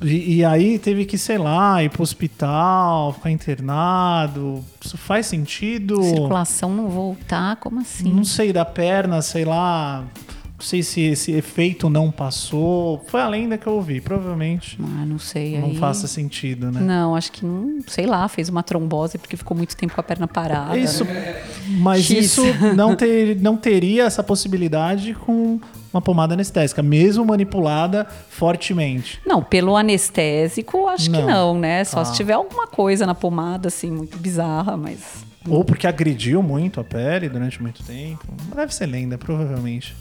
E, 0.00 0.36
e 0.36 0.44
aí 0.46 0.78
teve 0.78 1.04
que, 1.04 1.18
sei 1.18 1.36
lá, 1.36 1.84
ir 1.84 1.90
pro 1.90 2.02
hospital, 2.02 3.12
ficar 3.12 3.30
internado. 3.30 4.64
Isso 4.82 4.96
faz 4.96 5.26
sentido? 5.26 6.02
Circulação 6.02 6.74
não 6.74 6.88
voltar, 6.88 7.56
como 7.56 7.80
assim? 7.80 8.10
Não 8.10 8.24
sei, 8.24 8.50
da 8.50 8.64
perna, 8.64 9.20
sei 9.20 9.44
lá. 9.44 10.02
Não 10.60 10.66
sei 10.66 10.82
se 10.82 11.00
esse 11.00 11.32
efeito 11.32 11.88
não 11.88 12.10
passou. 12.10 13.02
Foi 13.06 13.22
a 13.22 13.26
lenda 13.26 13.56
que 13.56 13.66
eu 13.66 13.72
ouvi, 13.72 13.98
provavelmente. 13.98 14.78
Ah, 14.78 15.06
não 15.06 15.18
sei. 15.18 15.58
Não 15.58 15.68
aí... 15.68 15.76
faça 15.78 16.06
sentido, 16.06 16.70
né? 16.70 16.80
Não, 16.82 17.16
acho 17.16 17.32
que 17.32 17.46
não, 17.46 17.78
sei 17.86 18.04
lá, 18.04 18.28
fez 18.28 18.50
uma 18.50 18.62
trombose 18.62 19.16
porque 19.16 19.38
ficou 19.38 19.56
muito 19.56 19.74
tempo 19.74 19.94
com 19.94 20.00
a 20.02 20.04
perna 20.04 20.28
parada. 20.28 20.76
Isso, 20.76 21.02
né? 21.06 21.42
mas 21.78 22.04
X. 22.04 22.26
isso 22.26 22.42
não, 22.76 22.94
ter, 22.94 23.40
não 23.40 23.56
teria 23.56 24.04
essa 24.04 24.22
possibilidade 24.22 25.14
com 25.14 25.58
uma 25.90 26.02
pomada 26.02 26.34
anestésica, 26.34 26.82
mesmo 26.82 27.24
manipulada 27.24 28.06
fortemente. 28.28 29.18
Não, 29.26 29.42
pelo 29.42 29.74
anestésico, 29.78 30.86
acho 30.88 31.04
que 31.10 31.16
Não. 31.16 31.26
não, 31.26 31.58
né? 31.58 31.84
Só 31.84 32.00
Ah. 32.00 32.04
se 32.04 32.14
tiver 32.14 32.34
alguma 32.34 32.66
coisa 32.66 33.06
na 33.06 33.14
pomada, 33.14 33.68
assim, 33.68 33.90
muito 33.90 34.18
bizarra, 34.18 34.76
mas. 34.76 35.24
Ou 35.48 35.64
porque 35.64 35.86
agrediu 35.86 36.42
muito 36.42 36.80
a 36.80 36.84
pele 36.84 37.30
durante 37.30 37.62
muito 37.62 37.82
tempo. 37.82 38.26
Deve 38.54 38.74
ser 38.74 38.84
lenda, 38.84 39.16
provavelmente. 39.16 39.96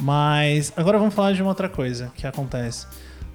Mas 0.00 0.72
agora 0.76 0.98
vamos 0.98 1.14
falar 1.14 1.32
de 1.32 1.42
uma 1.42 1.50
outra 1.50 1.68
coisa 1.68 2.12
que 2.16 2.26
acontece. 2.26 2.86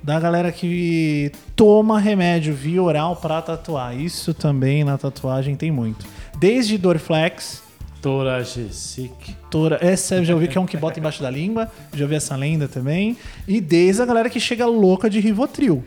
Da 0.02 0.20
galera 0.20 0.52
que 0.52 1.32
toma 1.56 2.00
remédio 2.00 2.54
via 2.54 2.82
oral 2.82 3.16
pra 3.16 3.42
tatuar. 3.42 3.98
Isso 4.00 4.34
também 4.34 4.84
na 4.84 4.98
tatuagem 4.98 5.56
tem 5.56 5.72
muito. 5.72 6.06
Desde 6.38 6.78
Dorflex, 6.78 7.62
Toragesic. 8.02 9.36
Tora, 9.50 9.78
essa 9.82 10.16
eu 10.16 10.26
já 10.26 10.34
ouvi 10.34 10.48
que 10.48 10.58
é 10.58 10.62
um 10.62 10.66
que 10.66 10.78
bota 10.78 11.00
embaixo 11.00 11.22
da 11.22 11.30
língua, 11.30 11.70
já 11.94 12.06
ouvi 12.06 12.16
essa 12.16 12.36
lenda 12.36 12.68
também. 12.68 13.18
E 13.48 13.60
desde 13.60 14.02
a 14.02 14.06
galera 14.06 14.30
que 14.30 14.40
chega 14.40 14.66
louca 14.66 15.10
de 15.10 15.20
Rivotril. 15.20 15.84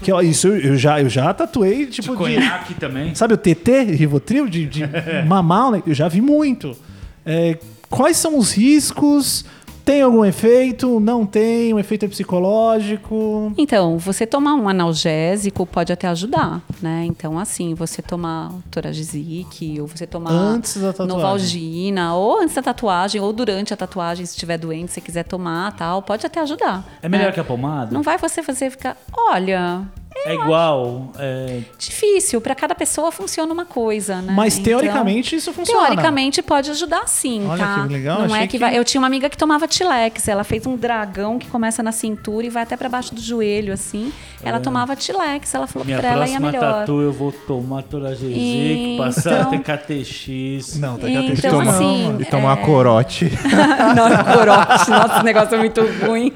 Que 0.00 0.12
ó, 0.12 0.20
isso 0.20 0.48
eu, 0.48 0.58
eu 0.58 0.76
já, 0.76 1.00
eu 1.00 1.08
já 1.08 1.32
tatuei, 1.32 1.86
tipo, 1.86 2.12
de, 2.12 2.18
Conhaque 2.18 2.74
também. 2.74 3.14
Sabe 3.14 3.34
o 3.34 3.36
TT, 3.36 3.82
Rivotril, 3.94 4.48
de, 4.48 4.66
de 4.66 4.82
mamar? 5.26 5.72
né? 5.72 5.82
Eu 5.86 5.94
já 5.94 6.08
vi 6.08 6.20
muito. 6.20 6.76
É, 7.24 7.58
quais 7.88 8.16
são 8.16 8.36
os 8.38 8.52
riscos? 8.52 9.44
Tem 9.84 10.02
algum 10.02 10.24
efeito? 10.24 11.00
Não 11.00 11.26
tem? 11.26 11.74
Um 11.74 11.78
efeito 11.78 12.04
é 12.04 12.08
psicológico? 12.08 13.52
Então, 13.58 13.98
você 13.98 14.26
tomar 14.26 14.54
um 14.54 14.68
analgésico 14.68 15.66
pode 15.66 15.92
até 15.92 16.08
ajudar, 16.08 16.62
né? 16.80 17.04
Então, 17.06 17.38
assim, 17.38 17.74
você 17.74 18.00
tomar 18.00 18.52
Toragesic, 18.70 19.80
ou 19.80 19.86
você 19.86 20.06
tomar 20.06 20.30
Antes 20.30 20.76
da 20.76 20.92
tatuagem. 20.92 21.16
Novalgina, 21.16 22.14
ou 22.14 22.40
antes 22.40 22.54
da 22.54 22.62
tatuagem, 22.62 23.20
ou 23.20 23.32
durante 23.32 23.74
a 23.74 23.76
tatuagem, 23.76 24.24
se 24.24 24.32
estiver 24.32 24.58
doente, 24.58 24.92
se 24.92 25.00
quiser 25.00 25.24
tomar, 25.24 25.72
tal, 25.72 26.02
pode 26.02 26.24
até 26.24 26.40
ajudar. 26.40 26.84
É 27.02 27.08
melhor 27.08 27.26
né? 27.26 27.32
que 27.32 27.40
a 27.40 27.44
pomada? 27.44 27.92
Não 27.92 28.02
vai 28.02 28.18
você 28.18 28.42
fazer 28.42 28.70
ficar, 28.70 28.96
olha, 29.12 29.82
É 30.24 30.34
igual. 30.34 31.10
é, 31.18 31.60
difícil, 31.78 32.40
para 32.40 32.54
cada 32.54 32.74
pessoa 32.74 33.10
funciona 33.10 33.52
uma 33.52 33.64
coisa, 33.64 34.22
né? 34.22 34.32
Mas 34.36 34.54
Então, 34.54 34.64
teoricamente 34.64 35.34
isso 35.36 35.52
funciona. 35.52 35.86
Teoricamente 35.86 36.42
pode 36.42 36.70
ajudar 36.70 37.06
sim, 37.08 37.46
Olha 37.48 37.58
tá? 37.64 37.82
que 37.86 37.92
legal, 37.92 38.18
Não 38.20 38.24
achei 38.26 38.38
é 38.38 38.40
que, 38.42 38.48
que- 38.52 38.58
vai. 38.58 38.76
Eu 38.78 38.84
tinha 38.84 39.00
uma 39.00 39.06
amiga 39.06 39.28
que 39.28 39.36
tomava 39.36 39.66
Tilex, 39.66 40.28
ela 40.28 40.44
fez 40.44 40.66
um 40.66 40.76
dragão 40.76 41.38
que 41.38 41.48
começa 41.48 41.82
na 41.82 41.92
cintura 41.92 42.46
e 42.46 42.50
vai 42.50 42.62
até 42.62 42.76
pra 42.76 42.88
baixo 42.88 43.14
do 43.14 43.20
joelho, 43.20 43.72
assim. 43.72 44.12
Ela 44.44 44.58
tomava 44.60 44.96
Tilex, 44.96 45.54
ela 45.54 45.66
falou 45.66 45.84
minha 45.86 45.98
que 45.98 46.02
pra 46.02 46.12
ela 46.12 46.28
ia 46.28 46.40
melhor. 46.40 46.60
tatu 46.60 47.00
eu 47.00 47.12
vou 47.12 47.30
tomar 47.32 47.82
Toragesic, 47.82 48.94
Então- 48.94 49.06
passar 49.06 49.48
TKTX. 49.50 50.78
Não, 50.78 50.98
tá 50.98 51.08
Então, 51.08 51.32
aqui 51.32 51.46
a 51.46 51.50
Tomar- 51.50 51.74
assim, 51.74 52.16
e 52.20 52.24
tomar 52.24 52.48
uma 52.54 52.56
corote. 52.66 53.30
Não, 53.96 54.34
corote. 54.34 54.90
Nossa, 54.90 55.14
esse 55.16 55.24
negócio 55.24 55.54
é 55.54 55.58
muito 55.58 55.80
ruim. 56.04 56.32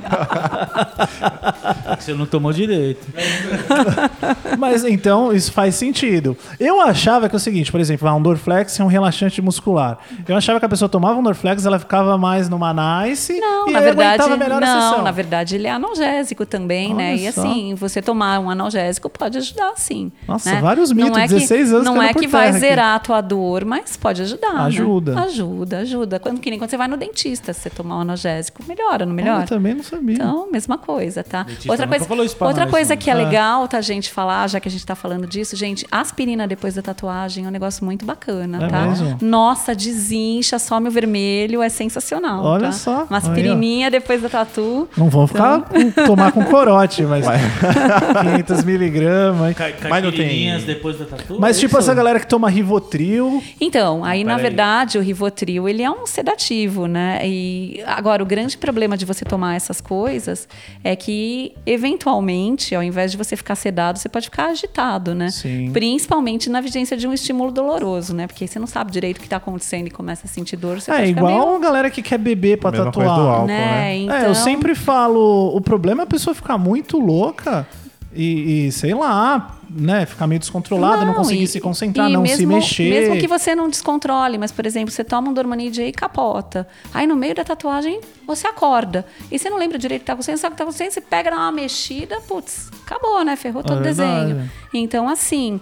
Você 1.98 2.14
não 2.14 2.26
tomou 2.26 2.52
direito. 2.52 3.06
Mas 4.58 4.84
então 4.84 5.32
isso 5.32 5.52
faz 5.52 5.74
sentido. 5.74 6.36
Eu 6.58 6.80
achava 6.80 7.28
que 7.28 7.34
é 7.34 7.38
o 7.38 7.40
seguinte, 7.40 7.70
por 7.70 7.80
exemplo, 7.80 8.08
ah, 8.08 8.14
um 8.14 8.22
Dorflex 8.22 8.78
é 8.80 8.84
um 8.84 8.86
relaxante 8.86 9.40
muscular. 9.42 9.98
Eu 10.26 10.36
achava 10.36 10.58
que 10.58 10.66
a 10.66 10.68
pessoa 10.68 10.88
tomava 10.88 11.18
um 11.18 11.22
Dorflex, 11.22 11.64
ela 11.66 11.78
ficava 11.78 12.16
mais 12.18 12.48
numa 12.48 12.72
nice 13.04 13.38
Não, 13.38 13.68
e 13.68 13.72
na 13.72 13.80
verdade, 13.80 14.08
aguentava 14.22 14.36
melhor 14.36 14.62
a 14.62 14.66
não, 14.66 14.80
sessão. 14.90 15.02
na 15.04 15.10
verdade 15.10 15.54
ele 15.56 15.66
é 15.66 15.70
analgésico 15.70 16.46
também, 16.46 16.88
Olha 16.88 16.96
né? 16.96 17.14
E 17.16 17.32
só. 17.32 17.40
assim, 17.42 17.74
você 17.74 18.00
tomar 18.02 18.38
um 18.40 18.50
analgésico 18.50 19.08
pode 19.08 19.38
ajudar 19.38 19.72
sim. 19.76 20.10
Nossa, 20.26 20.52
né? 20.52 20.60
vários 20.60 20.92
mitos, 20.92 21.10
não 21.10 21.18
é 21.18 21.26
que, 21.28 21.34
16 21.34 21.72
anos 21.72 21.84
Não 21.84 22.02
é 22.02 22.12
que 22.14 22.26
vai 22.26 22.50
aqui. 22.50 22.58
zerar 22.60 22.96
a 22.96 22.98
tua 22.98 23.20
dor, 23.20 23.64
mas 23.64 23.96
pode 23.96 24.22
ajudar. 24.22 24.54
né? 24.54 24.60
Ajuda. 24.62 25.20
Ajuda, 25.20 25.78
ajuda. 25.78 26.18
Quando, 26.20 26.40
que 26.40 26.50
nem 26.50 26.58
quando 26.58 26.70
você 26.70 26.76
vai 26.76 26.88
no 26.88 26.96
dentista, 26.96 27.52
se 27.52 27.60
você 27.60 27.70
tomar 27.70 27.96
um 27.98 28.00
analgésico, 28.00 28.62
melhora, 28.66 29.04
não 29.06 29.12
melhora? 29.14 29.42
Eu 29.42 29.46
também 29.46 29.74
não 29.74 29.82
sabia. 29.82 30.14
Então, 30.14 30.48
mesma 30.50 30.78
coisa, 30.78 31.22
tá? 31.22 31.42
Dentista 31.42 31.70
Outra 31.72 31.86
não 31.86 31.90
coisa, 32.06 32.36
outra 32.44 32.64
nós, 32.64 32.70
coisa 32.70 32.96
que 32.96 33.10
é 33.10 33.12
Ah. 33.12 33.16
Legal, 33.56 33.68
tá, 33.68 33.80
gente, 33.80 34.10
falar, 34.10 34.46
já 34.48 34.60
que 34.60 34.68
a 34.68 34.70
gente 34.70 34.84
tá 34.84 34.94
falando 34.94 35.26
disso, 35.26 35.56
gente, 35.56 35.86
aspirina 35.90 36.46
depois 36.46 36.74
da 36.74 36.82
tatuagem 36.82 37.44
é 37.44 37.48
um 37.48 37.50
negócio 37.50 37.84
muito 37.84 38.04
bacana, 38.04 38.64
É 38.64 38.68
tá? 38.68 38.86
mesmo? 38.86 39.18
Nossa, 39.22 39.74
desincha, 39.74 40.58
some 40.58 40.88
o 40.88 40.90
vermelho, 40.90 41.62
é 41.62 41.68
sensacional. 41.68 42.44
Olha 42.44 42.66
tá? 42.66 42.72
só, 42.72 43.04
Uma 43.04 43.06
aí, 43.12 43.16
aspirininha 43.16 43.90
depois 43.90 44.20
da 44.22 44.28
tatu. 44.28 44.88
Não 44.96 45.08
vão 45.08 45.26
ficar 45.26 45.62
com- 45.62 45.90
tomar 45.90 46.32
com 46.32 46.44
corote, 46.44 47.02
mas 47.02 47.24
500 47.26 48.62
miligramas. 48.64 49.54
Ca- 49.56 49.70
Mas 49.88 50.04
não 50.04 50.12
tem- 50.12 50.58
depois 50.60 50.98
da 50.98 51.04
tatu? 51.06 51.38
Mas 51.40 51.56
É 51.56 51.60
tipo 51.60 51.72
isso? 51.72 51.78
essa 51.78 51.94
galera 51.94 52.20
que 52.20 52.26
toma 52.26 52.48
Rivotril, 52.50 53.42
Então, 53.60 54.04
aí 54.04 54.22
na 54.24 54.36
peraí. 54.36 54.42
verdade 54.42 54.98
o 54.98 55.00
Rivotril 55.00 55.68
ele 55.68 55.82
é 55.82 55.90
um 55.90 56.06
sedativo, 56.06 56.86
né? 56.86 57.20
E 57.24 57.82
agora 57.86 58.22
o 58.22 58.26
grande 58.26 58.58
problema 58.58 58.96
de 58.96 59.04
você 59.04 59.24
tomar 59.24 59.54
essas 59.54 59.80
coisas 59.80 60.46
é 60.84 60.94
que 60.94 61.52
eventualmente, 61.64 62.74
ao 62.74 62.82
invés 62.82 63.10
de 63.10 63.16
você 63.16 63.36
ficar 63.36 63.45
sedado, 63.54 63.98
você 63.98 64.08
pode 64.08 64.26
ficar 64.26 64.46
agitado, 64.46 65.14
né? 65.14 65.30
Sim. 65.30 65.70
Principalmente 65.72 66.50
na 66.50 66.60
vigência 66.60 66.96
de 66.96 67.06
um 67.06 67.12
estímulo 67.12 67.52
doloroso, 67.52 68.14
né? 68.14 68.26
Porque 68.26 68.44
aí 68.44 68.48
você 68.48 68.58
não 68.58 68.66
sabe 68.66 68.90
direito 68.90 69.18
o 69.18 69.20
que 69.20 69.26
está 69.26 69.36
acontecendo 69.36 69.86
e 69.86 69.90
começa 69.90 70.26
a 70.26 70.28
sentir 70.28 70.56
dor, 70.56 70.80
você 70.80 70.90
é 70.90 70.96
pode 70.96 71.10
igual 71.10 71.42
ficar 71.44 71.56
a 71.56 71.58
galera 71.60 71.90
que 71.90 72.02
quer 72.02 72.18
beber 72.18 72.58
pra 72.58 72.70
Mesma 72.70 72.90
coisa 72.92 73.08
do 73.10 73.14
tatuar. 73.14 73.30
álcool, 73.34 73.46
meio, 73.46 73.58
né? 73.58 73.70
né? 73.76 73.96
Então, 73.98 74.16
É, 74.16 74.28
eu 74.28 74.34
sempre 74.34 74.74
falo, 74.74 75.54
o 75.54 75.60
problema 75.60 76.02
é 76.02 76.04
a 76.04 76.06
pessoa 76.06 76.34
ficar 76.34 76.58
muito 76.58 76.98
louca 76.98 77.66
e, 78.14 78.66
e, 78.66 78.72
sei 78.72 78.94
lá, 78.94 79.55
né, 79.68 80.06
ficar 80.06 80.26
meio 80.26 80.38
descontrolada, 80.38 81.04
não, 81.04 81.14
conseguir 81.14 81.44
e- 81.44 81.48
se 81.48 81.60
concentrar, 81.60 82.08
não 82.08 82.24
se 82.24 82.38
mesmo- 82.38 82.54
mexer. 82.54 82.88
Mesmo 82.88 83.16
que 83.18 83.26
você 83.26 83.54
não 83.54 83.68
descontrole, 83.68 84.38
mas, 84.38 84.52
por 84.52 84.64
exemplo, 84.66 84.90
você 84.90 85.02
toma 85.04 85.28
um 85.30 85.34
Dormanide 85.34 85.82
e 85.82 85.92
capota. 85.92 86.66
Aí 86.94 87.06
no 87.06 87.16
meio 87.16 87.34
da 87.34 87.44
tatuagem 87.44 88.00
você 88.26 88.46
acorda. 88.46 89.04
E 89.30 89.38
você 89.38 89.48
não 89.50 89.56
lembra 89.58 89.78
direito 89.78 90.00
o 90.00 90.04
que 90.04 90.06
tá 90.06 90.12
acontecendo, 90.12 90.36
sabe 90.38 90.52
o 90.52 90.54
que 90.54 90.58
tá 90.58 90.64
acontecendo, 90.64 90.90
você 90.92 91.00
pega 91.00 91.30
dá 91.30 91.36
uma 91.36 91.52
mexida, 91.52 92.20
putz, 92.28 92.70
acabou, 92.84 93.24
né? 93.24 93.36
Ferrou 93.36 93.62
todo 93.62 93.78
o 93.78 93.82
desenho. 93.82 94.48
Então, 94.72 95.08
assim, 95.08 95.60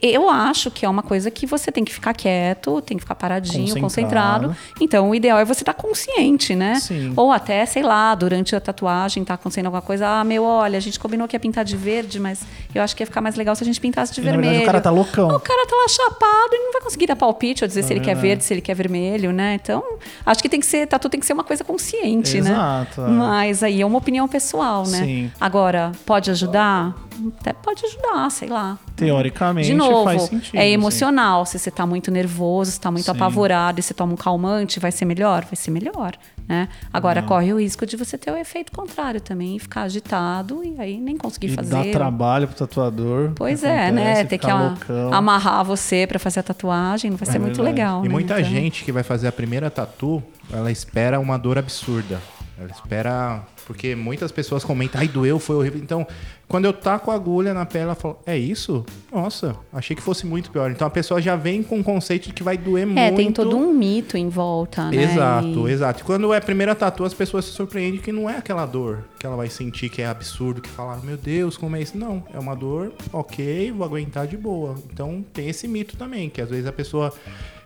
eu 0.00 0.30
acho 0.30 0.70
que 0.70 0.84
é 0.86 0.88
uma 0.88 1.02
coisa 1.02 1.30
que 1.30 1.46
você 1.46 1.70
tem 1.70 1.84
que 1.84 1.92
ficar 1.92 2.14
quieto, 2.14 2.80
tem 2.80 2.96
que 2.96 3.02
ficar 3.02 3.14
paradinho, 3.14 3.78
Concentrado. 3.80 4.48
concentrado. 4.48 4.56
Então, 4.80 5.10
o 5.10 5.14
ideal 5.14 5.38
é 5.38 5.44
você 5.44 5.62
estar 5.62 5.74
consciente, 5.74 6.54
né? 6.54 6.76
Sim. 6.76 7.12
Ou 7.16 7.30
até, 7.32 7.64
sei 7.66 7.82
lá, 7.82 8.14
durante 8.14 8.54
a 8.56 8.60
tatuagem 8.60 9.24
tá 9.24 9.34
acontecendo 9.34 9.66
alguma 9.66 9.82
coisa, 9.82 10.08
ah, 10.08 10.24
meu, 10.24 10.42
olha, 10.44 10.76
a 10.76 10.80
gente 10.80 10.98
combinou 10.98 11.28
que 11.28 11.36
ia 11.36 11.40
pintar 11.40 11.64
de 11.64 11.76
verde, 11.76 12.18
mas 12.18 12.40
eu 12.74 12.82
acho 12.82 12.96
que 12.96 13.02
ia 13.02 13.06
ficar 13.06 13.20
mais 13.20 13.35
legal 13.38 13.54
se 13.54 13.62
a 13.62 13.66
gente 13.66 13.80
pintasse 13.80 14.12
de 14.12 14.20
E, 14.20 14.24
vermelho. 14.24 14.42
verdade, 14.44 14.62
o 14.62 14.66
cara 14.66 14.80
tá 14.80 14.90
loucão. 14.90 15.28
O 15.28 15.40
cara 15.40 15.66
tá 15.66 15.76
lá 15.76 15.88
chapado 15.88 16.52
e 16.54 16.58
não 16.58 16.72
vai 16.72 16.82
conseguir 16.82 17.06
dar 17.06 17.16
palpite 17.16 17.64
ou 17.64 17.68
dizer 17.68 17.82
se 17.82 17.92
ele 17.92 18.00
É. 18.00 18.02
quer 18.04 18.16
verde, 18.16 18.44
se 18.44 18.54
ele 18.54 18.60
quer 18.60 18.74
vermelho, 18.74 19.32
né? 19.32 19.54
Então, 19.62 19.82
acho 20.24 20.42
que 20.42 20.48
tem 20.48 20.60
que 20.60 20.66
ser, 20.66 20.86
tatu 20.86 21.08
tem 21.08 21.20
que 21.20 21.26
ser 21.26 21.32
uma 21.32 21.44
coisa 21.44 21.62
consciente, 21.64 22.38
Exato, 22.38 23.00
né? 23.02 23.08
é. 23.08 23.10
Mas 23.12 23.62
aí 23.62 23.80
é 23.80 23.86
uma 23.86 23.98
opinião 23.98 24.26
pessoal, 24.28 24.84
né? 24.86 24.98
Sim. 25.04 25.30
Agora, 25.40 25.92
pode 26.04 26.30
ajudar? 26.30 26.94
Até 27.40 27.52
pode 27.52 27.84
ajudar, 27.86 28.30
sei 28.30 28.48
lá. 28.48 28.78
Teoricamente 28.94 29.68
De 29.68 29.74
novo, 29.74 30.04
faz 30.04 30.22
sentido. 30.22 30.56
é 30.56 30.62
sim. 30.62 30.72
emocional. 30.72 31.44
Se 31.46 31.58
você 31.58 31.70
tá 31.70 31.86
muito 31.86 32.10
nervoso, 32.10 32.70
se 32.72 32.80
tá 32.80 32.90
muito 32.90 33.04
Sim. 33.04 33.10
apavorado 33.10 33.78
e 33.80 33.82
você 33.82 33.94
toma 33.94 34.12
um 34.12 34.16
calmante, 34.16 34.80
vai 34.80 34.90
ser 34.92 35.04
melhor? 35.04 35.44
Vai 35.44 35.56
ser 35.56 35.70
melhor, 35.70 36.12
né? 36.48 36.68
Agora, 36.92 37.22
corre 37.22 37.52
o 37.52 37.60
risco 37.60 37.84
de 37.86 37.96
você 37.96 38.16
ter 38.18 38.30
o 38.30 38.36
efeito 38.36 38.72
contrário 38.72 39.20
também, 39.20 39.58
ficar 39.58 39.82
agitado 39.82 40.62
e 40.64 40.74
aí 40.80 40.98
nem 41.00 41.16
conseguir 41.16 41.48
E 41.48 41.54
fazer. 41.54 41.70
dá 41.70 41.84
trabalho 41.90 42.48
pro 42.48 42.56
tatuador. 42.56 43.32
Pois 43.34 43.62
é, 43.64 43.90
né? 43.90 44.02
acontece, 44.12 44.24
Ter 44.30 44.38
que 44.38 44.46
loucão. 44.52 45.12
amarrar 45.14 45.64
você 45.64 46.06
pra 46.06 46.18
fazer 46.18 46.40
a 46.40 46.42
tatuagem 46.42 47.10
não 47.10 47.18
vai 47.18 47.26
ser 47.26 47.38
muito 47.38 47.56
verdade. 47.56 47.76
legal, 47.76 48.00
E 48.04 48.08
né? 48.08 48.12
muita 48.12 48.40
Então- 48.40 48.50
gente 48.50 48.84
que 48.84 48.92
vai 48.92 49.02
fazer 49.02 49.28
a 49.28 49.32
primeira 49.32 49.70
tatu, 49.70 50.22
ela 50.52 50.70
espera 50.70 51.20
uma 51.20 51.38
dor 51.38 51.58
absurda. 51.58 52.20
Ela 52.58 52.70
espera. 52.70 53.42
Porque 53.66 53.96
muitas 53.96 54.30
pessoas 54.30 54.62
comentam, 54.64 55.00
ai, 55.00 55.08
doeu, 55.08 55.38
foi 55.40 55.56
horrível. 55.56 55.80
Então, 55.82 56.06
quando 56.46 56.66
eu 56.66 56.72
taco 56.72 57.10
a 57.10 57.14
agulha 57.14 57.52
na 57.52 57.66
pele, 57.66 57.84
ela 57.86 57.94
fala, 57.96 58.16
é 58.24 58.38
isso? 58.38 58.86
Nossa, 59.12 59.56
achei 59.72 59.96
que 59.96 60.00
fosse 60.02 60.24
muito 60.24 60.50
pior. 60.52 60.70
Então 60.70 60.86
a 60.86 60.90
pessoa 60.90 61.20
já 61.20 61.34
vem 61.34 61.64
com 61.64 61.80
o 61.80 61.84
conceito 61.84 62.28
de 62.28 62.32
que 62.32 62.44
vai 62.44 62.56
doer 62.56 62.86
muito. 62.86 62.98
É, 63.00 63.10
tem 63.10 63.32
todo 63.32 63.56
um 63.56 63.72
mito 63.74 64.16
em 64.16 64.28
volta, 64.28 64.88
né? 64.88 65.02
Exato, 65.02 65.68
E- 65.68 65.72
exato. 65.72 66.00
E 66.02 66.04
quando 66.04 66.32
é 66.32 66.36
a 66.36 66.40
primeira 66.40 66.74
tatu, 66.76 67.04
as 67.04 67.12
pessoas 67.12 67.44
se 67.46 67.50
surpreendem 67.50 68.00
que 68.00 68.12
não 68.12 68.30
é 68.30 68.36
aquela 68.36 68.64
dor 68.64 69.02
que 69.18 69.26
ela 69.26 69.34
vai 69.34 69.48
sentir 69.50 69.88
que 69.88 70.00
é 70.00 70.06
absurdo, 70.06 70.60
que 70.60 70.68
fala, 70.68 71.00
meu 71.02 71.16
Deus, 71.16 71.56
como 71.56 71.74
é 71.74 71.82
isso? 71.82 71.98
Não, 71.98 72.22
é 72.32 72.38
uma 72.38 72.54
dor, 72.54 72.92
ok, 73.12 73.72
vou 73.72 73.84
aguentar 73.84 74.28
de 74.28 74.36
boa. 74.36 74.76
Então 74.92 75.24
tem 75.32 75.48
esse 75.48 75.66
mito 75.66 75.96
também, 75.96 76.30
que 76.30 76.40
às 76.40 76.48
vezes 76.48 76.66
a 76.66 76.72
pessoa 76.72 77.12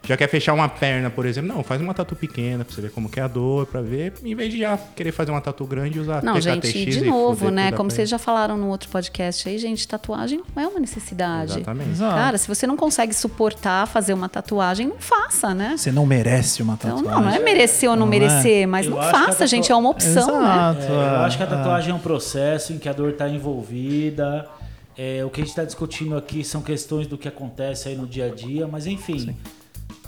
já 0.03 0.17
quer 0.17 0.29
fechar 0.29 0.55
uma 0.55 0.69
perna, 0.69 1.11
por 1.11 1.27
exemplo. 1.27 1.55
Não, 1.55 1.63
faz 1.63 1.81
uma 1.81 1.93
tatu 1.93 2.17
pequena 2.17 2.65
pra 2.65 2.75
você 2.75 2.81
ver 2.81 2.91
como 2.91 3.09
que 3.09 3.21
é 3.21 3.23
a 3.23 3.29
dor, 3.29 3.67
pra 3.67 3.81
ver, 3.83 4.15
em 4.25 4.35
vez 4.35 4.51
de 4.53 4.59
já 4.61 4.79
querer 4.97 5.13
fazer 5.13 5.31
uma 5.31 5.41
tatu 5.41 5.65
grande 5.67 5.99
e 5.99 6.01
usar 6.01 6.23
Não, 6.23 6.41
gente, 6.41 6.73
de 6.87 7.05
novo, 7.05 7.51
né? 7.51 7.71
Como 7.73 7.91
vocês 7.91 8.09
já 8.09 8.19
falaram 8.19 8.57
no 8.57 8.69
outro 8.69 8.89
podcast 8.89 9.49
aí, 9.49 9.59
gente, 9.59 9.87
tatuagem 9.87 10.41
não 10.57 10.63
é 10.63 10.67
uma 10.67 10.81
necessidade. 10.81 11.53
Exatamente. 11.53 11.91
Exato. 11.91 12.15
Cara, 12.15 12.39
se 12.39 12.49
você 12.49 12.67
não 12.67 12.77
consegue 12.77 13.13
suportar 13.15 13.87
fazer 13.87 14.15
uma 14.15 14.29
tatuagem, 14.29 14.87
não 14.89 14.97
faça, 14.99 15.55
né? 15.55 15.75
Você 15.77 15.93
não 15.93 16.07
merece 16.07 16.63
uma 16.63 16.75
Então, 16.75 16.97
tatuagem. 16.97 17.11
não, 17.21 17.23
não 17.23 17.31
é 17.35 17.39
merecer 17.39 17.89
ou 17.91 17.95
não, 17.97 18.07
Não 18.07 18.13
é? 18.13 18.19
merecer, 18.19 18.67
mas 18.67 18.87
Eu 18.87 18.93
não 18.93 19.03
faça, 19.03 19.27
tatua- 19.31 19.47
gente, 19.47 19.71
é 19.71 19.77
uma 19.77 19.91
opção, 19.91 20.41
né? 20.43 20.49
Exato. 20.49 20.93
É, 20.93 21.15
eu 21.17 21.21
acho 21.21 21.37
que 21.37 21.43
a 21.43 21.47
é. 21.47 21.49
tatuagem 21.51 21.91
é 21.91 21.95
um 21.95 21.99
processo 22.01 22.73
em 22.73 22.79
que 22.79 22.89
a 22.89 22.93
dor 22.93 23.11
está 23.11 23.29
envolvida. 23.29 24.49
É, 24.97 25.25
o 25.25 25.31
que 25.31 25.41
a 25.41 25.45
gente 25.45 25.51
está 25.51 25.65
discutindo 25.65 26.17
aqui 26.17 26.43
são 26.45 26.61
questões 26.63 27.07
do 27.07 27.17
que 27.17 27.29
acontece 27.29 27.89
aí 27.89 27.97
no 27.97 28.07
dia 28.07 28.27
a 28.27 28.35
dia, 28.35 28.67
mas 28.67 28.87
enfim. 28.87 29.37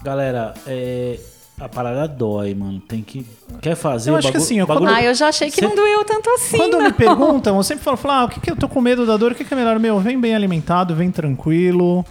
Galera, 0.02 0.52
é, 0.66 1.18
a 1.60 1.68
parada 1.68 2.08
dói, 2.08 2.54
mano. 2.54 2.80
Tem 2.80 3.02
que. 3.02 3.24
Quer 3.60 3.76
fazer 3.76 4.10
Eu 4.10 4.14
o 4.14 4.16
acho 4.18 4.26
que 4.28 4.32
bagulho- 4.32 4.44
assim, 4.44 4.58
eu- 4.60 4.66
bagulho- 4.66 4.90
Ah, 4.92 5.02
eu 5.02 5.14
já 5.14 5.28
achei 5.28 5.48
que 5.50 5.56
Cê- 5.60 5.66
não 5.66 5.74
doeu 5.76 6.04
tanto 6.04 6.28
assim. 6.30 6.56
Quando 6.56 6.72
não. 6.78 6.82
me 6.84 6.92
perguntam, 6.92 7.56
eu 7.56 7.62
sempre 7.62 7.84
falo, 7.84 7.96
falo, 7.96 8.14
ah, 8.14 8.24
o 8.24 8.28
que, 8.28 8.40
que 8.40 8.50
eu 8.50 8.56
tô 8.56 8.68
com 8.68 8.80
medo 8.80 9.06
da 9.06 9.16
dor? 9.16 9.32
O 9.32 9.34
que, 9.34 9.44
que 9.44 9.54
é 9.54 9.56
melhor? 9.56 9.78
Meu, 9.78 9.98
vem 10.00 10.20
bem 10.20 10.34
alimentado, 10.34 10.94
vem 10.94 11.10
tranquilo, 11.10 12.04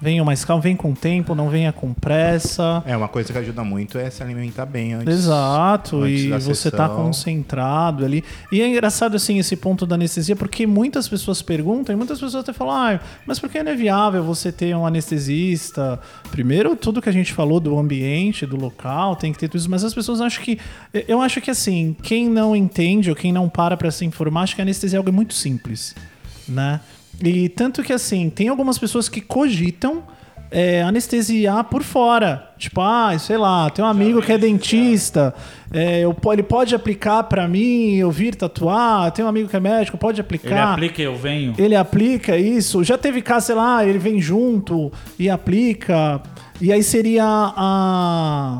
venha 0.00 0.24
mais 0.24 0.44
calmo, 0.44 0.62
vem 0.62 0.76
com 0.76 0.94
tempo, 0.94 1.34
não 1.34 1.48
venha 1.48 1.72
com 1.72 1.92
pressa. 1.92 2.82
É, 2.86 2.96
uma 2.96 3.08
coisa 3.08 3.32
que 3.32 3.38
ajuda 3.38 3.64
muito 3.64 3.98
é 3.98 4.08
se 4.10 4.22
alimentar 4.22 4.66
bem 4.66 4.94
antes. 4.94 5.12
Exato, 5.12 6.02
antes 6.02 6.22
e 6.22 6.28
você 6.38 6.70
tá 6.70 6.88
sessão. 6.88 7.04
concentrado 7.04 8.04
ali. 8.04 8.24
E 8.52 8.62
é 8.62 8.68
engraçado, 8.68 9.16
assim, 9.16 9.38
esse 9.38 9.56
ponto 9.56 9.86
da 9.86 9.96
anestesia, 9.96 10.36
porque 10.36 10.66
muitas 10.66 11.08
pessoas 11.08 11.42
perguntam, 11.42 11.94
e 11.94 11.96
muitas 11.96 12.20
pessoas 12.20 12.42
até 12.42 12.52
falam, 12.52 12.74
ah, 12.74 13.00
mas 13.26 13.38
por 13.38 13.48
que 13.48 13.62
não 13.62 13.72
é 13.72 13.76
viável 13.76 14.22
você 14.22 14.52
ter 14.52 14.74
um 14.74 14.86
anestesista? 14.86 16.00
Primeiro, 16.30 16.76
tudo 16.76 17.02
que 17.02 17.08
a 17.08 17.12
gente 17.12 17.32
falou 17.32 17.60
do 17.60 17.78
ambiente, 17.78 18.46
do 18.46 18.56
local, 18.56 19.16
tem 19.16 19.32
que 19.32 19.38
ter 19.38 19.48
tudo 19.48 19.60
isso, 19.60 19.70
mas 19.70 19.84
as 19.84 19.94
pessoas 19.94 20.20
acham 20.20 20.42
que. 20.42 20.58
Eu 21.06 21.20
acho 21.20 21.40
que, 21.40 21.50
assim, 21.50 21.96
quem 22.02 22.28
não 22.28 22.54
entende 22.54 23.10
ou 23.10 23.16
quem 23.16 23.32
não 23.32 23.48
para 23.48 23.76
pra 23.76 23.90
se 23.90 24.04
informar, 24.04 24.42
acha 24.42 24.54
que 24.54 24.60
a 24.60 24.64
anestesia 24.64 24.96
é 24.96 24.98
algo 24.98 25.12
muito 25.12 25.34
simples, 25.34 25.94
né? 26.48 26.80
E 27.22 27.48
tanto 27.48 27.82
que, 27.82 27.92
assim, 27.92 28.30
tem 28.30 28.48
algumas 28.48 28.78
pessoas 28.78 29.08
que 29.08 29.20
cogitam 29.20 30.04
é, 30.50 30.82
anestesiar 30.82 31.64
por 31.64 31.82
fora. 31.82 32.50
Tipo, 32.58 32.80
ah, 32.80 33.16
sei 33.18 33.36
lá, 33.36 33.68
tem 33.70 33.84
um 33.84 33.88
amigo 33.88 34.22
que 34.22 34.32
é 34.32 34.38
dentista, 34.38 35.34
é, 35.72 36.00
eu, 36.00 36.16
ele 36.32 36.42
pode 36.42 36.74
aplicar 36.74 37.22
pra 37.24 37.46
mim, 37.46 37.94
eu 37.96 38.10
vir 38.10 38.34
tatuar, 38.34 39.10
tem 39.12 39.24
um 39.24 39.28
amigo 39.28 39.48
que 39.48 39.56
é 39.56 39.60
médico, 39.60 39.98
pode 39.98 40.20
Ele 40.20 40.26
aplicar. 40.26 40.72
aplica, 40.72 41.02
eu 41.02 41.16
venho. 41.16 41.54
Ele 41.58 41.76
aplica 41.76 42.36
isso. 42.36 42.82
Já 42.82 42.96
teve 42.96 43.20
caso, 43.22 43.46
sei 43.46 43.54
lá, 43.54 43.84
ele 43.86 43.98
vem 43.98 44.20
junto 44.20 44.92
e 45.18 45.28
aplica. 45.28 46.20
E 46.60 46.72
aí 46.72 46.82
seria 46.82 47.24
a. 47.24 48.58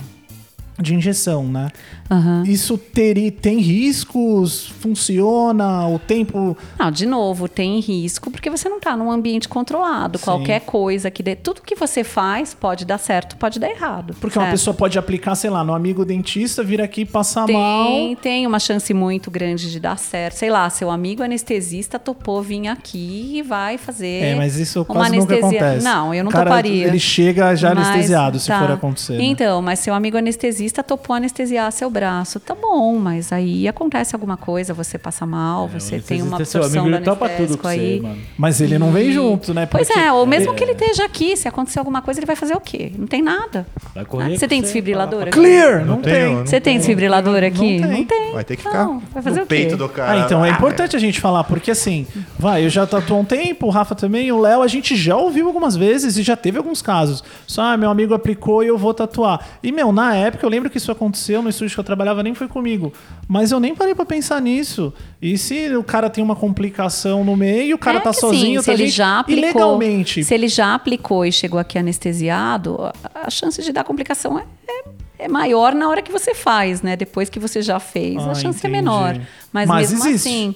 de 0.80 0.94
injeção, 0.94 1.44
né? 1.44 1.70
Aham. 2.10 2.42
Isso 2.46 2.78
teria, 2.78 3.30
tem 3.30 3.58
riscos? 3.58 4.66
Funciona? 4.80 5.86
O 5.88 5.98
tempo. 5.98 6.56
Não, 6.78 6.90
de 6.90 7.06
novo, 7.06 7.48
tem 7.48 7.80
risco 7.80 8.30
porque 8.30 8.48
você 8.50 8.68
não 8.68 8.78
está 8.78 8.96
num 8.96 9.10
ambiente 9.10 9.48
controlado. 9.48 10.18
Sim. 10.18 10.24
Qualquer 10.24 10.60
coisa 10.60 11.10
que 11.10 11.22
dê. 11.22 11.36
Tudo 11.36 11.62
que 11.62 11.74
você 11.74 12.02
faz 12.04 12.54
pode 12.54 12.84
dar 12.84 12.98
certo, 12.98 13.36
pode 13.36 13.58
dar 13.58 13.70
errado. 13.70 14.14
Porque 14.20 14.38
uma 14.38 14.44
certo? 14.46 14.52
pessoa 14.52 14.74
pode 14.74 14.98
aplicar, 14.98 15.34
sei 15.34 15.50
lá, 15.50 15.62
no 15.62 15.74
amigo 15.74 16.04
dentista, 16.04 16.62
vir 16.62 16.80
aqui 16.80 17.04
passar 17.04 17.46
mal. 17.46 17.86
Tem, 17.86 18.16
tem 18.16 18.46
uma 18.46 18.58
chance 18.58 18.92
muito 18.94 19.30
grande 19.30 19.70
de 19.70 19.78
dar 19.78 19.98
certo. 19.98 20.34
Sei 20.34 20.50
lá, 20.50 20.68
seu 20.70 20.90
amigo 20.90 21.22
anestesista 21.22 21.98
topou 21.98 22.42
vir 22.42 22.68
aqui 22.68 23.32
e 23.36 23.42
vai 23.42 23.78
fazer. 23.78 24.24
É, 24.24 24.34
mas 24.34 24.56
isso 24.56 24.80
uma 24.80 24.84
quase 24.86 25.16
nunca 25.16 25.34
anestesia. 25.34 25.60
acontece. 25.60 25.84
Não, 25.84 26.14
eu 26.14 26.24
não 26.24 26.30
cara, 26.30 26.44
toparia. 26.50 26.86
Ele 26.86 26.98
chega 26.98 27.54
já 27.54 27.74
Mas, 27.74 27.86
anestesiado, 27.88 28.38
se 28.38 28.48
tá. 28.48 28.58
for 28.60 28.70
acontecer. 28.70 29.18
né? 29.18 29.24
Então, 29.24 29.60
mas 29.62 29.78
seu 29.78 29.94
amigo 29.94 30.16
anestesista 30.16 30.82
topou 30.82 31.14
anestesiar 31.14 31.70
seu 31.70 31.88
braço. 31.90 31.97
Tá 32.44 32.54
bom, 32.54 32.96
mas 32.98 33.32
aí 33.32 33.66
acontece 33.66 34.14
alguma 34.14 34.36
coisa, 34.36 34.72
você 34.72 34.96
passa 34.98 35.26
mal, 35.26 35.66
você 35.68 35.98
tem 35.98 36.22
uma 36.22 36.40
É, 36.40 36.44
Seu 36.44 36.60
absorção 36.60 36.82
amigo, 36.86 36.98
do 36.98 37.04
tudo 37.10 37.24
anestésico 37.24 37.66
aí. 37.66 37.96
você, 37.96 38.02
mano. 38.02 38.18
Mas 38.36 38.60
ele 38.60 38.78
não 38.78 38.92
vem 38.92 39.10
junto, 39.12 39.52
né? 39.54 39.66
Pois 39.66 39.88
Porque- 39.88 40.00
é, 40.00 40.12
ou 40.12 40.24
mesmo 40.26 40.54
que 40.54 40.62
ele 40.62 40.72
esteja 40.72 41.04
aqui, 41.04 41.36
se 41.36 41.48
acontecer 41.48 41.78
alguma 41.78 42.00
coisa, 42.02 42.20
ele 42.20 42.26
vai 42.26 42.36
fazer 42.36 42.54
o 42.54 42.60
quê? 42.60 42.92
Não 42.96 43.06
tem 43.06 43.22
nada. 43.22 43.66
Vai 43.94 44.04
correr 44.04 44.38
você 44.38 44.46
tem 44.46 44.60
desfibrilador 44.60 45.22
aqui? 45.22 45.30
Clear! 45.30 45.80
Não, 45.80 45.96
Não 45.96 46.02
tem. 46.02 46.34
não 46.36 46.46
Você 46.46 46.60
tem 46.60 46.76
desfibrilador 46.76 47.42
aqui? 47.42 47.80
Não 47.80 48.04
tem. 48.04 48.32
Vai 48.32 48.44
ter 48.44 48.56
que 48.56 48.62
ficar 48.62 48.84
Não, 48.84 49.02
vai 49.12 49.22
fazer 49.22 49.38
no 49.40 49.44
o 49.44 49.48
quê? 49.48 49.54
peito 49.56 49.76
do 49.76 49.88
cara. 49.88 50.12
Ah, 50.12 50.24
então 50.24 50.44
é 50.44 50.50
importante 50.50 50.94
a 50.94 50.98
gente 50.98 51.20
falar, 51.20 51.44
porque 51.44 51.70
assim, 51.70 52.06
vai, 52.38 52.64
eu 52.64 52.68
já 52.68 52.86
tatuou 52.86 53.20
um 53.20 53.24
tempo, 53.24 53.66
o 53.66 53.70
Rafa 53.70 53.94
também, 53.94 54.30
o 54.30 54.38
Léo, 54.38 54.62
a 54.62 54.68
gente 54.68 54.94
já 54.94 55.16
ouviu 55.16 55.46
algumas 55.46 55.74
vezes 55.76 56.16
e 56.16 56.22
já 56.22 56.36
teve 56.36 56.58
alguns 56.58 56.82
casos. 56.82 57.24
Só, 57.46 57.62
ah, 57.62 57.76
meu 57.76 57.90
amigo 57.90 58.14
aplicou 58.14 58.62
e 58.62 58.66
eu 58.68 58.76
vou 58.78 58.92
tatuar. 58.94 59.40
E, 59.62 59.72
meu, 59.72 59.90
na 59.92 60.14
época, 60.14 60.44
eu 60.44 60.50
lembro 60.50 60.58
lembro 60.58 60.70
que 60.70 60.78
isso 60.78 60.90
aconteceu 60.90 61.40
no 61.40 61.48
estúdio 61.48 61.72
que 61.74 61.78
eu 61.78 61.84
trabalhava, 61.88 62.22
nem 62.22 62.34
foi 62.34 62.46
comigo. 62.46 62.92
Mas 63.26 63.50
eu 63.50 63.58
nem 63.58 63.74
parei 63.74 63.94
pra 63.94 64.04
pensar 64.06 64.40
nisso. 64.40 64.92
E 65.20 65.36
se 65.36 65.74
o 65.74 65.82
cara 65.82 66.08
tem 66.08 66.22
uma 66.22 66.36
complicação 66.36 67.24
no 67.24 67.34
meio, 67.36 67.74
o 67.74 67.78
cara 67.78 67.98
É 67.98 68.00
tá 68.00 68.10
que 68.10 68.16
sozinho, 68.20 68.60
sim, 68.60 68.64
se 68.64 68.66
tá 68.66 68.72
ele 68.74 68.86
gente- 68.86 68.94
já 68.96 69.18
aplicou, 69.18 69.44
legalmente. 69.46 70.22
se 70.22 70.32
ele 70.34 70.46
já 70.48 70.74
aplicou 70.74 71.24
e 71.24 71.32
chegou 71.32 71.58
aqui 71.58 71.78
anestesiado, 71.78 72.78
a- 73.14 73.30
chance 73.30 73.60
de 73.62 73.72
dar 73.72 73.82
complicação 73.84 74.38
é, 74.38 74.44
é, 74.68 74.84
é 75.24 75.28
maior 75.28 75.74
na 75.74 75.88
hora 75.88 76.02
que 76.02 76.12
você 76.12 76.34
faz, 76.34 76.82
né? 76.82 76.94
Depois 76.94 77.28
que 77.30 77.40
você 77.40 77.62
já 77.62 77.80
fez, 77.80 78.16
Ah, 78.18 78.30
a 78.30 78.34
chance 78.34 78.58
é 78.58 78.68
entendi. 78.68 78.72
menor. 78.72 79.18
Mas, 79.52 79.66
Mas 79.68 79.90
mesmo 79.92 80.06
existe. 80.08 80.28
assim, 80.28 80.54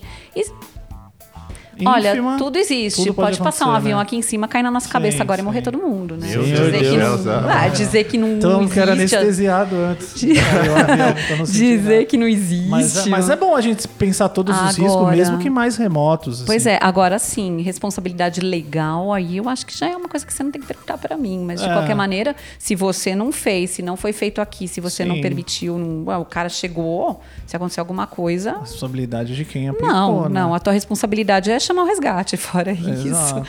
ínfima, 1.75 1.91
olha, 1.93 2.39
tudo 2.39 2.57
existe. 2.59 3.03
tudo 3.03 3.15
pode 3.15 3.39
passar 3.39 3.67
um 3.69 3.73
avião 3.73 3.99
né? 3.99 4.03
aqui 4.03 4.17
em 4.17 4.23
cima, 4.23 4.47
cair 4.49 4.63
na 4.63 4.71
nossa 4.71 4.89
cabeça 4.89 5.17
Sim, 5.19 5.23
agora 5.23 5.41
e 5.41 5.45
morrer 5.45 5.59
sim. 5.59 5.65
todo 5.65 5.79
mundo, 5.79 6.17
né? 6.17 6.29
Meu 6.29 6.43
dizer, 6.43 6.71
Deus 6.71 6.89
que 6.89 6.97
não, 6.99 7.51
ah, 7.51 7.69
dizer 7.69 8.05
que 8.05 8.19
não, 8.19 8.29
Então, 8.37 8.51
não 8.53 8.63
eu 8.63 8.69
quero 8.69 8.93
existe. 8.93 9.17
anestesiado 9.17 9.77
antes. 9.77 10.15
Avião, 10.15 11.15
não 11.39 11.45
Dizer 11.45 11.93
nada. 11.95 12.05
que 12.07 12.17
não 12.17 12.27
existe. 12.27 12.69
Mas, 12.69 13.07
é- 13.07 13.11
mas 13.11 13.31
é 13.31 13.37
bom 13.37 13.55
a 13.57 13.61
gente 13.61 13.87
pensar 13.89 14.29
todos 14.29 14.55
os 14.57 14.77
riscos, 14.77 14.93
Agora- 14.97 15.17
mesmo 15.17 15.39
que 15.39 15.49
mais 15.51 15.77
remotos. 15.77 16.37
assim. 16.39 16.47
Pois 16.47 16.67
é, 16.67 16.79
agora 16.81 17.19
sim, 17.19 17.61
responsabilidade 17.63 18.41
legal 18.41 19.13
aí 19.13 19.37
eu 19.37 19.49
acho 19.49 19.67
que 19.67 19.77
já 19.77 19.89
é 19.89 19.97
uma 19.97 20.09
coisa 20.09 20.25
que 20.27 20.33
você 20.33 20.43
não 20.43 20.51
tem 20.51 20.61
que 20.61 20.67
perguntar 20.67 20.99
para 20.99 21.17
mim, 21.17 21.45
mas 21.45 21.61
de 21.61 21.69
É. 21.69 21.73
qualquer 21.73 21.95
maneira, 21.95 22.35
se 22.59 22.75
você 22.75 23.15
não 23.15 23.33
fez, 23.33 23.71
se 23.71 23.83
não 23.83 23.97
foi 23.97 24.13
feito 24.13 24.41
aqui, 24.41 24.67
se 24.69 24.81
você 24.81 25.05
não 25.05 25.17
Sim. 25.17 25.21
permitiu, 25.23 25.79
não- 25.79 26.05
ué, 26.07 26.17
o 26.17 26.25
cara 26.25 26.49
chegou, 26.49 27.21
se 27.47 27.57
acontecer 27.57 27.81
alguma 27.81 28.07
coisa, 28.07 28.59
Responsabilidade 28.61 29.35
de 29.35 29.45
quem 29.45 29.69
aplicou, 29.69 29.93
não, 29.93 30.23
né? 30.29 30.41
não, 30.41 30.55
a 30.55 30.59
tua 30.61 30.73
responsabilidade 30.73 31.51
é 31.51 31.59
chamar 31.63 31.83
o 31.83 31.87
resgate, 31.87 32.37
fora 32.37 32.73
isso. 32.73 33.09
Exato. 33.09 33.47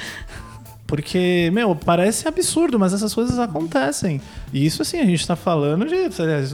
Porque, 0.93 1.49
meu, 1.51 1.75
parece 1.75 2.27
absurdo, 2.27 2.77
mas 2.77 2.93
essas 2.93 3.15
coisas 3.15 3.39
acontecem. 3.39 4.21
E 4.53 4.63
isso, 4.63 4.83
assim, 4.83 4.99
a 4.99 5.05
gente 5.05 5.25
tá 5.25 5.35
falando 5.35 5.87
de. 5.87 5.95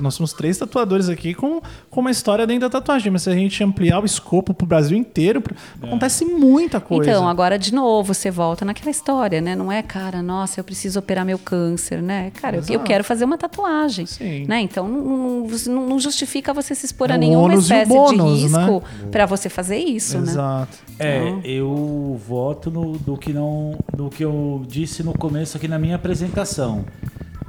Nós 0.02 0.14
somos 0.14 0.32
três 0.32 0.57
tatuadores 0.57 1.10
aqui 1.10 1.34
com, 1.34 1.60
com 1.90 1.99
uma 1.99 2.10
história 2.10 2.48
dentro 2.48 2.61
da 2.61 2.70
tatuagem. 2.80 3.11
Mas 3.11 3.24
se 3.24 3.30
a 3.30 3.34
gente 3.34 3.61
ampliar 3.61 4.02
o 4.02 4.06
escopo 4.06 4.53
pro 4.53 4.66
Brasil 4.66 4.98
inteiro, 4.98 5.44
acontece 5.84 6.24
muita 6.24 6.80
coisa. 6.80 7.11
Então, 7.11 7.28
agora 7.28 7.60
de 7.60 7.74
novo, 7.74 8.14
você 8.14 8.32
volta 8.32 8.64
naquela 8.64 8.90
história, 8.90 9.41
né? 9.41 9.57
Não 9.57 9.70
é, 9.70 9.82
cara, 9.84 10.22
nossa, 10.24 10.57
eu 10.61 10.64
preciso 10.64 10.99
operar 10.99 11.26
meu 11.26 11.38
câncer, 11.38 12.02
né? 12.02 12.32
Cara, 12.41 12.56
eu, 12.56 12.60
eu 12.61 12.64
Exato. 12.66 12.86
quero 12.86 13.03
fazer 13.03 13.26
uma 13.26 13.38
tatuagem. 13.38 14.06
Sim. 14.06 14.45
Né? 14.48 14.61
Então, 14.61 14.88
não, 14.88 15.45
não- 15.68 15.88
não- 15.90 15.99
justifica 15.99 16.53
você 16.53 16.74
se 16.74 16.86
expor 16.86 17.11
É 17.11 17.16
a 17.16 17.18
nenhuma 17.18 17.56
espécie 17.56 17.90
bônus, 17.90 18.40
de 18.40 18.48
né? 18.53 18.60
risco 18.66 18.84
para 19.11 19.26
você 19.26 19.49
fazer 19.49 19.80
isso, 19.80 20.18
né? 20.18 20.32
Exato. 20.32 20.78
É, 20.98 21.28
Então- 21.28 21.41
eu 21.44 22.22
voto 22.26 22.72
no, 22.72 22.98
do, 22.98 23.18
que 23.18 23.34
não, 23.34 23.78
do 23.94 24.10
que 24.10 24.24
eu 24.24 24.28
disse 24.68 25.03
no 25.03 25.14
começo 25.14 25.57
aqui 25.57 25.68
na 25.68 25.80
minha 25.80 25.95
apresentação. 25.95 26.85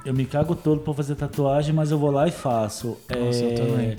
Eu 0.05 0.15
me 0.15 0.24
cago 0.24 0.55
todo 0.55 0.81
pra 0.81 0.94
fazer 0.94 1.15
tatuagem, 1.15 1.74
mas 1.74 1.90
eu 1.90 1.98
vou 1.98 2.11
lá 2.11 2.27
e 2.27 2.31
faço. 2.31 2.97
Nossa, 3.09 3.43
eu 3.44 3.51
É, 3.51 3.55
também. 3.55 3.97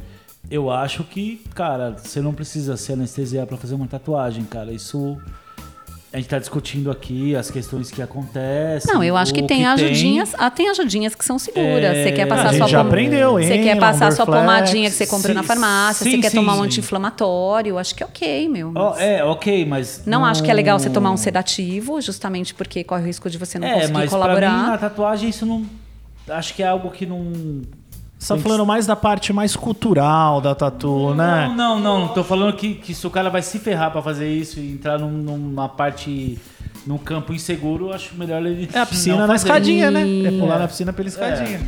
eu 0.49 0.69
acho 0.71 1.03
que, 1.03 1.41
cara, 1.53 1.91
você 1.97 2.21
não 2.21 2.33
precisa 2.33 2.75
se 2.77 2.91
anestesiar 2.91 3.45
pra 3.45 3.55
fazer 3.57 3.75
uma 3.75 3.87
tatuagem, 3.87 4.43
cara. 4.45 4.71
Isso. 4.71 5.17
A 6.13 6.17
gente 6.17 6.27
tá 6.27 6.37
discutindo 6.39 6.91
aqui 6.91 7.33
as 7.37 7.49
questões 7.49 7.89
que 7.89 8.01
acontecem. 8.01 8.93
Não, 8.93 9.01
eu 9.01 9.15
acho 9.15 9.33
que 9.33 9.43
tem 9.43 9.65
ajudinhas. 9.65 10.35
Ah, 10.37 10.51
tem 10.51 10.67
ajudinhas 10.69 11.15
que 11.15 11.23
são 11.23 11.39
seguras. 11.39 11.85
É, 11.97 12.03
você 12.03 12.11
quer 12.11 12.23
a 12.23 12.27
passar 12.27 12.49
gente 12.49 12.57
sua 12.57 12.67
já 12.67 12.81
pom- 12.81 12.87
aprendeu, 12.89 13.33
Você 13.35 13.53
hein, 13.53 13.63
quer 13.63 13.79
passar 13.79 14.11
sua 14.11 14.25
pomadinha 14.25 14.89
que 14.89 14.95
você 14.97 15.07
comprou 15.07 15.33
na 15.33 15.41
Sim, 15.41 15.47
farmácia, 15.47 16.03
sim, 16.03 16.11
você 16.11 16.17
quer 16.17 16.29
sim, 16.31 16.35
tomar 16.35 16.55
um 16.57 16.63
anti-inflamatório, 16.63 17.77
acho 17.77 17.95
que 17.95 18.03
é 18.03 18.05
ok, 18.05 18.49
meu. 18.49 18.73
Mas 18.73 18.99
é, 18.99 19.23
ok, 19.23 19.65
mas. 19.65 20.03
Não 20.05 20.25
acho 20.25 20.43
que 20.43 20.51
é 20.51 20.53
legal 20.53 20.77
você 20.77 20.89
tomar 20.89 21.11
um 21.11 21.17
sedativo, 21.17 22.01
justamente 22.01 22.53
porque 22.53 22.83
corre 22.83 23.03
o 23.03 23.05
risco 23.05 23.29
de 23.29 23.37
você 23.37 23.57
não 23.57 23.67
É, 23.67 23.73
conseguir 23.75 23.93
mas 23.93 24.09
pra 24.09 24.19
colaborar. 24.19 24.51
mim, 24.63 24.67
na 24.69 24.77
tatuagem, 24.77 25.29
isso 25.29 25.45
não. 25.45 25.65
Acho 26.27 26.53
que 26.53 26.61
é 26.61 26.67
algo 26.67 26.91
que 26.91 27.05
não. 27.05 27.61
Você 28.21 28.35
tá 28.35 28.39
falando 28.39 28.63
mais 28.67 28.85
da 28.85 28.95
parte 28.95 29.33
mais 29.33 29.55
cultural 29.55 30.39
da 30.41 30.53
tatu, 30.53 31.15
né? 31.15 31.51
Não, 31.55 31.79
não, 31.79 31.99
não. 32.01 32.07
Tô 32.09 32.23
falando 32.23 32.55
que, 32.55 32.75
que 32.75 32.93
se 32.93 33.07
o 33.07 33.09
cara 33.09 33.31
vai 33.31 33.41
se 33.41 33.57
ferrar 33.57 33.89
pra 33.91 33.99
fazer 34.01 34.29
isso 34.31 34.59
e 34.59 34.71
entrar 34.73 34.99
num- 34.99 35.09
numa 35.09 35.67
parte. 35.67 36.37
num 36.85 36.99
campo 36.99 37.33
inseguro, 37.33 37.87
eu 37.87 37.93
acho 37.93 38.13
melhor 38.15 38.45
ele. 38.45 38.69
É 38.71 38.79
a 38.79 38.85
piscina 38.85 39.17
não 39.17 39.27
na 39.27 39.35
escadinha, 39.35 39.89
né? 39.89 40.01
É 40.01 40.31
pular 40.39 40.57
É. 40.57 40.59
na 40.59 40.67
piscina 40.67 40.93
pela 40.93 41.07
escadinha. 41.07 41.59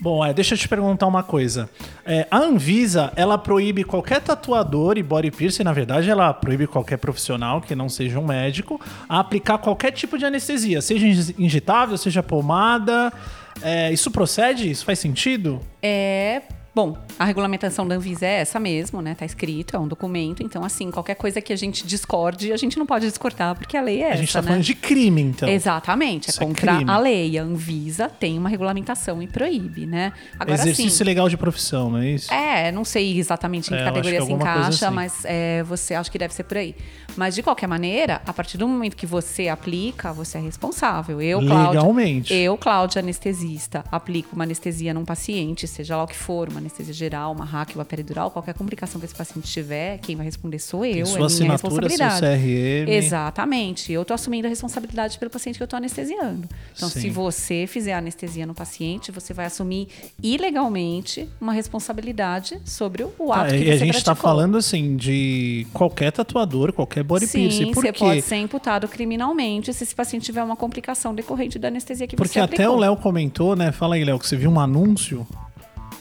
Bom, 0.00 0.24
é, 0.24 0.32
deixa 0.32 0.54
eu 0.54 0.58
te 0.58 0.68
perguntar 0.68 1.06
uma 1.06 1.22
coisa. 1.22 1.68
É, 2.04 2.26
a 2.28 2.38
Anvisa, 2.38 3.12
ela 3.14 3.38
proíbe 3.38 3.84
qualquer 3.84 4.20
tatuador 4.20 4.98
e 4.98 5.02
body 5.02 5.30
piercing, 5.30 5.62
na 5.62 5.72
verdade, 5.72 6.10
ela 6.10 6.32
proíbe 6.34 6.66
qualquer 6.66 6.96
profissional 6.98 7.60
que 7.60 7.74
não 7.76 7.88
seja 7.88 8.18
um 8.18 8.26
médico 8.26 8.80
a 9.08 9.20
aplicar 9.20 9.58
qualquer 9.58 9.92
tipo 9.92 10.18
de 10.18 10.24
anestesia, 10.24 10.80
seja 10.82 11.06
inje- 11.06 11.34
injetável, 11.38 11.96
seja 11.96 12.20
pomada. 12.22 13.12
É, 13.60 13.92
isso 13.92 14.10
procede? 14.10 14.70
Isso 14.70 14.84
faz 14.84 14.98
sentido? 14.98 15.60
É. 15.82 16.42
Bom, 16.74 16.96
a 17.18 17.26
regulamentação 17.26 17.86
da 17.86 17.96
Anvisa 17.96 18.24
é 18.24 18.40
essa 18.40 18.58
mesmo, 18.58 19.02
né? 19.02 19.14
Tá 19.14 19.26
escrito, 19.26 19.76
é 19.76 19.78
um 19.78 19.86
documento. 19.86 20.42
Então, 20.42 20.64
assim, 20.64 20.90
qualquer 20.90 21.16
coisa 21.16 21.38
que 21.38 21.52
a 21.52 21.56
gente 21.56 21.86
discorde, 21.86 22.50
a 22.50 22.56
gente 22.56 22.78
não 22.78 22.86
pode 22.86 23.06
discordar, 23.06 23.54
porque 23.54 23.76
a 23.76 23.82
lei 23.82 24.00
é 24.00 24.06
a 24.06 24.08
essa, 24.08 24.16
gente 24.16 24.32
tá 24.32 24.40
né? 24.40 24.48
falando 24.48 24.62
de 24.64 24.74
crime, 24.74 25.20
então. 25.20 25.46
Exatamente, 25.50 26.28
é 26.28 26.30
Isso 26.30 26.42
é 26.42 26.46
contra 26.46 26.76
crime. 26.76 26.90
a 26.90 26.96
lei. 26.98 27.38
A 27.38 27.42
Anvisa 27.42 28.08
tem 28.08 28.38
uma 28.38 28.48
regulamentação 28.48 29.22
e 29.22 29.26
proíbe, 29.26 29.84
né? 29.84 30.14
Agora 30.38 30.54
Exercício 30.54 30.90
sim. 30.96 31.04
legal 31.04 31.28
de 31.28 31.36
profissão, 31.36 31.90
não 31.90 31.98
é 31.98 32.08
isso? 32.08 32.32
É, 32.32 32.72
não 32.72 32.86
sei 32.86 33.18
exatamente 33.18 33.70
em 33.70 33.74
É, 33.74 33.76
que 33.76 33.82
acho 33.82 33.92
categoria 33.92 34.22
se 34.22 34.32
encaixa, 34.32 34.86
assim. 34.86 34.94
mas 34.96 35.24
é, 35.26 35.62
você 35.64 35.92
acha 35.92 36.10
que 36.10 36.16
deve 36.16 36.32
ser 36.32 36.44
por 36.44 36.56
aí. 36.56 36.74
Mas 37.16 37.34
de 37.34 37.42
qualquer 37.42 37.66
maneira, 37.66 38.22
a 38.26 38.32
partir 38.32 38.56
do 38.58 38.66
momento 38.66 38.96
que 38.96 39.06
você 39.06 39.48
aplica, 39.48 40.12
você 40.12 40.38
é 40.38 40.40
responsável. 40.40 41.20
Eu, 41.20 41.40
Cláudia, 41.40 41.80
Legalmente. 41.80 42.32
eu, 42.34 42.56
Cláudia, 42.56 43.00
anestesista, 43.00 43.84
aplico 43.90 44.34
uma 44.34 44.44
anestesia 44.44 44.94
num 44.94 45.04
paciente, 45.04 45.66
seja 45.66 45.96
lá 45.96 46.04
o 46.04 46.06
que 46.06 46.16
for, 46.16 46.48
uma 46.48 46.58
anestesia 46.58 46.94
geral, 46.94 47.32
uma 47.32 47.44
hack, 47.44 47.74
uma 47.74 47.84
peridural, 47.84 48.30
qualquer 48.30 48.54
complicação 48.54 48.98
que 49.00 49.06
esse 49.06 49.14
paciente 49.14 49.50
tiver, 49.50 49.98
quem 49.98 50.16
vai 50.16 50.24
responder 50.24 50.58
sou 50.58 50.84
eu, 50.84 50.92
Tem 50.92 51.02
é 51.02 51.04
sua 51.04 51.16
minha 51.16 51.26
assinatura, 51.26 51.88
seu 51.88 51.98
responsabilidade. 51.98 52.42
CRM. 52.86 52.88
Exatamente. 52.92 53.92
Eu 53.92 54.04
tô 54.04 54.14
assumindo 54.14 54.46
a 54.46 54.50
responsabilidade 54.50 55.18
pelo 55.18 55.30
paciente 55.30 55.56
que 55.56 55.62
eu 55.62 55.68
tô 55.68 55.76
anestesiando. 55.76 56.48
Então, 56.76 56.88
Sim. 56.88 57.00
se 57.00 57.10
você 57.10 57.66
fizer 57.66 57.94
anestesia 57.94 58.46
no 58.46 58.54
paciente, 58.54 59.10
você 59.12 59.32
vai 59.34 59.46
assumir 59.46 59.88
ilegalmente 60.22 61.28
uma 61.40 61.52
responsabilidade 61.52 62.58
sobre 62.64 63.04
o 63.04 63.32
Ah, 63.32 63.42
ato 63.42 63.50
que 63.54 63.60
e 63.60 63.64
você 63.66 63.70
a 63.70 63.76
gente 63.76 63.94
tá 64.04 64.12
praticou. 64.14 64.30
falando 64.30 64.56
assim 64.56 64.96
de 64.96 65.66
qualquer 65.72 66.10
tatuador, 66.12 66.72
qualquer 66.72 67.01
body 67.02 67.26
Sim, 67.26 67.40
piercing. 67.40 67.72
Por 67.72 67.82
você 67.82 67.92
quê? 67.92 67.98
pode 67.98 68.22
ser 68.22 68.36
imputado 68.36 68.86
criminalmente 68.88 69.72
se 69.72 69.84
esse 69.84 69.94
paciente 69.94 70.24
tiver 70.24 70.42
uma 70.42 70.56
complicação 70.56 71.14
decorrente 71.14 71.58
da 71.58 71.68
anestesia 71.68 72.06
que 72.06 72.16
Porque 72.16 72.32
você 72.34 72.40
até 72.40 72.54
aplicou. 72.56 72.76
o 72.76 72.80
Léo 72.80 72.96
comentou, 72.96 73.54
né? 73.56 73.72
Fala 73.72 73.94
aí, 73.96 74.04
Léo, 74.04 74.18
que 74.18 74.26
você 74.26 74.36
viu 74.36 74.50
um 74.50 74.58
anúncio 74.60 75.26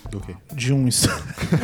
Do 0.09 0.19
quê? 0.19 0.35
de 0.53 0.73
um. 0.73 0.87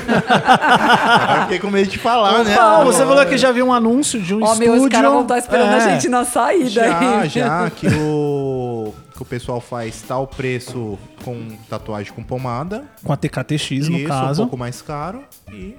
Agora 0.07 1.35
eu 1.37 1.41
fiquei 1.43 1.59
com 1.59 1.69
medo 1.69 1.89
de 1.89 1.97
falar, 1.97 2.43
né? 2.43 2.55
Não, 2.55 2.85
você 2.85 2.99
falou 3.05 3.25
que 3.25 3.37
já 3.37 3.51
viu 3.51 3.65
um 3.67 3.73
anúncio 3.73 4.21
de 4.21 4.33
um 4.33 4.43
Ó, 4.43 4.53
estúdio. 4.53 4.73
meu, 4.73 4.83
os 4.83 4.89
caras 4.89 5.11
vão 5.11 5.21
estar 5.23 5.37
esperando 5.37 5.69
a 5.73 5.77
É, 5.77 5.93
gente 5.93 6.09
na 6.09 6.23
saída. 6.25 6.69
Já, 6.69 7.19
aí. 7.21 7.29
já, 7.29 7.69
que 7.69 7.87
o, 7.87 8.93
que 9.15 9.21
o 9.21 9.25
pessoal 9.25 9.59
faz 9.59 10.01
tal 10.01 10.25
preço 10.27 10.97
com 11.23 11.49
tatuagem 11.69 12.13
com 12.13 12.23
pomada. 12.23 12.85
Com 13.03 13.11
a 13.13 13.17
TKTX, 13.17 13.89
no 13.89 13.97
isso, 13.97 14.07
caso. 14.07 14.41
um 14.43 14.45
pouco 14.45 14.57
mais 14.57 14.81
caro. 14.81 15.23
E 15.51 15.75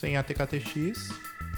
sem 0.00 0.16
a 0.16 0.22
TKTX, 0.22 1.10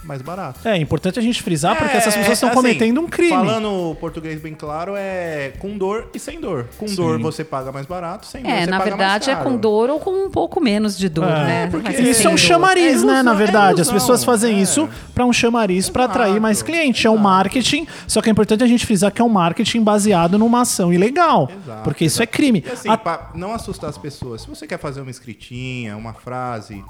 mais 0.06 0.22
barato. 0.22 0.60
É 0.66 0.76
importante 0.76 1.18
a 1.18 1.22
gente 1.22 1.42
frisar, 1.42 1.76
porque 1.76 1.96
essas 1.96 2.14
É, 2.14 2.18
pessoas 2.18 2.36
estão 2.38 2.48
assim, 2.50 2.56
cometendo 2.56 3.00
um 3.00 3.06
crime. 3.06 3.30
Falando 3.30 3.94
português 4.00 4.40
bem 4.40 4.54
claro, 4.54 4.94
é 4.96 5.52
com 5.58 5.76
dor 5.76 6.08
e 6.14 6.18
sem 6.18 6.40
dor. 6.40 6.66
Com 6.78 6.86
dor 6.86 7.20
você 7.20 7.44
paga 7.44 7.72
mais 7.72 7.86
barato, 7.86 8.26
sem 8.26 8.42
dor 8.42 8.50
É, 8.50 8.60
você 8.64 8.70
na 8.70 8.78
paga 8.78 8.90
verdade 8.90 9.26
mais 9.26 9.28
é 9.28 9.34
caro. 9.42 9.50
com 9.50 9.56
dor 9.56 9.90
ou 9.90 9.98
com 10.00 10.10
um 10.26 10.30
pouco 10.30 10.60
menos 10.60 10.96
de 10.96 11.08
dor, 11.08 11.24
É, 11.28 11.44
né? 11.44 11.68
porque 11.70 11.92
Isso 11.92 12.26
é 12.26 12.30
um 12.30 12.34
dor. 12.34 12.38
chamariz, 12.38 13.02
É 13.02 13.06
né? 13.06 13.22
Na 13.22 13.34
verdade, 13.34 13.78
é 13.80 13.82
as 13.82 13.90
pessoas 13.90 14.22
fazem 14.24 14.56
é. 14.58 14.60
isso 14.62 14.88
pra 15.14 15.24
um 15.24 15.32
chamariz, 15.32 15.88
pra 15.90 16.04
atrair 16.04 16.40
mais 16.40 16.62
cliente. 16.62 17.06
É 17.06 17.10
um 17.10 17.16
marketing, 17.16 17.86
só 18.06 18.22
que 18.22 18.28
é 18.28 18.32
importante 18.32 18.62
a 18.62 18.66
gente 18.66 18.86
frisar 18.86 19.10
que 19.12 19.20
é 19.20 19.24
um 19.24 19.28
marketing 19.28 19.82
baseado 19.82 20.38
numa 20.38 20.60
ação 20.62 20.92
ilegal. 20.92 21.50
Exato, 21.64 21.82
porque 21.82 22.04
isso 22.04 22.22
é 22.22 22.26
crime. 22.26 22.62
E 22.66 22.70
assim, 22.70 22.88
A- 22.88 22.96
pra 22.96 23.30
não 23.34 23.52
assustar 23.52 23.90
as 23.90 23.98
pessoas, 23.98 24.42
se 24.42 24.48
você 24.48 24.66
quer 24.66 24.78
fazer 24.78 25.00
uma 25.00 25.10
escritinha, 25.10 25.96
uma 25.96 26.12
frase, 26.14 26.84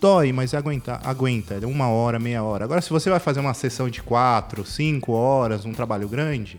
dói, 0.00 0.32
mas 0.32 0.54
aguenta, 0.54 0.98
aguenta, 1.04 1.58
é 1.60 1.66
uma 1.66 1.88
hora, 1.88 2.18
meia 2.18 2.42
hora. 2.42 2.64
Agora, 2.64 2.80
se 2.80 2.88
você 2.90 3.10
vai 3.10 3.20
fazer 3.20 3.40
uma 3.40 3.52
sessão 3.52 3.88
de 3.88 4.02
quatro, 4.02 4.64
cinco 4.64 5.12
horas, 5.12 5.64
um 5.64 5.72
trabalho 5.72 6.08
grande, 6.08 6.58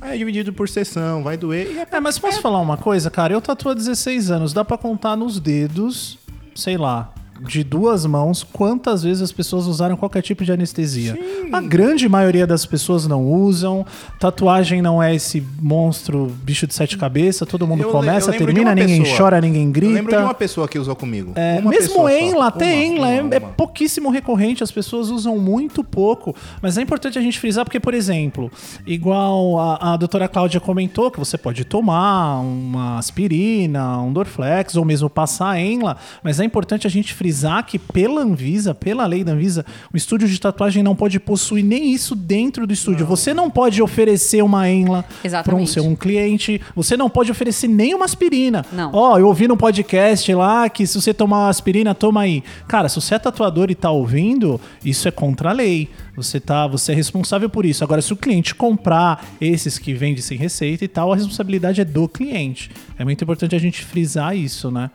aí 0.00 0.14
é 0.14 0.18
dividido 0.18 0.52
por 0.52 0.68
sessão, 0.68 1.22
vai 1.22 1.36
doer. 1.36 1.78
É 1.78 1.86
É, 1.96 2.00
mas 2.00 2.18
posso 2.18 2.40
falar 2.40 2.58
uma 2.58 2.76
coisa, 2.76 3.10
cara? 3.10 3.32
Eu 3.32 3.40
tatuo 3.40 3.70
há 3.70 3.74
16 3.74 4.30
anos, 4.30 4.52
dá 4.52 4.64
pra 4.64 4.76
contar 4.76 5.16
nos 5.16 5.38
dedos, 5.38 6.18
sei 6.54 6.76
lá, 6.76 7.12
de 7.46 7.64
duas 7.64 8.04
mãos 8.04 8.42
quantas 8.42 9.02
vezes 9.02 9.22
as 9.22 9.32
pessoas 9.32 9.66
usaram 9.66 9.96
qualquer 9.96 10.22
tipo 10.22 10.44
de 10.44 10.52
anestesia. 10.52 11.18
A 11.52 11.60
grande 11.60 12.08
maioria 12.08 12.46
das 12.46 12.66
pessoas 12.66 13.06
não 13.06 13.24
usam. 13.26 13.84
Tatuagem 14.18 14.82
não 14.82 15.02
é 15.02 15.14
esse 15.14 15.42
monstro, 15.60 16.26
bicho 16.42 16.66
de 16.66 16.74
sete 16.74 16.98
cabeças. 16.98 17.48
Todo 17.48 17.66
mundo 17.66 17.82
Eu 17.82 17.90
começa, 17.90 18.30
eu 18.30 18.38
termina, 18.38 18.74
ninguém 18.74 19.02
pessoa. 19.02 19.18
chora, 19.18 19.40
ninguém 19.40 19.66
Eu 19.66 19.72
grita. 19.72 19.92
lembro 19.94 20.16
de 20.16 20.22
uma 20.22 20.34
pessoa 20.34 20.68
que 20.68 20.78
usou 20.78 20.94
comigo. 20.94 21.32
É, 21.34 21.60
mesmo. 21.62 22.08
Enla, 22.08 22.48
até 22.48 22.84
Enla, 22.84 23.10
é, 23.10 23.18
é 23.32 23.40
pouquíssimo 23.40 24.10
recorrente, 24.10 24.62
as 24.62 24.70
pessoas 24.70 25.08
usam 25.08 25.38
muito 25.38 25.82
pouco. 25.82 26.34
Mas 26.60 26.76
é 26.76 26.82
importante 26.82 27.18
a 27.18 27.22
gente 27.22 27.38
frisar, 27.38 27.64
porque, 27.64 27.80
por 27.80 27.94
exemplo, 27.94 28.50
igual 28.86 29.58
a, 29.58 29.94
a 29.94 29.96
doutora 29.96 30.28
Cláudia 30.28 30.60
comentou, 30.60 31.10
que 31.10 31.18
você 31.18 31.38
pode 31.38 31.64
tomar 31.64 32.40
uma 32.40 32.98
aspirina, 32.98 33.98
um 34.00 34.12
Dorflex, 34.12 34.76
ou 34.76 34.84
mesmo 34.84 35.08
passar 35.08 35.58
Enla, 35.58 35.96
mas 36.22 36.38
é 36.38 36.44
importante 36.44 36.86
a 36.86 36.90
gente 36.90 37.14
frisar 37.14 37.29
que 37.66 37.78
pela 37.78 38.22
Anvisa, 38.22 38.74
pela 38.74 39.06
lei 39.06 39.24
da 39.24 39.32
Anvisa, 39.32 39.64
o 39.92 39.96
estúdio 39.96 40.28
de 40.28 40.40
tatuagem 40.40 40.82
não 40.82 40.96
pode 40.96 41.18
possuir 41.18 41.64
nem 41.64 41.92
isso 41.92 42.14
dentro 42.14 42.66
do 42.66 42.72
estúdio. 42.72 43.06
Você 43.06 43.32
não 43.32 43.50
pode 43.50 43.82
oferecer 43.82 44.42
uma 44.42 44.68
Enla 44.68 45.04
para 45.44 45.54
um 45.54 45.66
seu 45.66 45.84
um 45.84 45.96
cliente, 45.96 46.60
você 46.74 46.96
não 46.96 47.08
pode 47.08 47.30
oferecer 47.30 47.68
nem 47.68 47.94
uma 47.94 48.04
aspirina. 48.04 48.64
Não. 48.72 48.90
Ó, 48.92 49.18
eu 49.18 49.26
ouvi 49.26 49.48
no 49.48 49.56
podcast 49.56 50.32
lá 50.34 50.68
que 50.68 50.86
se 50.86 51.00
você 51.00 51.14
tomar 51.14 51.44
uma 51.44 51.48
aspirina, 51.48 51.94
toma 51.94 52.22
aí. 52.22 52.42
Cara, 52.66 52.88
se 52.88 53.00
você 53.00 53.14
é 53.14 53.18
tatuador 53.18 53.70
e 53.70 53.74
tá 53.74 53.90
ouvindo, 53.90 54.60
isso 54.84 55.08
é 55.08 55.10
contra 55.10 55.50
a 55.50 55.52
lei. 55.52 55.88
Você 56.16 56.38
tá, 56.38 56.66
você 56.66 56.92
é 56.92 56.94
responsável 56.94 57.48
por 57.48 57.64
isso. 57.64 57.82
Agora, 57.82 58.02
se 58.02 58.12
o 58.12 58.16
cliente 58.16 58.54
comprar 58.54 59.24
esses 59.40 59.78
que 59.78 59.94
vendem 59.94 60.20
sem 60.20 60.36
receita 60.36 60.84
e 60.84 60.88
tal, 60.88 61.12
a 61.12 61.16
responsabilidade 61.16 61.80
é 61.80 61.84
do 61.84 62.08
cliente. 62.08 62.70
É 62.98 63.04
muito 63.04 63.22
importante 63.22 63.54
a 63.54 63.58
gente 63.58 63.84
frisar 63.84 64.36
isso, 64.36 64.70
né? 64.70 64.90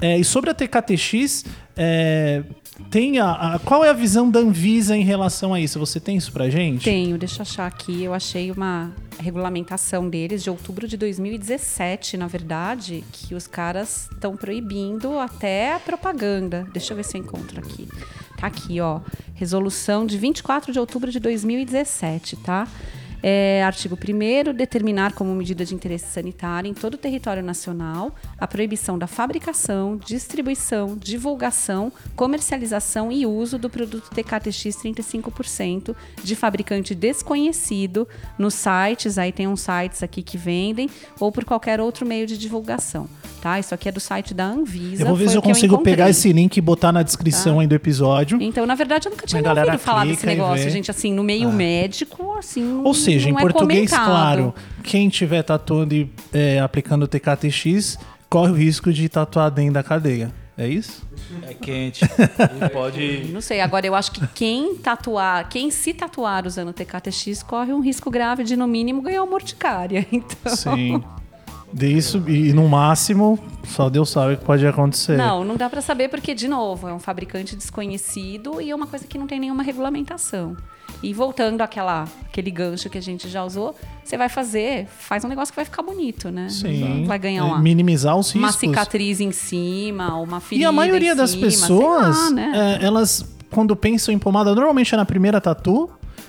É, 0.00 0.18
e 0.18 0.24
sobre 0.24 0.50
a 0.50 0.54
TKTX, 0.54 1.44
é, 1.76 2.42
tem 2.90 3.18
a, 3.18 3.54
a- 3.54 3.58
qual 3.58 3.84
é 3.84 3.90
a 3.90 3.92
visão 3.92 4.30
da 4.30 4.40
Anvisa 4.40 4.96
em 4.96 5.02
relação 5.04 5.52
a 5.52 5.60
isso? 5.60 5.78
Você 5.78 6.00
tem 6.00 6.16
isso 6.16 6.32
pra 6.32 6.48
gente? 6.48 6.84
Tenho, 6.84 7.18
deixa 7.18 7.38
eu 7.38 7.42
achar 7.42 7.66
aqui. 7.66 8.02
Eu 8.02 8.14
achei 8.14 8.50
uma 8.50 8.92
regulamentação 9.18 10.08
deles 10.08 10.42
de 10.42 10.48
outubro 10.48 10.88
de 10.88 10.96
2017, 10.96 12.16
na 12.16 12.26
verdade, 12.26 13.04
que 13.12 13.34
os 13.34 13.46
caras 13.46 14.08
estão 14.10 14.34
proibindo 14.36 15.18
até 15.18 15.74
a 15.74 15.78
propaganda. 15.78 16.66
Deixa 16.72 16.92
eu 16.92 16.96
ver 16.96 17.04
se 17.04 17.18
eu 17.18 17.20
encontro 17.22 17.60
aqui. 17.60 17.86
Tá 18.38 18.46
aqui, 18.46 18.80
ó. 18.80 19.00
Resolução 19.34 20.06
de 20.06 20.16
24 20.16 20.72
de 20.72 20.78
outubro 20.80 21.10
de 21.10 21.20
2017, 21.20 22.36
tá? 22.36 22.66
É, 23.22 23.62
artigo 23.64 23.96
1 23.96 24.52
determinar 24.54 25.12
como 25.12 25.34
medida 25.34 25.64
de 25.64 25.74
interesse 25.74 26.06
sanitário 26.06 26.68
em 26.70 26.74
todo 26.74 26.94
o 26.94 26.98
território 26.98 27.42
nacional 27.42 28.14
a 28.38 28.46
proibição 28.46 28.98
da 28.98 29.06
fabricação, 29.06 29.98
distribuição, 30.04 30.96
divulgação, 30.96 31.92
comercialização 32.16 33.12
e 33.12 33.26
uso 33.26 33.58
do 33.58 33.68
produto 33.68 34.08
TKTX 34.10 34.76
35% 34.82 35.94
de 36.22 36.34
fabricante 36.34 36.94
desconhecido 36.94 38.06
nos 38.38 38.54
sites, 38.54 39.18
aí 39.18 39.32
tem 39.32 39.46
uns 39.46 39.60
sites 39.60 40.02
aqui 40.02 40.22
que 40.22 40.38
vendem, 40.38 40.88
ou 41.18 41.30
por 41.30 41.44
qualquer 41.44 41.80
outro 41.80 42.06
meio 42.06 42.26
de 42.26 42.38
divulgação. 42.38 43.08
Tá? 43.40 43.58
Isso 43.58 43.74
aqui 43.74 43.88
é 43.88 43.92
do 43.92 44.00
site 44.00 44.34
da 44.34 44.44
Anvisa. 44.46 45.02
Eu 45.02 45.06
vou 45.06 45.16
ver 45.16 45.30
se 45.30 45.34
eu 45.34 45.40
consigo 45.40 45.74
encontrei. 45.74 45.94
pegar 45.94 46.10
esse 46.10 46.30
link 46.30 46.58
e 46.58 46.60
botar 46.60 46.92
na 46.92 47.02
descrição 47.02 47.54
Tá. 47.54 47.60
aí 47.62 47.66
do 47.66 47.74
episódio. 47.74 48.38
Então, 48.40 48.66
na 48.66 48.74
verdade, 48.74 49.08
eu 49.08 49.10
nunca 49.10 49.26
tinha 49.26 49.42
ouvido 49.42 49.78
falar 49.78 50.04
desse 50.04 50.26
negócio, 50.26 50.68
gente. 50.68 50.90
Assim, 50.90 51.12
no 51.12 51.24
meio 51.24 51.50
médico, 51.50 52.34
assim. 52.34 52.82
Ou 52.84 52.92
seja, 52.92 53.09
em 53.12 53.32
não 53.32 53.38
é 53.38 53.42
português 53.42 53.90
comentado. 53.90 54.06
claro, 54.06 54.54
quem 54.82 55.08
tiver 55.08 55.42
tatuando 55.42 55.94
e 55.94 56.10
é, 56.32 56.60
aplicando 56.60 57.06
TKTX 57.06 57.98
corre 58.28 58.50
o 58.50 58.54
risco 58.54 58.92
de 58.92 59.08
tatuar 59.08 59.50
dentro 59.50 59.74
da 59.74 59.82
cadeia. 59.82 60.32
É 60.56 60.68
isso? 60.68 61.02
É 61.48 61.54
quente. 61.54 62.04
Pode. 62.70 63.30
Não 63.32 63.40
sei, 63.40 63.62
agora 63.62 63.86
eu 63.86 63.94
acho 63.94 64.12
que 64.12 64.26
quem 64.28 64.74
tatuar, 64.76 65.48
quem 65.48 65.70
se 65.70 65.94
tatuar 65.94 66.46
usando 66.46 66.70
TKTX 66.72 67.42
corre 67.42 67.72
um 67.72 67.80
risco 67.80 68.10
grave 68.10 68.44
de, 68.44 68.56
no 68.56 68.66
mínimo, 68.66 69.00
ganhar 69.00 69.22
uma 69.22 69.34
urticária. 69.34 70.06
Então. 70.12 70.54
Sim. 70.54 71.02
Disso, 71.72 72.22
e 72.28 72.52
no 72.52 72.68
máximo, 72.68 73.38
só 73.64 73.88
Deus 73.88 74.10
sabe 74.10 74.34
o 74.34 74.36
que 74.38 74.44
pode 74.44 74.66
acontecer. 74.66 75.16
Não, 75.16 75.44
não 75.44 75.56
dá 75.56 75.70
pra 75.70 75.80
saber 75.80 76.08
porque, 76.08 76.34
de 76.34 76.48
novo, 76.48 76.88
é 76.88 76.92
um 76.94 76.98
fabricante 76.98 77.54
desconhecido 77.56 78.60
e 78.60 78.70
é 78.70 78.74
uma 78.74 78.86
coisa 78.86 79.06
que 79.06 79.16
não 79.18 79.26
tem 79.26 79.38
nenhuma 79.40 79.62
regulamentação. 79.62 80.56
E 81.02 81.14
voltando 81.14 81.60
àquela, 81.62 82.04
aquele 82.26 82.50
gancho 82.50 82.90
que 82.90 82.98
a 82.98 83.00
gente 83.00 83.28
já 83.28 83.44
usou, 83.44 83.74
você 84.04 84.16
vai 84.18 84.28
fazer, 84.28 84.86
faz 84.86 85.24
um 85.24 85.28
negócio 85.28 85.52
que 85.52 85.56
vai 85.56 85.64
ficar 85.64 85.82
bonito, 85.82 86.30
né? 86.30 86.48
Sim. 86.48 87.04
Vai 87.06 87.18
ganhar 87.18 87.42
É, 87.42 87.44
uma, 87.44 87.58
minimizar 87.58 88.16
os 88.16 88.34
uma 88.34 88.48
riscos. 88.48 88.68
cicatriz 88.68 89.20
em 89.20 89.30
cima, 89.32 90.16
uma 90.20 90.40
ferida 90.40 90.64
E 90.64 90.66
a 90.66 90.72
maioria 90.72 91.14
das 91.14 91.30
cima, 91.30 91.46
pessoas, 91.46 92.16
lá, 92.16 92.30
né? 92.30 92.78
é, 92.82 92.84
elas, 92.84 93.24
quando 93.50 93.74
pensam 93.76 94.12
em 94.12 94.18
pomada, 94.18 94.54
normalmente 94.54 94.92
é 94.92 94.96
na 94.98 95.04
primeira 95.06 95.40
tatu. 95.40 95.88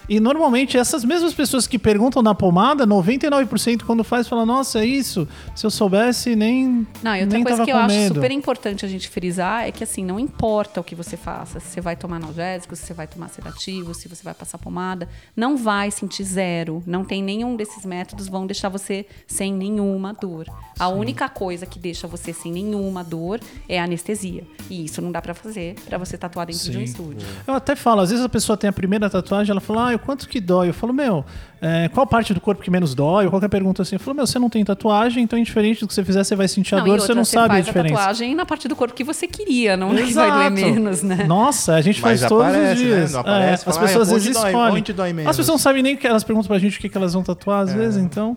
E 0.09 0.19
normalmente 0.19 0.77
essas 0.77 1.03
mesmas 1.03 1.33
pessoas 1.33 1.67
que 1.67 1.79
perguntam 1.79 2.21
da 2.21 2.33
pomada, 2.33 2.85
99% 2.85 3.83
quando 3.83 4.03
faz, 4.03 4.27
falam, 4.27 4.45
nossa, 4.45 4.79
é 4.79 4.85
isso. 4.85 5.27
Se 5.55 5.65
eu 5.65 5.71
soubesse, 5.71 6.35
nem. 6.35 6.87
Não, 7.01 7.15
e 7.15 7.21
outra 7.21 7.37
nem 7.37 7.43
coisa 7.43 7.63
que 7.63 7.71
eu 7.71 7.75
com 7.75 7.81
acho 7.81 7.95
medo. 7.95 8.15
super 8.15 8.31
importante 8.31 8.85
a 8.85 8.89
gente 8.89 9.09
frisar 9.09 9.67
é 9.67 9.71
que 9.71 9.83
assim, 9.83 10.03
não 10.03 10.19
importa 10.19 10.81
o 10.81 10.83
que 10.83 10.95
você 10.95 11.15
faça, 11.15 11.59
se 11.59 11.67
você 11.67 11.81
vai 11.81 11.95
tomar 11.95 12.17
analgésico, 12.17 12.75
se 12.75 12.85
você 12.85 12.93
vai 12.93 13.07
tomar 13.07 13.29
sedativo, 13.29 13.93
se 13.93 14.07
você 14.07 14.23
vai 14.23 14.33
passar 14.33 14.57
pomada, 14.57 15.07
não 15.35 15.55
vai 15.57 15.91
sentir 15.91 16.23
zero. 16.23 16.83
Não 16.85 17.03
tem 17.03 17.23
nenhum 17.23 17.55
desses 17.55 17.85
métodos 17.85 18.27
vão 18.27 18.45
deixar 18.45 18.69
você 18.69 19.05
sem 19.27 19.53
nenhuma 19.53 20.13
dor. 20.13 20.45
A 20.79 20.87
única 20.87 21.29
coisa 21.29 21.65
que 21.65 21.79
deixa 21.79 22.07
você 22.07 22.33
sem 22.33 22.51
nenhuma 22.51 23.03
dor 23.03 23.39
é 23.67 23.79
a 23.79 23.83
anestesia. 23.83 24.43
E 24.69 24.85
isso 24.85 25.01
não 25.01 25.11
dá 25.11 25.21
pra 25.21 25.33
fazer 25.33 25.75
pra 25.85 25.97
você 25.97 26.17
tatuar 26.17 26.47
dentro 26.47 26.63
de 26.63 26.77
um 26.77 26.79
Sim. 26.79 26.83
estúdio. 26.83 27.27
Eu 27.45 27.53
até 27.53 27.75
falo, 27.75 28.01
às 28.01 28.09
vezes 28.09 28.23
a 28.23 28.29
pessoa 28.29 28.57
tem 28.57 28.69
a 28.69 28.73
primeira 28.73 29.09
tatuagem, 29.09 29.51
ela 29.51 29.61
fala, 29.61 29.89
ah, 29.89 29.90
o 29.95 29.99
quanto 29.99 30.27
que 30.27 30.39
dói? 30.39 30.69
Eu 30.69 30.73
falo, 30.73 30.93
meu, 30.93 31.23
é, 31.61 31.89
qual 31.89 32.05
parte 32.07 32.33
do 32.33 32.41
corpo 32.41 32.61
que 32.61 32.71
menos 32.71 32.93
dói? 32.95 33.25
Ou 33.25 33.31
qualquer 33.31 33.49
pergunta 33.49 33.81
assim. 33.81 33.95
Eu 33.95 33.99
falo, 33.99 34.15
meu, 34.15 34.25
você 34.27 34.39
não 34.39 34.49
tem 34.49 34.63
tatuagem, 34.65 35.23
então 35.23 35.37
indiferente 35.37 35.79
do 35.81 35.87
que 35.87 35.93
você 35.93 36.03
fizer, 36.03 36.23
você 36.23 36.35
vai 36.35 36.47
sentir 36.47 36.75
a 36.75 36.79
Não, 36.79 36.85
e 36.85 36.89
dor, 36.89 36.93
outra, 36.99 37.07
você 37.07 37.13
não 37.13 37.25
sabe 37.25 37.45
a 37.45 37.49
faz 37.55 37.65
diferença. 37.65 37.95
tatuagem 37.95 38.35
na 38.35 38.45
parte 38.45 38.67
do 38.67 38.75
corpo 38.75 38.93
que 38.93 39.03
você 39.03 39.27
queria, 39.27 39.77
não 39.77 39.93
é 39.93 40.03
que 40.03 40.13
vai 40.13 40.31
doer 40.31 40.51
Exato. 40.51 40.71
menos, 40.73 41.03
né? 41.03 41.23
Nossa, 41.27 41.75
a 41.75 41.81
gente 41.81 42.01
Mas 42.01 42.19
faz 42.19 42.29
todos 42.29 42.45
aparece, 42.47 42.73
os 42.73 42.79
né? 42.79 42.95
dias. 42.95 43.13
Não 43.13 43.19
aparece, 43.21 43.53
É, 43.53 43.57
fala, 43.65 43.71
as 43.71 43.77
ah, 43.77 43.81
pessoas 43.87 44.07
às 44.09 44.13
onde 44.15 44.23
vezes 44.25 44.41
dói? 44.41 44.51
escolhem. 44.51 44.83
Dói 44.95 45.13
menos? 45.13 45.29
As 45.29 45.37
pessoas 45.37 45.53
não 45.53 45.59
sabem 45.61 45.83
nem 45.83 45.95
que 45.95 46.07
elas 46.07 46.23
perguntam 46.23 46.47
pra 46.47 46.59
gente 46.59 46.77
o 46.77 46.81
que, 46.81 46.89
que 46.89 46.97
elas 46.97 47.13
vão 47.13 47.23
tatuar 47.23 47.61
às 47.61 47.73
vezes, 47.73 48.01
então. 48.03 48.35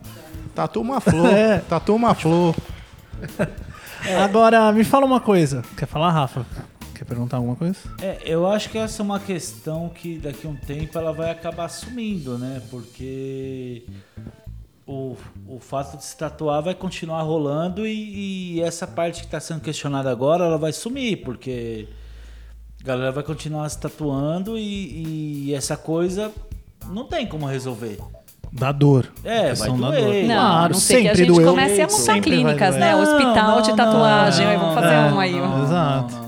Tatu 0.54 0.80
uma 0.80 1.00
flor. 1.00 1.26
É. 1.34 1.58
Tatu 1.68 1.94
uma 1.94 2.14
flor. 2.14 2.54
Agora, 4.22 4.70
me 4.72 4.84
fala 4.84 5.06
uma 5.06 5.18
coisa. 5.20 5.62
Quer 5.76 5.86
falar, 5.86 6.10
Rafa? 6.10 6.44
Quer 6.94 7.04
perguntar 7.04 7.36
alguma 7.38 7.56
coisa? 7.56 7.76
É, 8.00 8.18
eu 8.24 8.46
acho 8.46 8.70
que 8.70 8.78
essa 8.78 9.02
é 9.02 9.04
uma 9.04 9.18
questão 9.20 9.88
que 9.88 10.16
daqui 10.18 10.46
a 10.46 10.50
um 10.50 10.56
tempo 10.56 10.96
ela 10.98 11.12
vai 11.12 11.30
acabar 11.30 11.68
sumindo, 11.68 12.38
né? 12.38 12.62
Porque 12.70 13.84
o, 14.86 15.16
o 15.48 15.58
fato 15.58 15.96
de 15.96 16.04
se 16.04 16.16
tatuar 16.16 16.62
vai 16.62 16.74
continuar 16.74 17.22
rolando 17.22 17.86
e, 17.86 18.56
e 18.56 18.62
essa 18.62 18.86
parte 18.86 19.20
que 19.20 19.26
está 19.26 19.40
sendo 19.40 19.60
questionada 19.60 20.10
agora 20.10 20.44
ela 20.44 20.58
vai 20.58 20.72
sumir, 20.72 21.22
porque 21.24 21.88
a 22.80 22.86
galera 22.86 23.10
vai 23.10 23.24
continuar 23.24 23.68
se 23.68 23.78
tatuando 23.80 24.56
e, 24.56 25.46
e 25.48 25.54
essa 25.54 25.76
coisa 25.76 26.30
não 26.86 27.04
tem 27.04 27.26
como 27.26 27.44
resolver. 27.46 27.98
Da 28.52 28.70
dor. 28.70 29.10
É, 29.24 29.52
vai 29.52 29.68
da 29.68 29.74
doer. 29.76 30.00
dor. 30.04 30.14
Não, 30.28 30.34
Claro, 30.36 30.72
não 30.74 30.80
ser 30.80 30.94
que 30.94 31.08
a 31.08 31.10
sempre 31.10 31.24
gente 31.26 31.34
doeu. 31.34 31.48
comece 31.50 31.80
a 31.80 31.84
montar 31.86 31.96
Sempre 31.98 32.30
clínicas, 32.30 32.68
doer. 32.76 32.80
né? 32.80 32.92
Não, 32.92 33.02
Hospital 33.02 33.62
de 33.62 33.68
não, 33.70 33.76
tatuagem. 33.76 34.44
não, 34.44 34.52
aí 34.52 34.58
vamos 34.58 34.74
fazer 34.74 34.94
É, 34.94 35.00
um 35.12 35.18
aí. 35.20 35.40
ó. 35.40 35.62
Exato. 35.64 36.23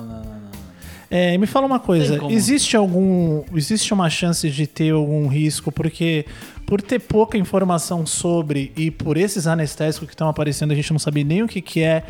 É, 1.10 1.38
me 1.38 1.46
fala 1.46 1.66
uma 1.66 1.78
coisa, 1.78 2.20
existe 2.30 2.76
algum. 2.76 3.44
Existe 3.54 3.94
uma 3.94 4.10
chance 4.10 4.50
de 4.50 4.66
ter 4.66 4.92
algum 4.92 5.28
risco, 5.28 5.70
porque 5.70 6.26
por 6.66 6.82
ter 6.82 6.98
pouca 6.98 7.38
informação 7.38 8.04
sobre 8.04 8.72
e 8.76 8.90
por 8.90 9.16
esses 9.16 9.46
anestésicos 9.46 10.08
que 10.08 10.14
estão 10.14 10.28
aparecendo, 10.28 10.72
a 10.72 10.74
gente 10.74 10.90
não 10.90 10.98
sabe 10.98 11.22
nem 11.22 11.42
o 11.42 11.48
que, 11.48 11.62
que 11.62 11.80
é 11.80 12.02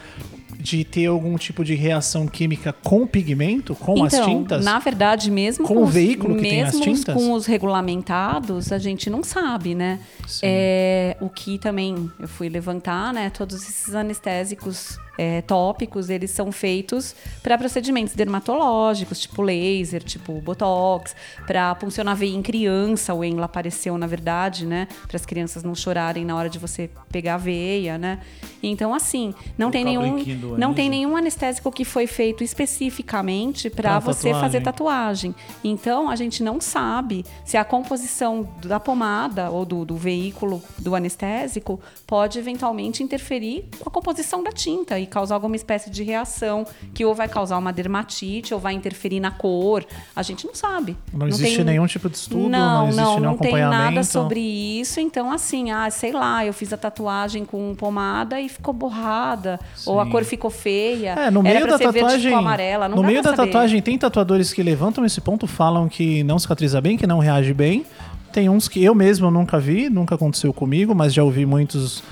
de 0.66 0.82
ter 0.82 1.06
algum 1.06 1.36
tipo 1.36 1.64
de 1.64 1.76
reação 1.76 2.26
química 2.26 2.72
com 2.72 3.06
pigmento, 3.06 3.72
com 3.76 4.02
as 4.02 4.12
então, 4.14 4.26
tintas? 4.28 4.64
na 4.64 4.80
verdade, 4.80 5.30
mesmo 5.30 5.64
Com 5.64 5.76
o 5.76 5.84
os- 5.84 5.94
veículo 5.94 6.34
que 6.34 6.42
tem 6.42 6.62
as 6.62 6.74
mesmo 6.74 6.92
os- 6.92 6.98
tintas? 7.00 7.14
com 7.14 7.32
os 7.32 7.46
regulamentados, 7.46 8.72
a 8.72 8.78
gente 8.78 9.08
não 9.08 9.22
sabe, 9.22 9.76
né? 9.76 10.00
É, 10.42 11.16
o 11.20 11.28
que 11.28 11.56
também 11.58 12.10
eu 12.18 12.26
fui 12.26 12.48
levantar, 12.48 13.12
né? 13.14 13.30
Todos 13.30 13.62
esses 13.62 13.94
anestésicos 13.94 14.98
é, 15.18 15.40
tópicos, 15.40 16.10
eles 16.10 16.30
são 16.30 16.52
feitos 16.52 17.14
para 17.42 17.56
procedimentos 17.56 18.14
dermatológicos, 18.14 19.18
tipo 19.18 19.40
laser, 19.40 20.02
tipo 20.02 20.38
botox, 20.42 21.16
para 21.46 21.74
puncionar 21.74 22.14
veia 22.14 22.34
em 22.36 22.42
criança. 22.42 23.14
O 23.14 23.24
Enla 23.24 23.46
apareceu, 23.46 23.96
na 23.96 24.06
verdade, 24.06 24.66
né? 24.66 24.86
Para 25.08 25.16
as 25.16 25.24
crianças 25.24 25.62
não 25.62 25.74
chorarem 25.74 26.22
na 26.22 26.36
hora 26.36 26.50
de 26.50 26.58
você 26.58 26.90
pegar 27.10 27.36
a 27.36 27.38
veia, 27.38 27.96
né? 27.96 28.18
Então, 28.62 28.92
assim, 28.92 29.32
não 29.56 29.70
tem 29.70 29.84
o 29.84 29.86
nenhum. 30.02 30.55
Não 30.58 30.74
tem 30.74 30.88
nenhum 30.88 31.16
anestésico 31.16 31.70
que 31.70 31.84
foi 31.84 32.06
feito 32.06 32.42
especificamente 32.44 33.70
para 33.70 33.98
você 33.98 34.28
tatuagem. 34.28 34.40
fazer 34.40 34.60
tatuagem. 34.60 35.34
Então, 35.64 36.08
a 36.08 36.16
gente 36.16 36.42
não 36.42 36.60
sabe 36.60 37.24
se 37.44 37.56
a 37.56 37.64
composição 37.64 38.48
da 38.64 38.78
pomada 38.78 39.50
ou 39.50 39.64
do, 39.64 39.84
do 39.84 39.96
veículo 39.96 40.62
do 40.78 40.94
anestésico 40.94 41.80
pode 42.06 42.38
eventualmente 42.38 43.02
interferir 43.02 43.68
com 43.78 43.88
a 43.88 43.92
composição 43.92 44.42
da 44.42 44.52
tinta 44.52 44.98
e 44.98 45.06
causar 45.06 45.34
alguma 45.34 45.56
espécie 45.56 45.90
de 45.90 46.02
reação 46.02 46.66
que 46.94 47.04
ou 47.04 47.14
vai 47.14 47.28
causar 47.28 47.58
uma 47.58 47.72
dermatite 47.72 48.54
ou 48.54 48.60
vai 48.60 48.74
interferir 48.74 49.20
na 49.20 49.30
cor. 49.30 49.84
A 50.14 50.22
gente 50.22 50.46
não 50.46 50.54
sabe. 50.54 50.96
Não 51.12 51.26
existe 51.26 51.64
nenhum 51.64 51.86
tipo 51.86 52.08
de 52.08 52.16
estudo, 52.16 52.48
não 52.48 52.66
não, 52.66 52.88
existe 52.88 53.02
não, 53.02 53.20
nenhum 53.20 53.30
não 53.30 53.38
tem 53.38 53.54
nada 53.54 54.02
sobre 54.04 54.40
isso. 54.40 55.00
Então, 55.00 55.30
assim, 55.30 55.70
ah, 55.70 55.90
sei 55.90 56.12
lá, 56.12 56.44
eu 56.44 56.52
fiz 56.52 56.72
a 56.72 56.76
tatuagem 56.76 57.44
com 57.44 57.74
pomada 57.74 58.40
e 58.40 58.48
ficou 58.48 58.72
borrada, 58.72 59.58
ou 59.84 60.00
a 60.00 60.04
Sim. 60.04 60.10
cor 60.10 60.24
ficou 60.24 60.35
feia. 60.50 61.10
É, 61.18 61.30
no 61.30 61.40
Era 61.40 61.48
meio 61.54 61.60
pra 61.62 61.70
da 61.72 61.78
ser 61.78 61.84
verde 61.92 62.00
tatuagem. 62.00 62.32
com 62.32 62.38
amarela. 62.38 62.88
Não 62.88 62.96
no 62.96 63.02
meio 63.04 63.22
da 63.22 63.30
saber. 63.34 63.46
tatuagem 63.50 63.82
tem 63.82 63.96
tatuadores 63.98 64.52
que 64.52 64.62
levantam 64.62 65.04
esse 65.04 65.20
ponto, 65.20 65.46
falam 65.46 65.88
que 65.88 66.22
não 66.24 66.38
cicatriza 66.38 66.80
bem, 66.80 66.96
que 66.96 67.06
não 67.06 67.18
reage 67.18 67.52
bem. 67.54 67.84
Tem 68.32 68.48
uns 68.48 68.68
que 68.68 68.82
eu 68.84 68.94
mesmo 68.94 69.30
nunca 69.30 69.58
vi, 69.58 69.88
nunca 69.88 70.14
aconteceu 70.14 70.52
comigo, 70.52 70.94
mas 70.94 71.14
já 71.14 71.22
ouvi 71.24 71.46
muitas 71.46 72.02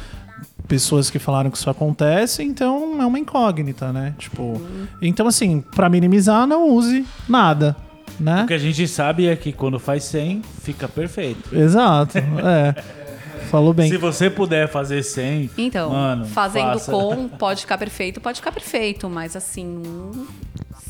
pessoas 0.67 1.11
que 1.11 1.19
falaram 1.19 1.51
que 1.51 1.59
isso 1.59 1.69
acontece, 1.69 2.43
então 2.43 3.01
é 3.01 3.05
uma 3.05 3.19
incógnita, 3.19 3.93
né? 3.93 4.15
Tipo, 4.19 4.43
Uhum. 4.43 4.87
então 5.03 5.27
assim, 5.27 5.61
pra 5.75 5.91
minimizar, 5.91 6.47
não 6.47 6.71
use 6.71 7.05
nada, 7.29 7.77
né? 8.19 8.45
O 8.45 8.47
que 8.47 8.55
a 8.55 8.59
gente 8.59 8.89
sabe 8.89 9.27
é 9.27 9.37
que 9.37 9.53
quando 9.53 9.79
faz 9.79 10.05
100, 10.05 10.41
fica 10.63 10.89
perfeito. 10.89 11.55
Exato, 11.55 12.17
é. 12.17 12.75
Falou 13.51 13.73
bem. 13.73 13.89
Se 13.91 13.97
você 13.97 14.29
puder 14.31 14.69
fazer 14.69 15.03
100, 15.03 15.51
Então, 15.59 15.91
mano, 15.91 16.25
fazendo 16.27 16.73
faça. 16.79 16.91
com, 16.93 17.29
pode 17.29 17.61
ficar 17.63 17.79
perfeito, 17.79 18.21
pode 18.21 18.39
ficar 18.41 18.53
perfeito, 18.53 19.09
mas 19.09 19.37
assim, 19.37 19.83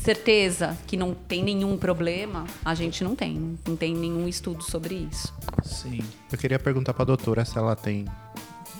certeza 0.03 0.75
que 0.87 0.95
não 0.97 1.13
tem 1.13 1.43
nenhum 1.43 1.77
problema, 1.77 2.45
a 2.63 2.73
gente 2.75 3.03
não 3.03 3.15
tem. 3.15 3.57
Não 3.67 3.75
tem 3.75 3.93
nenhum 3.93 4.27
estudo 4.27 4.63
sobre 4.63 5.07
isso. 5.11 5.33
Sim. 5.63 5.99
Eu 6.31 6.37
queria 6.37 6.59
perguntar 6.59 6.93
pra 6.93 7.05
doutora 7.05 7.43
se 7.45 7.57
ela 7.57 7.75
tem 7.75 8.05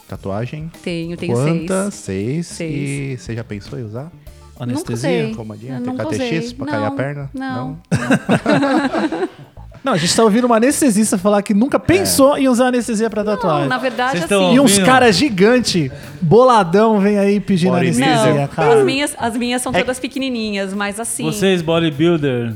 tatuagem. 0.07 0.71
Tenho, 0.83 1.17
tenho 1.17 1.33
Quantas? 1.33 1.93
seis. 1.95 2.47
Seis. 2.47 2.47
Seis. 2.47 2.73
E 2.73 3.17
você 3.17 3.35
já 3.35 3.43
pensou 3.43 3.79
em 3.79 3.83
usar? 3.83 4.11
Anestesia? 4.57 5.33
Pomadinha? 5.35 5.81
Usei. 5.81 6.53
pra 6.53 6.65
cair 6.65 6.83
a 6.85 6.89
Não, 6.89 6.95
perna? 6.95 7.29
Não. 7.33 7.79
Não, 9.85 9.93
a 9.93 9.97
gente 9.97 10.15
tá 10.15 10.23
ouvindo 10.23 10.45
uma 10.45 10.55
anestesista 10.57 11.15
falar 11.15 11.43
que 11.43 11.53
nunca 11.53 11.79
pensou 11.79 12.35
em 12.39 12.47
usar 12.49 12.69
anestesia 12.69 13.07
pra 13.07 13.23
tatuagem. 13.23 13.61
Não, 13.61 13.67
na 13.69 13.77
verdade, 13.77 14.17
Vocês 14.17 14.31
assim. 14.31 14.55
E 14.55 14.59
uns 14.59 14.79
caras 14.79 15.15
gigante, 15.15 15.91
boladão, 16.19 16.99
vem 16.99 17.19
aí 17.19 17.39
pedindo 17.39 17.73
Body 17.73 17.89
anestesia, 17.89 18.33
Não, 18.33 18.47
cara. 18.47 18.79
as 18.79 18.83
minhas, 18.83 19.15
as 19.15 19.37
minhas 19.37 19.61
são 19.61 19.71
todas 19.71 19.99
pequenininhas, 19.99 20.73
mas 20.73 20.99
assim. 20.99 21.25
Vocês, 21.25 21.61
bodybuilder, 21.61 22.55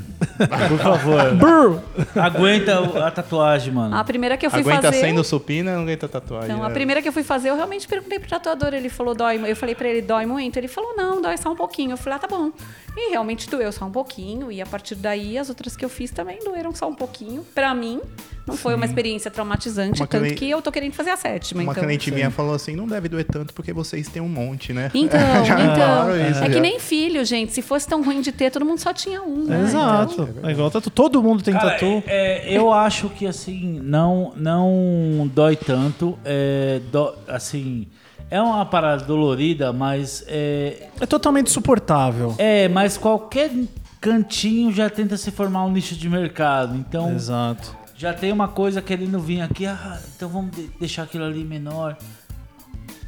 por 0.69 0.79
favor, 0.79 1.35
Brr. 1.37 2.19
aguenta 2.19 2.79
a 3.05 3.11
tatuagem, 3.11 3.73
mano. 3.75 3.95
A 3.95 4.03
primeira 4.03 4.35
que 4.35 4.47
eu 4.47 4.49
fui 4.49 4.61
Aguenta 4.61 4.91
fazer. 4.91 4.99
sendo 4.99 5.23
supina, 5.23 5.75
não 5.75 5.83
aguenta 5.83 6.07
tatuagem. 6.07 6.49
Então, 6.49 6.63
a 6.63 6.67
né? 6.67 6.73
primeira 6.73 6.99
que 6.99 7.07
eu 7.07 7.13
fui 7.13 7.21
fazer, 7.21 7.51
eu 7.51 7.55
realmente 7.55 7.87
perguntei 7.87 8.17
pro 8.17 8.27
tatuador. 8.27 8.73
Ele 8.73 8.89
falou, 8.89 9.13
dói. 9.13 9.39
Eu 9.45 9.55
falei 9.55 9.75
pra 9.75 9.87
ele, 9.87 10.01
dói 10.01 10.25
muito? 10.25 10.57
Ele 10.57 10.67
falou, 10.67 10.95
não, 10.97 11.21
dói 11.21 11.37
só 11.37 11.51
um 11.51 11.55
pouquinho. 11.55 11.91
Eu 11.91 11.97
falei, 11.97 12.17
ah, 12.17 12.19
tá 12.19 12.27
bom. 12.27 12.51
E 12.97 13.11
realmente 13.11 13.47
doeu 13.47 13.71
só 13.71 13.85
um 13.85 13.91
pouquinho. 13.91 14.51
E 14.51 14.61
a 14.61 14.65
partir 14.65 14.95
daí, 14.95 15.37
as 15.37 15.47
outras 15.49 15.77
que 15.77 15.85
eu 15.85 15.89
fiz 15.89 16.09
também 16.09 16.39
doeram 16.43 16.73
só 16.73 16.87
um 16.89 16.95
pouquinho. 16.95 17.18
Pra 17.55 17.73
mim, 17.73 17.99
não 18.47 18.55
foi 18.57 18.73
uma 18.75 18.85
experiência 18.85 19.29
traumatizante, 19.29 20.01
Uma 20.01 20.07
tanto 20.07 20.21
cliente- 20.21 20.35
que 20.39 20.49
eu 20.49 20.61
tô 20.61 20.71
querendo 20.71 20.93
fazer 20.93 21.11
a 21.11 21.17
sétima. 21.17 21.61
Uma 21.61 21.71
então. 21.73 21.83
cliente 21.83 22.11
minha 22.11 22.31
falou 22.31 22.53
assim: 22.55 22.75
não 22.75 22.87
deve 22.87 23.07
doer 23.09 23.25
tanto 23.25 23.53
porque 23.53 23.71
vocês 23.73 24.07
têm 24.07 24.21
um 24.21 24.27
monte, 24.29 24.73
né? 24.73 24.89
Então, 24.93 25.19
Já 25.45 25.59
então. 25.61 25.75
falaram 25.75 26.29
isso, 26.31 26.43
é 26.43 26.49
que 26.49 26.59
nem 26.59 26.79
filho, 26.79 27.23
gente. 27.25 27.53
Se 27.53 27.61
fosse 27.61 27.87
tão 27.87 28.03
ruim 28.03 28.21
de 28.21 28.31
ter, 28.31 28.49
todo 28.51 28.65
mundo 28.65 28.79
só 28.79 28.93
tinha 28.93 29.21
um. 29.21 29.43
né? 29.45 29.61
Exato. 29.63 30.29
É 30.43 30.51
igual 30.51 30.71
tatu. 30.71 30.89
Todo 30.89 31.21
mundo 31.21 31.43
tem 31.43 31.53
Cara, 31.53 31.71
tatu. 31.71 32.03
é, 32.07 32.53
é, 32.53 32.57
eu 32.57 32.71
acho 32.73 33.09
que 33.09 33.25
assim, 33.27 33.79
não, 33.83 34.33
não 34.35 35.29
dói 35.33 35.55
tanto. 35.55 36.17
É, 36.25 36.79
dó- 36.91 37.15
assim, 37.27 37.87
é 38.31 38.41
uma 38.41 38.65
parada 38.65 39.03
dolorida, 39.03 39.71
mas 39.73 40.23
é, 40.27 40.87
É 40.99 41.05
totalmente 41.05 41.49
suportável. 41.49 42.33
é, 42.37 42.67
mas 42.67 42.97
qualquer 42.97 43.51
cantinho 43.99 44.71
já 44.71 44.89
tenta 44.89 45.17
se 45.17 45.31
formar 45.31 45.65
um 45.65 45.71
nicho 45.71 45.95
de 45.95 46.09
mercado. 46.09 46.75
Então, 46.75 47.11
Exato. 47.13 47.75
já 47.95 48.13
tem 48.13 48.31
uma 48.31 48.47
coisa 48.47 48.81
querendo 48.81 49.19
vir 49.19 49.41
aqui, 49.41 49.65
ah, 49.65 49.99
então 50.15 50.29
vamos 50.29 50.55
de- 50.55 50.69
deixar 50.79 51.03
aquilo 51.03 51.23
ali 51.25 51.43
menor. 51.43 51.97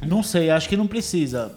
Não 0.06 0.22
sei, 0.22 0.50
acho 0.50 0.68
que 0.68 0.76
não 0.76 0.86
precisa 0.86 1.54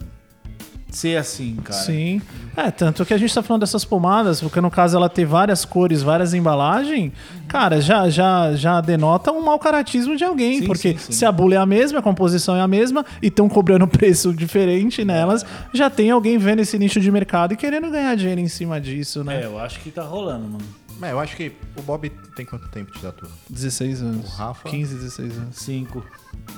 ser 0.96 1.18
assim, 1.18 1.56
cara. 1.64 1.80
Sim. 1.80 2.22
É, 2.56 2.72
tanto 2.72 3.06
que 3.06 3.14
a 3.14 3.18
gente 3.18 3.34
tá 3.34 3.44
falando 3.44 3.62
dessas 3.62 3.84
pomadas, 3.84 4.40
porque 4.40 4.62
no 4.62 4.72
caso 4.72 4.96
ela 4.96 5.10
ter 5.10 5.26
várias 5.26 5.66
cores, 5.66 6.02
várias 6.02 6.34
embalagens, 6.34 7.12
cara, 7.48 7.82
já, 7.82 8.10
já, 8.10 8.54
já 8.56 8.80
denota 8.80 9.32
um 9.32 9.42
mau 9.42 9.60
caratismo 9.60 10.16
de 10.16 10.24
alguém. 10.24 10.60
Sim, 10.60 10.66
porque 10.66 10.94
sim, 10.94 10.98
sim. 10.98 11.12
se 11.12 11.26
a 11.26 11.32
bula 11.32 11.56
é 11.56 11.58
a 11.58 11.66
mesma, 11.66 12.00
a 12.00 12.02
composição 12.02 12.56
é 12.56 12.62
a 12.62 12.68
mesma, 12.68 13.06
e 13.22 13.28
estão 13.28 13.50
cobrando 13.50 13.86
preço 13.90 14.34
diferente 14.34 15.04
nelas, 15.04 15.46
já 15.74 15.90
tem 15.90 16.12
alguém 16.12 16.38
vendo 16.38 16.62
esse 16.62 16.80
nicho 16.80 17.02
de 17.02 17.12
mercado 17.12 17.54
e 17.54 17.58
querendo 17.58 17.92
ganhar 17.92 18.16
dinheiro 18.16 18.40
em 18.40 18.48
cima 18.48 18.80
disso, 18.80 19.24
né? 19.24 19.42
É, 19.42 19.46
eu 19.46 19.60
acho 19.60 19.82
que 19.82 19.92
tá 19.92 20.04
rolando, 20.04 20.48
mano. 20.48 20.85
Mas 20.98 21.12
eu 21.12 21.20
acho 21.20 21.36
que 21.36 21.52
o 21.78 21.82
Bob 21.82 22.10
tem 22.36 22.46
quanto 22.46 22.68
tempo 22.70 22.92
de 22.94 23.00
tatu? 23.02 23.28
16 23.50 24.02
anos. 24.02 24.26
O 24.26 24.28
Rafa? 24.38 24.70
15, 24.70 24.96
16 24.96 25.38
anos. 25.38 25.56
Cinco. 25.58 26.06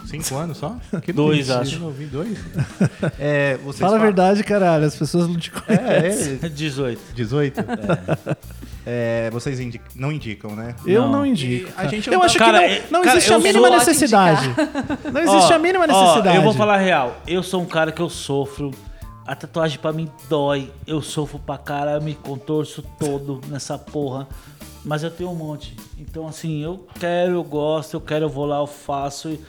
Cinco 0.05 0.35
anos 0.35 0.57
só? 0.57 0.75
Que 1.01 1.11
Dois, 1.13 1.49
acho. 1.49 1.71
que 1.75 1.79
novinho, 1.79 2.09
dois? 2.09 2.37
É, 3.19 3.57
vocês 3.57 3.79
Fala 3.79 3.97
a 3.97 3.99
verdade, 3.99 4.43
caralho, 4.43 4.85
as 4.85 4.95
pessoas 4.95 5.27
não 5.27 5.37
te 5.37 5.51
conhecem. 5.51 6.39
É, 6.41 6.45
é, 6.45 6.49
18. 6.49 7.01
18? 7.15 7.61
É, 8.89 9.29
vocês 9.31 9.59
indi- 9.59 9.81
não 9.93 10.13
indicam, 10.13 10.55
né? 10.55 10.73
Eu 10.85 11.01
não, 11.01 11.11
Não. 11.11 11.25
indico. 11.25 11.69
A 11.75 11.87
gente 11.87 12.07
eu 12.07 12.13
não 12.13 12.21
tá- 12.21 12.25
acho 12.27 12.37
Cara, 12.37 12.59
que 12.59 12.63
é- 12.63 12.83
não, 12.89 12.99
não 12.99 13.01
cara, 13.03 13.17
existe 13.17 13.33
a 13.33 13.35
eu 13.35 13.41
mínima 13.41 13.69
necessidade. 13.69 14.47
Não 15.11 15.21
existe 15.21 15.51
Ó, 15.51 15.55
a 15.55 15.59
mínima 15.59 15.83
ó, 15.83 15.87
necessidade. 15.87 16.37
eu 16.37 16.41
vou 16.41 16.53
falar 16.53 16.75
a 16.75 16.77
real. 16.77 17.21
Eu 17.27 17.43
sou 17.43 17.61
um 17.61 17.65
cara 17.65 17.91
que 17.91 18.01
eu 18.01 18.09
sofro. 18.09 18.71
A 19.27 19.35
tatuagem 19.35 19.77
pra 19.77 19.91
mim 19.91 20.09
dói. 20.29 20.71
Eu 20.87 21.01
sofro 21.01 21.37
pra 21.37 21.57
caralho, 21.57 21.97
eu 21.97 22.01
me 22.01 22.15
contorço 22.15 22.81
todo 22.97 23.41
nessa 23.49 23.77
porra. 23.77 24.25
Mas 24.85 25.03
eu 25.03 25.11
tenho 25.11 25.29
um 25.31 25.35
monte. 25.35 25.75
Então, 25.99 26.25
assim, 26.27 26.63
eu 26.63 26.87
quero, 26.97 27.33
eu 27.33 27.43
gosto, 27.43 27.95
eu 27.95 28.01
quero, 28.01 28.25
eu 28.25 28.29
vou 28.29 28.45
lá, 28.45 28.59
eu 28.59 28.67
faço. 28.67 29.27
E, 29.29 29.39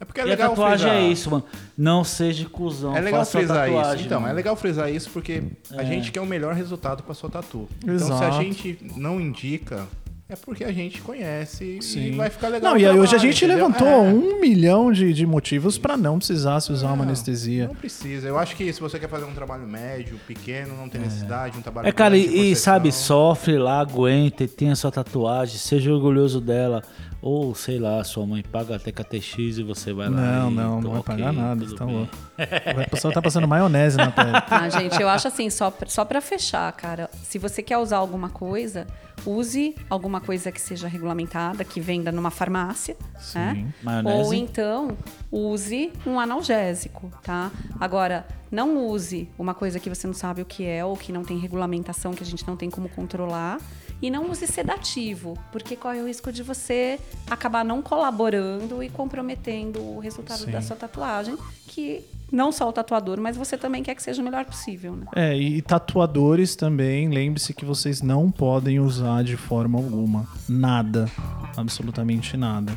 É 0.00 0.04
porque 0.04 0.20
é 0.20 0.24
e 0.24 0.26
a 0.26 0.30
legal 0.30 0.50
tatuagem 0.50 0.88
frisar. 0.88 0.96
é 1.04 1.06
isso, 1.12 1.30
mano. 1.30 1.44
Não 1.78 2.02
seja 2.02 2.48
cuzão. 2.48 2.96
É 2.96 3.00
legal 3.00 3.20
faça 3.20 3.38
a 3.38 3.40
frisar 3.40 3.66
tatuagem, 3.68 3.94
isso. 3.96 4.04
Então, 4.06 4.20
mano. 4.20 4.32
é 4.32 4.34
legal 4.34 4.56
frisar 4.56 4.90
isso 4.92 5.10
porque 5.10 5.44
a 5.70 5.82
É. 5.82 5.86
gente 5.86 6.10
quer 6.10 6.20
o 6.20 6.26
melhor 6.26 6.54
resultado 6.54 7.04
pra 7.04 7.14
sua 7.14 7.30
tatu. 7.30 7.68
Então, 7.84 7.98
se 7.98 8.12
a 8.12 8.16
Exato. 8.16 8.42
gente 8.42 8.78
não 8.96 9.20
indica, 9.20 9.86
é 10.28 10.36
porque 10.36 10.64
a 10.64 10.72
gente 10.72 11.00
conhece 11.02 11.76
e 11.78 11.82
Sim. 11.82 12.16
vai 12.16 12.30
ficar 12.30 12.48
legal. 12.48 12.72
Não, 12.72 12.78
e 12.80 12.86
aí 12.86 12.98
hoje 12.98 13.14
a 13.14 13.18
gente 13.18 13.44
entendeu? 13.44 13.56
levantou 13.68 13.86
É. 13.86 13.98
um 13.98 14.40
milhão 14.40 14.90
de, 14.90 15.12
de 15.12 15.26
motivos 15.26 15.76
pra 15.76 15.96
não 15.96 16.16
precisar 16.18 16.60
se 16.60 16.72
usar 16.72 16.86
uma 16.88 16.96
Não, 16.96 17.02
anestesia. 17.04 17.68
Não 17.68 17.74
precisa. 17.74 18.26
Eu 18.28 18.38
acho 18.38 18.56
que 18.56 18.72
se 18.72 18.80
você 18.80 18.98
quer 18.98 19.08
fazer 19.08 19.24
um 19.26 19.34
trabalho 19.34 19.66
médio, 19.66 20.18
pequeno, 20.26 20.74
não 20.76 20.88
tem 20.88 21.00
necessidade, 21.02 21.58
um 21.58 21.62
trabalho 21.62 21.86
É, 21.88 21.92
cara, 21.92 22.16
e, 22.16 22.52
e 22.52 22.56
sabe, 22.56 22.90
sofre 22.90 23.58
lá, 23.58 23.80
aguenta 23.80 24.44
e 24.44 24.48
tem 24.48 24.70
a 24.70 24.76
sua 24.76 24.90
tatuagem, 24.90 25.58
seja 25.58 25.92
orgulhoso 25.92 26.40
dela. 26.40 26.82
Ou, 27.26 27.54
sei 27.54 27.78
lá, 27.78 28.04
sua 28.04 28.26
mãe 28.26 28.42
paga 28.42 28.76
até 28.76 28.92
KTX 28.92 29.56
e 29.56 29.62
você 29.62 29.94
vai 29.94 30.10
lá. 30.10 30.16
Não, 30.20 30.50
e, 30.50 30.54
não, 30.54 30.80
não 30.82 30.90
vai 30.90 31.02
pagar 31.02 31.32
nada. 31.32 31.64
tá 31.74 31.86
louco. 31.86 32.14
Vai 32.36 32.86
passar, 32.86 33.12
tá 33.12 33.22
passando 33.22 33.48
maionese 33.48 33.96
na 33.96 34.10
pele. 34.10 34.28
Ah, 34.50 34.68
gente, 34.68 35.00
eu 35.00 35.08
acho 35.08 35.26
assim, 35.28 35.48
só, 35.48 35.70
pra- 35.70 35.88
só 35.88 36.04
para 36.04 36.20
fechar, 36.20 36.70
cara, 36.72 37.08
se 37.22 37.38
você 37.38 37.62
quer 37.62 37.78
usar 37.78 37.96
alguma 37.96 38.28
coisa, 38.28 38.86
use 39.24 39.74
alguma 39.88 40.20
coisa 40.20 40.52
que 40.52 40.60
seja 40.60 40.86
regulamentada, 40.86 41.64
que 41.64 41.80
venda 41.80 42.12
numa 42.12 42.30
farmácia, 42.30 42.94
né? 43.34 43.68
Maionese? 43.82 44.18
Ou 44.26 44.34
então 44.34 44.88
use 45.32 45.92
um 46.06 46.20
analgésico, 46.20 47.10
tá? 47.22 47.50
Agora, 47.80 48.26
não 48.50 48.76
use 48.86 49.30
uma 49.38 49.54
coisa 49.54 49.80
que 49.80 49.88
você 49.88 50.06
não 50.06 50.12
sabe 50.14 50.42
o 50.42 50.44
que 50.44 50.66
é 50.66 50.84
ou 50.84 50.94
que 50.94 51.10
não 51.10 51.24
tem 51.24 51.38
regulamentação, 51.38 52.12
que 52.12 52.22
a 52.22 52.26
gente 52.26 52.46
não 52.46 52.54
tem 52.54 52.68
como 52.68 52.86
controlar. 52.90 53.58
E 54.02 54.10
não 54.10 54.30
use 54.30 54.46
sedativo, 54.46 55.38
porque 55.50 55.76
corre 55.76 56.00
o 56.00 56.06
risco 56.06 56.30
de 56.30 56.42
você 56.42 57.00
acabar 57.30 57.64
não 57.64 57.80
colaborando 57.80 58.82
e 58.82 58.88
comprometendo 58.88 59.80
o 59.80 59.98
resultado 59.98 60.44
Sim. 60.44 60.50
da 60.50 60.60
sua 60.60 60.76
tatuagem, 60.76 61.36
que 61.68 62.04
não 62.30 62.50
só 62.50 62.68
o 62.68 62.72
tatuador, 62.72 63.20
mas 63.20 63.36
você 63.36 63.56
também 63.56 63.82
quer 63.82 63.94
que 63.94 64.02
seja 64.02 64.20
o 64.20 64.24
melhor 64.24 64.44
possível, 64.44 64.96
né? 64.96 65.06
É, 65.14 65.36
e 65.36 65.62
tatuadores 65.62 66.56
também, 66.56 67.08
lembre-se 67.08 67.54
que 67.54 67.64
vocês 67.64 68.02
não 68.02 68.30
podem 68.30 68.80
usar 68.80 69.22
de 69.22 69.36
forma 69.36 69.78
alguma. 69.78 70.26
Nada. 70.48 71.08
Absolutamente 71.56 72.36
nada. 72.36 72.76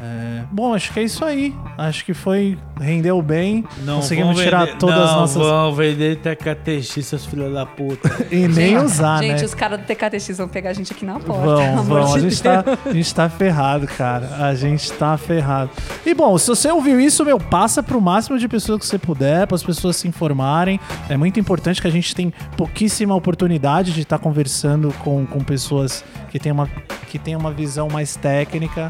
É, 0.00 0.42
bom, 0.50 0.74
acho 0.74 0.92
que 0.92 1.00
é 1.00 1.04
isso 1.04 1.24
aí. 1.24 1.54
Acho 1.78 2.04
que 2.04 2.12
foi. 2.12 2.58
Rendeu 2.78 3.22
bem. 3.22 3.64
Não 3.84 3.96
Conseguimos 3.96 4.36
tirar 4.38 4.66
vender- 4.66 4.78
todas 4.78 4.98
as 4.98 5.10
não 5.12 5.20
nossas. 5.20 5.36
vão 5.42 5.74
vender 5.74 6.16
TKTX, 6.16 7.06
seus 7.06 7.24
filhos 7.24 7.52
da 7.54 7.64
puta. 7.64 8.10
E 8.30 8.48
nem 8.48 8.76
usar, 8.76 9.22
gente, 9.22 9.38
né? 9.40 9.44
os 9.44 9.54
caras 9.54 9.78
do 9.80 9.86
TKTX 9.86 10.36
vão 10.38 10.48
pegar 10.48 10.70
a 10.70 10.72
gente 10.72 10.92
aqui 10.92 11.06
na 11.06 11.20
porta. 11.20 11.42
Vão, 11.46 11.56
pelo 11.56 11.78
amor 11.80 12.02
vão. 12.02 12.14
A 12.14 12.18
de 12.18 12.30
gente, 12.30 12.42
Deus. 12.42 12.64
tá, 12.64 12.64
a 12.84 12.92
gente 12.92 13.14
tá 13.14 13.28
ferrado, 13.30 13.86
cara. 13.86 14.28
A 14.46 14.54
gente 14.54 14.92
tá 14.92 15.16
ferrado. 15.16 15.70
E 16.04 16.12
bom, 16.12 16.36
se 16.36 16.48
você 16.48 16.68
ouviu 16.70 17.00
isso, 17.00 17.24
meu, 17.24 17.38
passa 17.38 17.82
pro 17.82 18.00
máximo 18.00 18.38
de 18.38 18.48
pessoas 18.48 18.80
que 18.80 18.86
você 18.86 18.98
puder, 18.98 19.46
para 19.46 19.54
as 19.54 19.62
pessoas 19.62 19.96
se 19.96 20.08
informarem. 20.08 20.80
É 21.08 21.16
muito 21.16 21.38
importante 21.38 21.80
que 21.80 21.86
a 21.86 21.92
gente 21.92 22.14
tem 22.14 22.32
pouquíssima 22.56 23.14
oportunidade 23.14 23.92
de 23.92 24.02
estar 24.02 24.18
conversando 24.18 24.92
com, 25.04 25.24
com 25.24 25.38
pessoas 25.42 26.04
que 26.30 26.38
têm 26.40 26.50
uma, 26.52 26.68
que 27.08 27.18
têm 27.18 27.36
uma 27.36 27.52
visão 27.52 27.88
mais 27.88 28.16
técnica. 28.16 28.88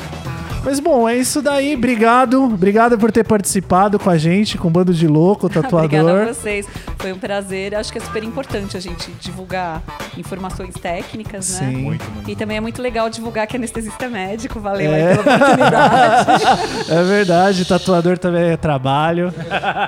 Mas 0.64 0.80
bom, 0.86 1.08
é 1.08 1.16
isso 1.16 1.42
daí. 1.42 1.74
Obrigado. 1.74 2.44
Obrigado 2.44 2.96
por 2.98 3.10
ter 3.10 3.24
participado 3.24 3.98
com 3.98 4.08
a 4.08 4.16
gente, 4.16 4.56
com 4.56 4.68
o 4.68 4.70
Bando 4.70 4.94
de 4.94 5.06
Louco, 5.08 5.46
Obrigada 5.50 5.68
tatuador. 5.88 6.22
a 6.28 6.32
vocês. 6.34 6.66
Foi 6.98 7.12
um 7.12 7.18
prazer. 7.18 7.74
Acho 7.74 7.92
que 7.92 7.98
é 7.98 8.00
super 8.00 8.22
importante 8.22 8.76
a 8.76 8.80
gente 8.80 9.10
divulgar 9.20 9.82
informações 10.16 10.74
técnicas, 10.74 11.60
né? 11.60 11.66
Sim. 11.68 11.76
Muito, 11.76 12.10
muito. 12.10 12.30
E 12.30 12.36
também 12.36 12.56
é 12.56 12.60
muito 12.60 12.80
legal 12.80 13.10
divulgar 13.10 13.46
que 13.46 13.56
anestesista 13.56 14.04
é 14.06 14.08
médico. 14.08 14.60
Valeu 14.60 14.92
É. 14.92 15.08
aí 15.12 15.16
pela 15.18 15.36
oportunidade. 15.36 16.42
É 16.88 17.02
verdade, 17.02 17.64
tatuador 17.64 18.16
também 18.18 18.50
é 18.50 18.56
trabalho. 18.56 19.32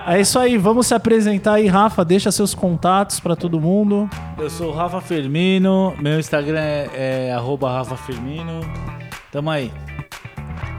É 0.06 0.20
isso 0.20 0.38
aí, 0.38 0.56
vamos 0.58 0.86
se 0.86 0.94
apresentar 0.94 1.54
aí, 1.54 1.66
Rafa. 1.66 2.04
Deixa 2.04 2.30
seus 2.32 2.54
contatos 2.54 3.20
pra 3.20 3.36
todo 3.36 3.60
mundo. 3.60 4.08
Eu 4.36 4.50
sou 4.50 4.70
o 4.70 4.74
Rafa 4.74 5.00
Firmino, 5.00 5.94
meu 6.00 6.18
Instagram 6.18 6.58
é, 6.60 7.28
é 7.28 7.32
arroba 7.32 7.70
Rafa 7.70 7.96
Firmino. 7.96 8.60
Tamo 9.30 9.50
aí. 9.50 9.70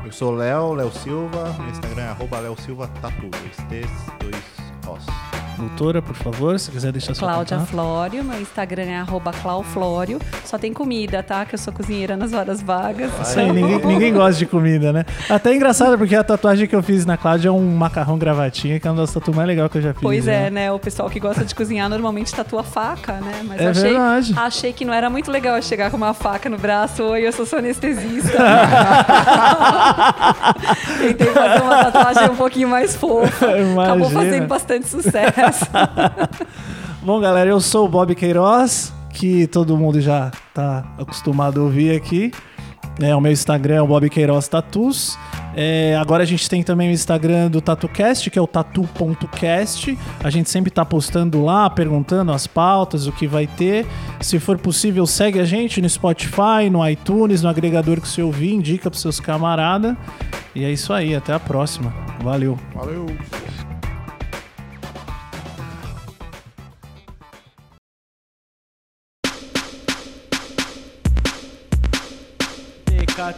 Eu 0.10 0.14
sou 0.14 0.32
Léo, 0.32 0.74
Léo 0.74 0.92
Silva. 0.92 1.56
Meu 1.60 1.70
Instagram 1.70 2.02
é 2.02 2.08
arroba 2.08 2.40
Léo 2.40 2.60
Silva 2.60 2.88
Tatu. 3.00 3.30
T's, 3.30 3.92
dois 4.20 4.44
Os. 4.88 5.49
Doutora, 5.60 6.02
por 6.02 6.16
favor, 6.16 6.60
se 6.60 6.72
quiser 6.72 6.92
deixar 6.92 7.14
Cláudia 7.16 7.58
contato. 7.58 7.72
Flório, 7.72 8.24
meu 8.24 8.40
Instagram 8.42 8.84
é 8.84 8.98
arroba 8.98 9.32
clauflório. 9.32 10.20
Só 10.46 10.58
tem 10.58 10.74
comida, 10.74 11.22
tá? 11.22 11.46
Que 11.46 11.56
eu 11.56 11.60
sou 11.60 11.74
cozinheira 11.74 12.16
nas 12.16 12.34
horas 12.34 12.62
vagas. 12.62 13.12
Aí, 13.38 13.52
ninguém, 13.52 13.78
ninguém 13.86 14.14
gosta 14.14 14.40
de 14.40 14.46
comida, 14.46 14.92
né? 14.94 15.06
Até 15.30 15.52
é 15.52 15.56
engraçado, 15.56 15.98
porque 15.98 16.16
a 16.16 16.24
tatuagem 16.24 16.68
que 16.68 16.76
eu 16.76 16.82
fiz 16.82 17.06
na 17.06 17.18
Cláudia 17.18 17.50
é 17.50 17.52
um 17.52 17.76
macarrão 17.76 18.18
gravatinha, 18.18 18.80
que 18.80 18.88
é 18.88 18.92
uma 18.92 19.02
das 19.02 19.12
tatuagens 19.12 19.36
mais 19.36 19.48
legais 19.48 19.72
que 19.72 19.78
eu 19.78 19.82
já 19.82 19.94
fiz. 19.94 20.02
Pois 20.02 20.26
né? 20.26 20.48
é, 20.48 20.50
né? 20.50 20.72
O 20.72 20.80
pessoal 20.80 21.10
que 21.10 21.20
gosta 21.20 21.44
de 21.44 21.54
cozinhar 21.54 21.90
normalmente 21.90 22.34
tatua 22.34 22.64
faca, 22.64 23.14
né? 23.14 23.42
Mas 23.46 23.60
É 23.62 23.68
achei, 23.68 23.84
verdade. 23.92 24.34
achei 24.38 24.74
que 24.74 24.86
não 24.86 24.94
era 24.94 25.10
muito 25.10 25.30
legal 25.30 25.62
chegar 25.62 25.92
com 25.92 25.98
uma 25.98 26.14
faca 26.14 26.50
no 26.50 26.58
braço. 26.58 27.04
Oi, 27.04 27.28
eu 27.28 27.32
sou 27.34 27.46
sua 27.46 27.60
anestesista. 27.60 28.38
Tentei 31.00 31.28
fazer 31.28 31.62
uma 31.62 31.86
tatuagem 31.92 32.30
um 32.32 32.36
pouquinho 32.36 32.68
mais 32.70 32.96
fofa. 32.96 33.46
Acabou 33.84 34.10
Imagina. 34.10 34.22
fazendo 34.24 34.48
bastante 34.48 34.88
sucesso. 34.88 35.40
Bom, 37.02 37.20
galera, 37.20 37.50
eu 37.50 37.60
sou 37.60 37.86
o 37.86 37.90
Bob 37.90 38.14
Queiroz, 38.16 38.94
que 39.14 39.48
todo 39.48 39.78
mundo 39.78 40.00
já 40.02 40.32
tá 40.54 40.86
acostumado 40.98 41.62
a 41.62 41.64
ouvir 41.64 41.96
aqui. 41.96 42.32
É, 43.02 43.16
o 43.16 43.22
meu 43.22 43.32
Instagram 43.32 43.76
é 43.76 43.82
o 43.82 43.88
Bob 43.88 44.10
Queiroz 44.10 44.48
Tatus. 44.48 45.18
É, 45.56 45.96
agora 46.00 46.24
a 46.24 46.26
gente 46.26 46.50
tem 46.50 46.62
também 46.62 46.90
o 46.90 46.92
Instagram 46.92 47.50
do 47.50 47.62
TatuCast, 47.62 48.30
que 48.30 48.38
é 48.38 48.42
o 48.42 48.48
tatu.cast. 48.48 49.98
A 50.24 50.30
gente 50.30 50.50
sempre 50.50 50.70
tá 50.70 50.84
postando 50.84 51.44
lá, 51.44 51.70
perguntando 51.70 52.32
as 52.32 52.46
pautas, 52.46 53.08
o 53.08 53.12
que 53.12 53.26
vai 53.26 53.48
ter. 53.48 53.86
Se 54.20 54.38
for 54.38 54.58
possível, 54.58 55.08
segue 55.08 55.40
a 55.40 55.46
gente 55.46 55.82
no 55.82 55.90
Spotify, 55.90 56.70
no 56.70 56.88
iTunes, 56.88 57.42
no 57.42 57.50
agregador 57.50 58.02
que 58.02 58.08
você 58.08 58.22
ouvir, 58.22 58.54
indica 58.54 58.90
pros 58.90 59.02
seus 59.02 59.20
camaradas. 59.20 59.96
E 60.54 60.66
é 60.66 60.72
isso 60.72 60.92
aí, 60.92 61.16
até 61.16 61.34
a 61.34 61.40
próxima. 61.40 61.94
Valeu. 62.22 62.60
Valeu! 62.76 63.06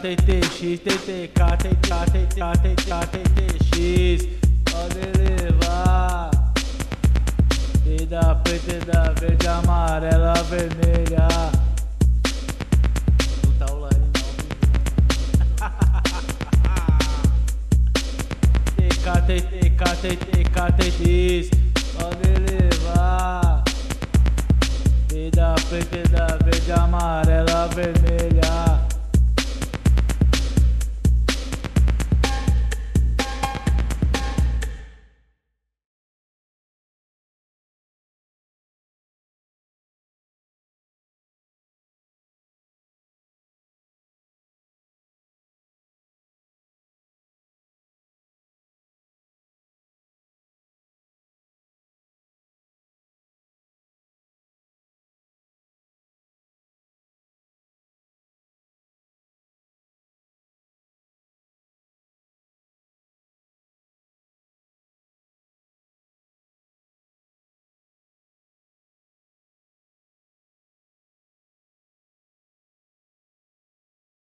TKTTX, 0.02 0.80
TTK, 0.80 1.38
TTK, 1.62 2.40
TTK, 2.58 2.90
TTX. 3.06 4.26
Pode 4.64 5.02
levar. 5.16 6.30
E 7.86 8.04
da 8.06 8.34
preta, 8.34 8.72
e 8.72 8.78
da 8.80 9.12
verde, 9.12 9.46
amarela, 9.46 10.34
vermelha. 10.42 11.28
Não 13.44 13.52
tá 13.60 13.72
online 13.72 14.10
não, 14.12 14.32
TK, 18.74 19.06
TTK, 19.28 19.82
TTK, 20.02 20.58
TTX. 20.78 21.50
Pode 21.94 22.30
levar. 22.50 23.62
E 25.14 25.30
da 25.30 25.54
preta, 25.68 25.96
e 25.96 26.08
da 26.08 26.26
verde, 26.38 26.72
amarela, 26.72 27.68
vermelha. 27.68 28.51